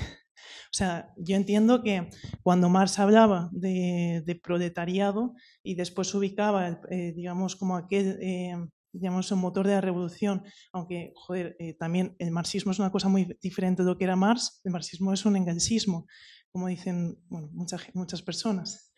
o 0.75 0.77
sea, 0.77 1.13
yo 1.17 1.37
entiendo 1.37 1.85
que 1.85 2.11
cuando 2.43 2.69
Marx 2.69 2.99
hablaba 2.99 3.49
de, 3.53 4.41
proletariado 4.43 5.35
y 5.63 5.77
después 5.77 6.13
ubicaba, 6.15 6.81
eh, 6.91 7.13
digamos, 7.15 7.55
como 7.55 7.77
aquel 7.77 8.19
em, 8.21 8.71
digamos, 8.95 9.31
un 9.33 9.41
motor 9.41 9.67
de 9.67 9.75
la 9.75 9.81
revolución, 9.81 10.45
aunque, 10.73 11.13
joder, 11.17 11.57
eh, 11.59 11.75
también 11.75 12.15
el 12.19 12.31
marxismo 12.31 12.73
es 12.73 12.79
una 12.79 12.91
cosa 12.91 13.09
muy 13.09 13.37
diferente 13.43 13.83
de 13.83 13.89
lo 13.89 13.99
que 13.99 14.05
era 14.05 14.17
Marx, 14.17 14.61
el 14.65 14.73
marxismo 14.73 15.13
es 15.13 15.27
un 15.27 15.37
engelsismo, 15.37 16.07
como 16.51 16.69
dicen 16.69 17.19
bueno, 17.29 17.49
muchas, 17.53 17.83
muchas 17.95 18.23
personas. 18.23 18.93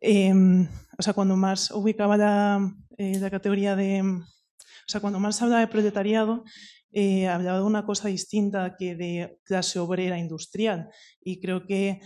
Em, 0.00 0.68
o 0.98 1.02
sea, 1.02 1.14
cuando 1.14 1.36
Marx 1.36 1.70
ubicaba 1.70 2.16
la, 2.16 2.74
eh, 2.98 3.18
la 3.18 3.30
categoría 3.30 3.74
de... 3.76 4.02
O 4.02 4.88
sea, 4.88 5.00
cuando 5.00 5.20
Marx 5.20 5.40
hablaba 5.40 5.60
de 5.60 5.68
proletariado, 5.68 6.44
eh, 6.92 7.26
hablaba 7.26 7.58
de 7.58 7.64
una 7.64 7.86
cosa 7.86 8.08
distinta 8.08 8.76
que 8.78 8.94
de 8.94 9.38
clase 9.44 9.78
obrera 9.78 10.18
industrial. 10.18 10.90
Y 11.24 11.40
creo 11.40 11.66
que 11.66 12.00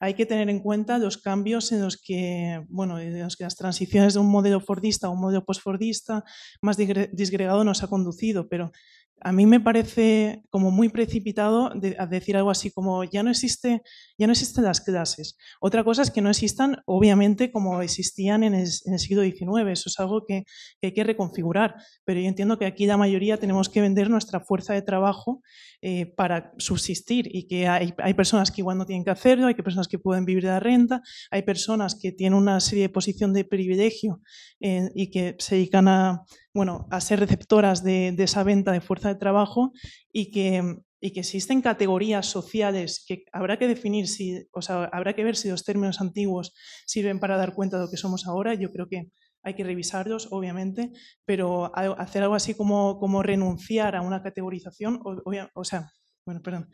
hay 0.00 0.14
que 0.14 0.26
tener 0.26 0.48
en 0.48 0.60
cuenta 0.60 0.98
los 0.98 1.18
cambios 1.18 1.70
en 1.72 1.82
los 1.82 2.00
que, 2.00 2.64
bueno, 2.68 2.98
en 2.98 3.22
los 3.22 3.36
que 3.36 3.44
las 3.44 3.56
transiciones 3.56 4.14
de 4.14 4.20
un 4.20 4.30
modelo 4.30 4.60
fordista 4.60 5.08
a 5.08 5.10
un 5.10 5.20
modelo 5.20 5.44
postfordista 5.44 6.24
más 6.62 6.76
disgregado 6.76 7.64
nos 7.64 7.82
ha 7.82 7.88
conducido. 7.88 8.48
Pero 8.48 8.72
a 9.20 9.32
mí 9.32 9.46
me 9.46 9.60
parece 9.60 10.42
como 10.50 10.70
muy 10.70 10.90
precipitado 10.90 11.70
decir 12.10 12.36
algo 12.36 12.50
así 12.50 12.70
como 12.70 13.04
ya 13.04 13.22
no 13.22 13.30
existe, 13.30 13.82
ya 14.18 14.26
no 14.26 14.32
existen 14.32 14.64
las 14.64 14.80
clases. 14.80 15.36
Otra 15.60 15.82
cosa 15.82 16.02
es 16.02 16.10
que 16.10 16.20
no 16.20 16.30
existan, 16.30 16.82
obviamente, 16.84 17.50
como 17.50 17.80
existían 17.80 18.42
en 18.42 18.54
el, 18.54 18.66
siglo 18.66 19.22
XIX. 19.22 19.70
Eso 19.70 19.88
es 19.88 19.98
algo 19.98 20.26
que, 20.26 20.44
hay 20.82 20.92
que 20.92 21.04
reconfigurar. 21.04 21.76
Pero 22.04 22.20
yo 22.20 22.28
entiendo 22.28 22.58
que 22.58 22.66
aquí 22.66 22.86
la 22.86 22.96
mayoría 22.96 23.38
tenemos 23.38 23.68
que 23.68 23.80
vender 23.80 24.10
nuestra 24.10 24.40
fuerza 24.40 24.74
de 24.74 24.82
trabajo 24.82 25.42
eh, 25.80 26.06
para 26.06 26.52
subsistir 26.58 27.28
y 27.34 27.46
que 27.46 27.66
hay, 27.66 27.92
personas 28.14 28.50
que 28.50 28.60
igual 28.60 28.78
no 28.78 28.86
tienen 28.86 29.04
que 29.04 29.10
hacerlo, 29.10 29.46
hay 29.46 29.54
personas 29.54 29.88
que 29.88 29.98
pueden 29.98 30.24
vivir 30.24 30.42
de 30.44 30.50
la 30.50 30.60
renta, 30.60 31.02
hay 31.30 31.42
personas 31.42 31.94
que 31.94 32.12
tienen 32.12 32.38
una 32.38 32.60
serie 32.60 32.84
de 32.84 32.88
posición 32.90 33.32
de 33.32 33.44
privilegio 33.44 34.20
eh, 34.60 34.90
y 34.94 35.10
que 35.10 35.36
se 35.38 35.56
dedican 35.56 35.88
a 35.88 36.24
bueno, 36.54 36.86
a 36.90 37.00
ser 37.00 37.18
receptoras 37.18 37.82
de, 37.82 38.14
esa 38.18 38.44
venta 38.44 38.70
de 38.70 38.80
fuerza 38.80 39.08
de 39.08 39.16
trabajo 39.16 39.72
y 40.12 40.30
que, 40.30 40.76
y 41.00 41.12
que 41.12 41.20
existen 41.20 41.60
categorías 41.60 42.26
sociales 42.26 43.04
que 43.06 43.24
habrá 43.32 43.58
que 43.58 43.66
definir, 43.66 44.06
si, 44.06 44.46
o 44.52 44.62
sea, 44.62 44.84
habrá 44.84 45.14
que 45.14 45.24
ver 45.24 45.34
si 45.34 45.48
los 45.48 45.64
términos 45.64 46.00
antiguos 46.00 46.54
sirven 46.86 47.18
para 47.18 47.36
dar 47.36 47.54
cuenta 47.54 47.76
de 47.76 47.84
lo 47.84 47.90
que 47.90 47.96
somos 47.96 48.26
ahora. 48.26 48.54
Yo 48.54 48.70
creo 48.70 48.88
que 48.88 49.10
hay 49.42 49.54
que 49.54 49.64
revisarlos, 49.64 50.28
obviamente, 50.30 50.92
pero 51.26 51.72
hacer 51.74 52.22
algo 52.22 52.36
así 52.36 52.54
como, 52.54 52.98
como 52.98 53.22
renunciar 53.22 53.96
a 53.96 54.02
una 54.02 54.22
categorización, 54.22 55.00
o, 55.04 55.16
o 55.54 55.64
sea, 55.64 55.90
bueno, 56.24 56.40
perdón, 56.40 56.70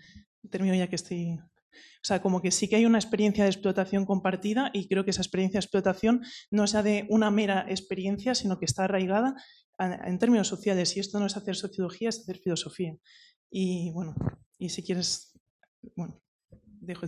termino 0.50 0.74
ya 0.74 0.88
que 0.88 0.96
estoy 0.96 1.38
o 1.72 2.04
sea, 2.04 2.22
como 2.22 2.40
que 2.42 2.50
sí 2.50 2.68
que 2.68 2.76
hay 2.76 2.86
una 2.86 2.98
experiencia 2.98 3.44
de 3.44 3.50
explotación 3.50 4.06
compartida 4.06 4.70
y 4.72 4.88
creo 4.88 5.04
que 5.04 5.10
esa 5.10 5.22
experiencia 5.22 5.58
de 5.58 5.64
explotación 5.64 6.22
no 6.50 6.66
sea 6.66 6.82
de 6.82 7.06
una 7.08 7.30
mera 7.30 7.66
experiencia, 7.68 8.34
sino 8.34 8.58
que 8.58 8.64
está 8.64 8.84
arraigada 8.84 9.34
en 9.78 10.18
términos 10.18 10.48
sociales. 10.48 10.96
Y 10.96 11.00
esto 11.00 11.18
no 11.18 11.26
es 11.26 11.36
hacer 11.36 11.56
sociología, 11.56 12.08
es 12.08 12.20
hacer 12.20 12.38
filosofía. 12.38 12.96
Y 13.50 13.90
bueno, 13.92 14.14
y 14.58 14.68
si 14.68 14.82
quieres, 14.82 15.38
bueno, 15.96 16.20
dejo 16.62 17.06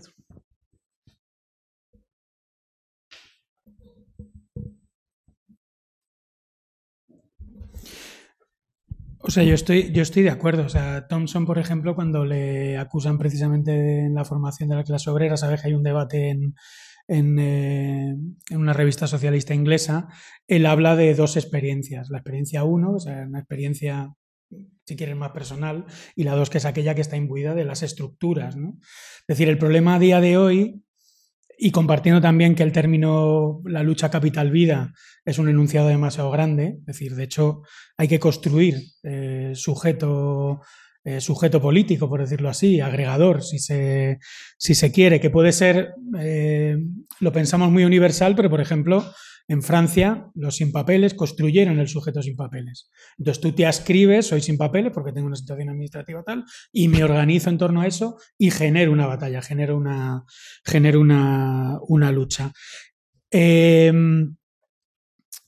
O 9.25 9.31
sea, 9.31 9.45
yo 9.45 9.55
estoy, 9.55 9.93
yo 9.93 10.03
estoy 10.03 10.25
de 10.25 10.31
acuerdo. 10.31 10.65
O 10.65 10.69
sea, 10.69 11.07
Thompson, 11.07 11.47
por 11.47 11.59
ejemplo, 11.59 11.95
cuando 11.95 12.25
le 12.25 12.77
acusan 12.77 13.19
precisamente 13.19 14.07
en 14.07 14.15
la 14.15 14.25
formación 14.25 14.69
de 14.69 14.77
la 14.77 14.85
clase 14.85 15.11
obrera, 15.11 15.37
sabes 15.37 15.63
que 15.63 15.69
hay 15.69 15.75
un 15.75 15.85
debate 15.85 16.31
en, 16.31 16.55
en, 17.07 17.39
eh, 17.39 18.17
en, 18.51 18.57
una 18.59 18.73
revista 18.73 19.07
socialista 19.07 19.55
inglesa, 19.55 20.09
él 20.49 20.67
habla 20.67 20.97
de 20.97 21.15
dos 21.15 21.37
experiencias. 21.37 22.11
La 22.11 22.19
experiencia 22.19 22.65
uno, 22.65 22.95
o 22.95 22.99
sea, 22.99 23.25
una 23.29 23.39
experiencia, 23.39 24.13
si 24.85 24.97
quieres, 24.97 25.17
más 25.17 25.31
personal, 25.31 25.87
y 26.17 26.25
la 26.25 26.35
dos, 26.35 26.51
que 26.51 26.59
es 26.59 26.65
aquella 26.65 26.95
que 26.97 27.01
está 27.01 27.17
imbuida 27.17 27.55
de 27.55 27.65
las 27.65 27.85
estructuras. 27.85 28.57
¿no? 28.57 28.79
Es 28.81 29.27
decir, 29.29 29.49
el 29.49 29.59
problema 29.59 29.95
a 29.95 29.99
día 30.01 30.21
de 30.21 30.37
hoy, 30.37 30.82
y 31.65 31.71
compartiendo 31.71 32.21
también 32.21 32.57
que 32.57 32.65
el 32.65 32.73
término 32.73 33.63
la 33.65 33.85
lucha 33.85 34.11
capital-vida 34.11 34.93
es 35.25 35.39
un 35.39 35.49
enunciado 35.49 35.87
demasiado 35.87 36.29
grande, 36.33 36.79
es 36.81 36.87
decir, 36.87 37.15
de 37.15 37.23
hecho, 37.23 37.63
hay 37.97 38.09
que 38.09 38.19
construir 38.19 38.83
eh, 39.05 39.53
sujeto 39.55 40.61
eh, 41.05 41.21
sujeto 41.21 41.61
político, 41.61 42.09
por 42.09 42.21
decirlo 42.21 42.49
así, 42.49 42.81
agregador, 42.81 43.43
si 43.43 43.61
se, 43.61 44.19
si 44.57 44.75
se 44.75 44.91
quiere, 44.91 45.21
que 45.21 45.31
puede 45.31 45.53
ser, 45.53 45.95
eh, 46.19 46.77
lo 47.21 47.33
pensamos 47.33 47.71
muy 47.71 47.85
universal, 47.85 48.35
pero 48.35 48.51
por 48.51 48.61
ejemplo, 48.61 49.05
en 49.49 49.63
Francia, 49.63 50.31
los 50.35 50.57
sin 50.57 50.73
papeles 50.73 51.15
construyeron 51.15 51.79
el 51.79 51.89
sujeto 51.89 52.23
sin 52.23 52.37
papeles. 52.37 52.91
Entonces 53.19 53.41
tú 53.41 53.53
te 53.53 53.67
ascribes, 53.67 54.27
soy 54.29 54.41
sin 54.41 54.57
papeles 54.57 54.93
porque 54.93 55.13
tengo 55.13 55.27
una 55.27 55.37
situación 55.37 55.69
administrativa 55.69 56.23
tal, 56.23 56.45
y 56.73 56.89
me 56.89 57.05
organizo 57.05 57.51
en 57.51 57.59
torno 57.59 57.81
a 57.81 57.87
eso 57.87 58.17
y 58.39 58.51
genero 58.51 58.93
una 58.93 59.07
batalla, 59.07 59.43
genero 59.43 59.77
una, 59.77 60.25
genero 60.65 61.01
una, 61.01 61.79
una 61.89 62.13
lucha. 62.13 62.53
Eh, 63.31 63.93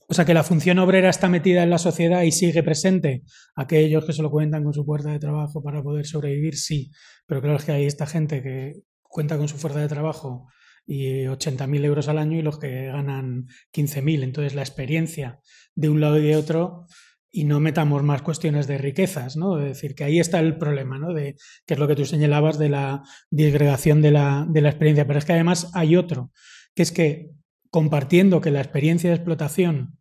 o 0.07 0.13
sea, 0.13 0.25
que 0.25 0.33
la 0.33 0.43
función 0.43 0.77
obrera 0.79 1.09
está 1.09 1.27
metida 1.29 1.63
en 1.63 1.71
la 1.71 1.79
sociedad 1.79 2.21
y 2.21 2.31
sigue 2.31 2.61
presente. 2.61 3.23
Aquellos 3.55 4.05
que 4.05 4.13
se 4.13 4.21
lo 4.21 4.29
cuentan 4.29 4.63
con 4.63 4.73
su 4.73 4.85
fuerza 4.85 5.11
de 5.11 5.19
trabajo 5.19 5.63
para 5.63 5.81
poder 5.81 6.05
sobrevivir, 6.05 6.55
sí. 6.57 6.91
Pero 7.25 7.41
claro 7.41 7.57
es 7.57 7.65
que 7.65 7.71
hay 7.71 7.85
esta 7.85 8.05
gente 8.05 8.43
que 8.43 8.83
cuenta 9.01 9.37
con 9.37 9.47
su 9.47 9.57
fuerza 9.57 9.79
de 9.79 9.87
trabajo 9.87 10.47
y 10.85 11.23
80.000 11.23 11.85
euros 11.85 12.07
al 12.07 12.17
año 12.17 12.37
y 12.37 12.41
los 12.41 12.59
que 12.59 12.87
ganan 12.87 13.47
15.000. 13.73 14.23
Entonces, 14.23 14.55
la 14.55 14.61
experiencia 14.61 15.39
de 15.75 15.89
un 15.89 15.99
lado 15.99 16.19
y 16.19 16.23
de 16.23 16.35
otro, 16.35 16.85
y 17.31 17.43
no 17.43 17.59
metamos 17.59 18.03
más 18.03 18.21
cuestiones 18.21 18.67
de 18.67 18.77
riquezas, 18.77 19.35
¿no? 19.35 19.59
Es 19.59 19.65
decir, 19.65 19.95
que 19.95 20.03
ahí 20.03 20.19
está 20.19 20.39
el 20.39 20.57
problema, 20.57 20.99
¿no? 20.99 21.13
De, 21.13 21.35
que 21.65 21.73
es 21.73 21.79
lo 21.79 21.87
que 21.87 21.95
tú 21.95 22.05
señalabas 22.05 22.57
de 22.57 22.69
la 22.69 23.03
disgregación 23.29 24.01
de 24.01 24.11
la, 24.11 24.45
de 24.49 24.61
la 24.61 24.69
experiencia. 24.69 25.05
Pero 25.05 25.19
es 25.19 25.25
que 25.25 25.33
además 25.33 25.71
hay 25.73 25.95
otro, 25.95 26.31
que 26.73 26.83
es 26.83 26.91
que 26.91 27.31
compartiendo 27.69 28.39
que 28.39 28.51
la 28.51 28.61
experiencia 28.61 29.09
de 29.09 29.17
explotación, 29.17 29.99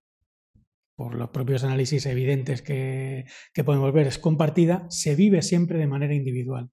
por 0.97 1.15
los 1.17 1.31
propios 1.31 1.65
análisis 1.65 2.07
evidentes 2.07 2.63
que, 2.63 3.25
podemos 3.65 3.93
ver, 3.93 4.07
es 4.07 4.19
compartida, 4.19 4.87
se 4.91 5.17
vive 5.17 5.43
siempre 5.43 5.79
de 5.79 5.89
manera 5.89 6.15
individual. 6.15 6.71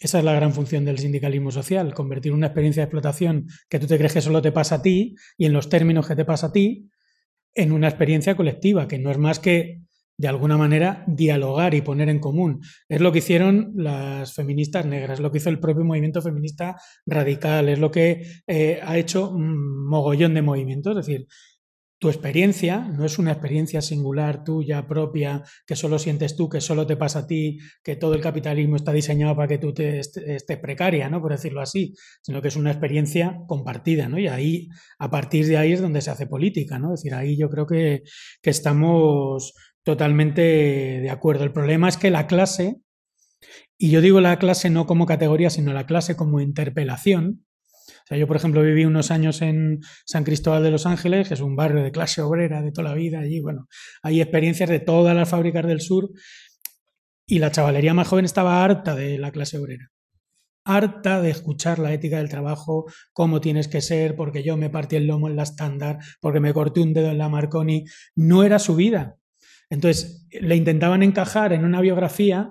Esa 0.00 0.18
es 0.18 0.24
la 0.24 0.32
gran 0.32 0.54
función 0.54 0.86
del 0.86 0.98
sindicalismo 0.98 1.50
social, 1.50 1.92
convertir 1.92 2.32
una 2.32 2.46
experiencia 2.46 2.80
de 2.80 2.84
explotación 2.84 3.46
que 3.68 3.78
tú 3.78 3.86
te 3.86 3.98
crees 3.98 4.14
que 4.14 4.22
solo 4.22 4.40
te 4.40 4.50
pasa 4.50 4.76
a 4.76 4.82
ti 4.82 5.14
y 5.36 5.44
en 5.44 5.52
los 5.52 5.68
términos 5.68 6.08
que 6.08 6.16
te 6.16 6.24
pasa 6.24 6.46
a 6.46 6.52
ti, 6.52 6.88
en 7.54 7.70
una 7.70 7.88
experiencia 7.88 8.34
colectiva, 8.34 8.88
que 8.88 8.98
no 8.98 9.10
es 9.10 9.18
más 9.18 9.38
que 9.38 9.82
de 10.16 10.28
alguna 10.28 10.58
manera 10.58 11.02
dialogar 11.06 11.74
y 11.74 11.80
poner 11.80 12.08
en 12.08 12.18
común. 12.18 12.60
Es 12.88 13.00
lo 13.00 13.10
que 13.10 13.18
hicieron 13.18 13.72
las 13.74 14.34
feministas 14.34 14.84
negras, 14.86 15.18
es 15.18 15.20
lo 15.20 15.30
que 15.30 15.38
hizo 15.38 15.48
el 15.48 15.60
propio 15.60 15.84
movimiento 15.84 16.20
feminista 16.20 16.76
radical, 17.06 17.68
es 17.68 17.78
lo 17.78 17.90
que 17.90 18.26
eh, 18.46 18.80
ha 18.82 18.98
hecho 18.98 19.30
un 19.30 19.86
mogollón 19.86 20.34
de 20.34 20.42
movimientos. 20.42 20.98
Es 20.98 21.06
decir, 21.06 21.26
tu 22.00 22.08
experiencia 22.08 22.78
no 22.80 23.04
es 23.04 23.18
una 23.18 23.32
experiencia 23.32 23.82
singular, 23.82 24.42
tuya, 24.42 24.86
propia, 24.88 25.42
que 25.66 25.76
solo 25.76 25.98
sientes 25.98 26.34
tú, 26.34 26.48
que 26.48 26.62
solo 26.62 26.86
te 26.86 26.96
pasa 26.96 27.20
a 27.20 27.26
ti, 27.26 27.58
que 27.84 27.94
todo 27.94 28.14
el 28.14 28.22
capitalismo 28.22 28.76
está 28.76 28.90
diseñado 28.90 29.36
para 29.36 29.48
que 29.48 29.58
tú 29.58 29.74
te 29.74 29.98
estés 29.98 30.58
precaria, 30.62 31.10
¿no? 31.10 31.20
Por 31.20 31.32
decirlo 31.32 31.60
así, 31.60 31.94
sino 32.22 32.40
que 32.40 32.48
es 32.48 32.56
una 32.56 32.70
experiencia 32.70 33.40
compartida, 33.46 34.08
¿no? 34.08 34.18
Y 34.18 34.28
ahí, 34.28 34.68
a 34.98 35.10
partir 35.10 35.46
de 35.46 35.58
ahí 35.58 35.74
es 35.74 35.82
donde 35.82 36.00
se 36.00 36.10
hace 36.10 36.26
política, 36.26 36.78
¿no? 36.78 36.94
Es 36.94 37.02
decir, 37.02 37.14
ahí 37.14 37.36
yo 37.36 37.50
creo 37.50 37.66
que, 37.66 38.02
que 38.40 38.50
estamos 38.50 39.52
totalmente 39.82 40.40
de 40.40 41.10
acuerdo. 41.10 41.44
El 41.44 41.52
problema 41.52 41.90
es 41.90 41.98
que 41.98 42.10
la 42.10 42.26
clase, 42.26 42.76
y 43.76 43.90
yo 43.90 44.00
digo 44.00 44.22
la 44.22 44.38
clase 44.38 44.70
no 44.70 44.86
como 44.86 45.04
categoría, 45.04 45.50
sino 45.50 45.74
la 45.74 45.84
clase 45.84 46.16
como 46.16 46.40
interpelación, 46.40 47.44
yo, 48.16 48.26
por 48.26 48.36
ejemplo, 48.36 48.62
viví 48.62 48.84
unos 48.84 49.10
años 49.10 49.40
en 49.42 49.80
San 50.04 50.24
Cristóbal 50.24 50.62
de 50.62 50.70
los 50.70 50.86
Ángeles, 50.86 51.28
que 51.28 51.34
es 51.34 51.40
un 51.40 51.54
barrio 51.54 51.82
de 51.82 51.92
clase 51.92 52.22
obrera 52.22 52.62
de 52.62 52.72
toda 52.72 52.88
la 52.88 52.94
vida. 52.94 53.20
Allí, 53.20 53.40
bueno, 53.40 53.68
hay 54.02 54.20
experiencias 54.20 54.68
de 54.68 54.80
todas 54.80 55.14
las 55.14 55.28
fábricas 55.28 55.66
del 55.66 55.80
sur 55.80 56.10
y 57.26 57.38
la 57.38 57.52
chavalería 57.52 57.94
más 57.94 58.08
joven 58.08 58.24
estaba 58.24 58.64
harta 58.64 58.96
de 58.96 59.16
la 59.16 59.30
clase 59.30 59.58
obrera. 59.58 59.90
Harta 60.64 61.22
de 61.22 61.30
escuchar 61.30 61.78
la 61.78 61.92
ética 61.92 62.18
del 62.18 62.28
trabajo, 62.28 62.86
cómo 63.12 63.40
tienes 63.40 63.68
que 63.68 63.80
ser, 63.80 64.16
porque 64.16 64.42
yo 64.42 64.56
me 64.56 64.70
partí 64.70 64.96
el 64.96 65.06
lomo 65.06 65.28
en 65.28 65.36
la 65.36 65.44
estándar, 65.44 65.98
porque 66.20 66.40
me 66.40 66.52
corté 66.52 66.80
un 66.80 66.92
dedo 66.92 67.10
en 67.10 67.18
la 67.18 67.28
Marconi. 67.28 67.84
No 68.16 68.42
era 68.42 68.58
su 68.58 68.74
vida. 68.74 69.16
Entonces, 69.70 70.26
le 70.32 70.56
intentaban 70.56 71.04
encajar 71.04 71.52
en 71.52 71.64
una 71.64 71.80
biografía 71.80 72.50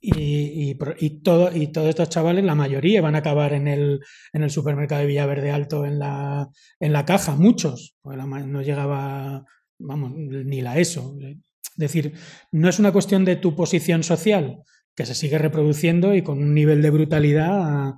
y, 0.00 0.74
todo, 1.22 1.54
y 1.54 1.68
todos 1.68 1.88
estos 1.88 2.08
chavales, 2.08 2.44
la 2.44 2.54
mayoría, 2.54 3.02
van 3.02 3.14
a 3.14 3.18
acabar 3.18 3.52
en 3.52 3.68
el, 3.68 4.00
en 4.32 4.42
el 4.42 4.50
supermercado 4.50 5.02
de 5.02 5.06
Villaverde 5.08 5.50
Alto 5.50 5.84
en 5.84 5.98
la, 5.98 6.48
en 6.80 6.92
la 6.92 7.04
caja, 7.04 7.36
muchos, 7.36 7.96
porque 8.02 8.18
no 8.18 8.62
llegaba, 8.62 9.44
vamos, 9.78 10.12
ni 10.14 10.60
la 10.60 10.78
ESO. 10.78 11.16
Es 11.20 11.36
decir, 11.76 12.14
no 12.52 12.68
es 12.68 12.78
una 12.78 12.92
cuestión 12.92 13.24
de 13.24 13.36
tu 13.36 13.54
posición 13.54 14.02
social, 14.02 14.62
que 14.94 15.06
se 15.06 15.14
sigue 15.14 15.38
reproduciendo 15.38 16.14
y 16.14 16.22
con 16.22 16.38
un 16.38 16.54
nivel 16.54 16.80
de 16.80 16.90
brutalidad, 16.90 17.94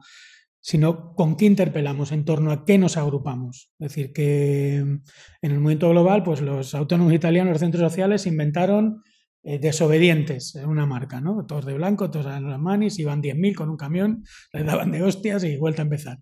sino 0.61 1.15
con 1.15 1.37
qué 1.37 1.45
interpelamos, 1.45 2.11
en 2.11 2.25
torno 2.25 2.51
a 2.51 2.65
qué 2.65 2.79
nos 2.79 2.97
agrupamos. 2.97 3.71
Es 3.79 3.89
decir, 3.89 4.13
que 4.13 4.77
en 4.79 5.03
el 5.43 5.61
movimiento 5.61 5.91
global, 5.91 6.23
pues 6.25 6.41
los 6.41 6.75
autónomos 6.75 7.13
italianos, 7.13 7.53
los 7.53 7.61
centros 7.61 7.83
sociales, 7.83 8.27
inventaron 8.27 9.03
eh, 9.49 9.61
desobedientes 9.61 10.57
en 10.57 10.67
una 10.67 10.87
marca, 10.87 11.21
¿no? 11.21 11.47
Todos 11.47 11.65
de 11.67 11.75
blanco, 11.75 12.11
todos 12.11 12.27
a 12.27 12.41
las 12.41 12.59
manis, 12.59 12.99
iban 12.99 13.23
10.000 13.23 13.55
con 13.55 13.71
un 13.71 13.77
camión, 13.77 14.25
les 14.53 14.67
daban 14.67 14.91
de 14.91 15.05
hostias 15.05 15.45
y 15.45 15.57
vuelta 15.57 15.83
a 15.83 15.85
empezar. 15.85 16.19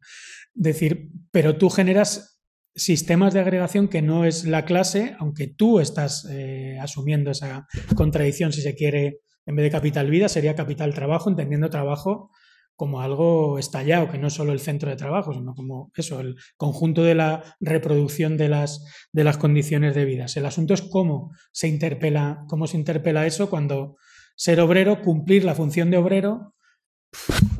Decir, 0.52 1.08
pero 1.30 1.56
tú 1.56 1.70
generas 1.70 2.42
sistemas 2.74 3.32
de 3.32 3.40
agregación 3.40 3.88
que 3.88 4.02
no 4.02 4.26
es 4.26 4.44
la 4.44 4.66
clase, 4.66 5.16
aunque 5.18 5.46
tú 5.46 5.80
estás 5.80 6.28
eh, 6.30 6.76
asumiendo 6.78 7.30
esa 7.30 7.66
contradicción, 7.96 8.52
si 8.52 8.60
se 8.60 8.74
quiere, 8.74 9.20
en 9.46 9.56
vez 9.56 9.64
de 9.64 9.70
capital 9.70 10.10
vida, 10.10 10.28
sería 10.28 10.54
capital 10.54 10.92
trabajo, 10.92 11.30
entendiendo 11.30 11.70
trabajo 11.70 12.30
como 12.76 13.00
algo 13.00 13.58
estallado, 13.58 14.10
que 14.10 14.18
no 14.18 14.28
es 14.28 14.34
solo 14.34 14.52
el 14.52 14.60
centro 14.60 14.90
de 14.90 14.96
trabajo, 14.96 15.32
sino 15.32 15.54
como 15.54 15.92
eso, 15.96 16.20
el 16.20 16.36
conjunto 16.56 17.02
de 17.02 17.14
la 17.14 17.56
reproducción 17.60 18.36
de 18.36 18.48
las, 18.48 18.84
de 19.12 19.24
las 19.24 19.38
condiciones 19.38 19.94
de 19.94 20.04
vida. 20.04 20.26
El 20.34 20.46
asunto 20.46 20.74
es 20.74 20.82
cómo 20.82 21.32
se 21.52 21.68
interpela, 21.68 22.44
cómo 22.48 22.66
se 22.66 22.76
interpela 22.76 23.26
eso 23.26 23.48
cuando 23.48 23.96
ser 24.36 24.60
obrero, 24.60 25.02
cumplir 25.02 25.44
la 25.44 25.54
función 25.54 25.90
de 25.90 25.98
obrero, 25.98 26.54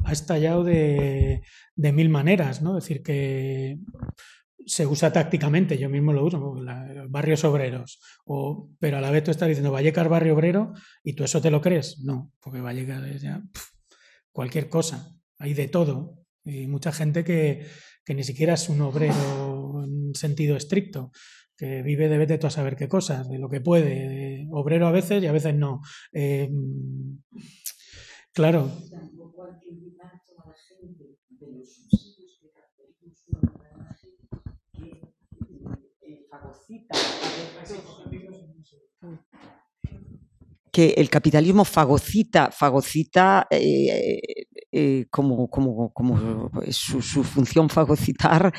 ha 0.05 0.13
estallado 0.13 0.65
de, 0.65 1.43
de, 1.77 1.93
mil 1.93 2.09
maneras, 2.09 2.61
¿no? 2.61 2.77
Es 2.77 2.85
decir, 2.85 3.03
que 3.03 3.79
se 4.67 4.85
usa 4.85 5.13
tácticamente, 5.13 5.79
yo 5.79 5.89
mismo 5.89 6.13
lo 6.13 6.25
uso, 6.25 6.57
barrios 7.09 7.45
obreros, 7.45 8.01
o, 8.25 8.69
pero 8.81 8.99
a 8.99 9.01
la 9.01 9.13
vez 9.13 9.23
tú 9.23 9.31
estás 9.31 9.47
diciendo 9.47 9.71
Vallecas 9.71 10.09
barrio 10.09 10.35
obrero 10.35 10.73
y 11.05 11.13
tú 11.13 11.23
eso 11.23 11.41
te 11.41 11.53
lo 11.53 11.61
crees, 11.61 12.01
no, 12.01 12.33
porque 12.41 12.61
Vallecas 12.61 13.05
es 13.05 13.23
ya 13.23 13.43
cualquier 14.35 14.69
cosa, 14.69 15.17
hay 15.39 15.55
de 15.55 15.69
todo. 15.69 16.19
Y 16.45 16.67
mucha 16.67 16.93
gente 16.93 17.25
que, 17.25 17.67
que 18.05 18.15
ni 18.15 18.25
siquiera 18.25 18.55
es 18.55 18.69
un 18.69 18.83
obrero 18.83 19.83
en 19.83 20.15
sentido 20.15 20.57
estricto, 20.57 21.11
que 21.57 21.83
vive 21.83 22.09
de 22.09 22.19
vete 22.19 22.37
tú 22.37 22.47
a 22.49 22.51
saber 22.51 22.77
qué 22.77 22.89
cosas, 22.89 23.29
de 23.31 23.39
lo 23.39 23.49
que 23.49 23.63
puede, 23.63 24.47
obrero 24.51 24.87
a 24.87 24.93
veces 24.93 25.23
y 25.23 25.27
a 25.27 25.33
veces 25.33 25.55
no. 25.55 25.81
Eh, 26.13 26.51
claro. 28.35 28.71
Que 40.75 40.93
el 40.97 41.09
capitalismo 41.09 41.65
fagocita, 41.65 42.51
fagocita 42.51 43.47
eh, 43.49 44.21
eh, 44.73 45.07
como, 45.09 45.49
como, 45.49 45.93
como 45.93 46.51
su, 46.73 47.01
función 47.23 47.71
fagocitar 47.71 48.53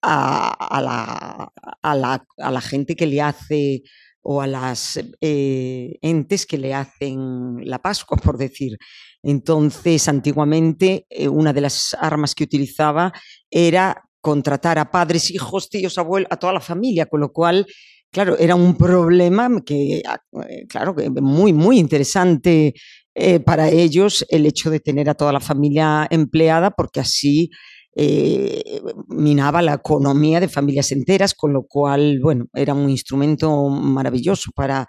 a, 0.00 0.80
la, 0.82 1.52
a, 1.82 1.94
la, 1.94 2.24
a, 2.38 2.50
la, 2.50 2.60
gente 2.62 2.96
que 2.96 3.06
le 3.06 3.20
hace 3.20 3.82
o 4.22 4.40
a 4.40 4.46
las 4.46 4.98
eh, 5.20 5.98
entes 6.00 6.46
que 6.46 6.56
le 6.56 6.72
hacen 6.72 7.58
la 7.62 7.80
Pascua, 7.80 8.16
por 8.16 8.38
decir. 8.38 8.78
Entonces, 9.22 10.08
antiguamente, 10.08 11.06
una 11.30 11.52
de 11.52 11.60
las 11.60 11.94
armas 12.00 12.34
que 12.34 12.44
utilizaba 12.44 13.12
era 13.50 14.08
contratar 14.22 14.78
a 14.78 14.90
padres, 14.90 15.30
hijos, 15.30 15.68
tíos, 15.68 15.98
abuelos, 15.98 16.28
a 16.30 16.38
toda 16.38 16.54
la 16.54 16.60
familia, 16.60 17.04
con 17.04 17.20
lo 17.20 17.30
cual 17.30 17.66
claro, 18.10 18.36
era 18.38 18.54
un 18.54 18.76
problema 18.76 19.48
que, 19.64 20.02
ah, 20.06 20.20
eh, 20.48 20.66
claro, 20.68 20.94
muy, 21.20 21.52
muy 21.52 21.78
interesante 21.78 22.74
eh, 23.14 23.40
para 23.40 23.68
ellos 23.68 24.24
el 24.28 24.46
hecho 24.46 24.70
de 24.70 24.80
tener 24.80 25.10
a 25.10 25.14
toda 25.14 25.32
la 25.32 25.40
familia 25.40 26.06
empleada, 26.10 26.70
porque 26.70 27.00
así 27.00 27.50
eh, 27.96 28.80
minaba 29.08 29.60
la 29.62 29.74
economía 29.74 30.40
de 30.40 30.48
familias 30.48 30.92
enteras, 30.92 31.34
con 31.34 31.52
lo 31.52 31.64
cual, 31.64 32.20
bueno, 32.22 32.46
era 32.54 32.74
un 32.74 32.88
instrumento 32.90 33.68
maravilloso 33.68 34.52
para 34.54 34.86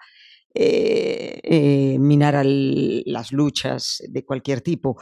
minar 0.54 2.44
las 2.44 3.32
luchas 3.32 4.02
de 4.08 4.24
cualquier 4.24 4.60
tipo. 4.60 4.96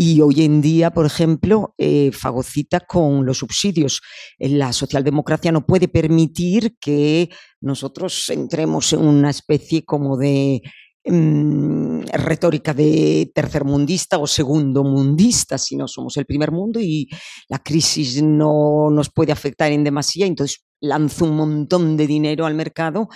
Y 0.00 0.20
hoy 0.20 0.44
en 0.44 0.62
día, 0.62 0.92
por 0.92 1.06
ejemplo, 1.06 1.74
eh, 1.76 2.12
fagocita 2.12 2.78
con 2.78 3.26
los 3.26 3.38
subsidios. 3.38 4.00
La 4.38 4.72
socialdemocracia 4.72 5.50
no 5.50 5.66
puede 5.66 5.88
permitir 5.88 6.76
que 6.78 7.28
nosotros 7.60 8.30
entremos 8.30 8.92
en 8.92 9.00
una 9.00 9.30
especie 9.30 9.84
como 9.84 10.16
de 10.16 10.62
mm, 11.04 12.02
retórica 12.12 12.72
de 12.74 13.32
tercermundista 13.34 14.18
o 14.18 14.28
segundo 14.28 14.84
mundista, 14.84 15.58
si 15.58 15.74
no 15.74 15.88
somos 15.88 16.16
el 16.16 16.26
primer 16.26 16.52
mundo 16.52 16.78
y 16.80 17.08
la 17.48 17.58
crisis 17.58 18.22
no 18.22 18.90
nos 18.92 19.10
puede 19.10 19.32
afectar 19.32 19.72
en 19.72 19.82
demasía, 19.82 20.26
entonces 20.26 20.64
lanza 20.80 21.24
un 21.24 21.34
montón 21.34 21.96
de 21.96 22.06
dinero 22.06 22.46
al 22.46 22.54
mercado 22.54 23.08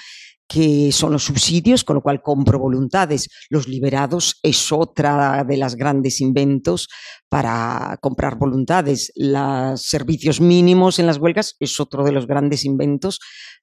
que 0.52 0.92
son 0.92 1.12
los 1.12 1.24
subsidios, 1.24 1.82
con 1.82 1.96
lo 1.96 2.02
cual 2.02 2.20
compro 2.20 2.58
voluntades. 2.58 3.28
Los 3.48 3.68
liberados 3.68 4.38
es 4.42 4.70
otra 4.70 5.44
de 5.44 5.56
las 5.56 5.76
grandes 5.76 6.20
inventos 6.20 6.88
para 7.30 7.96
comprar 8.02 8.36
voluntades. 8.36 9.12
Los 9.16 9.82
servicios 9.82 10.40
mínimos 10.42 10.98
en 10.98 11.06
las 11.06 11.16
huelgas 11.16 11.56
es 11.58 11.80
otro 11.80 12.04
de 12.04 12.12
los 12.12 12.26
grandes 12.26 12.66
inventos 12.66 13.18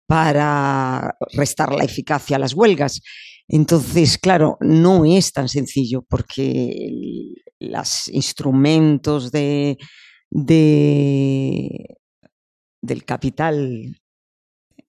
para 0.08 1.16
restar 1.34 1.76
la 1.76 1.84
eficacia 1.84 2.38
a 2.38 2.40
las 2.40 2.56
huelgas. 2.56 3.02
Entonces, 3.48 4.18
claro, 4.18 4.58
no 4.60 5.06
es 5.06 5.32
tan 5.32 5.48
sencillo 5.48 6.04
porque 6.10 7.34
los 7.60 8.08
instrumentos 8.08 9.32
de, 9.32 9.78
de, 10.32 11.98
del 12.82 13.06
capital 13.06 13.96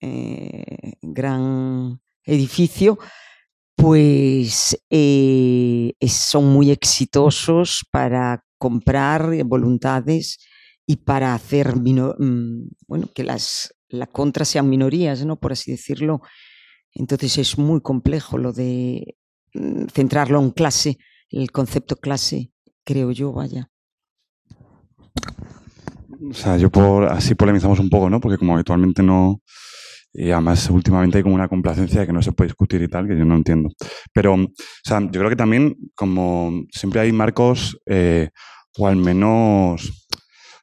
eh, 0.01 0.93
gran 1.01 2.01
edificio, 2.23 2.97
pues 3.75 4.77
eh, 4.89 5.93
son 6.07 6.51
muy 6.51 6.71
exitosos 6.71 7.85
para 7.91 8.43
comprar 8.57 9.43
voluntades 9.45 10.39
y 10.85 10.97
para 10.97 11.33
hacer 11.33 11.75
mm, 11.75 12.69
bueno, 12.87 13.07
que 13.13 13.23
las 13.23 13.73
la 13.91 14.07
contra 14.07 14.45
sean 14.45 14.69
minorías, 14.69 15.25
¿no? 15.25 15.39
por 15.39 15.51
así 15.51 15.71
decirlo. 15.71 16.21
Entonces 16.93 17.37
es 17.37 17.57
muy 17.57 17.81
complejo 17.81 18.37
lo 18.37 18.53
de 18.53 19.17
mm, 19.53 19.85
centrarlo 19.93 20.39
en 20.39 20.51
clase, 20.51 20.97
el 21.29 21.51
concepto 21.51 21.95
clase, 21.95 22.51
creo 22.83 23.11
yo, 23.11 23.31
vaya. 23.31 23.69
O 26.29 26.33
sea, 26.33 26.57
yo 26.57 26.69
por 26.69 27.05
así 27.05 27.35
polemizamos 27.35 27.79
un 27.79 27.89
poco, 27.89 28.09
¿no? 28.09 28.19
Porque 28.19 28.37
como 28.37 28.53
habitualmente 28.53 29.01
no, 29.01 29.41
y 30.13 30.31
además, 30.31 30.69
últimamente 30.69 31.17
hay 31.17 31.23
como 31.23 31.35
una 31.35 31.47
complacencia 31.47 32.01
de 32.01 32.07
que 32.07 32.13
no 32.13 32.21
se 32.21 32.31
puede 32.33 32.49
discutir 32.49 32.81
y 32.81 32.87
tal, 32.87 33.07
que 33.07 33.17
yo 33.17 33.25
no 33.25 33.35
entiendo. 33.35 33.69
Pero, 34.13 34.33
o 34.33 34.47
sea, 34.83 34.99
yo 34.99 35.11
creo 35.11 35.29
que 35.29 35.35
también, 35.35 35.75
como 35.95 36.63
siempre 36.71 36.99
hay 36.99 37.11
marcos, 37.11 37.77
eh, 37.85 38.29
o 38.77 38.87
al 38.87 38.97
menos, 38.97 40.07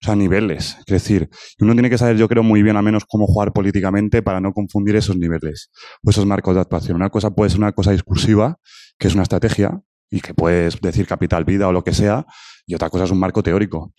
o 0.00 0.04
sea, 0.04 0.14
niveles. 0.14 0.76
Es 0.78 0.86
decir, 0.86 1.28
uno 1.60 1.72
tiene 1.72 1.88
que 1.90 1.98
saber, 1.98 2.16
yo 2.16 2.28
creo, 2.28 2.42
muy 2.42 2.62
bien 2.62 2.76
al 2.76 2.82
menos 2.82 3.04
cómo 3.08 3.26
jugar 3.26 3.52
políticamente 3.52 4.22
para 4.22 4.40
no 4.40 4.52
confundir 4.52 4.96
esos 4.96 5.16
niveles 5.16 5.70
o 6.02 6.10
esos 6.10 6.26
marcos 6.26 6.54
de 6.54 6.60
actuación. 6.60 6.96
Una 6.96 7.10
cosa 7.10 7.30
puede 7.30 7.50
ser 7.50 7.60
una 7.60 7.72
cosa 7.72 7.92
discursiva, 7.92 8.58
que 8.98 9.08
es 9.08 9.14
una 9.14 9.22
estrategia, 9.22 9.80
y 10.10 10.20
que 10.20 10.34
puedes 10.34 10.80
decir 10.80 11.06
capital 11.06 11.44
vida 11.44 11.68
o 11.68 11.72
lo 11.72 11.84
que 11.84 11.92
sea, 11.92 12.26
y 12.66 12.74
otra 12.74 12.90
cosa 12.90 13.04
es 13.04 13.10
un 13.10 13.18
marco 13.18 13.42
teórico. 13.42 13.92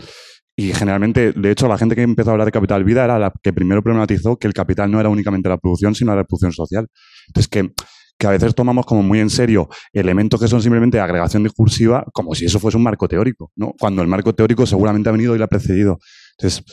Y 0.59 0.73
generalmente, 0.73 1.31
de 1.31 1.51
hecho, 1.51 1.69
la 1.69 1.77
gente 1.77 1.95
que 1.95 2.01
empezó 2.01 2.31
a 2.31 2.33
hablar 2.33 2.45
de 2.45 2.51
capital 2.51 2.83
vida 2.83 3.05
era 3.05 3.17
la 3.17 3.31
que 3.41 3.53
primero 3.53 3.81
problematizó 3.81 4.35
que 4.35 4.45
el 4.45 4.53
capital 4.53 4.91
no 4.91 4.99
era 4.99 5.07
únicamente 5.07 5.47
la 5.47 5.57
producción, 5.57 5.95
sino 5.95 6.13
la 6.13 6.25
producción 6.25 6.51
social. 6.51 6.85
Entonces, 7.27 7.47
que, 7.47 7.71
que 8.17 8.27
a 8.27 8.31
veces 8.31 8.53
tomamos 8.53 8.85
como 8.85 9.01
muy 9.01 9.21
en 9.21 9.29
serio 9.29 9.69
elementos 9.93 10.37
que 10.37 10.49
son 10.49 10.61
simplemente 10.61 10.99
agregación 10.99 11.43
discursiva, 11.43 12.03
como 12.11 12.35
si 12.35 12.43
eso 12.43 12.59
fuese 12.59 12.75
un 12.75 12.83
marco 12.83 13.07
teórico, 13.07 13.53
¿no? 13.55 13.73
Cuando 13.79 14.01
el 14.01 14.09
marco 14.09 14.35
teórico 14.35 14.65
seguramente 14.65 15.07
ha 15.07 15.13
venido 15.13 15.33
y 15.33 15.37
lo 15.37 15.45
ha 15.45 15.47
precedido. 15.47 15.99
Entonces, 16.37 16.65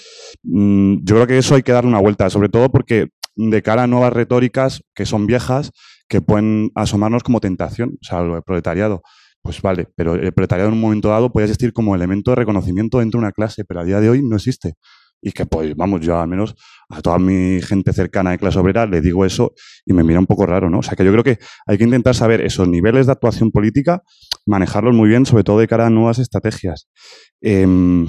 mm, 0.42 1.04
yo 1.04 1.14
creo 1.14 1.28
que 1.28 1.38
eso 1.38 1.54
hay 1.54 1.62
que 1.62 1.70
darle 1.70 1.90
una 1.90 2.00
vuelta, 2.00 2.28
sobre 2.28 2.48
todo 2.48 2.68
porque 2.72 3.10
de 3.36 3.62
cara 3.62 3.84
a 3.84 3.86
nuevas 3.86 4.12
retóricas 4.12 4.82
que 4.96 5.06
son 5.06 5.28
viejas, 5.28 5.70
que 6.08 6.20
pueden 6.20 6.72
asomarnos 6.74 7.22
como 7.22 7.38
tentación, 7.38 7.90
o 8.02 8.04
sea, 8.04 8.22
lo 8.22 8.34
del 8.34 8.42
proletariado. 8.42 9.02
Pues 9.46 9.62
vale, 9.62 9.86
pero 9.94 10.16
el 10.16 10.32
proletariado 10.32 10.70
en 10.70 10.74
un 10.74 10.80
momento 10.80 11.08
dado 11.08 11.30
puede 11.30 11.44
existir 11.44 11.72
como 11.72 11.94
elemento 11.94 12.32
de 12.32 12.34
reconocimiento 12.34 12.98
dentro 12.98 13.20
de 13.20 13.26
una 13.26 13.32
clase, 13.32 13.64
pero 13.64 13.78
a 13.78 13.84
día 13.84 14.00
de 14.00 14.10
hoy 14.10 14.20
no 14.20 14.34
existe. 14.34 14.74
Y 15.22 15.30
que, 15.30 15.46
pues, 15.46 15.76
vamos, 15.76 16.00
yo 16.00 16.18
al 16.18 16.26
menos 16.26 16.56
a 16.90 17.00
toda 17.00 17.20
mi 17.20 17.60
gente 17.62 17.92
cercana 17.92 18.32
de 18.32 18.38
clase 18.38 18.58
obrera 18.58 18.86
le 18.86 19.00
digo 19.00 19.24
eso 19.24 19.54
y 19.84 19.92
me 19.92 20.02
mira 20.02 20.18
un 20.18 20.26
poco 20.26 20.46
raro, 20.46 20.68
¿no? 20.68 20.80
O 20.80 20.82
sea, 20.82 20.96
que 20.96 21.04
yo 21.04 21.12
creo 21.12 21.22
que 21.22 21.38
hay 21.64 21.78
que 21.78 21.84
intentar 21.84 22.16
saber 22.16 22.40
esos 22.40 22.66
niveles 22.66 23.06
de 23.06 23.12
actuación 23.12 23.52
política, 23.52 24.02
manejarlos 24.46 24.96
muy 24.96 25.08
bien, 25.08 25.24
sobre 25.26 25.44
todo 25.44 25.60
de 25.60 25.68
cara 25.68 25.86
a 25.86 25.90
nuevas 25.90 26.18
estrategias. 26.18 26.88
Em, 27.40 28.04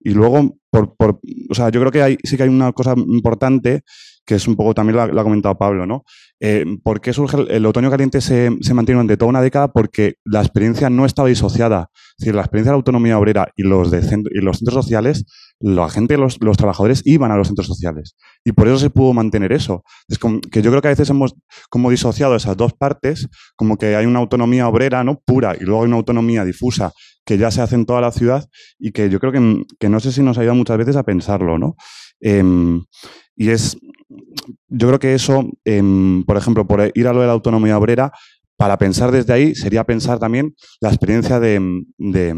y 0.00 0.14
luego, 0.14 0.56
por, 0.70 0.96
por, 0.96 1.20
o 1.50 1.54
sea, 1.54 1.68
yo 1.68 1.80
creo 1.80 1.92
que 1.92 2.00
hay, 2.00 2.16
sí 2.24 2.38
que 2.38 2.44
hay 2.44 2.48
una 2.48 2.72
cosa 2.72 2.94
importante 2.96 3.82
que 4.26 4.34
es 4.34 4.48
un 4.48 4.56
poco, 4.56 4.74
también 4.74 4.96
lo 4.96 5.02
ha, 5.02 5.04
ha 5.04 5.24
comentado 5.24 5.56
Pablo, 5.56 5.86
¿no? 5.86 6.04
Eh, 6.40 6.64
¿Por 6.82 7.00
qué 7.00 7.12
surge 7.12 7.38
el, 7.48 7.64
otoño 7.64 7.90
caliente? 7.90 8.20
Se, 8.20 8.50
se, 8.60 8.74
mantiene 8.74 8.98
durante 8.98 9.16
toda 9.16 9.30
una 9.30 9.40
década 9.40 9.72
porque 9.72 10.16
la 10.24 10.40
experiencia 10.40 10.90
no 10.90 11.06
estaba 11.06 11.28
disociada. 11.28 11.90
Es 11.94 12.24
decir, 12.24 12.34
la 12.34 12.42
experiencia 12.42 12.70
de 12.70 12.74
la 12.74 12.78
autonomía 12.78 13.18
obrera 13.18 13.48
y 13.56 13.62
los, 13.62 13.90
de 13.90 14.02
centro, 14.02 14.32
y 14.34 14.42
los 14.42 14.58
centros 14.58 14.74
sociales, 14.74 15.24
la 15.60 15.88
gente, 15.88 16.18
los, 16.18 16.38
los, 16.40 16.56
trabajadores 16.56 17.02
iban 17.06 17.30
a 17.30 17.36
los 17.36 17.46
centros 17.46 17.68
sociales. 17.68 18.16
Y 18.44 18.52
por 18.52 18.66
eso 18.66 18.78
se 18.78 18.90
pudo 18.90 19.14
mantener 19.14 19.52
eso. 19.52 19.84
Es 20.08 20.18
como 20.18 20.40
que 20.40 20.60
yo 20.60 20.70
creo 20.70 20.82
que 20.82 20.88
a 20.88 20.90
veces 20.90 21.08
hemos 21.08 21.34
como 21.70 21.90
disociado 21.90 22.34
esas 22.34 22.56
dos 22.56 22.72
partes, 22.74 23.28
como 23.54 23.78
que 23.78 23.94
hay 23.94 24.06
una 24.06 24.18
autonomía 24.18 24.68
obrera 24.68 25.04
¿no? 25.04 25.22
pura 25.24 25.54
y 25.58 25.64
luego 25.64 25.82
hay 25.82 25.86
una 25.86 25.96
autonomía 25.96 26.44
difusa 26.44 26.92
que 27.24 27.38
ya 27.38 27.50
se 27.50 27.62
hace 27.62 27.76
en 27.76 27.86
toda 27.86 28.00
la 28.00 28.12
ciudad 28.12 28.48
y 28.78 28.92
que 28.92 29.08
yo 29.08 29.20
creo 29.20 29.32
que, 29.32 29.64
que 29.78 29.88
no 29.88 30.00
sé 30.00 30.12
si 30.12 30.22
nos 30.22 30.36
ayuda 30.38 30.54
muchas 30.54 30.78
veces 30.78 30.96
a 30.96 31.02
pensarlo, 31.02 31.58
¿no? 31.58 31.76
Eh, 32.20 32.42
y 33.36 33.50
es, 33.50 33.76
yo 34.68 34.88
creo 34.88 34.98
que 34.98 35.14
eso, 35.14 35.48
eh, 35.64 35.82
por 36.26 36.36
ejemplo, 36.36 36.66
por 36.66 36.90
ir 36.94 37.08
a 37.08 37.12
lo 37.12 37.20
de 37.20 37.26
la 37.26 37.32
autonomía 37.32 37.78
obrera, 37.78 38.12
para 38.56 38.78
pensar 38.78 39.12
desde 39.12 39.32
ahí 39.32 39.54
sería 39.54 39.84
pensar 39.84 40.18
también 40.18 40.54
la 40.80 40.88
experiencia 40.88 41.38
de, 41.38 41.60
de, 41.98 42.34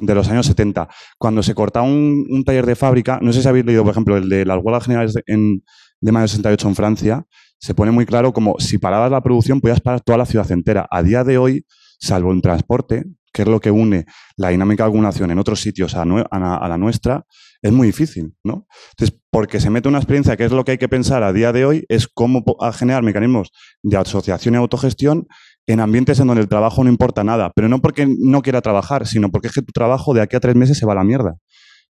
de 0.00 0.14
los 0.14 0.28
años 0.28 0.46
70. 0.46 0.88
Cuando 1.18 1.42
se 1.42 1.54
cortaba 1.54 1.86
un, 1.86 2.42
taller 2.44 2.66
de 2.66 2.76
fábrica, 2.76 3.18
no 3.22 3.32
sé 3.32 3.42
si 3.42 3.48
habéis 3.48 3.66
leído, 3.66 3.84
por 3.84 3.92
ejemplo, 3.92 4.16
el 4.16 4.28
de 4.28 4.44
las 4.44 4.58
huelgas 4.62 4.84
generales 4.84 5.14
de, 5.14 5.22
en, 5.26 5.62
de 6.00 6.12
mayo 6.12 6.22
de 6.22 6.28
68 6.28 6.68
en 6.68 6.74
Francia, 6.74 7.26
se 7.58 7.74
pone 7.74 7.90
muy 7.90 8.06
claro 8.06 8.32
como 8.32 8.58
si 8.58 8.78
parabas 8.78 9.10
la 9.10 9.22
producción 9.22 9.60
podías 9.60 9.80
parar 9.80 10.00
toda 10.00 10.16
la 10.18 10.26
ciudad 10.26 10.50
entera. 10.50 10.86
A 10.90 11.02
día 11.02 11.24
de 11.24 11.36
hoy, 11.36 11.66
salvo 11.98 12.32
en 12.32 12.40
transporte, 12.40 13.04
que 13.32 13.42
es 13.42 13.48
lo 13.48 13.60
que 13.60 13.70
une 13.70 14.06
la 14.36 14.48
dinámica 14.48 14.84
de 14.84 14.88
acumulación 14.88 15.30
en 15.30 15.38
otros 15.38 15.60
sitios 15.60 15.94
a, 15.94 16.02
a, 16.02 16.56
a 16.56 16.68
la 16.68 16.78
nuestra, 16.78 17.26
es 17.62 17.72
muy 17.72 17.86
difícil, 17.88 18.34
¿no? 18.42 18.66
Entonces, 18.90 19.18
porque 19.30 19.60
se 19.60 19.70
mete 19.70 19.88
una 19.88 19.98
experiencia 19.98 20.36
que 20.36 20.44
es 20.44 20.52
lo 20.52 20.64
que 20.64 20.72
hay 20.72 20.78
que 20.78 20.88
pensar 20.88 21.22
a 21.22 21.32
día 21.32 21.52
de 21.52 21.64
hoy, 21.64 21.84
es 21.88 22.08
cómo 22.08 22.44
generar 22.72 23.02
mecanismos 23.02 23.50
de 23.82 23.96
asociación 23.96 24.54
y 24.54 24.56
autogestión 24.56 25.26
en 25.66 25.80
ambientes 25.80 26.18
en 26.20 26.26
donde 26.26 26.42
el 26.42 26.48
trabajo 26.48 26.82
no 26.82 26.90
importa 26.90 27.22
nada, 27.22 27.52
pero 27.54 27.68
no 27.68 27.80
porque 27.80 28.06
no 28.08 28.42
quiera 28.42 28.60
trabajar, 28.60 29.06
sino 29.06 29.30
porque 29.30 29.48
es 29.48 29.54
que 29.54 29.62
tu 29.62 29.72
trabajo 29.72 30.14
de 30.14 30.22
aquí 30.22 30.36
a 30.36 30.40
tres 30.40 30.56
meses 30.56 30.78
se 30.78 30.86
va 30.86 30.92
a 30.92 30.96
la 30.96 31.04
mierda. 31.04 31.36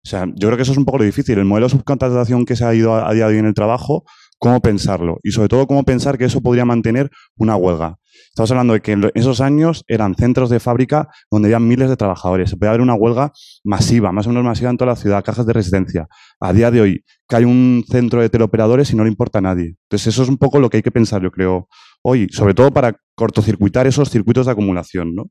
O 0.03 0.09
sea, 0.09 0.25
yo 0.25 0.47
creo 0.47 0.55
que 0.55 0.63
eso 0.63 0.71
es 0.71 0.77
un 0.77 0.85
poco 0.85 0.99
lo 0.99 1.03
difícil. 1.03 1.37
El 1.37 1.45
modelo 1.45 1.67
de 1.67 1.71
subcontratación 1.71 2.45
que 2.45 2.55
se 2.55 2.65
ha 2.65 2.73
ido 2.73 2.95
a, 2.95 3.09
a 3.09 3.13
día 3.13 3.27
de 3.27 3.33
hoy 3.33 3.39
en 3.39 3.45
el 3.45 3.53
trabajo, 3.53 4.05
cómo 4.39 4.61
pensarlo 4.61 5.19
y 5.21 5.31
sobre 5.31 5.49
todo 5.49 5.67
cómo 5.67 5.83
pensar 5.83 6.17
que 6.17 6.25
eso 6.25 6.41
podría 6.41 6.65
mantener 6.65 7.11
una 7.37 7.55
huelga. 7.55 7.97
Estamos 8.29 8.51
hablando 8.51 8.73
de 8.73 8.81
que 8.81 8.93
en 8.93 9.11
esos 9.15 9.41
años 9.41 9.83
eran 9.87 10.15
centros 10.15 10.49
de 10.49 10.59
fábrica 10.59 11.09
donde 11.29 11.47
había 11.47 11.59
miles 11.59 11.89
de 11.89 11.97
trabajadores. 11.97 12.49
Se 12.49 12.57
podía 12.57 12.69
haber 12.69 12.81
una 12.81 12.93
huelga 12.93 13.33
masiva, 13.63 14.11
más 14.11 14.27
o 14.27 14.29
menos 14.29 14.43
masiva 14.43 14.69
en 14.69 14.77
toda 14.77 14.91
la 14.91 14.95
ciudad, 14.95 15.23
cajas 15.23 15.45
de 15.45 15.53
resistencia. 15.53 16.07
A 16.39 16.53
día 16.53 16.71
de 16.71 16.81
hoy, 16.81 17.03
que 17.27 17.35
hay 17.35 17.43
un 17.43 17.83
centro 17.87 18.21
de 18.21 18.29
teleoperadores 18.29 18.91
y 18.91 18.95
no 18.95 19.03
le 19.03 19.09
importa 19.09 19.39
a 19.39 19.41
nadie. 19.41 19.75
Entonces, 19.83 20.07
eso 20.07 20.23
es 20.23 20.29
un 20.29 20.37
poco 20.37 20.59
lo 20.59 20.69
que 20.69 20.77
hay 20.77 20.83
que 20.83 20.91
pensar, 20.91 21.21
yo 21.21 21.31
creo, 21.31 21.67
hoy, 22.01 22.27
sobre 22.31 22.53
todo 22.53 22.71
para 22.71 22.95
cortocircuitar 23.15 23.87
esos 23.87 24.09
circuitos 24.09 24.45
de 24.45 24.51
acumulación. 24.53 25.15
¿no? 25.15 25.29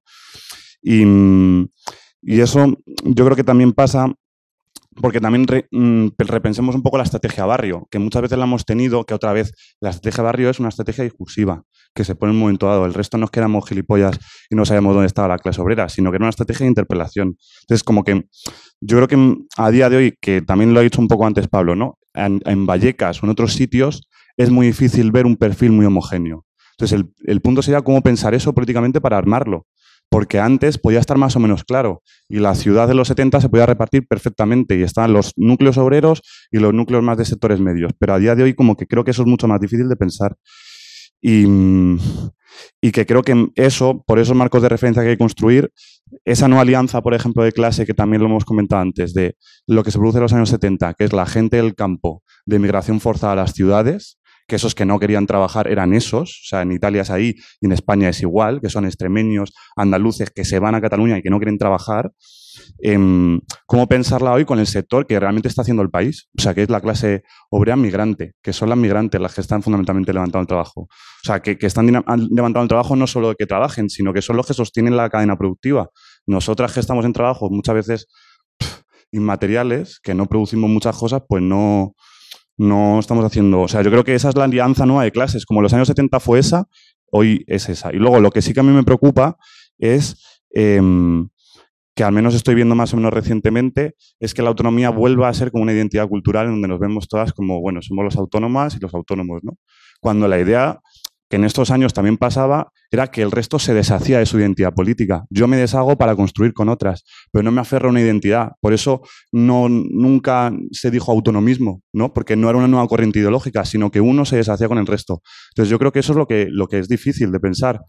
Y 0.82 2.40
eso 2.40 2.76
yo 3.04 3.24
creo 3.24 3.36
que 3.36 3.44
también 3.44 3.72
pasa 3.72 4.12
porque 5.00 5.20
también 5.20 5.46
re, 5.46 5.66
mm, 5.70 6.08
repensemos 6.18 6.74
un 6.74 6.82
poco 6.82 6.98
la 6.98 7.04
estrategia 7.04 7.44
barrio, 7.44 7.86
que 7.90 7.98
muchas 7.98 8.22
veces 8.22 8.38
la 8.38 8.44
hemos 8.44 8.64
tenido, 8.64 9.04
que 9.04 9.14
otra 9.14 9.32
vez 9.32 9.52
la 9.80 9.90
estrategia 9.90 10.24
barrio 10.24 10.50
es 10.50 10.60
una 10.60 10.68
estrategia 10.68 11.04
discursiva, 11.04 11.62
que 11.94 12.04
se 12.04 12.14
pone 12.14 12.30
en 12.30 12.36
un 12.36 12.40
momento 12.40 12.66
dado. 12.66 12.86
El 12.86 12.94
resto 12.94 13.18
no 13.18 13.26
es 13.26 13.30
que 13.30 13.40
éramos 13.40 13.68
gilipollas 13.68 14.18
y 14.50 14.56
no 14.56 14.64
sabíamos 14.64 14.94
dónde 14.94 15.06
estaba 15.06 15.28
la 15.28 15.38
clase 15.38 15.60
obrera, 15.60 15.88
sino 15.88 16.10
que 16.10 16.16
era 16.16 16.24
una 16.24 16.30
estrategia 16.30 16.64
de 16.64 16.70
interpelación. 16.70 17.36
Entonces, 17.62 17.84
como 17.84 18.04
que 18.04 18.26
yo 18.80 18.96
creo 18.96 19.08
que 19.08 19.36
a 19.56 19.70
día 19.70 19.88
de 19.88 19.96
hoy, 19.96 20.14
que 20.20 20.42
también 20.42 20.74
lo 20.74 20.80
ha 20.80 20.82
dicho 20.82 21.00
un 21.00 21.08
poco 21.08 21.26
antes 21.26 21.48
Pablo, 21.48 21.76
¿no? 21.76 21.98
En, 22.14 22.66
Vallecas 22.66 23.22
o 23.22 23.26
en 23.26 23.30
otros 23.30 23.52
sitios 23.52 24.08
es 24.36 24.50
muy 24.50 24.66
difícil 24.66 25.12
ver 25.12 25.26
un 25.26 25.36
perfil 25.36 25.72
muy 25.72 25.86
homogéneo. 25.86 26.44
Entonces, 26.76 27.04
el 27.24 27.40
punto 27.40 27.62
sería 27.62 27.82
cómo 27.82 28.02
pensar 28.02 28.34
eso 28.34 28.52
políticamente 28.52 29.00
para 29.00 29.18
armarlo 29.18 29.66
porque 30.10 30.40
antes 30.40 30.78
podía 30.78 31.00
estar 31.00 31.18
más 31.18 31.36
o 31.36 31.40
menos 31.40 31.64
claro 31.64 32.02
y 32.28 32.38
la 32.38 32.54
ciudad 32.54 32.88
de 32.88 32.94
los 32.94 33.08
70 33.08 33.40
se 33.40 33.48
podía 33.48 33.66
repartir 33.66 34.06
perfectamente 34.06 34.76
y 34.78 34.82
estaban 34.82 35.12
los 35.12 35.32
núcleos 35.36 35.76
obreros 35.78 36.22
y 36.50 36.58
los 36.58 36.72
núcleos 36.72 37.02
más 37.02 37.18
de 37.18 37.24
sectores 37.24 37.60
medios, 37.60 37.92
pero 37.98 38.14
a 38.14 38.18
día 38.18 38.34
de 38.34 38.42
hoy 38.42 38.54
como 38.54 38.76
que 38.76 38.86
creo 38.86 39.04
que 39.04 39.10
eso 39.10 39.22
es 39.22 39.28
mucho 39.28 39.48
más 39.48 39.60
difícil 39.60 39.88
de 39.88 39.96
pensar 39.96 40.36
y, 41.20 41.44
y 42.80 42.92
que 42.92 43.06
creo 43.06 43.22
que 43.22 43.48
eso, 43.56 44.04
por 44.06 44.18
esos 44.18 44.36
marcos 44.36 44.62
de 44.62 44.68
referencia 44.68 45.02
que 45.02 45.10
hay 45.10 45.14
que 45.14 45.18
construir, 45.18 45.72
esa 46.24 46.48
no 46.48 46.60
alianza, 46.60 47.02
por 47.02 47.14
ejemplo, 47.14 47.42
de 47.42 47.52
clase 47.52 47.86
que 47.86 47.94
también 47.94 48.22
lo 48.22 48.28
hemos 48.28 48.44
comentado 48.44 48.82
antes, 48.82 49.12
de 49.14 49.36
lo 49.66 49.82
que 49.82 49.90
se 49.90 49.98
produce 49.98 50.18
en 50.18 50.22
los 50.22 50.32
años 50.32 50.48
70, 50.48 50.94
que 50.94 51.04
es 51.04 51.12
la 51.12 51.26
gente 51.26 51.56
del 51.58 51.74
campo 51.74 52.22
de 52.46 52.58
migración 52.58 53.00
forzada 53.00 53.34
a 53.34 53.36
las 53.36 53.52
ciudades, 53.52 54.18
que 54.48 54.56
esos 54.56 54.74
que 54.74 54.86
no 54.86 54.98
querían 54.98 55.26
trabajar 55.26 55.68
eran 55.68 55.92
esos, 55.92 56.40
o 56.42 56.48
sea, 56.48 56.62
en 56.62 56.72
Italia 56.72 57.02
es 57.02 57.10
ahí 57.10 57.36
y 57.60 57.66
en 57.66 57.72
España 57.72 58.08
es 58.08 58.22
igual, 58.22 58.60
que 58.62 58.70
son 58.70 58.86
extremeños, 58.86 59.52
andaluces 59.76 60.30
que 60.30 60.44
se 60.46 60.58
van 60.58 60.74
a 60.74 60.80
Cataluña 60.80 61.18
y 61.18 61.22
que 61.22 61.28
no 61.28 61.38
quieren 61.38 61.58
trabajar. 61.58 62.12
Eh, 62.82 62.98
¿Cómo 63.66 63.86
pensarla 63.86 64.32
hoy 64.32 64.46
con 64.46 64.58
el 64.58 64.66
sector 64.66 65.06
que 65.06 65.20
realmente 65.20 65.48
está 65.48 65.62
haciendo 65.62 65.82
el 65.82 65.90
país? 65.90 66.30
O 66.38 66.40
sea, 66.40 66.54
que 66.54 66.62
es 66.62 66.70
la 66.70 66.80
clase 66.80 67.24
obrera 67.50 67.76
migrante, 67.76 68.32
que 68.42 68.54
son 68.54 68.70
las 68.70 68.78
migrantes 68.78 69.20
las 69.20 69.34
que 69.34 69.42
están 69.42 69.62
fundamentalmente 69.62 70.14
levantando 70.14 70.40
el 70.40 70.48
trabajo. 70.48 70.80
O 70.82 71.24
sea, 71.24 71.40
que, 71.40 71.58
están 71.60 71.86
levantando 71.86 72.62
el 72.62 72.68
trabajo 72.68 72.96
no 72.96 73.06
solo 73.06 73.34
que 73.34 73.46
trabajen, 73.46 73.90
sino 73.90 74.14
que 74.14 74.22
son 74.22 74.36
los 74.38 74.46
que 74.46 74.54
sostienen 74.54 74.96
la 74.96 75.10
cadena 75.10 75.36
productiva. 75.36 75.90
Nosotras 76.26 76.72
que 76.72 76.80
estamos 76.80 77.04
en 77.04 77.12
trabajo 77.12 77.50
muchas 77.50 77.74
veces 77.74 78.06
inmateriales, 79.12 80.00
que 80.02 80.14
no 80.14 80.24
producimos 80.24 80.70
muchas 80.70 80.96
cosas, 80.96 81.22
pues 81.28 81.42
no, 81.42 81.94
no 82.58 82.98
estamos 82.98 83.24
haciendo, 83.24 83.60
o 83.60 83.68
sea, 83.68 83.82
yo 83.82 83.90
creo 83.90 84.04
que 84.04 84.14
esa 84.14 84.28
es 84.28 84.36
la 84.36 84.44
alianza 84.44 84.84
nueva 84.84 85.04
de 85.04 85.12
clases, 85.12 85.46
como 85.46 85.62
los 85.62 85.72
años 85.72 85.88
70 85.88 86.20
fue 86.20 86.40
esa, 86.40 86.68
hoy 87.10 87.44
es 87.46 87.68
esa. 87.68 87.92
Y 87.94 87.96
luego 87.96 88.20
lo 88.20 88.30
que 88.30 88.42
sí 88.42 88.52
que 88.52 88.60
a 88.60 88.64
mí 88.64 88.72
me 88.72 88.82
preocupa 88.82 89.36
es 89.78 90.42
eh, 90.54 90.80
que 91.98 92.04
al 92.04 92.12
menos 92.12 92.34
estoy 92.34 92.54
viendo 92.54 92.76
más 92.76 92.92
o 92.92 92.96
menos 92.96 93.12
recientemente, 93.12 93.96
es 94.20 94.32
que 94.32 94.40
la 94.40 94.50
autonomía 94.50 94.90
vuelva 94.90 95.28
a 95.28 95.34
ser 95.34 95.50
como 95.50 95.64
una 95.64 95.72
identidad 95.72 96.06
cultural 96.08 96.46
en 96.46 96.52
donde 96.52 96.68
nos 96.68 96.78
vemos 96.78 97.08
todas 97.08 97.32
como, 97.32 97.60
bueno, 97.60 97.82
somos 97.82 98.04
los 98.04 98.16
autónomas 98.16 98.76
y 98.76 98.78
los 98.78 98.94
autónomos, 98.94 99.42
¿no? 99.42 99.54
Cuando 100.00 100.28
la 100.28 100.38
idea 100.38 100.78
que 101.28 101.36
en 101.36 101.44
estos 101.44 101.70
años 101.70 101.92
también 101.92 102.16
pasaba, 102.16 102.72
era 102.90 103.08
que 103.08 103.22
el 103.22 103.30
resto 103.30 103.58
se 103.58 103.74
deshacía 103.74 104.18
de 104.18 104.26
su 104.26 104.38
identidad 104.38 104.72
política. 104.72 105.24
Yo 105.30 105.46
me 105.46 105.56
deshago 105.56 105.96
para 105.98 106.16
construir 106.16 106.54
con 106.54 106.68
otras, 106.68 107.04
pero 107.30 107.42
no 107.42 107.52
me 107.52 107.60
aferro 107.60 107.88
a 107.88 107.90
una 107.90 108.00
identidad. 108.00 108.52
Por 108.60 108.72
eso 108.72 109.02
no, 109.32 109.68
nunca 109.68 110.52
se 110.72 110.90
dijo 110.90 111.12
autonomismo, 111.12 111.82
¿no? 111.92 112.12
Porque 112.14 112.36
no 112.36 112.48
era 112.48 112.58
una 112.58 112.68
nueva 112.68 112.86
corriente 112.86 113.18
ideológica, 113.18 113.64
sino 113.64 113.90
que 113.90 114.00
uno 114.00 114.24
se 114.24 114.36
deshacía 114.36 114.68
con 114.68 114.78
el 114.78 114.86
resto. 114.86 115.22
Entonces 115.50 115.70
yo 115.70 115.78
creo 115.78 115.92
que 115.92 116.00
eso 116.00 116.12
es 116.12 116.18
lo 116.18 116.26
que, 116.26 116.46
lo 116.50 116.66
que 116.66 116.78
es 116.78 116.88
difícil 116.88 117.30
de 117.30 117.40
pensar 117.40 117.80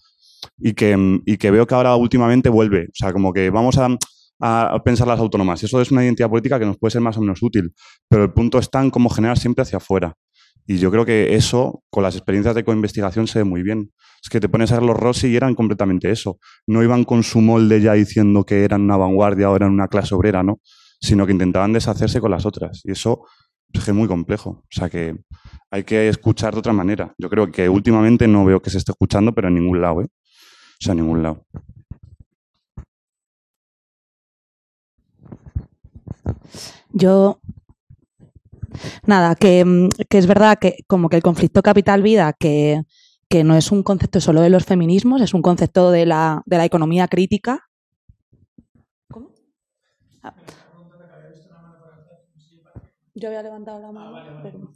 y 0.58 0.74
que, 0.74 1.22
y 1.26 1.38
que 1.38 1.52
veo 1.52 1.66
que 1.66 1.76
ahora 1.76 1.96
últimamente 1.96 2.50
vuelve. 2.50 2.86
O 2.86 2.96
sea, 2.96 3.14
como 3.14 3.32
que 3.32 3.50
vamos 3.50 3.78
a, 3.78 3.88
a 4.40 4.82
pensar 4.84 5.08
las 5.08 5.20
autónomas. 5.20 5.64
Eso 5.64 5.82
es 5.82 5.92
una 5.92 6.04
identidad 6.04 6.30
política 6.30 6.60
que 6.60 6.66
nos 6.66 6.78
puede 6.78 6.92
ser 6.92 7.02
más 7.02 7.18
o 7.18 7.22
menos 7.22 7.42
útil, 7.42 7.74
pero 8.10 8.24
el 8.24 8.34
punto 8.34 8.60
está 8.60 8.82
en 8.82 8.90
cómo 8.90 9.10
generar 9.10 9.38
siempre 9.38 9.62
hacia 9.62 9.78
afuera. 9.78 10.16
Y 10.70 10.78
yo 10.78 10.92
creo 10.92 11.04
que 11.04 11.34
eso, 11.34 11.84
con 11.90 12.04
las 12.04 12.16
experiencias 12.16 12.54
de 12.54 12.64
coinvestigación, 12.64 13.26
se 13.26 13.40
ve 13.40 13.44
muy 13.44 13.64
bien. 13.64 13.92
Es 14.22 14.30
que 14.30 14.40
te 14.40 14.48
pones 14.48 14.72
a 14.72 14.76
ver 14.76 14.84
los 14.84 14.96
Rossi 14.96 15.28
y 15.28 15.36
eran 15.36 15.56
completamente 15.56 16.12
eso. 16.12 16.38
No 16.68 16.84
iban 16.84 17.06
con 17.06 17.24
su 17.24 17.42
molde 17.42 17.82
ya 17.82 17.94
diciendo 17.94 18.46
que 18.46 18.64
eran 18.66 18.82
una 18.82 18.96
vanguardia 18.96 19.50
o 19.50 19.56
eran 19.56 19.72
una 19.72 19.88
clase 19.88 20.14
obrera, 20.14 20.44
¿no? 20.44 20.60
sino 21.02 21.26
que 21.26 21.32
intentaban 21.32 21.74
deshacerse 21.74 22.22
con 22.22 22.30
las 22.30 22.46
otras. 22.46 22.82
Y 22.84 22.92
eso 22.92 23.26
es 23.74 23.94
muy 23.94 24.08
complejo. 24.08 24.50
O 24.50 24.68
sea 24.70 24.90
que 24.90 25.16
hay 25.72 25.84
que 25.84 26.08
escuchar 26.08 26.54
de 26.54 26.60
otra 26.60 26.74
manera. 26.74 27.16
Yo 27.18 27.32
creo 27.32 27.52
que 27.52 27.68
últimamente 27.68 28.28
no 28.28 28.46
veo 28.46 28.62
que 28.62 28.70
se 28.70 28.78
esté 28.78 28.92
escuchando, 28.92 29.34
pero 29.34 29.48
en 29.48 29.56
ningún 29.56 29.82
lado, 29.82 30.02
¿eh? 30.02 30.08
O 30.08 30.84
sea, 30.84 30.92
en 30.92 31.00
ningún 31.00 31.24
lado. 31.24 31.46
Yo, 36.92 37.40
nada, 39.06 39.36
que, 39.36 39.64
mm, 39.66 39.90
que 40.10 40.18
es 40.18 40.28
verdad 40.28 40.58
que 40.60 40.78
como 40.88 41.10
que 41.10 41.16
el 41.18 41.24
conflicto 41.24 41.62
capital-vida, 41.62 42.34
que, 42.34 42.82
que 43.30 43.44
no 43.44 43.56
es 43.56 43.72
un 43.72 43.84
concepto 43.84 44.20
solo 44.22 44.42
de 44.42 44.50
los 44.50 44.66
feminismos, 44.66 45.22
es 45.22 45.34
un 45.34 45.42
concepto 45.42 45.92
de 45.92 46.06
la, 46.06 46.42
de 46.46 46.58
la 46.58 46.66
economía 46.66 47.08
crítica. 47.08 47.68
¿Cómo? 49.12 49.30
Ah. 50.24 50.34
Yo 53.16 53.28
había 53.28 53.44
levantado 53.44 53.80
la 53.80 53.92
mano. 53.92 54.40
pero- 54.44 54.72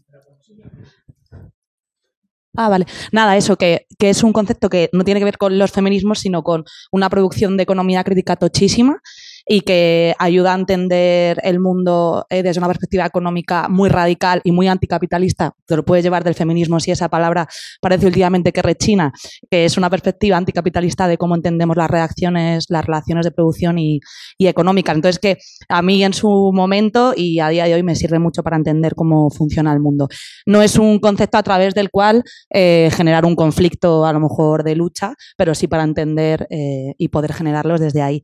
Ah, 2.55 2.69
vale. 2.69 2.85
Nada, 3.11 3.35
eso, 3.35 3.55
que, 3.57 3.87
que 3.97 4.11
es 4.11 4.21
un 4.21 4.31
concepto 4.31 4.69
que 4.69 4.87
no 4.93 5.03
tiene 5.03 5.19
que 5.19 5.25
ver 5.25 5.39
con 5.39 5.57
los 5.57 5.71
feminismos, 5.71 6.19
sino 6.19 6.43
con 6.43 6.63
una 6.91 7.09
producción 7.09 7.57
de 7.57 7.63
economía 7.63 8.03
crítica 8.03 8.35
tochísima 8.35 9.01
y 9.45 9.61
que 9.61 10.15
ayuda 10.19 10.53
a 10.53 10.57
entender 10.57 11.39
el 11.43 11.59
mundo 11.59 12.25
eh, 12.29 12.43
desde 12.43 12.59
una 12.59 12.67
perspectiva 12.67 13.05
económica 13.05 13.67
muy 13.69 13.89
radical 13.89 14.41
y 14.43 14.51
muy 14.51 14.67
anticapitalista. 14.67 15.53
Te 15.65 15.75
lo 15.75 15.83
puedes 15.83 16.03
llevar 16.03 16.23
del 16.23 16.33
feminismo 16.33 16.79
si 16.79 16.91
esa 16.91 17.09
palabra 17.09 17.47
parece 17.81 18.05
últimamente 18.05 18.51
que 18.51 18.61
rechina, 18.61 19.11
que 19.49 19.65
es 19.65 19.77
una 19.77 19.89
perspectiva 19.89 20.37
anticapitalista 20.37 21.07
de 21.07 21.17
cómo 21.17 21.35
entendemos 21.35 21.75
las 21.75 21.89
reacciones, 21.89 22.65
las 22.69 22.85
relaciones 22.85 23.25
de 23.25 23.31
producción 23.31 23.77
y, 23.79 23.99
económicas. 24.39 24.95
Entonces, 24.95 25.19
que 25.19 25.37
a 25.69 25.81
mí 25.81 26.03
en 26.03 26.13
su 26.13 26.51
momento 26.53 27.13
y 27.15 27.39
a 27.39 27.47
día 27.47 27.63
de 27.65 27.75
hoy 27.75 27.83
me 27.83 27.95
sirve 27.95 28.19
mucho 28.19 28.43
para 28.43 28.57
entender 28.57 28.93
cómo 28.93 29.29
funciona 29.29 29.71
el 29.71 29.79
mundo. 29.79 30.09
No 30.45 30.61
es 30.61 30.77
un 30.77 30.99
concepto 30.99 31.37
a 31.37 31.43
través 31.43 31.73
del 31.73 31.89
cual 31.89 32.23
eh, 32.53 32.89
generar 32.91 33.25
un 33.25 33.35
conflicto 33.35 34.05
a 34.05 34.11
lo 34.11 34.19
mejor 34.19 34.63
de 34.63 34.75
lucha, 34.75 35.15
pero 35.37 35.55
sí 35.55 35.67
para 35.67 35.83
entender 35.83 36.45
eh, 36.49 36.93
y 36.97 37.07
poder 37.07 37.33
generarlos 37.33 37.79
desde 37.79 38.01
ahí. 38.01 38.21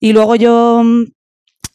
Y 0.00 0.12
luego 0.14 0.34
yo, 0.34 0.82
mm, 0.82 1.04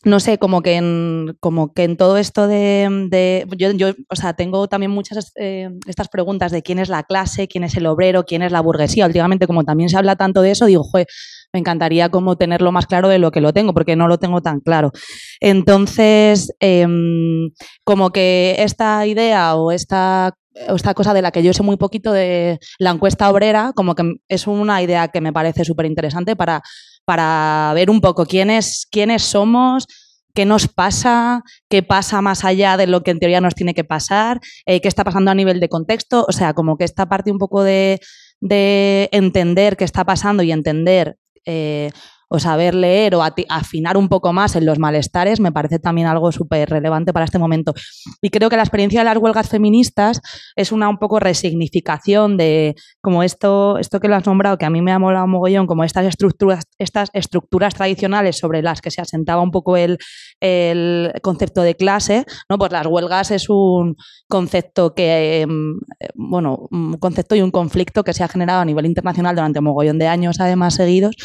no 0.06 0.20
sé, 0.20 0.38
como 0.38 0.62
que 0.62 0.76
en, 0.76 1.38
como 1.40 1.74
que 1.74 1.84
en 1.84 1.98
todo 1.98 2.18
esto 2.18 2.48
de, 2.48 3.46
yo, 3.58 3.72
yo, 3.72 3.94
o 4.10 4.16
sea, 4.16 4.34
tengo 4.34 4.68
también 4.68 4.92
muchas 4.92 5.32
eh, 5.36 5.70
estas 5.88 6.10
preguntas 6.10 6.52
de 6.52 6.62
quién 6.64 6.80
es 6.80 6.90
la 6.90 7.04
clase, 7.04 7.48
quién 7.48 7.64
es 7.64 7.76
el 7.76 7.88
obrero, 7.88 8.26
quién 8.26 8.42
es 8.44 8.52
la 8.52 8.62
burguesía. 8.62 9.08
Últimamente, 9.08 9.48
como 9.48 9.64
también 9.64 9.90
se 9.90 9.98
habla 9.98 10.16
tanto 10.16 10.42
de 10.42 10.52
eso, 10.52 10.66
digo, 10.66 10.84
joder, 10.84 11.08
me 11.54 11.60
encantaría 11.60 12.10
como 12.10 12.36
tenerlo 12.36 12.72
más 12.72 12.88
claro 12.88 13.10
de 13.10 13.20
lo 13.20 13.32
que 13.32 13.42
lo 13.42 13.54
tengo, 13.54 13.74
porque 13.74 13.96
no 13.96 14.08
lo 14.08 14.18
tengo 14.20 14.42
tan 14.42 14.60
claro. 14.60 14.92
Entonces, 15.40 16.52
em, 16.60 17.52
como 17.84 18.12
que 18.12 18.56
esta 18.60 19.06
idea 19.08 19.56
o 19.56 19.72
esta, 19.72 20.34
o 20.70 20.76
esta 20.76 20.94
cosa 20.94 21.14
de 21.14 21.22
la 21.22 21.32
que 21.32 21.44
yo 21.44 21.54
sé 21.54 21.64
muy 21.64 21.78
poquito 21.78 22.12
de 22.12 22.60
la 22.80 22.92
encuesta 22.92 23.30
obrera, 23.30 23.72
como 23.76 23.96
que 23.96 24.16
es 24.30 24.48
una 24.48 24.82
idea 24.82 25.08
que 25.10 25.22
me 25.22 25.34
parece 25.34 25.66
súper 25.66 25.86
interesante 25.86 26.36
para, 26.36 26.62
para 27.06 27.72
ver 27.76 27.90
un 27.90 28.02
poco 28.02 28.26
quiénes, 28.26 28.88
quiénes 28.92 29.24
somos, 29.24 29.88
qué 30.34 30.46
nos 30.46 30.68
pasa, 30.68 31.44
qué 31.70 31.82
pasa 31.82 32.22
más 32.22 32.44
allá 32.44 32.78
de 32.78 32.88
lo 32.88 33.02
que 33.02 33.12
en 33.12 33.20
teoría 33.20 33.42
nos 33.42 33.56
tiene 33.56 33.74
que 33.74 33.84
pasar, 33.84 34.42
eh, 34.66 34.82
qué 34.82 34.88
está 34.88 35.04
pasando 35.04 35.32
a 35.32 35.36
nivel 35.36 35.60
de 35.60 35.70
contexto, 35.70 36.26
o 36.28 36.32
sea, 36.32 36.54
como 36.54 36.78
que 36.78 36.84
esta 36.84 37.08
parte 37.08 37.32
un 37.32 37.40
poco 37.40 37.64
de, 37.64 38.02
de 38.42 39.10
entender 39.12 39.78
qué 39.78 39.86
está 39.86 40.04
pasando 40.04 40.44
y 40.44 40.52
entender 40.52 41.18
eh, 41.46 41.92
saber 42.40 42.76
leer 42.76 43.16
o 43.16 43.24
afinar 43.24 43.98
un 43.98 44.10
poco 44.10 44.34
más 44.34 44.56
en 44.56 44.66
los 44.66 44.80
malestares 44.80 45.40
me 45.40 45.52
parece 45.52 45.80
también 45.80 46.08
algo 46.08 46.32
súper 46.32 46.70
relevante 46.70 47.14
para 47.14 47.26
este 47.26 47.40
momento. 47.40 47.74
Y 48.22 48.30
creo 48.30 48.50
que 48.50 48.58
la 48.58 48.64
experiencia 48.64 49.02
de 49.02 49.06
las 49.06 49.18
huelgas 49.18 49.50
feministas 49.50 50.22
es 50.56 50.72
una 50.72 50.90
un 50.90 50.98
poco 50.98 51.20
resignificación 51.20 52.38
de 52.38 52.76
como 53.02 53.24
esto, 53.24 53.78
esto 53.78 54.00
que 54.00 54.08
lo 54.08 54.16
has 54.16 54.26
nombrado, 54.26 54.58
que 54.58 54.66
a 54.66 54.70
mí 54.70 54.82
me 54.82 54.92
ha 54.92 55.00
molado 55.00 55.28
mogollón, 55.28 55.68
como 55.68 55.84
estas 55.84 56.06
estructuras, 56.06 56.64
estas 56.78 57.10
estructuras 57.14 57.74
tradicionales 57.76 58.38
sobre 58.38 58.62
las 58.62 58.82
que 58.82 58.92
se 58.92 59.02
asentaba 59.02 59.42
un 59.42 59.52
poco 59.52 59.78
el, 59.78 59.98
el 60.40 61.14
concepto 61.22 61.62
de 61.62 61.76
clase, 61.76 62.26
¿no? 62.50 62.58
Pues 62.58 62.72
las 62.72 62.86
huelgas 62.86 63.32
es 63.32 63.50
un 63.50 63.96
concepto 64.28 64.94
que, 64.94 65.42
em, 65.42 65.80
bueno, 66.16 66.68
un 66.72 66.98
concepto 66.98 67.36
y 67.36 67.42
un 67.42 67.52
conflicto 67.52 68.04
que 68.04 68.14
se 68.14 68.24
ha 68.24 68.28
generado 68.28 68.62
a 68.62 68.66
nivel 68.66 68.86
internacional 68.86 69.36
durante 69.36 69.62
mogollón 69.62 70.00
de 70.00 70.08
años, 70.08 70.40
además 70.40 70.76
seguidos, 70.76 71.16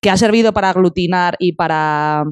que 0.00 0.10
ha 0.10 0.16
servido 0.16 0.52
para 0.58 0.70
aglutinar 0.70 1.36
y 1.38 1.52
para, 1.52 2.24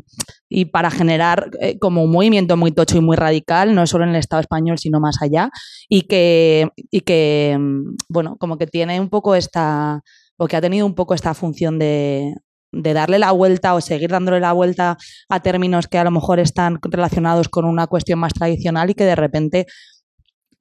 y 0.48 0.64
para 0.64 0.90
generar 0.90 1.48
eh, 1.60 1.78
como 1.78 2.02
un 2.02 2.10
movimiento 2.10 2.56
muy 2.56 2.72
tocho 2.72 2.96
y 2.96 3.00
muy 3.00 3.14
radical, 3.14 3.72
no 3.72 3.86
solo 3.86 4.02
en 4.02 4.10
el 4.10 4.16
Estado 4.16 4.40
español, 4.40 4.78
sino 4.78 4.98
más 4.98 5.22
allá, 5.22 5.48
y 5.88 6.08
que, 6.08 6.68
y 6.90 7.02
que 7.02 7.56
mm, 7.56 7.94
bueno, 8.08 8.36
como 8.40 8.58
que 8.58 8.66
tiene 8.66 8.98
un 9.00 9.10
poco 9.10 9.36
esta, 9.36 10.00
o 10.38 10.48
que 10.48 10.56
ha 10.56 10.60
tenido 10.60 10.86
un 10.86 10.96
poco 10.96 11.14
esta 11.14 11.34
función 11.34 11.78
de, 11.78 12.34
de 12.72 12.94
darle 12.94 13.20
la 13.20 13.30
vuelta 13.30 13.74
o 13.74 13.80
seguir 13.80 14.10
dándole 14.10 14.40
la 14.40 14.52
vuelta 14.52 14.96
a 15.28 15.40
términos 15.40 15.86
que 15.86 15.98
a 15.98 16.04
lo 16.04 16.10
mejor 16.10 16.40
están 16.40 16.80
relacionados 16.82 17.48
con 17.48 17.64
una 17.64 17.86
cuestión 17.86 18.18
más 18.18 18.32
tradicional 18.32 18.90
y 18.90 18.94
que 18.94 19.04
de 19.04 19.14
repente 19.14 19.66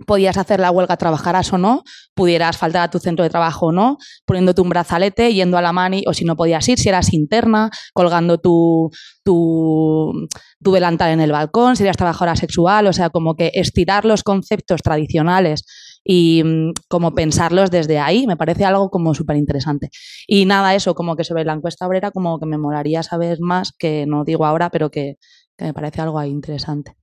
podías 0.06 0.38
hacer 0.38 0.60
la 0.60 0.72
huelga, 0.72 0.98
trabajaras 0.98 1.52
o 1.54 1.58
no, 1.58 1.84
pudieras 2.14 2.58
faltar 2.58 2.84
a 2.84 2.90
tu 2.90 3.00
centro 3.00 3.24
de 3.24 3.30
trabajo 3.30 3.68
o 3.68 3.72
no, 3.72 3.98
poniéndote 4.26 4.62
un 4.62 4.70
brazalete, 4.70 5.34
yendo 5.34 5.58
a 5.58 5.62
la 5.62 5.72
mani, 5.72 6.04
o 6.08 6.14
si 6.14 6.26
no 6.26 6.36
podías 6.36 6.68
ir, 6.68 6.78
si 6.78 6.90
eras 6.90 7.14
interna, 7.14 7.70
colgando 7.94 8.38
tu, 8.38 8.90
tu, 9.24 10.28
tu 10.62 10.72
delantal 10.72 11.12
en 11.12 11.22
el 11.22 11.32
balcón, 11.32 11.76
si 11.76 11.84
eras 11.84 11.98
trabajadora 11.98 12.36
sexual, 12.36 12.88
o 12.88 12.94
sea, 12.94 13.10
como 13.10 13.36
que 13.36 13.52
estirar 13.54 14.06
los 14.06 14.24
conceptos 14.24 14.82
tradicionales 14.82 15.66
y 16.04 16.44
mm, 16.44 16.74
como 16.88 17.16
pensarlos 17.16 17.72
desde 17.72 18.00
ahí, 18.00 18.28
me 18.28 18.38
parece 18.38 18.66
algo 18.66 18.90
como 18.90 19.14
súper 19.14 19.38
interesante. 19.38 19.90
Y 20.28 20.46
nada, 20.46 20.76
eso, 20.76 20.94
como 20.94 21.16
que 21.16 21.24
sobre 21.24 21.46
la 21.46 21.54
encuesta 21.54 21.88
obrera, 21.88 22.12
como 22.12 22.40
que 22.40 22.46
me 22.46 22.58
molaría 22.58 23.02
saber 23.04 23.40
más, 23.42 23.72
que 23.78 24.06
no 24.06 24.24
digo 24.24 24.46
ahora, 24.46 24.70
pero 24.70 24.92
que, 24.92 25.16
que 25.58 25.66
me 25.66 25.74
parece 25.74 26.02
algo 26.02 26.20
ahí 26.20 26.30
interesante. 26.30 26.96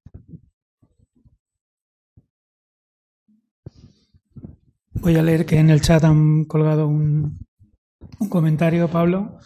Voy 4.94 5.16
a 5.16 5.22
leer 5.22 5.46
que 5.46 5.58
en 5.58 5.70
el 5.70 5.80
chat 5.80 6.04
han 6.04 6.44
colgado 6.44 6.86
un, 6.86 7.38
un 8.18 8.28
comentario, 8.28 8.88
Pablo. 8.88 9.38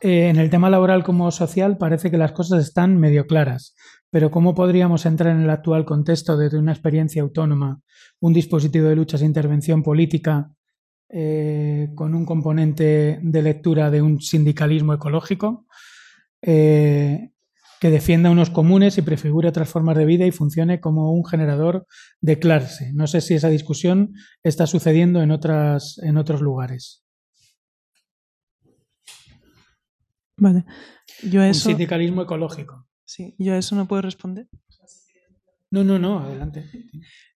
Eh, 0.00 0.28
en 0.28 0.36
el 0.36 0.50
tema 0.50 0.68
laboral 0.68 1.02
como 1.02 1.30
social 1.30 1.78
parece 1.78 2.10
que 2.10 2.18
las 2.18 2.32
cosas 2.32 2.62
están 2.62 2.98
medio 2.98 3.26
claras, 3.26 3.74
pero 4.10 4.30
¿cómo 4.30 4.54
podríamos 4.54 5.06
entrar 5.06 5.34
en 5.34 5.42
el 5.42 5.50
actual 5.50 5.84
contexto 5.84 6.36
desde 6.36 6.58
una 6.58 6.72
experiencia 6.72 7.22
autónoma, 7.22 7.80
un 8.20 8.32
dispositivo 8.32 8.88
de 8.88 8.96
luchas 8.96 9.22
e 9.22 9.26
intervención 9.26 9.82
política 9.82 10.50
eh, 11.08 11.88
con 11.94 12.14
un 12.14 12.26
componente 12.26 13.18
de 13.22 13.42
lectura 13.42 13.90
de 13.90 14.02
un 14.02 14.20
sindicalismo 14.20 14.92
ecológico 14.92 15.66
eh, 16.42 17.30
que 17.84 17.90
defienda 17.90 18.30
unos 18.30 18.48
comunes 18.48 18.96
y 18.96 19.02
prefigure 19.02 19.46
otras 19.46 19.68
formas 19.68 19.98
de 19.98 20.06
vida 20.06 20.24
y 20.24 20.30
funcione 20.30 20.80
como 20.80 21.12
un 21.12 21.22
generador 21.22 21.86
de 22.22 22.38
clase? 22.38 22.94
No 22.94 23.06
sé 23.06 23.20
si 23.20 23.34
esa 23.34 23.50
discusión 23.50 24.14
está 24.42 24.66
sucediendo 24.66 25.20
en, 25.20 25.30
otras, 25.30 25.98
en 25.98 26.16
otros 26.16 26.40
lugares. 26.40 27.04
Vale. 30.38 30.64
Yo 31.24 31.42
a 31.42 31.44
Un 31.44 31.50
eso, 31.50 31.68
sindicalismo 31.68 32.22
ecológico. 32.22 32.88
sí, 33.04 33.34
yo 33.38 33.52
a 33.52 33.58
eso 33.58 33.76
no 33.76 33.86
puedo 33.86 34.00
responder. 34.00 34.48
No, 35.70 35.84
no, 35.84 35.98
no, 35.98 36.20
adelante. 36.20 36.64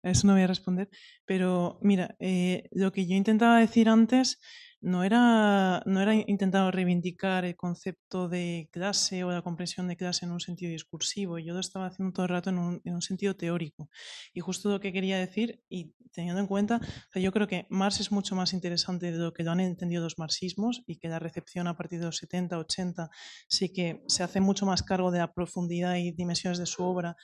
A 0.02 0.12
eso 0.12 0.28
no 0.28 0.34
voy 0.34 0.44
a 0.44 0.48
responder. 0.48 0.90
Pero 1.26 1.78
mira, 1.82 2.16
eh, 2.22 2.70
lo 2.72 2.94
que 2.94 3.06
yo 3.06 3.18
intentaba 3.18 3.60
decir 3.60 3.90
antes 3.90 4.40
no 4.82 5.04
era, 5.04 5.82
no 5.86 6.02
era 6.02 6.14
intentar 6.14 6.74
reivindicar 6.74 7.46
el 7.46 7.56
concepto 7.56 8.30
de 8.30 8.70
clase 8.72 9.24
o 9.24 9.32
la 9.32 9.42
comprensión 9.42 9.88
de 9.88 9.98
clase 9.98 10.26
en 10.26 10.32
un 10.32 10.40
sentido 10.40 10.72
discursivo. 10.72 11.40
Yo 11.40 11.54
lo 11.54 11.60
estaba 11.60 11.88
haciendo 11.88 12.14
todo 12.14 12.26
el 12.26 12.30
rato 12.30 12.50
en 12.52 12.60
un, 12.60 12.82
en 12.84 12.96
un 12.96 13.02
sentido 13.02 13.36
teórico. 13.36 13.90
Y 14.34 14.40
justo 14.40 14.70
lo 14.70 14.80
que 14.80 14.94
quería 14.94 15.18
decir, 15.18 15.62
y 15.70 15.94
teniendo 16.12 16.42
en 16.42 16.48
cuenta, 16.48 16.80
yo 17.16 17.32
creo 17.32 17.48
que 17.48 17.68
Marx 17.70 18.00
es 18.00 18.12
mucho 18.12 18.36
más 18.36 18.54
interesante 18.54 19.12
de 19.12 19.18
lo 19.18 19.34
que 19.34 19.44
lo 19.44 19.52
han 19.52 19.60
entendido 19.60 20.04
los 20.04 20.18
marxismos 20.20 20.84
y 20.88 20.98
que 20.98 21.10
la 21.10 21.20
recepción 21.20 21.68
a 21.68 21.76
partir 21.78 22.00
de 22.00 22.06
los 22.06 22.18
70, 22.18 22.58
80 22.58 23.10
sí 23.48 23.72
que 23.74 24.04
se 24.08 24.24
hace 24.24 24.42
mucho 24.42 24.66
más 24.66 24.84
cargo 24.84 25.12
de 25.12 25.20
la 25.20 25.34
profundidad 25.34 25.96
y 25.96 26.12
dimensiones 26.12 26.60
de 26.60 26.66
su 26.66 26.84
obra. 26.84 27.16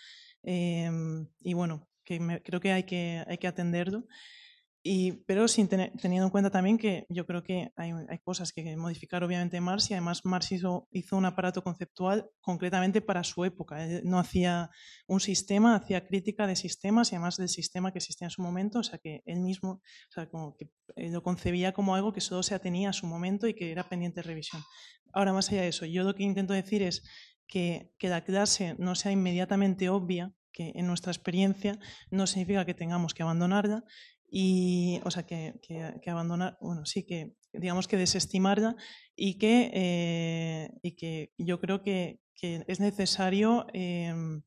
eh, 0.44 0.90
y 1.42 1.54
bueno, 1.54 1.88
que 2.04 2.42
creo 2.44 2.60
que 2.60 2.72
hay 2.74 2.84
que, 2.84 3.24
hay 3.28 3.38
que 3.38 3.48
atenderlo. 3.48 4.06
Y, 4.86 5.24
pero 5.26 5.48
sin 5.48 5.70
tener- 5.70 5.94
teniendo 6.02 6.26
en 6.26 6.30
cuenta 6.32 6.50
también 6.52 6.78
que 6.78 7.06
yo 7.08 7.26
creo 7.26 7.42
que 7.42 7.72
hay, 7.78 7.94
hay 8.10 8.20
cosas 8.20 8.52
que 8.52 8.76
modificar 8.76 9.24
obviamente 9.24 9.62
Marx 9.62 9.90
y 9.90 9.94
además 9.94 10.26
Marx 10.26 10.52
hizo, 10.52 10.90
hizo 10.92 11.16
un 11.16 11.24
aparato 11.24 11.64
conceptual 11.64 12.30
concretamente 12.42 13.00
para 13.00 13.24
su 13.24 13.46
época. 13.46 13.82
Él 13.86 14.02
no 14.04 14.20
hacía 14.20 14.70
un 15.08 15.22
sistema, 15.22 15.76
hacía 15.76 16.06
crítica 16.06 16.48
de 16.48 16.58
sistemas 16.58 17.12
y 17.12 17.16
además 17.16 17.38
del 17.38 17.48
sistema 17.48 17.94
que 17.94 18.00
existía 18.00 18.28
en 18.28 18.32
su 18.32 18.42
momento, 18.42 18.80
o 18.80 18.84
sea 18.84 19.00
que 19.00 19.22
él 19.26 19.40
mismo 19.40 19.72
o 19.72 20.12
sea, 20.12 20.28
como 20.30 20.58
que 20.58 20.70
eh, 20.98 21.10
lo 21.10 21.24
concebía 21.24 21.72
como 21.72 21.96
algo 21.96 22.12
que 22.12 22.20
solo 22.20 22.44
se 22.44 22.54
atenía 22.54 22.90
a 22.90 22.94
su 22.94 23.08
momento 23.08 23.48
y 23.48 23.54
que 23.54 23.72
era 23.72 23.88
pendiente 23.88 24.20
de 24.20 24.28
revisión. 24.28 24.62
Ahora, 25.14 25.32
más 25.32 25.50
allá 25.50 25.62
de 25.62 25.70
eso, 25.70 25.86
yo 25.86 26.04
lo 26.04 26.14
que 26.14 26.24
intento 26.24 26.52
decir 26.54 26.82
es 26.84 27.04
que, 27.48 27.94
que 27.98 28.10
la 28.10 28.26
clase 28.26 28.76
no 28.80 28.96
sea 28.96 29.14
inmediatamente 29.14 29.88
obvia, 29.88 30.34
que 30.52 30.72
en 30.76 30.86
nuestra 30.88 31.12
experiencia 31.12 31.80
no 32.12 32.28
significa 32.28 32.66
que 32.66 32.74
tengamos 32.76 33.14
que 33.14 33.24
abandonarla, 33.24 33.84
y, 34.36 35.00
o 35.06 35.12
sea, 35.12 35.28
que, 35.28 35.54
que, 35.62 35.94
que 36.02 36.10
abandonar, 36.10 36.58
bueno, 36.60 36.86
sí, 36.86 37.06
que 37.06 37.34
digamos 37.54 37.88
que 37.88 37.98
desestimarla 37.98 38.76
y 39.16 39.38
que, 39.38 39.70
eh, 39.72 40.70
y 40.82 40.96
que 40.96 41.34
yo 41.38 41.60
creo 41.60 41.84
que, 41.84 42.20
que 42.36 42.64
es 42.68 42.80
necesario 42.80 43.68
em, 43.74 44.42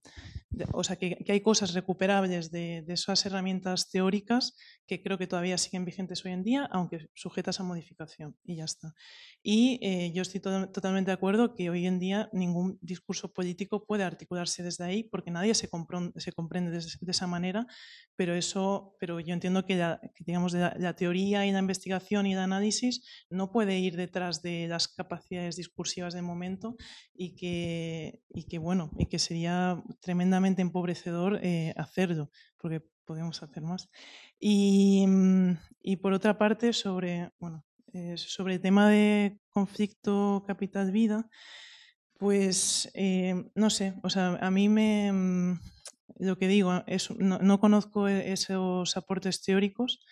o 0.73 0.85
sea, 0.85 0.97
que, 0.97 1.25
hay 1.29 1.41
cosas 1.41 1.75
recuperables 1.75 2.51
de, 2.51 2.85
esas 2.89 3.27
herramientas 3.27 3.91
teóricas 3.91 4.57
que 4.87 5.03
creo 5.03 5.19
que 5.19 5.27
todavía 5.27 5.59
siguen 5.59 5.85
vigentes 5.85 6.25
hoy 6.25 6.33
en 6.33 6.45
día, 6.45 6.69
aunque 6.71 7.09
sujetas 7.15 7.61
a 7.61 7.65
modificación, 7.65 8.37
y 8.45 8.57
ya 8.57 8.65
está. 8.65 8.95
Y 9.43 9.79
eh, 9.83 10.13
yo 10.15 10.23
estoy 10.23 10.41
totalmente 10.41 11.11
de 11.11 11.15
acuerdo 11.15 11.55
que 11.55 11.69
hoy 11.71 11.87
en 11.87 11.99
día 11.99 12.29
ningún 12.33 12.79
discurso 12.81 13.33
político 13.33 13.85
puede 13.85 14.05
articularse 14.05 14.63
desde 14.63 14.85
ahí, 14.85 15.03
porque 15.03 15.31
nadie 15.31 15.55
se, 15.55 15.69
se 16.17 16.33
comprende 16.33 16.71
de, 16.71 17.11
esa 17.11 17.27
manera, 17.27 17.67
pero 18.15 18.35
eso, 18.35 18.97
pero 19.01 19.21
yo 19.21 19.35
entiendo 19.35 19.67
que, 19.67 19.77
la, 19.77 20.01
digamos, 20.21 20.55
la, 20.55 20.97
teoría 20.97 21.45
y 21.45 21.53
la 21.53 21.59
investigación 21.59 22.27
y 22.27 22.33
el 22.33 22.39
análisis 22.39 23.03
no 23.29 23.51
puede 23.51 23.79
ir 23.79 23.97
detrás 23.97 24.41
de 24.43 24.69
las 24.69 24.89
capacidades 24.89 25.57
discursivas 25.57 26.15
del 26.15 26.23
momento 26.23 26.77
y 27.15 27.35
que, 27.35 27.76
y 28.29 28.45
que 28.45 28.59
bueno, 28.59 28.91
y 28.99 29.07
que 29.07 29.19
sería 29.19 29.83
tremendamente 30.01 30.63
empobrecedor 30.63 31.41
eh, 31.43 31.75
hacerlo, 31.77 32.31
porque 32.59 32.83
podemos 33.05 33.43
hacer 33.43 33.63
más. 33.63 33.89
Y, 34.39 35.07
mm, 35.07 35.59
y 35.83 35.97
por 35.97 36.13
otra 36.13 36.37
parte, 36.39 36.73
sobre, 36.73 37.33
bueno, 37.39 37.65
eh, 37.93 38.15
sobre 38.17 38.55
el 38.55 38.61
tema 38.61 38.91
de 38.91 39.39
conflicto 39.49 40.45
capital-vida, 40.47 41.29
pues 42.19 42.91
eh, 42.95 43.51
no 43.55 43.71
sé, 43.71 43.95
o 44.03 44.11
sea, 44.11 44.39
a 44.41 44.51
mí 44.51 44.69
me, 44.69 45.13
mm, 45.13 45.61
lo 46.19 46.39
que 46.39 46.49
digo, 46.49 46.83
es, 46.87 47.11
no, 47.11 47.39
no 47.39 47.61
conozco 47.61 48.09
e-, 48.09 48.33
esos 48.33 48.97
aportes 48.97 49.43
teóricos, 49.43 50.05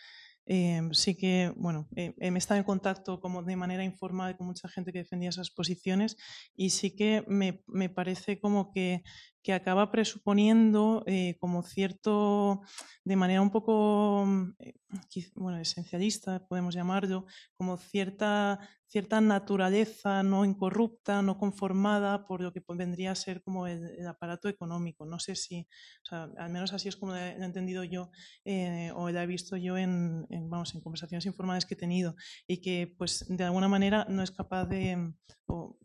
Em, 0.46 0.92
sí 0.92 1.16
que, 1.16 1.52
bueno, 1.56 1.88
eh, 1.96 2.14
me 2.30 2.38
estado 2.38 2.58
en 2.58 2.64
contacto 2.64 3.20
como 3.20 3.42
de 3.42 3.56
manera 3.56 3.82
informal 3.84 4.36
con 4.36 4.46
mucha 4.46 4.68
gente 4.68 4.92
que 4.92 4.98
defendía 4.98 5.30
esas 5.30 5.50
posiciones 5.50 6.16
y 6.54 6.70
sí 6.70 6.94
que 6.94 7.24
me, 7.28 7.62
me 7.66 7.88
parece 7.88 8.38
como 8.40 8.70
que, 8.70 9.02
que 9.44 9.52
acaba 9.52 9.90
presuponiendo 9.92 11.04
eh, 11.06 11.36
como 11.38 11.62
cierto, 11.62 12.62
de 13.04 13.14
manera 13.14 13.42
un 13.42 13.50
poco, 13.50 14.24
mm, 14.26 14.54
eh, 14.58 14.74
bueno, 15.36 15.58
esencialista, 15.58 16.46
podemos 16.48 16.74
llamarlo, 16.74 17.26
como 17.54 17.76
cierta 17.76 18.58
cierta 18.94 19.20
naturaleza 19.20 20.22
no 20.22 20.44
incorrupta, 20.44 21.20
no 21.20 21.36
conformada 21.36 22.28
por 22.28 22.40
lo 22.40 22.52
que 22.52 22.62
vendría 22.68 23.10
a 23.10 23.16
ser 23.16 23.42
como 23.42 23.66
el, 23.66 24.06
aparato 24.06 24.48
económico. 24.48 25.04
No 25.04 25.18
sé 25.18 25.34
si, 25.34 25.66
al 26.12 26.50
menos 26.50 26.72
así 26.72 26.88
es 26.88 26.94
como 26.94 27.10
lo 27.10 27.18
he, 27.18 27.32
entendido 27.44 27.82
yo 27.82 28.12
eh, 28.44 28.92
o 28.94 29.10
lo 29.10 29.20
he 29.20 29.26
visto 29.26 29.56
yo 29.56 29.76
en, 29.76 30.28
vamos, 30.48 30.76
en 30.76 30.80
conversaciones 30.80 31.26
informales 31.26 31.66
que 31.66 31.74
he 31.74 31.76
tenido 31.76 32.14
y 32.46 32.60
que 32.60 32.94
pues 32.96 33.26
de 33.28 33.42
alguna 33.42 33.66
manera 33.66 34.06
no 34.08 34.22
es 34.22 34.30
capaz 34.30 34.66
de, 34.66 35.12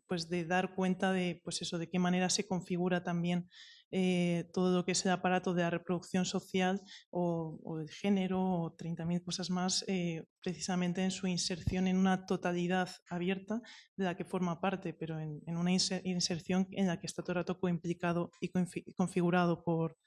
pues, 0.07 0.29
de 0.29 0.45
dar 0.45 0.75
cuenta 0.75 1.11
de, 1.11 1.41
pues 1.43 1.63
eso, 1.63 1.79
de 1.79 1.89
qué 1.89 1.97
manera 1.97 2.29
se 2.29 2.45
configura 2.45 3.03
también 3.03 3.48
eh, 3.91 4.49
todo 4.53 4.75
lo 4.75 4.85
que 4.85 4.91
es 4.91 5.05
el 5.05 5.11
aparato 5.11 5.53
de 5.53 5.63
la 5.63 5.71
reproducción 5.71 6.23
social 6.25 6.81
o, 7.09 7.59
o 7.63 7.79
el 7.79 7.89
género 7.89 8.39
o 8.41 8.77
30.000 8.77 9.23
cosas 9.23 9.49
más, 9.49 9.83
eh, 9.87 10.25
precisamente 10.41 11.03
en 11.03 11.11
su 11.11 11.25
inserción 11.27 11.87
en 11.87 11.97
una 11.97 12.25
totalidad 12.25 12.89
abierta 13.09 13.61
de 13.95 14.05
la 14.05 14.15
que 14.15 14.25
forma 14.25 14.61
parte, 14.61 14.93
pero 14.93 15.19
en, 15.19 15.41
una 15.47 15.71
inserción 15.71 16.67
en 16.71 16.87
la 16.87 16.99
que 16.99 17.07
está 17.07 17.23
todo 17.23 17.33
el 17.33 17.37
rato 17.37 17.59
coimplicado 17.59 18.31
y 18.39 18.51
configurado 18.93 19.63
por, 19.63 19.97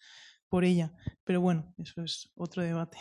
por 0.48 0.64
ella. 0.64 0.93
Pero 1.24 1.40
bueno, 1.40 1.74
eso 1.78 2.02
es 2.02 2.31
otro 2.36 2.62
debate. 2.62 2.98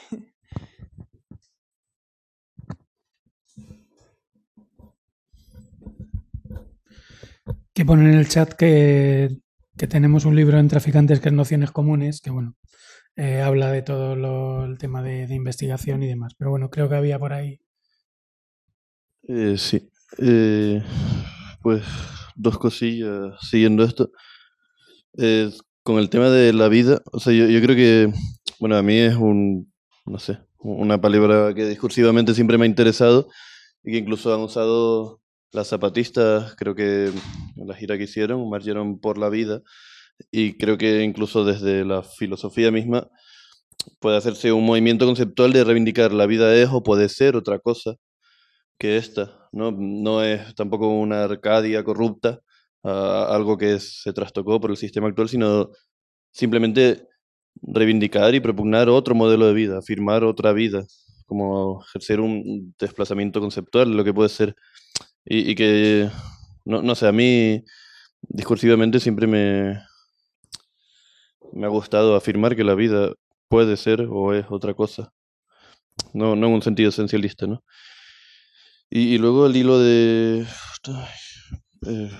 Que 7.74 7.86
ponen 7.86 8.08
en 8.08 8.20
el 8.20 8.28
chat 8.28 8.54
que 8.54 9.41
que 9.82 9.88
tenemos 9.88 10.26
un 10.26 10.36
libro 10.36 10.60
en 10.60 10.68
Traficantes 10.68 11.20
que 11.20 11.30
es 11.30 11.34
Nociones 11.34 11.72
Comunes, 11.72 12.22
que 12.22 12.30
bueno, 12.30 12.56
eh, 13.16 13.42
habla 13.42 13.72
de 13.72 13.82
todo 13.82 14.64
el 14.64 14.78
tema 14.78 15.02
de, 15.02 15.24
investigación 15.34 16.04
y 16.04 16.08
demás. 16.08 16.36
Pero 16.38 16.52
bueno, 16.52 16.70
creo 16.70 16.88
que 16.88 16.94
había 16.94 17.18
por 17.18 17.34
ahí. 17.34 17.60
Eh, 19.28 19.56
sí. 19.58 19.90
Eh, 20.20 20.84
pues 21.64 21.82
dos 22.36 22.60
cosillas 22.60 23.34
siguiendo 23.42 23.84
esto. 23.84 24.12
con 25.82 25.98
el 25.98 26.12
tema 26.12 26.30
de 26.30 26.54
la 26.54 26.68
vida, 26.68 27.02
o 27.12 27.20
sea, 27.20 27.34
yo, 27.34 27.48
yo 27.48 27.60
creo 27.60 27.76
que, 27.76 28.14
bueno, 28.60 28.78
a 28.78 28.84
mí 28.84 29.00
es 29.00 29.16
un, 29.16 29.74
no 30.06 30.20
sé, 30.20 30.38
una 30.60 31.02
palabra 31.02 31.56
que 31.56 31.66
discursivamente 31.66 32.36
siempre 32.36 32.60
me 32.60 32.66
ha 32.66 32.68
interesado 32.68 33.30
y 33.84 33.94
que 33.94 33.98
incluso 33.98 34.32
han 34.32 34.42
usado 34.42 35.21
las 35.52 35.68
zapatistas, 35.68 36.56
creo 36.56 36.76
que 36.76 37.12
la 37.56 37.76
gira 37.76 37.98
que 37.98 38.06
hicieron, 38.06 38.50
marcharon 38.50 39.00
por 39.00 39.18
la 39.18 39.30
vida 39.30 39.62
y 40.32 40.58
creo 40.58 40.78
que 40.78 41.04
incluso 41.04 41.44
desde 41.46 41.86
la 41.86 42.04
filosofía 42.04 42.72
misma 42.72 43.10
puede 44.00 44.18
hacerse 44.18 44.52
un 44.52 44.66
movimiento 44.66 45.06
conceptual 45.06 45.54
de 45.54 45.64
reivindicar 45.64 46.14
la 46.14 46.28
vida 46.28 46.56
es 46.56 46.70
o 46.72 46.84
puede 46.84 47.10
ser 47.10 47.36
otra 47.36 47.60
cosa 47.60 47.96
que 48.78 48.98
esta, 48.98 49.48
¿no? 49.52 49.72
No 49.72 50.24
es 50.24 50.56
tampoco 50.56 50.88
una 50.90 51.24
Arcadia 51.24 51.84
corrupta, 51.84 52.40
algo 52.84 53.58
que 53.58 53.80
se 53.80 54.14
trastocó 54.14 54.60
por 54.60 54.72
el 54.72 54.78
sistema 54.78 55.08
actual, 55.08 55.30
sino 55.30 55.70
simplemente 56.32 57.08
reivindicar 57.62 58.34
y 58.34 58.40
propugnar 58.40 58.90
otro 58.90 59.14
modelo 59.16 59.46
de 59.48 59.54
vida, 59.54 59.78
afirmar 59.80 60.24
otra 60.24 60.54
vida, 60.54 60.86
como 61.28 61.84
ejercer 61.84 62.22
un 62.22 62.74
desplazamiento 62.80 63.40
conceptual, 63.40 63.96
lo 63.96 64.04
que 64.04 64.14
puede 64.14 64.30
ser 64.30 64.56
y, 65.26 65.56
que, 65.56 66.10
no, 66.66 66.82
no 66.82 66.96
sé, 66.96 67.08
a 67.08 67.12
mí 67.12 67.64
discursivamente 68.22 69.00
siempre 69.00 69.28
me, 69.28 69.82
me 71.54 71.66
ha 71.66 71.70
gustado 71.70 72.16
afirmar 72.16 72.56
que 72.56 72.64
la 72.64 72.76
vida 72.76 73.14
puede 73.48 73.78
ser 73.78 74.08
o 74.10 74.34
es 74.34 74.46
otra 74.50 74.74
cosa. 74.74 75.12
No, 76.14 76.36
no 76.36 76.48
en 76.48 76.54
un 76.54 76.62
sentido 76.62 76.90
esencialista, 76.90 77.48
¿no? 77.48 77.64
Y, 78.90 79.18
luego 79.20 79.46
el 79.48 79.56
hilo 79.56 79.80
de... 79.80 80.46
Eh, 81.88 82.12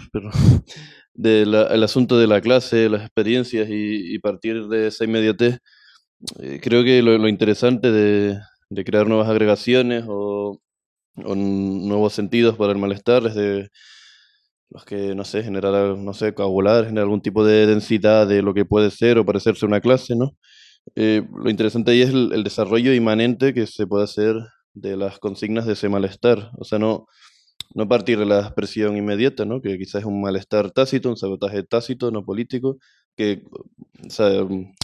del 1.14 1.54
asunto 1.84 2.18
de 2.18 2.28
la 2.28 2.40
clase, 2.40 2.90
las 2.90 3.02
experiencias 3.02 3.68
y, 3.70 4.18
partir 4.20 4.68
de 4.68 4.88
esa 4.88 5.04
inmediatez, 5.04 5.60
eh, 6.40 6.60
creo 6.62 6.84
que 6.84 7.02
lo, 7.02 7.18
lo 7.18 7.28
interesante 7.28 7.92
de, 7.92 8.40
de, 8.70 8.84
crear 8.86 9.08
nuevas 9.08 9.30
agregaciones 9.30 10.06
o, 10.08 10.62
o 11.18 11.36
nuevos 11.36 12.14
sentidos 12.14 12.58
para 12.58 12.72
el 12.74 12.80
malestar, 12.80 13.24
desde 13.24 13.70
los 14.70 14.86
que, 14.86 15.16
no 15.16 15.26
sé, 15.26 15.44
generar, 15.44 15.98
no 15.98 16.14
sé, 16.14 16.34
coagular, 16.34 16.86
generar 16.86 17.04
algún 17.04 17.22
tipo 17.22 17.46
de 17.46 17.68
densidad 17.68 18.28
de 18.28 18.42
lo 18.42 18.54
que 18.54 18.66
puede 18.66 18.90
ser 18.90 19.18
o 19.18 19.26
parecerse 19.26 19.66
una 19.66 19.82
clase, 19.82 20.16
¿no? 20.16 20.32
Eh, 20.96 21.24
lo 21.36 21.50
interesante 21.50 21.92
ahí 21.92 22.02
es 22.02 22.10
el, 22.10 22.44
desarrollo 22.44 22.94
inmanente 22.94 23.54
que 23.54 23.68
se 23.68 23.86
puede 23.86 24.06
hacer 24.06 24.36
de 24.74 24.98
las 24.98 25.20
consignas 25.20 25.66
de 25.66 25.74
ese 25.74 25.90
malestar, 25.90 26.52
o 26.58 26.64
sea, 26.64 26.80
no, 26.80 27.06
no 27.76 27.88
partir 27.88 28.18
de 28.20 28.26
la 28.26 28.40
expresión 28.42 28.98
inmediata, 28.98 29.46
¿no? 29.46 29.62
Que 29.62 29.78
quizás 29.78 30.02
es 30.02 30.06
un 30.06 30.22
malestar 30.22 30.72
tácito, 30.72 31.10
un 31.10 31.18
sabotaje 31.18 31.64
tácito, 31.64 32.12
no 32.12 32.24
político, 32.24 32.78
que, 33.18 33.44
o 34.08 34.10
sea, 34.10 34.28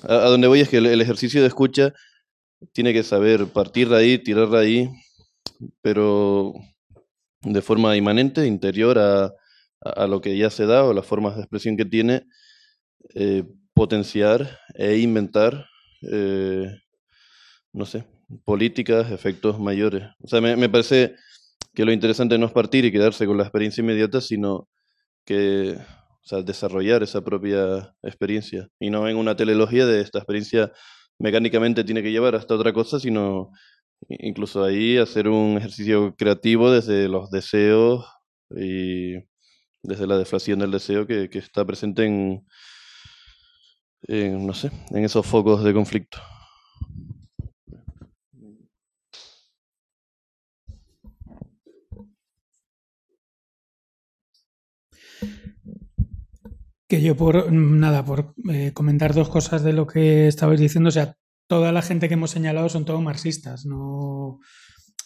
a, 0.04 0.16
donde 0.30 0.48
voy 0.48 0.62
es 0.62 0.70
que 0.70 0.78
el, 0.78 0.88
el 0.88 1.02
ejercicio 1.02 1.42
de 1.42 1.48
escucha 1.48 1.94
tiene 2.74 2.94
que 2.94 3.04
saber 3.04 3.48
partir 3.48 3.90
de 3.90 3.98
ahí, 3.98 4.18
tirar 4.20 4.50
de 4.50 4.60
ahí, 4.60 4.90
pero 5.82 6.54
de 7.42 7.62
forma 7.62 7.96
inmanente, 7.96 8.46
interior 8.46 8.98
a, 9.00 9.34
a, 9.82 10.08
lo 10.08 10.22
que 10.22 10.38
ya 10.38 10.50
se 10.50 10.66
da 10.66 10.84
o 10.84 10.94
las 10.94 11.06
formas 11.06 11.36
de 11.36 11.42
expresión 11.42 11.78
que 11.78 11.86
tiene, 11.86 12.24
eh, 13.14 13.44
potenciar 13.74 14.60
e 14.74 14.98
inventar, 14.98 15.68
eh, 16.12 16.68
no 17.74 17.86
sé, 17.86 18.06
políticas, 18.44 19.12
efectos 19.12 19.60
mayores. 19.60 20.04
O 20.22 20.28
sea, 20.28 20.42
me, 20.42 20.56
me, 20.56 20.70
parece 20.70 21.16
que 21.74 21.86
lo 21.86 21.92
interesante 21.92 22.38
no 22.38 22.48
es 22.48 22.52
partir 22.52 22.86
y 22.86 22.92
quedarse 22.92 23.26
con 23.26 23.38
la 23.38 23.44
experiencia 23.44 23.82
inmediata, 23.82 24.20
sino 24.20 24.68
que, 25.26 25.78
o 25.78 26.28
sea, 26.28 26.42
desarrollar 26.42 27.04
esa 27.04 27.24
propia 27.24 27.96
experiencia 28.02 28.68
y 28.80 28.90
no 28.90 29.08
en 29.08 29.18
una 29.18 29.36
teleología 29.36 29.86
de 29.86 30.02
esta 30.02 30.20
experiencia 30.20 30.72
mecánicamente 31.20 31.84
tiene 31.84 32.04
que 32.04 32.12
llevar 32.12 32.36
hasta 32.36 32.56
otra 32.56 32.74
cosa, 32.74 33.00
sino 33.00 33.52
Incluso 34.10 34.64
ahí 34.64 34.98
hacer 34.98 35.28
un 35.28 35.58
ejercicio 35.58 36.16
creativo 36.16 36.72
desde 36.72 37.10
los 37.10 37.30
deseos 37.30 38.06
y 38.52 39.16
desde 39.84 40.08
la 40.08 40.18
deflación 40.18 40.60
del 40.60 40.72
deseo 40.72 41.08
que, 41.08 41.30
que 41.30 41.40
está 41.40 41.66
presente 41.66 42.06
en, 42.06 42.46
no 44.08 44.54
sé, 44.54 44.72
en 44.92 45.04
esos 45.04 45.26
focos 45.26 45.64
de 45.64 45.74
conflicto. 45.74 46.20
Que 56.88 57.02
yo 57.02 57.18
por 57.18 57.52
nada, 57.52 58.06
por 58.06 58.34
eh, 58.50 58.72
comentar 58.74 59.14
dos 59.14 59.28
cosas 59.28 59.62
de 59.64 59.74
lo 59.74 59.88
que 59.88 60.28
estabais 60.28 60.60
diciendo, 60.62 60.88
o 60.88 60.92
sea, 60.92 61.18
toda 61.48 61.72
la 61.72 61.82
gente 61.82 62.08
que 62.08 62.16
hemos 62.16 62.32
señalado 62.32 62.70
son 62.70 62.86
todos 62.86 63.02
marxistas, 63.02 63.66
no 63.66 64.40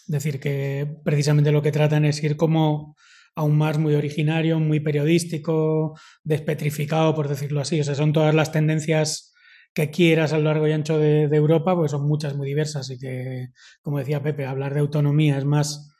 decir 0.06 0.40
que 0.40 0.96
precisamente 1.04 1.52
lo 1.52 1.62
que 1.62 1.72
tratan 1.72 2.04
es 2.04 2.22
ir 2.22 2.36
como 2.36 2.96
a 3.34 3.44
un 3.44 3.56
más 3.56 3.78
muy 3.78 3.94
originario, 3.94 4.60
muy 4.60 4.80
periodístico, 4.80 5.98
despetrificado, 6.22 7.14
por 7.14 7.28
decirlo 7.28 7.60
así. 7.60 7.80
O 7.80 7.84
sea, 7.84 7.94
son 7.94 8.12
todas 8.12 8.34
las 8.34 8.52
tendencias 8.52 9.32
que 9.74 9.90
quieras 9.90 10.32
a 10.32 10.38
lo 10.38 10.44
largo 10.44 10.66
y 10.66 10.72
ancho 10.72 10.98
de, 10.98 11.28
de 11.28 11.36
Europa, 11.36 11.74
pues 11.74 11.92
son 11.92 12.06
muchas 12.06 12.36
muy 12.36 12.46
diversas 12.46 12.90
y 12.90 12.98
que, 12.98 13.48
como 13.80 13.98
decía 13.98 14.22
Pepe, 14.22 14.44
hablar 14.44 14.74
de 14.74 14.80
autonomía 14.80 15.38
es 15.38 15.46
más 15.46 15.92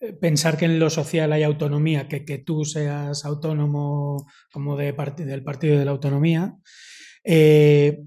eh, 0.00 0.14
pensar 0.14 0.56
que 0.56 0.64
en 0.64 0.78
lo 0.78 0.88
social 0.88 1.32
hay 1.32 1.42
autonomía, 1.42 2.08
que, 2.08 2.24
que 2.24 2.38
tú 2.38 2.64
seas 2.64 3.24
autónomo 3.24 4.26
como 4.52 4.76
de 4.76 4.94
part 4.94 5.20
del 5.20 5.44
Partido 5.44 5.78
de 5.78 5.84
la 5.84 5.90
Autonomía. 5.90 6.56
Eh, 7.24 7.98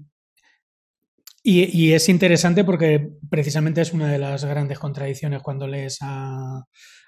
y, 1.48 1.92
es 1.92 2.08
interesante 2.08 2.64
porque 2.64 3.08
precisamente 3.30 3.80
es 3.80 3.92
una 3.92 4.10
de 4.10 4.18
las 4.18 4.44
grandes 4.44 4.80
contradicciones 4.80 5.42
cuando 5.42 5.68
lees 5.68 5.98
a, 6.00 6.64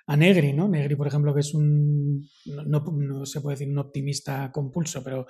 a 0.06 0.16
Negri, 0.16 0.52
¿no? 0.52 0.68
Negri, 0.68 0.94
por 0.94 1.08
ejemplo, 1.08 1.34
que 1.34 1.40
es 1.40 1.54
un, 1.54 2.24
no, 2.46 2.84
no 2.96 3.26
se 3.26 3.40
puede 3.40 3.56
decir 3.56 3.68
un 3.68 3.78
optimista 3.78 4.52
compulso, 4.52 5.02
pero 5.02 5.26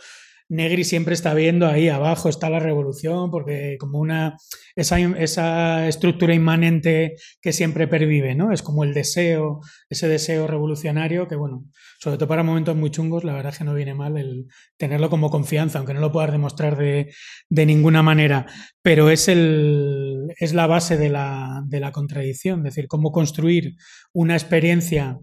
Negri 0.49 0.85
siempre 0.85 1.13
está 1.15 1.35
viendo 1.35 1.67
ahí 1.67 1.89
abajo 1.89 2.29
está 2.29 2.49
la 2.49 2.59
revolución, 2.59 3.31
porque 3.31 3.77
como 3.79 3.99
una 3.99 4.37
esa, 4.77 4.99
esa, 4.99 5.89
estructura 5.89 6.35
inmanente 6.35 7.17
que 7.43 7.53
siempre 7.53 7.87
pervive, 7.87 8.35
¿no? 8.35 8.53
Es 8.53 8.63
como 8.63 8.85
el 8.85 8.95
deseo, 8.95 9.61
ese 9.91 10.09
deseo 10.09 10.47
revolucionario 10.47 11.29
que, 11.29 11.37
bueno, 11.37 11.65
sobre 11.99 12.17
todo 12.17 12.29
para 12.29 12.43
momentos 12.43 12.77
muy 12.77 12.91
chungos, 12.91 13.25
la 13.25 13.35
verdad 13.35 13.53
es 13.53 13.59
que 13.59 13.65
no 13.65 13.75
viene 13.75 13.95
mal 13.95 14.17
el 14.17 14.47
tenerlo 14.79 15.11
como 15.11 15.31
confianza, 15.31 15.79
aunque 15.79 15.95
no 15.95 16.01
lo 16.01 16.13
puedas 16.13 16.33
demostrar 16.33 16.79
de, 16.79 17.13
de 17.51 17.67
ninguna 17.67 18.03
manera, 18.03 18.47
pero 18.81 19.11
es, 19.11 19.29
el, 19.29 20.33
es 20.39 20.55
la 20.55 20.67
base 20.67 20.97
de 20.97 21.11
la, 21.11 21.63
de 21.67 21.81
la 21.81 21.93
contradicción, 21.93 22.61
es 22.61 22.75
decir, 22.75 22.89
cómo 22.89 23.13
construir 23.13 23.75
una 24.13 24.35
experiencia 24.35 25.19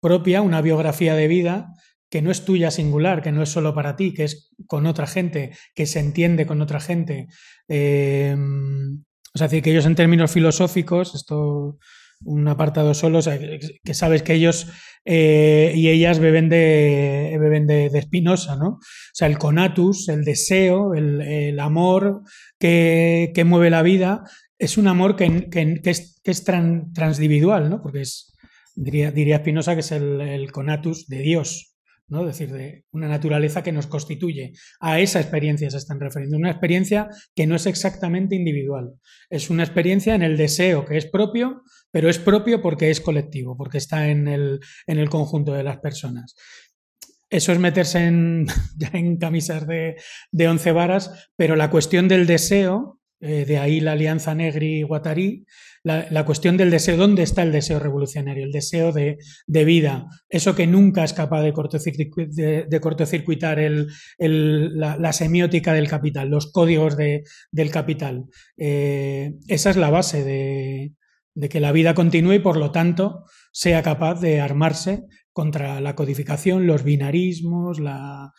propia, 0.00 0.42
una 0.42 0.62
biografía 0.62 1.14
de 1.14 1.28
vida 1.28 1.68
que 2.14 2.22
no 2.22 2.30
es 2.30 2.44
tuya 2.44 2.70
singular, 2.70 3.22
que 3.22 3.32
no 3.32 3.42
es 3.42 3.48
solo 3.48 3.74
para 3.74 3.96
ti, 3.96 4.14
que 4.14 4.22
es 4.22 4.52
con 4.68 4.86
otra 4.86 5.08
gente, 5.08 5.50
que 5.74 5.84
se 5.84 5.98
entiende 5.98 6.46
con 6.46 6.62
otra 6.62 6.78
gente. 6.78 7.26
Eh, 7.66 8.36
o 8.38 9.36
sea, 9.36 9.48
decir, 9.48 9.64
que 9.64 9.72
ellos 9.72 9.84
en 9.84 9.96
términos 9.96 10.30
filosóficos, 10.30 11.16
esto 11.16 11.76
un 12.22 12.46
apartado 12.46 12.94
solo, 12.94 13.18
o 13.18 13.22
sea, 13.22 13.36
que, 13.36 13.94
sabes 13.94 14.22
que 14.22 14.34
ellos 14.34 14.68
eh, 15.04 15.72
y 15.74 15.88
ellas 15.88 16.20
beben 16.20 16.48
de 16.48 17.36
beben 17.40 17.66
de, 17.66 18.02
Spinoza, 18.02 18.54
¿no? 18.54 18.68
O 18.68 18.80
sea, 19.12 19.26
el 19.26 19.36
conatus, 19.36 20.08
el 20.08 20.22
deseo, 20.22 20.94
el, 20.94 21.58
amor 21.58 22.22
que, 22.60 23.32
que, 23.34 23.42
mueve 23.42 23.70
la 23.70 23.82
vida, 23.82 24.22
es 24.56 24.78
un 24.78 24.86
amor 24.86 25.16
que, 25.16 25.50
que 25.50 25.90
es, 25.90 26.20
es 26.22 26.44
tran, 26.44 26.92
transindividual, 26.92 27.68
¿no? 27.70 27.82
Porque 27.82 28.02
es, 28.02 28.36
diría, 28.76 29.10
diría 29.10 29.38
Spinoza 29.38 29.74
que 29.74 29.80
es 29.80 29.90
el 29.90 30.52
conatus 30.52 31.08
de 31.08 31.18
Dios, 31.18 31.73
¿no? 32.08 32.20
Es 32.20 32.38
decir, 32.38 32.52
de 32.52 32.84
una 32.90 33.08
naturaleza 33.08 33.62
que 33.62 33.72
nos 33.72 33.86
constituye. 33.86 34.52
A 34.80 35.00
esa 35.00 35.20
experiencia 35.20 35.70
se 35.70 35.78
están 35.78 36.00
refiriendo. 36.00 36.36
Una 36.36 36.50
experiencia 36.50 37.08
que 37.34 37.46
no 37.46 37.56
es 37.56 37.66
exactamente 37.66 38.34
individual. 38.34 38.94
Es 39.30 39.50
una 39.50 39.64
experiencia 39.64 40.14
en 40.14 40.22
el 40.22 40.36
deseo 40.36 40.84
que 40.84 40.96
es 40.96 41.06
propio, 41.06 41.62
pero 41.90 42.08
es 42.08 42.18
propio 42.18 42.60
porque 42.60 42.90
es 42.90 43.00
colectivo, 43.00 43.56
porque 43.56 43.78
está 43.78 44.08
en 44.08 44.28
el, 44.28 44.60
en 44.86 44.98
el 44.98 45.08
conjunto 45.08 45.52
de 45.52 45.64
las 45.64 45.78
personas. 45.78 46.34
Eso 47.30 47.52
es 47.52 47.58
meterse 47.58 48.04
en, 48.04 48.46
en 48.92 49.16
camisas 49.16 49.66
de, 49.66 49.96
de 50.30 50.48
once 50.48 50.72
varas, 50.72 51.30
pero 51.36 51.56
la 51.56 51.70
cuestión 51.70 52.08
del 52.08 52.26
deseo, 52.26 53.00
eh, 53.20 53.44
de 53.46 53.58
ahí 53.58 53.80
la 53.80 53.92
alianza 53.92 54.34
Negri-Guattari, 54.34 55.46
la, 55.82 56.06
la, 56.10 56.24
cuestión 56.24 56.56
del 56.56 56.70
deseo, 56.70 56.96
¿dónde 56.96 57.22
está 57.22 57.42
el 57.42 57.52
deseo 57.52 57.78
revolucionario? 57.78 58.44
El 58.44 58.52
deseo 58.52 58.92
de, 58.92 59.18
de 59.46 59.64
vida, 59.64 60.06
eso 60.28 60.54
que 60.54 60.66
nunca 60.66 61.04
es 61.04 61.12
capaz 61.12 61.42
de, 61.42 61.52
de, 62.68 62.80
cortocircuitar 62.80 63.58
el, 63.58 63.88
el, 64.18 64.78
la, 64.78 65.12
semiótica 65.12 65.72
del 65.72 65.88
capital, 65.88 66.28
los 66.28 66.50
códigos 66.52 66.96
de, 66.96 67.24
del 67.50 67.70
capital. 67.70 68.24
Eh, 68.56 69.34
esa 69.48 69.70
es 69.70 69.76
la 69.76 69.90
base 69.90 70.24
de, 70.24 70.92
de 71.34 71.48
que 71.48 71.60
la 71.60 71.72
vida 71.72 71.94
continúe 71.94 72.34
y 72.34 72.38
por 72.40 72.56
lo 72.56 72.70
tanto 72.72 73.24
sea 73.52 73.82
capaz 73.82 74.20
de 74.20 74.40
armarse 74.40 75.04
contra 75.32 75.80
la 75.80 75.94
codificación, 75.94 76.66
los 76.66 76.84
binarismos, 76.84 77.80
la, 77.80 78.32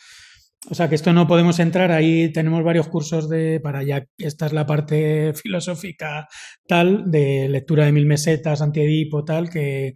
o 0.69 0.75
sea 0.75 0.89
que 0.89 0.95
esto 0.95 1.13
no 1.13 1.27
podemos 1.27 1.59
entrar, 1.59 1.91
ahí 1.91 2.31
tenemos 2.31 2.63
varios 2.63 2.87
cursos 2.87 3.29
de, 3.29 3.59
para 3.59 3.83
ya, 3.83 4.05
esta 4.17 4.47
es 4.47 4.53
la 4.53 4.65
parte 4.65 5.33
filosófica 5.33 6.27
tal, 6.67 7.09
de 7.09 7.47
lectura 7.49 7.85
de 7.85 7.91
mil 7.91 8.05
mesetas, 8.05 8.61
antiedipo, 8.61 9.23
tal, 9.23 9.49
que, 9.49 9.93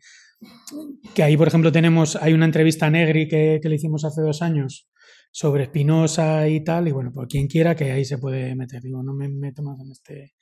que 1.16 1.24
ahí, 1.24 1.36
por 1.38 1.48
ejemplo, 1.48 1.72
tenemos, 1.72 2.16
hay 2.16 2.34
una 2.34 2.46
entrevista 2.46 2.90
Negri 2.90 3.28
que, 3.28 3.60
que 3.62 3.70
le 3.70 3.76
hicimos 3.76 4.06
hace 4.06 4.22
dos 4.22 4.41
años 4.41 4.88
sobre 5.32 5.66
Spinoza 5.66 6.48
y 6.48 6.64
tal, 6.64 6.88
y 6.88 6.91
bueno, 6.91 7.12
por 7.14 7.28
quien 7.28 7.48
quiera 7.48 7.76
que 7.76 7.91
ahí 7.91 8.06
se 8.06 8.18
puede 8.18 8.56
meter, 8.56 8.82
digo, 8.82 9.04
no 9.04 9.14
me 9.14 9.30
meto 9.30 9.62
más 9.64 9.80
en 9.80 9.91
este, 9.91 10.34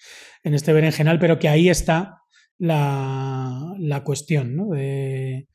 en 0.43 0.53
este 0.53 0.73
berenjenal, 0.73 1.19
pero 1.19 1.39
que 1.39 1.49
ahí 1.49 1.69
está 1.69 2.21
la, 2.57 3.73
la 3.79 4.03
cuestión, 4.03 4.55
¿no? 4.55 4.69
De, 4.69 5.47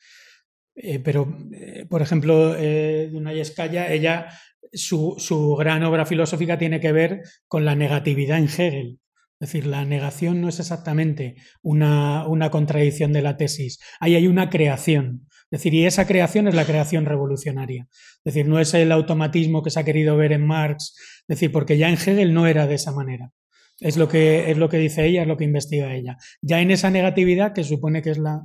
eh, 0.74 1.00
pero, 1.00 1.36
eh, 1.52 1.86
por 1.88 2.02
ejemplo, 2.02 2.54
eh, 2.56 3.08
Dunay 3.12 3.40
Escaya, 3.40 3.92
ella 3.92 4.28
su, 4.72 5.56
gran 5.58 5.82
obra 5.84 6.06
filosófica 6.06 6.58
tiene 6.58 6.80
que 6.80 6.92
ver 6.92 7.22
con 7.46 7.64
la 7.64 7.74
negatividad 7.74 8.38
en 8.38 8.44
Hegel. 8.44 8.98
Es 9.40 9.48
decir, 9.48 9.66
la 9.66 9.84
negación 9.84 10.40
no 10.40 10.48
es 10.48 10.60
exactamente 10.60 11.34
una, 11.62 12.26
una 12.28 12.50
contradicción 12.50 13.12
de 13.12 13.22
la 13.22 13.36
tesis. 13.36 13.80
Ahí 13.98 14.14
hay 14.14 14.28
una 14.28 14.50
creación. 14.50 15.26
Es 15.50 15.60
decir, 15.60 15.74
y 15.74 15.84
esa 15.84 16.06
creación 16.06 16.46
es 16.46 16.54
la 16.54 16.64
creación 16.64 17.04
revolucionaria. 17.04 17.88
Es 17.90 18.34
decir, 18.34 18.46
no 18.46 18.60
es 18.60 18.72
el 18.74 18.92
automatismo 18.92 19.62
que 19.62 19.70
se 19.70 19.80
ha 19.80 19.84
querido 19.84 20.16
ver 20.16 20.32
en 20.32 20.46
Marx. 20.46 20.94
Es 21.22 21.38
decir, 21.38 21.50
porque 21.50 21.76
ya 21.76 21.88
en 21.88 21.94
Hegel 21.94 22.32
no 22.32 22.46
era 22.46 22.66
de 22.66 22.76
esa 22.76 22.92
manera. 22.92 23.32
Es 23.80 23.96
lo 23.96 24.08
que, 24.08 24.50
es 24.50 24.58
lo 24.58 24.68
que 24.68 24.78
dice 24.78 25.04
ella, 25.06 25.22
es 25.22 25.28
lo 25.28 25.36
que 25.36 25.44
investiga 25.44 25.92
ella. 25.92 26.16
Ya 26.40 26.60
en 26.60 26.70
esa 26.70 26.90
negatividad, 26.90 27.52
que 27.52 27.64
supone 27.64 28.00
que 28.00 28.10
es 28.10 28.18
la, 28.18 28.42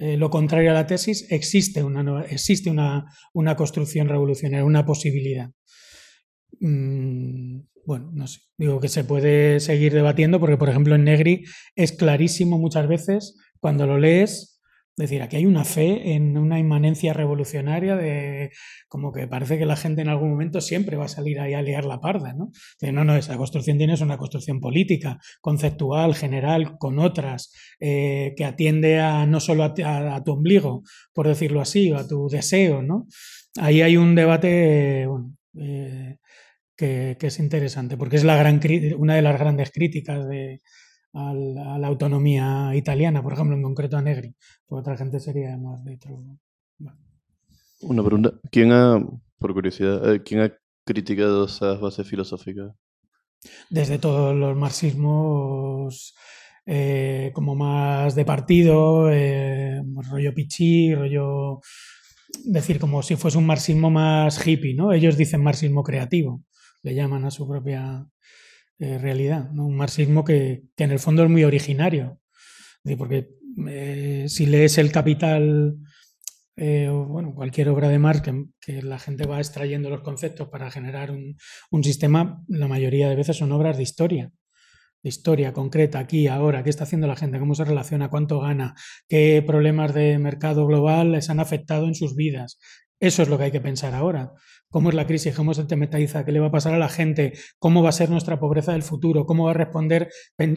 eh, 0.00 0.16
lo 0.16 0.30
contrario 0.30 0.70
a 0.70 0.74
la 0.74 0.86
tesis, 0.86 1.30
existe 1.30 1.84
una, 1.84 2.24
existe 2.24 2.70
una, 2.70 3.04
una 3.34 3.54
construcción 3.54 4.08
revolucionaria, 4.08 4.64
una 4.64 4.86
posibilidad. 4.86 5.50
Mm, 6.58 7.60
bueno, 7.84 8.10
no 8.14 8.26
sé, 8.26 8.40
digo 8.56 8.80
que 8.80 8.88
se 8.88 9.04
puede 9.04 9.60
seguir 9.60 9.92
debatiendo 9.92 10.40
porque, 10.40 10.56
por 10.56 10.70
ejemplo, 10.70 10.94
en 10.94 11.04
Negri 11.04 11.44
es 11.76 11.92
clarísimo 11.92 12.58
muchas 12.58 12.88
veces 12.88 13.36
cuando 13.60 13.86
lo 13.86 13.98
lees 13.98 14.59
es 15.00 15.08
decir, 15.08 15.22
aquí 15.22 15.36
hay 15.36 15.46
una 15.46 15.64
fe 15.64 16.12
en 16.12 16.36
una 16.36 16.58
inmanencia 16.58 17.14
revolucionaria 17.14 17.96
de 17.96 18.50
como 18.86 19.12
que 19.12 19.26
parece 19.26 19.58
que 19.58 19.64
la 19.64 19.76
gente 19.76 20.02
en 20.02 20.10
algún 20.10 20.28
momento 20.28 20.60
siempre 20.60 20.98
va 20.98 21.06
a 21.06 21.08
salir 21.08 21.40
ahí 21.40 21.54
a 21.54 21.62
liar 21.62 21.86
la 21.86 22.00
parda, 22.00 22.34
¿no? 22.34 22.50
De, 22.80 22.92
no, 22.92 23.02
no, 23.02 23.16
esa 23.16 23.38
construcción 23.38 23.78
tiene 23.78 23.94
una 24.02 24.18
construcción 24.18 24.60
política, 24.60 25.18
conceptual, 25.40 26.14
general, 26.14 26.76
con 26.76 26.98
otras, 26.98 27.50
eh, 27.80 28.34
que 28.36 28.44
atiende 28.44 29.00
a 29.00 29.24
no 29.24 29.40
solo 29.40 29.64
a, 29.64 30.22
tu 30.22 30.32
ombligo, 30.32 30.82
por 31.14 31.28
decirlo 31.28 31.62
así, 31.62 31.90
o 31.90 31.96
a 31.96 32.06
tu 32.06 32.28
deseo, 32.28 32.82
¿no? 32.82 33.06
Ahí 33.58 33.80
hay 33.80 33.96
un 33.96 34.14
debate, 34.14 35.08
eh, 35.58 36.16
que, 36.76 37.16
que, 37.18 37.26
es 37.26 37.38
interesante, 37.38 37.96
porque 37.96 38.16
es 38.16 38.24
la 38.24 38.36
gran, 38.36 38.60
una 38.98 39.14
de 39.14 39.22
las 39.22 39.38
grandes 39.38 39.70
críticas 39.70 40.28
de, 40.28 40.60
a 41.12 41.34
la 41.34 41.86
autonomía 41.86 42.74
italiana, 42.74 43.22
por 43.22 43.32
ejemplo, 43.32 43.56
en 43.56 43.62
concreto 43.62 43.96
a 43.96 44.02
Negri, 44.02 44.34
porque 44.66 44.80
otra 44.80 44.96
gente 44.96 45.20
sería 45.20 45.56
más 45.56 45.82
de 45.84 45.94
otro. 45.94 46.22
Bueno. 46.78 46.98
Una 47.82 48.02
pregunta, 48.02 48.32
¿quién 48.50 48.72
ha, 48.72 49.04
por 49.38 49.54
curiosidad, 49.54 50.14
eh, 50.14 50.22
quién 50.22 50.40
ha 50.40 50.52
criticado 50.84 51.46
esas 51.46 51.80
bases 51.80 52.06
filosóficas? 52.06 52.72
Desde 53.70 53.98
todos 53.98 54.36
los 54.36 54.56
marxismos 54.56 56.14
eh, 56.66 57.30
como 57.34 57.54
más 57.54 58.14
de 58.14 58.24
partido, 58.24 59.10
eh, 59.10 59.82
rollo 60.10 60.34
Pichi, 60.34 60.94
rollo 60.94 61.60
decir 62.44 62.78
como 62.78 63.02
si 63.02 63.16
fuese 63.16 63.38
un 63.38 63.46
marxismo 63.46 63.90
más 63.90 64.46
hippie, 64.46 64.74
¿no? 64.74 64.92
Ellos 64.92 65.16
dicen 65.16 65.42
marxismo 65.42 65.82
creativo, 65.82 66.44
le 66.82 66.94
llaman 66.94 67.24
a 67.24 67.30
su 67.30 67.48
propia 67.48 68.06
eh, 68.80 68.98
realidad, 68.98 69.50
un 69.52 69.76
marxismo 69.76 70.24
que, 70.24 70.62
que, 70.74 70.84
en 70.84 70.90
el 70.90 70.98
fondo 70.98 71.22
es 71.22 71.30
muy 71.30 71.44
originario, 71.44 72.18
porque 72.96 73.28
eh, 73.68 74.24
si 74.28 74.46
lees 74.46 74.78
El 74.78 74.90
Capital 74.90 75.76
eh, 76.56 76.88
o 76.88 77.06
bueno, 77.06 77.34
cualquier 77.34 77.68
obra 77.70 77.88
de 77.88 77.98
Marx 77.98 78.22
que, 78.22 78.44
que, 78.60 78.82
la 78.82 78.98
gente 78.98 79.26
va 79.26 79.38
extrayendo 79.38 79.88
los 79.88 80.02
conceptos 80.02 80.48
para 80.48 80.70
generar 80.70 81.10
un, 81.10 81.36
un, 81.70 81.84
sistema, 81.84 82.42
la 82.48 82.68
mayoría 82.68 83.08
de 83.08 83.16
veces 83.16 83.36
son 83.36 83.52
obras 83.52 83.76
de 83.76 83.82
historia, 83.82 84.30
de 85.02 85.08
historia 85.08 85.52
concreta, 85.52 85.98
aquí, 85.98 86.26
ahora, 86.26 86.62
qué 86.62 86.70
está 86.70 86.84
haciendo 86.84 87.06
la 87.06 87.16
gente, 87.16 87.38
cómo 87.38 87.54
se 87.54 87.64
relaciona, 87.64 88.10
cuánto 88.10 88.40
gana, 88.40 88.74
qué 89.08 89.42
problemas 89.46 89.94
de 89.94 90.18
mercado 90.18 90.66
global 90.66 91.12
les 91.12 91.30
han 91.30 91.40
afectado 91.40 91.86
en 91.86 91.94
sus 91.94 92.14
vidas, 92.14 92.58
Eso 93.00 93.22
es 93.22 93.30
lo 93.30 93.38
que 93.38 93.44
hay 93.44 93.50
que 93.50 93.62
pensar 93.62 93.94
ahora. 93.94 94.34
¿Cómo 94.68 94.90
es 94.90 94.94
la 94.94 95.06
crisis? 95.06 95.34
¿Cómo 95.34 95.54
se 95.54 95.64
tematiza? 95.64 96.22
¿Qué 96.24 96.32
le 96.32 96.38
va 96.38 96.48
a 96.48 96.50
pasar 96.50 96.74
a 96.74 96.78
la 96.78 96.90
gente? 96.90 97.32
¿Cómo 97.58 97.82
va 97.82 97.88
a 97.88 97.92
ser 97.92 98.10
nuestra 98.10 98.38
pobreza 98.38 98.72
del 98.72 98.82
futuro? 98.82 99.24
¿Cómo 99.24 99.44
va 99.46 99.52
a 99.52 99.54
responder 99.54 100.10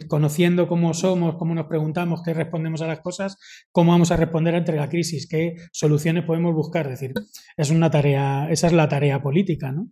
conociendo 0.08 0.68
cómo 0.68 0.92
somos, 0.92 1.36
cómo 1.36 1.54
nos 1.54 1.66
preguntamos, 1.66 2.22
qué 2.22 2.34
respondemos 2.34 2.82
a 2.82 2.86
las 2.86 3.00
cosas? 3.00 3.38
¿Cómo 3.72 3.92
vamos 3.92 4.10
a 4.10 4.16
responder 4.18 4.54
ante 4.54 4.72
la 4.72 4.90
crisis? 4.90 5.26
¿Qué 5.26 5.54
soluciones 5.72 6.24
podemos 6.24 6.54
buscar? 6.54 6.84
Es 6.86 7.00
decir, 7.00 7.14
es 7.56 7.70
una 7.70 7.90
tarea, 7.90 8.48
esa 8.50 8.66
es 8.66 8.74
la 8.74 8.90
tarea 8.90 9.22
política, 9.22 9.72
¿no? 9.72 9.88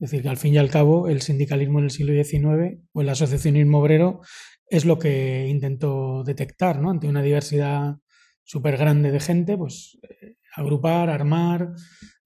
Es 0.00 0.10
decir, 0.10 0.22
que 0.22 0.28
al 0.28 0.36
fin 0.36 0.54
y 0.54 0.58
al 0.58 0.70
cabo 0.70 1.08
el 1.08 1.22
sindicalismo 1.22 1.78
en 1.78 1.84
el 1.84 1.90
siglo 1.90 2.12
XIX 2.12 2.80
o 2.92 3.00
el 3.00 3.08
asociacionismo 3.08 3.78
obrero 3.78 4.20
es 4.68 4.84
lo 4.84 4.98
que 4.98 5.46
intentó 5.48 6.24
detectar, 6.24 6.80
¿no? 6.80 6.90
Ante 6.90 7.06
una 7.06 7.22
diversidad 7.22 7.96
súper 8.42 8.76
grande 8.76 9.10
de 9.12 9.20
gente, 9.20 9.56
pues 9.56 9.98
eh, 10.02 10.34
agrupar, 10.58 11.08
armar, 11.08 11.72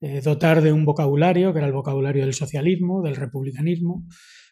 eh, 0.01 0.21
dotar 0.23 0.63
de 0.63 0.73
un 0.73 0.85
vocabulario, 0.85 1.53
que 1.53 1.59
era 1.59 1.67
el 1.67 1.73
vocabulario 1.73 2.25
del 2.25 2.35
socialismo, 2.35 3.03
del 3.03 3.17
republicanismo, 3.17 4.07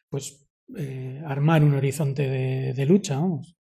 pues 0.09 0.47
eh, 0.77 1.21
armar 1.27 1.65
un 1.65 1.75
horizonte 1.75 2.29
de, 2.29 2.75
de 2.75 2.87
lucha, 2.87 3.19
vamos. 3.19 3.57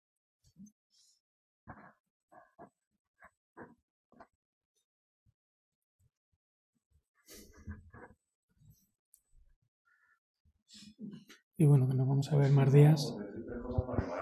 Y 11.57 11.65
bueno, 11.65 11.87
que 11.87 11.95
nos 11.95 12.07
vamos 12.07 12.31
a 12.31 12.37
ver 12.37 12.51
más 12.51 12.71
días. 12.73 13.15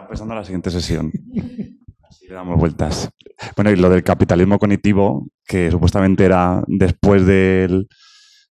Empezando 0.01 0.35
la 0.35 0.43
siguiente 0.43 0.69
sesión. 0.69 1.11
Damos 2.33 2.57
vueltas. 2.57 3.11
Bueno, 3.55 3.69
y 3.69 3.75
lo 3.75 3.91
del 3.91 4.03
capitalismo 4.03 4.57
cognitivo, 4.57 5.27
que 5.45 5.69
supuestamente 5.69 6.25
era 6.25 6.63
después 6.65 7.27
del 7.27 7.87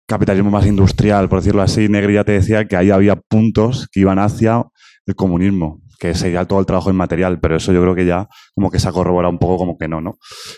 capitalismo 0.06 0.50
más 0.50 0.64
industrial, 0.66 1.28
por 1.28 1.40
decirlo 1.40 1.60
así, 1.60 1.86
Negri 1.86 2.14
ya 2.14 2.24
te 2.24 2.32
decía 2.32 2.66
que 2.66 2.76
ahí 2.76 2.90
había 2.90 3.16
puntos 3.16 3.86
que 3.92 4.00
iban 4.00 4.18
hacia 4.18 4.64
el 5.04 5.14
comunismo, 5.14 5.82
que 5.98 6.14
sería 6.14 6.46
todo 6.46 6.58
el 6.60 6.64
trabajo 6.64 6.88
inmaterial, 6.88 7.38
pero 7.38 7.56
eso 7.56 7.70
yo 7.70 7.82
creo 7.82 7.94
que 7.94 8.06
ya 8.06 8.28
como 8.54 8.70
que 8.70 8.78
se 8.78 8.88
ha 8.88 8.92
corroborado 8.92 9.30
un 9.30 9.38
poco 9.38 9.58
como 9.58 9.76
que 9.76 9.88
no, 9.88 10.00
¿no? 10.00 10.16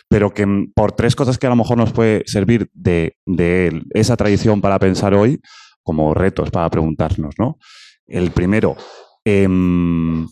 Pero 0.09 0.33
que 0.33 0.47
por 0.73 0.93
tres 0.93 1.17
cosas 1.17 1.39
que 1.39 1.49
a 1.49 1.51
lo 1.51 1.57
mejor 1.57 1.77
nos 1.77 1.93
puede 1.93 2.23
servir 2.27 2.71
de, 2.73 3.17
de 3.27 3.83
esa 3.95 4.17
tradición 4.17 4.61
para 4.61 4.79
pensar 4.79 5.15
hoy, 5.15 5.41
como 5.83 6.15
retos 6.15 6.53
para 6.53 6.71
preguntarnos, 6.71 7.35
¿no? 7.37 7.59
El 8.07 8.31
primero, 8.31 8.77
em, 9.25 10.25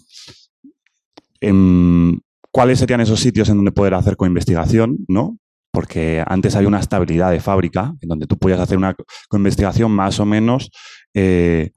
em, 1.40 2.20
¿cuáles 2.56 2.78
serían 2.78 3.02
esos 3.02 3.20
sitios 3.20 3.50
en 3.50 3.56
donde 3.56 3.70
poder 3.70 3.92
hacer 3.92 4.16
coinvestigación? 4.16 5.04
¿no? 5.08 5.36
Porque 5.70 6.24
antes 6.26 6.56
había 6.56 6.68
una 6.68 6.80
estabilidad 6.80 7.30
de 7.30 7.38
fábrica 7.38 7.92
en 8.00 8.08
donde 8.08 8.26
tú 8.26 8.38
podías 8.38 8.60
hacer 8.60 8.78
una 8.78 8.96
coinvestigación 9.28 9.92
más 9.92 10.20
o 10.20 10.24
menos 10.24 10.70
eh, 11.12 11.72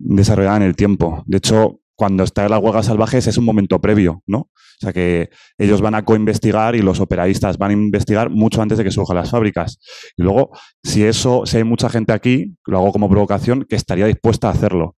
desarrollada 0.00 0.56
en 0.56 0.62
el 0.64 0.74
tiempo. 0.74 1.22
De 1.26 1.36
hecho, 1.36 1.78
cuando 1.94 2.24
están 2.24 2.50
las 2.50 2.60
huelgas 2.60 2.86
salvajes 2.86 3.28
es 3.28 3.38
un 3.38 3.44
momento 3.44 3.80
previo, 3.80 4.24
¿no? 4.26 4.38
O 4.38 4.80
sea 4.80 4.92
que 4.92 5.30
ellos 5.58 5.80
van 5.80 5.94
a 5.94 6.04
coinvestigar 6.04 6.74
y 6.74 6.82
los 6.82 6.98
operaístas 6.98 7.56
van 7.56 7.70
a 7.70 7.74
investigar 7.74 8.30
mucho 8.30 8.62
antes 8.62 8.78
de 8.78 8.82
que 8.84 8.90
surjan 8.90 9.16
las 9.16 9.30
fábricas. 9.30 9.78
Y 10.16 10.24
luego, 10.24 10.50
si 10.82 11.04
eso, 11.04 11.46
si 11.46 11.58
hay 11.58 11.64
mucha 11.64 11.88
gente 11.88 12.12
aquí, 12.12 12.56
lo 12.66 12.78
hago 12.78 12.90
como 12.90 13.08
provocación, 13.08 13.64
que 13.64 13.76
estaría 13.76 14.06
dispuesta 14.06 14.48
a 14.48 14.52
hacerlo. 14.52 14.96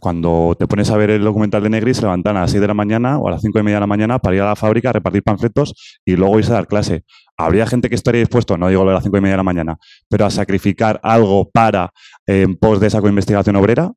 Cuando 0.00 0.56
te 0.58 0.66
pones 0.66 0.90
a 0.90 0.96
ver 0.96 1.10
el 1.10 1.22
documental 1.22 1.62
de 1.62 1.70
Negri, 1.70 1.94
se 1.94 2.02
levantan 2.02 2.36
a 2.36 2.42
las 2.42 2.50
6 2.50 2.60
de 2.60 2.66
la 2.66 2.74
mañana 2.74 3.18
o 3.18 3.28
a 3.28 3.32
las 3.32 3.42
5 3.42 3.58
y 3.58 3.62
media 3.62 3.76
de 3.76 3.80
la 3.80 3.86
mañana 3.86 4.18
para 4.18 4.36
ir 4.36 4.42
a 4.42 4.46
la 4.46 4.56
fábrica 4.56 4.90
a 4.90 4.92
repartir 4.92 5.22
panfletos 5.22 6.00
y 6.04 6.16
luego 6.16 6.38
irse 6.38 6.52
a 6.52 6.54
dar 6.54 6.66
clase. 6.66 7.04
¿Habría 7.36 7.66
gente 7.66 7.88
que 7.88 7.94
estaría 7.94 8.20
dispuesto, 8.20 8.56
no 8.56 8.68
digo 8.68 8.82
a 8.82 8.92
las 8.92 9.02
5 9.02 9.16
y 9.16 9.20
media 9.20 9.32
de 9.32 9.38
la 9.38 9.42
mañana, 9.42 9.76
pero 10.08 10.26
a 10.26 10.30
sacrificar 10.30 11.00
algo 11.02 11.50
para 11.50 11.90
en 12.26 12.56
pos 12.56 12.80
de 12.80 12.86
esa 12.86 13.00
coinvestigación 13.00 13.56
obrera? 13.56 13.90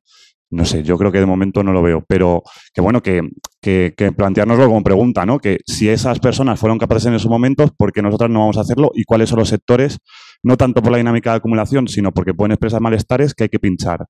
No 0.50 0.64
sé, 0.64 0.82
yo 0.82 0.96
creo 0.96 1.12
que 1.12 1.20
de 1.20 1.26
momento 1.26 1.62
no 1.62 1.72
lo 1.72 1.82
veo, 1.82 2.02
pero 2.08 2.42
que 2.72 2.80
bueno, 2.80 3.02
que, 3.02 3.20
que, 3.60 3.92
que 3.94 4.12
planteárnoslo 4.12 4.66
como 4.66 4.82
pregunta, 4.82 5.26
¿no? 5.26 5.38
Que 5.38 5.58
si 5.66 5.90
esas 5.90 6.20
personas 6.20 6.58
fueron 6.58 6.78
capaces 6.78 7.06
en 7.06 7.14
esos 7.14 7.30
momentos, 7.30 7.70
¿por 7.76 7.92
qué 7.92 8.00
nosotros 8.00 8.30
no 8.30 8.40
vamos 8.40 8.56
a 8.56 8.62
hacerlo? 8.62 8.90
¿Y 8.94 9.04
cuáles 9.04 9.28
son 9.28 9.40
los 9.40 9.50
sectores, 9.50 9.98
no 10.42 10.56
tanto 10.56 10.82
por 10.82 10.90
la 10.90 10.98
dinámica 10.98 11.32
de 11.32 11.36
acumulación, 11.36 11.86
sino 11.86 12.12
porque 12.12 12.32
pueden 12.32 12.52
expresar 12.52 12.80
malestares 12.80 13.34
que 13.34 13.44
hay 13.44 13.48
que 13.50 13.58
pinchar? 13.58 14.06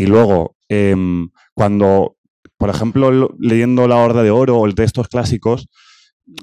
Y 0.00 0.06
luego, 0.06 0.56
em, 0.70 1.28
cuando, 1.52 2.16
por 2.56 2.70
ejemplo, 2.70 3.34
leyendo 3.38 3.86
La 3.86 3.96
Horda 3.96 4.22
de 4.22 4.30
Oro 4.30 4.56
o 4.56 4.64
el 4.64 4.74
textos 4.74 5.08
clásicos, 5.08 5.68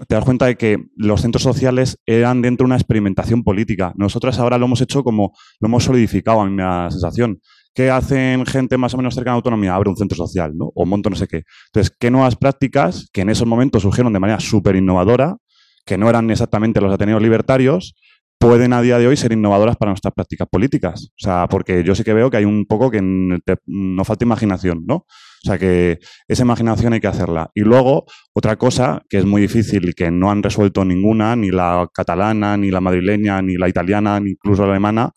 te 0.08 0.14
das 0.14 0.24
cuenta 0.24 0.46
de 0.46 0.58
que 0.58 0.78
los 0.96 1.22
centros 1.22 1.42
sociales 1.42 1.98
eran 2.06 2.44
dentro 2.44 2.66
de 2.66 2.68
una 2.68 2.76
experimentación 2.76 3.44
política. 3.44 3.94
Nosotros 3.96 4.38
ahora 4.38 4.60
lo 4.60 4.68
hemos 4.68 4.82
hecho 4.82 5.04
como, 5.04 5.34
lo 5.60 5.70
hemos 5.70 5.86
solidificado, 5.86 6.42
a 6.42 6.46
mí 6.46 6.52
me 6.52 6.62
da 6.62 6.92
sensación. 6.92 7.42
¿Qué 7.74 7.90
hacen 7.90 8.46
gente 8.46 8.78
más 8.78 8.94
o 8.94 8.98
menos 8.98 9.16
cercana 9.16 9.32
a 9.32 9.36
la 9.38 9.40
autonomía? 9.40 9.74
Abre 9.74 9.90
un 9.90 9.98
centro 9.98 10.16
social, 10.16 10.56
¿no? 10.56 10.72
O 10.76 10.86
monto 10.86 11.10
no 11.10 11.16
sé 11.16 11.26
qué. 11.26 11.42
Entonces, 11.70 11.92
¿qué 12.00 12.12
nuevas 12.12 12.36
prácticas 12.36 13.10
que 13.12 13.22
en 13.22 13.30
esos 13.30 13.48
momentos 13.48 13.82
surgieron 13.82 14.14
de 14.14 14.20
manera 14.20 14.40
súper 14.40 14.76
innovadora, 14.76 15.38
que 15.84 15.98
no 15.98 16.08
eran 16.12 16.30
exactamente 16.30 16.80
los 16.80 16.94
ateneos 16.94 17.24
libertarios, 17.24 17.96
pueden 18.40 18.74
a 18.74 18.82
día 18.82 19.00
de 19.00 19.08
hoy 19.08 19.18
ser 19.18 19.32
innovadoras 19.34 19.78
para 19.78 19.92
nuestras 19.92 20.14
prácticas 20.14 20.48
políticas. 20.50 21.10
O 21.12 21.24
sea, 21.24 21.48
porque 21.50 21.84
yo 21.84 21.96
sí 21.96 22.04
que 22.04 22.14
veo 22.14 22.30
que 22.30 22.38
hay 22.38 22.46
un 22.46 22.66
poco 22.66 22.92
que 22.92 23.02
no 23.02 24.06
falta 24.06 24.26
imaginación, 24.26 24.86
¿no? 24.86 24.96
O 24.96 25.48
sea, 25.48 25.58
que 25.58 26.00
esa 26.28 26.44
imaginación 26.44 26.94
hay 26.94 27.00
que 27.00 27.08
hacerla. 27.08 27.52
Y 27.54 27.62
luego, 27.62 28.06
otra 28.34 28.58
cosa 28.58 29.04
que 29.10 29.18
es 29.18 29.26
muy 29.26 29.42
difícil 29.42 29.90
y 29.90 29.94
que 29.94 30.12
no 30.12 30.32
han 30.32 30.44
resuelto 30.44 30.84
ninguna, 30.84 31.36
ni 31.36 31.52
la 31.52 31.88
catalana, 31.94 32.58
ni 32.58 32.70
la 32.72 32.82
madrileña, 32.82 33.42
ni 33.42 33.56
la 33.56 33.70
italiana, 33.70 34.20
ni 34.20 34.32
incluso 34.32 34.66
la 34.66 34.72
alemana, 34.72 35.12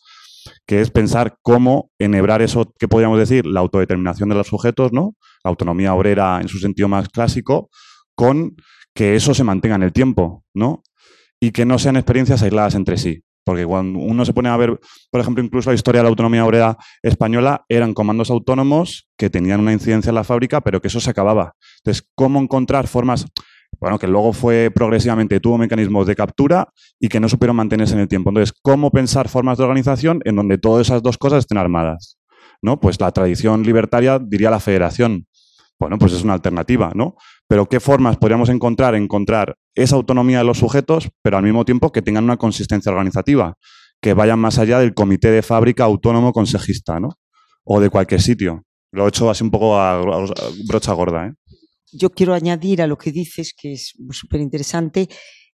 que 0.67 0.81
es 0.81 0.91
pensar 0.91 1.39
cómo 1.43 1.91
enhebrar 1.99 2.43
eso 2.43 2.73
que 2.79 2.89
podríamos 2.89 3.19
decir, 3.19 3.47
la 3.47 3.61
autodeterminación 3.61 4.29
de 4.29 4.35
los 4.37 4.47
sujetos, 4.47 4.93
¿no? 4.93 5.15
La 5.45 5.51
autonomía 5.51 5.95
obrera 5.95 6.41
en 6.41 6.49
su 6.49 6.59
sentido 6.59 6.89
más 6.89 7.09
clásico, 7.09 7.71
con 8.15 8.57
que 8.95 9.17
eso 9.17 9.35
se 9.35 9.45
mantenga 9.45 9.77
en 9.77 9.83
el 9.83 9.93
tiempo, 9.93 10.45
¿no? 10.55 10.83
Y 11.41 11.53
que 11.53 11.65
no 11.65 11.79
sean 11.79 11.97
experiencias 11.97 12.43
aisladas 12.43 12.75
entre 12.75 12.99
sí. 12.99 13.23
Porque 13.45 13.65
cuando 13.65 13.99
uno 13.99 14.25
se 14.25 14.33
pone 14.33 14.49
a 14.51 14.57
ver, 14.57 14.79
por 15.11 15.21
ejemplo, 15.21 15.43
incluso 15.43 15.71
la 15.71 15.75
historia 15.75 16.01
de 16.01 16.03
la 16.05 16.11
autonomía 16.11 16.45
obrera 16.45 16.77
española, 17.03 17.65
eran 17.69 17.95
comandos 17.95 18.31
autónomos 18.31 19.09
que 19.17 19.31
tenían 19.31 19.61
una 19.61 19.73
incidencia 19.73 20.11
en 20.11 20.15
la 20.15 20.25
fábrica, 20.25 20.61
pero 20.61 20.81
que 20.81 20.89
eso 20.89 21.01
se 21.01 21.11
acababa. 21.11 21.55
Entonces, 21.79 22.07
¿cómo 22.15 22.39
encontrar 22.39 22.87
formas, 22.87 23.27
bueno, 23.81 23.99
que 23.99 24.07
luego 24.07 24.35
fue 24.35 24.71
progresivamente, 24.73 25.41
tuvo 25.41 25.57
mecanismos 25.57 26.07
de 26.07 26.15
captura 26.15 26.69
y 27.01 27.09
que 27.09 27.19
no 27.19 27.29
supieron 27.29 27.57
mantenerse 27.57 27.95
en 27.95 28.01
el 28.01 28.09
tiempo? 28.09 28.31
Entonces, 28.31 28.55
¿cómo 28.61 28.91
pensar 28.91 29.29
formas 29.29 29.57
de 29.57 29.65
organización 29.65 30.21
en 30.25 30.37
donde 30.37 30.59
todas 30.59 30.87
esas 30.87 31.03
dos 31.03 31.17
cosas 31.17 31.41
estén 31.41 31.59
armadas? 31.59 32.19
¿No? 32.63 32.79
Pues 32.79 33.01
la 33.01 33.11
tradición 33.11 33.63
libertaria 33.63 34.19
diría 34.19 34.51
la 34.51 34.61
federación. 34.61 35.27
Bueno, 35.81 35.99
pues 35.99 36.13
es 36.13 36.23
una 36.23 36.35
alternativa, 36.35 36.93
¿no? 36.95 37.17
Pero 37.49 37.67
¿qué 37.67 37.81
formas 37.81 38.19
podríamos 38.19 38.51
encontrar? 38.51 38.95
Encontrar 38.95 39.57
esa 39.75 39.97
autonomía 39.97 40.39
de 40.39 40.45
los 40.45 40.59
sujetos, 40.59 41.09
pero 41.23 41.39
al 41.39 41.43
mismo 41.43 41.65
tiempo 41.65 41.91
que 41.91 42.03
tengan 42.03 42.25
una 42.25 42.37
consistencia 42.37 42.93
organizativa, 42.93 43.55
que 44.03 44.13
vayan 44.13 44.39
más 44.39 44.59
allá 44.59 44.79
del 44.79 44.93
comité 44.93 45.31
de 45.31 45.41
fábrica 45.41 45.85
autónomo 45.85 46.35
consejista, 46.35 47.01
¿no? 47.01 47.09
O 47.65 47.81
de 47.81 47.89
cualquier 47.89 48.21
sitio. 48.21 48.63
Lo 48.93 49.07
he 49.07 49.09
hecho 49.09 49.31
así 49.31 49.43
un 49.43 49.51
poco 49.51 49.81
a, 49.81 50.03
brocha 50.69 50.93
gorda, 50.93 51.29
¿eh? 51.29 51.33
Yo 51.93 52.11
quiero 52.11 52.35
añadir 52.35 52.83
a 52.83 52.87
lo 52.87 52.99
que 52.99 53.11
dices, 53.11 53.55
que 53.57 53.73
es 53.73 53.95
súper 54.11 54.41
interesante, 54.41 55.09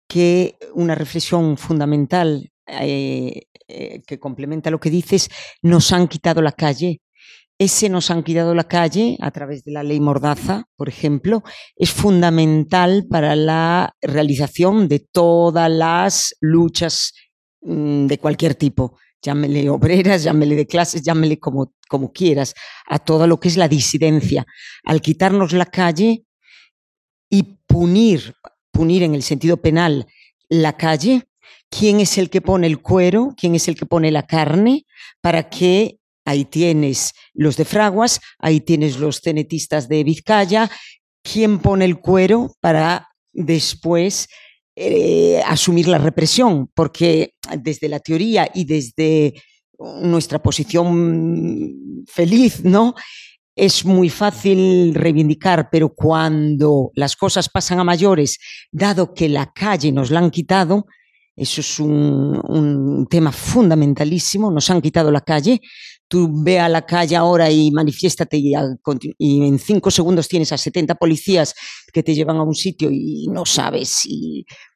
que 0.08 0.56
una 0.72 0.94
reflexión 0.94 1.58
fundamental 1.58 2.50
eh, 2.66 3.42
eh, 3.68 4.02
que 4.06 4.18
complementa 4.18 4.70
lo 4.70 4.80
que 4.80 4.90
dices, 4.90 5.28
nos 5.62 5.92
han 5.92 6.08
quitado 6.08 6.40
la 6.40 6.52
calle 6.52 7.02
ese 7.58 7.88
nos 7.88 8.10
han 8.10 8.22
quitado 8.24 8.54
la 8.54 8.64
calle 8.64 9.16
a 9.20 9.30
través 9.30 9.62
de 9.64 9.72
la 9.72 9.82
ley 9.82 10.00
Mordaza, 10.00 10.64
por 10.76 10.88
ejemplo, 10.88 11.42
es 11.76 11.90
fundamental 11.90 13.06
para 13.08 13.36
la 13.36 13.94
realización 14.02 14.88
de 14.88 14.98
todas 14.98 15.70
las 15.70 16.34
luchas 16.40 17.12
mm, 17.60 18.06
de 18.06 18.18
cualquier 18.18 18.56
tipo. 18.56 18.98
Llámele 19.22 19.70
obreras, 19.70 20.24
llámele 20.24 20.56
de 20.56 20.66
clases, 20.66 21.02
llámele 21.02 21.38
como, 21.38 21.72
como 21.88 22.12
quieras, 22.12 22.54
a 22.86 22.98
todo 22.98 23.26
lo 23.26 23.38
que 23.38 23.48
es 23.48 23.56
la 23.56 23.68
disidencia. 23.68 24.44
Al 24.84 25.00
quitarnos 25.00 25.52
la 25.52 25.66
calle 25.66 26.24
y 27.30 27.58
punir, 27.66 28.34
punir 28.70 29.02
en 29.04 29.14
el 29.14 29.22
sentido 29.22 29.56
penal 29.62 30.06
la 30.48 30.76
calle, 30.76 31.28
¿quién 31.70 32.00
es 32.00 32.18
el 32.18 32.28
que 32.28 32.42
pone 32.42 32.66
el 32.66 32.82
cuero? 32.82 33.32
¿Quién 33.36 33.54
es 33.54 33.68
el 33.68 33.76
que 33.76 33.86
pone 33.86 34.10
la 34.10 34.26
carne? 34.26 34.84
Para 35.22 35.48
que 35.48 36.00
Ahí 36.24 36.44
tienes 36.44 37.12
los 37.34 37.56
de 37.56 37.64
Fraguas, 37.64 38.20
ahí 38.38 38.60
tienes 38.60 38.98
los 38.98 39.20
cenetistas 39.20 39.88
de 39.88 40.04
Vizcaya. 40.04 40.70
¿Quién 41.22 41.58
pone 41.58 41.84
el 41.84 42.00
cuero 42.00 42.54
para 42.60 43.08
después 43.32 44.28
eh, 44.76 45.42
asumir 45.46 45.88
la 45.88 45.98
represión? 45.98 46.70
Porque 46.74 47.34
desde 47.58 47.88
la 47.88 48.00
teoría 48.00 48.50
y 48.54 48.64
desde 48.64 49.34
nuestra 49.78 50.42
posición 50.42 52.04
feliz, 52.06 52.64
¿no? 52.64 52.94
Es 53.56 53.84
muy 53.84 54.08
fácil 54.08 54.94
reivindicar, 54.94 55.68
pero 55.70 55.90
cuando 55.90 56.90
las 56.94 57.14
cosas 57.14 57.48
pasan 57.48 57.78
a 57.78 57.84
mayores, 57.84 58.38
dado 58.72 59.14
que 59.14 59.28
la 59.28 59.52
calle 59.52 59.92
nos 59.92 60.10
la 60.10 60.20
han 60.20 60.30
quitado, 60.30 60.86
Eso 61.36 61.60
es 61.60 61.80
un, 61.80 62.40
un, 62.48 63.06
tema 63.08 63.32
fundamentalísimo. 63.32 64.52
Nos 64.52 64.70
han 64.70 64.80
quitado 64.80 65.10
la 65.10 65.20
calle. 65.20 65.60
Tú 66.14 66.30
ve 66.32 66.60
a 66.60 66.68
la 66.68 66.86
calle 66.86 67.16
ahora 67.16 67.50
y 67.50 67.72
manifiéstate 67.72 68.36
y, 68.38 68.54
en 69.44 69.58
cinco 69.58 69.90
segundos 69.90 70.28
tienes 70.28 70.52
a 70.52 70.56
70 70.56 70.94
policías 70.94 71.56
que 71.92 72.04
te 72.04 72.14
llevan 72.14 72.36
a 72.36 72.44
un 72.44 72.54
sitio 72.54 72.88
y 72.88 73.26
no 73.32 73.44
sabes 73.44 74.06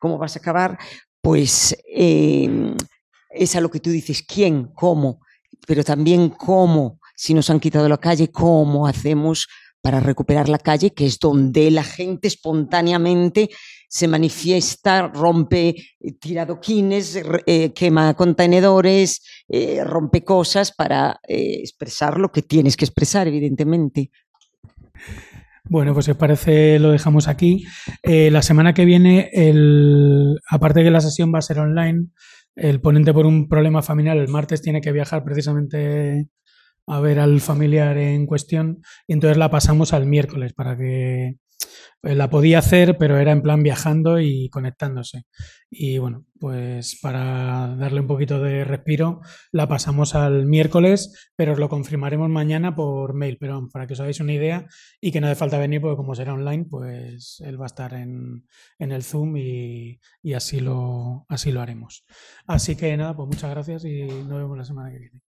cómo 0.00 0.18
vas 0.18 0.34
a 0.34 0.40
acabar. 0.40 0.76
Pues 1.22 1.76
eh, 1.94 2.74
es 3.30 3.54
a 3.54 3.60
lo 3.60 3.70
que 3.70 3.78
tú 3.78 3.90
dices, 3.90 4.24
quién, 4.26 4.72
cómo, 4.74 5.20
pero 5.64 5.84
también 5.84 6.30
cómo, 6.30 6.98
si 7.14 7.34
nos 7.34 7.50
han 7.50 7.60
quitado 7.60 7.88
la 7.88 7.98
calle, 7.98 8.32
cómo 8.32 8.88
hacemos 8.88 9.46
para 9.80 10.00
recuperar 10.00 10.48
la 10.48 10.58
calle, 10.58 10.90
que 10.92 11.06
es 11.06 11.20
donde 11.20 11.70
la 11.70 11.84
gente 11.84 12.26
espontáneamente 12.26 13.48
se 13.88 14.06
manifiesta, 14.06 15.08
rompe 15.08 15.70
eh, 15.70 16.12
tiradoquines, 16.20 17.22
eh, 17.46 17.72
quema 17.72 18.14
contenedores, 18.14 19.22
eh, 19.48 19.82
rompe 19.82 20.22
cosas 20.22 20.72
para 20.72 21.18
expresar 21.26 22.18
lo 22.18 22.30
que 22.30 22.42
tienes 22.42 22.76
que 22.76 22.84
expresar, 22.84 23.26
evidentemente. 23.26 24.10
Bueno, 25.64 25.92
pues 25.92 26.04
si 26.04 26.12
os 26.12 26.16
parece, 26.16 26.78
lo 26.78 26.90
dejamos 26.90 27.28
aquí. 27.28 27.64
la 28.02 28.42
semana 28.42 28.72
que 28.72 28.84
viene, 28.84 29.30
el, 29.32 30.38
aparte 30.48 30.80
de 30.80 30.86
que 30.86 30.90
la 30.90 31.00
sesión 31.00 31.32
va 31.34 31.38
a 31.38 31.42
ser 31.42 31.58
online, 31.58 32.08
el 32.56 32.80
ponente 32.80 33.12
por 33.12 33.26
un 33.26 33.48
problema 33.48 33.82
familiar 33.82 34.16
el 34.16 34.28
martes 34.28 34.62
tiene 34.62 34.80
que 34.80 34.92
viajar 34.92 35.24
precisamente 35.24 36.28
a 36.86 37.00
ver 37.00 37.20
al 37.20 37.40
familiar 37.40 37.98
en 37.98 38.26
cuestión 38.26 38.82
y 39.06 39.12
entonces 39.12 39.36
la 39.36 39.50
pasamos 39.50 39.92
al 39.92 40.06
miércoles 40.06 40.54
para 40.54 40.76
que 40.76 41.36
pues, 42.00 42.16
la 42.16 42.30
podía 42.30 42.58
hacer, 42.60 42.96
pero 42.98 43.18
era 43.18 43.32
en 43.32 43.42
plan 43.42 43.62
viajando 43.62 44.20
y 44.20 44.48
conectándose. 44.50 45.24
Y 45.70 45.98
bueno, 45.98 46.24
pues 46.38 46.98
para 47.02 47.74
darle 47.76 48.00
un 48.00 48.06
poquito 48.06 48.40
de 48.42 48.64
respiro, 48.64 49.20
la 49.52 49.68
pasamos 49.68 50.14
al 50.14 50.46
miércoles, 50.46 51.30
pero 51.36 51.52
os 51.52 51.58
lo 51.58 51.68
confirmaremos 51.68 52.28
mañana 52.30 52.74
por 52.74 53.14
mail, 53.14 53.36
pero 53.38 53.68
para 53.72 53.86
que 53.86 53.94
os 53.94 54.00
hagáis 54.00 54.20
una 54.20 54.32
idea 54.32 54.66
y 55.00 55.12
que 55.12 55.20
no 55.20 55.26
hace 55.26 55.36
falta 55.36 55.58
venir, 55.58 55.80
porque 55.80 55.96
como 55.96 56.14
será 56.14 56.34
online, 56.34 56.66
pues 56.70 57.42
él 57.44 57.60
va 57.60 57.64
a 57.64 57.66
estar 57.66 57.94
en, 57.94 58.46
en 58.78 58.92
el 58.92 59.02
Zoom 59.02 59.36
y, 59.36 60.00
y, 60.22 60.32
así, 60.34 60.60
lo, 60.60 61.26
así 61.28 61.52
lo 61.52 61.60
haremos. 61.60 62.04
Así 62.46 62.76
que 62.76 62.96
nada, 62.96 63.14
pues 63.16 63.28
muchas 63.28 63.50
gracias 63.50 63.84
y 63.84 64.02
nos 64.02 64.38
vemos 64.38 64.56
la 64.56 64.64
semana 64.64 64.90
que 64.90 64.98
viene. 64.98 65.27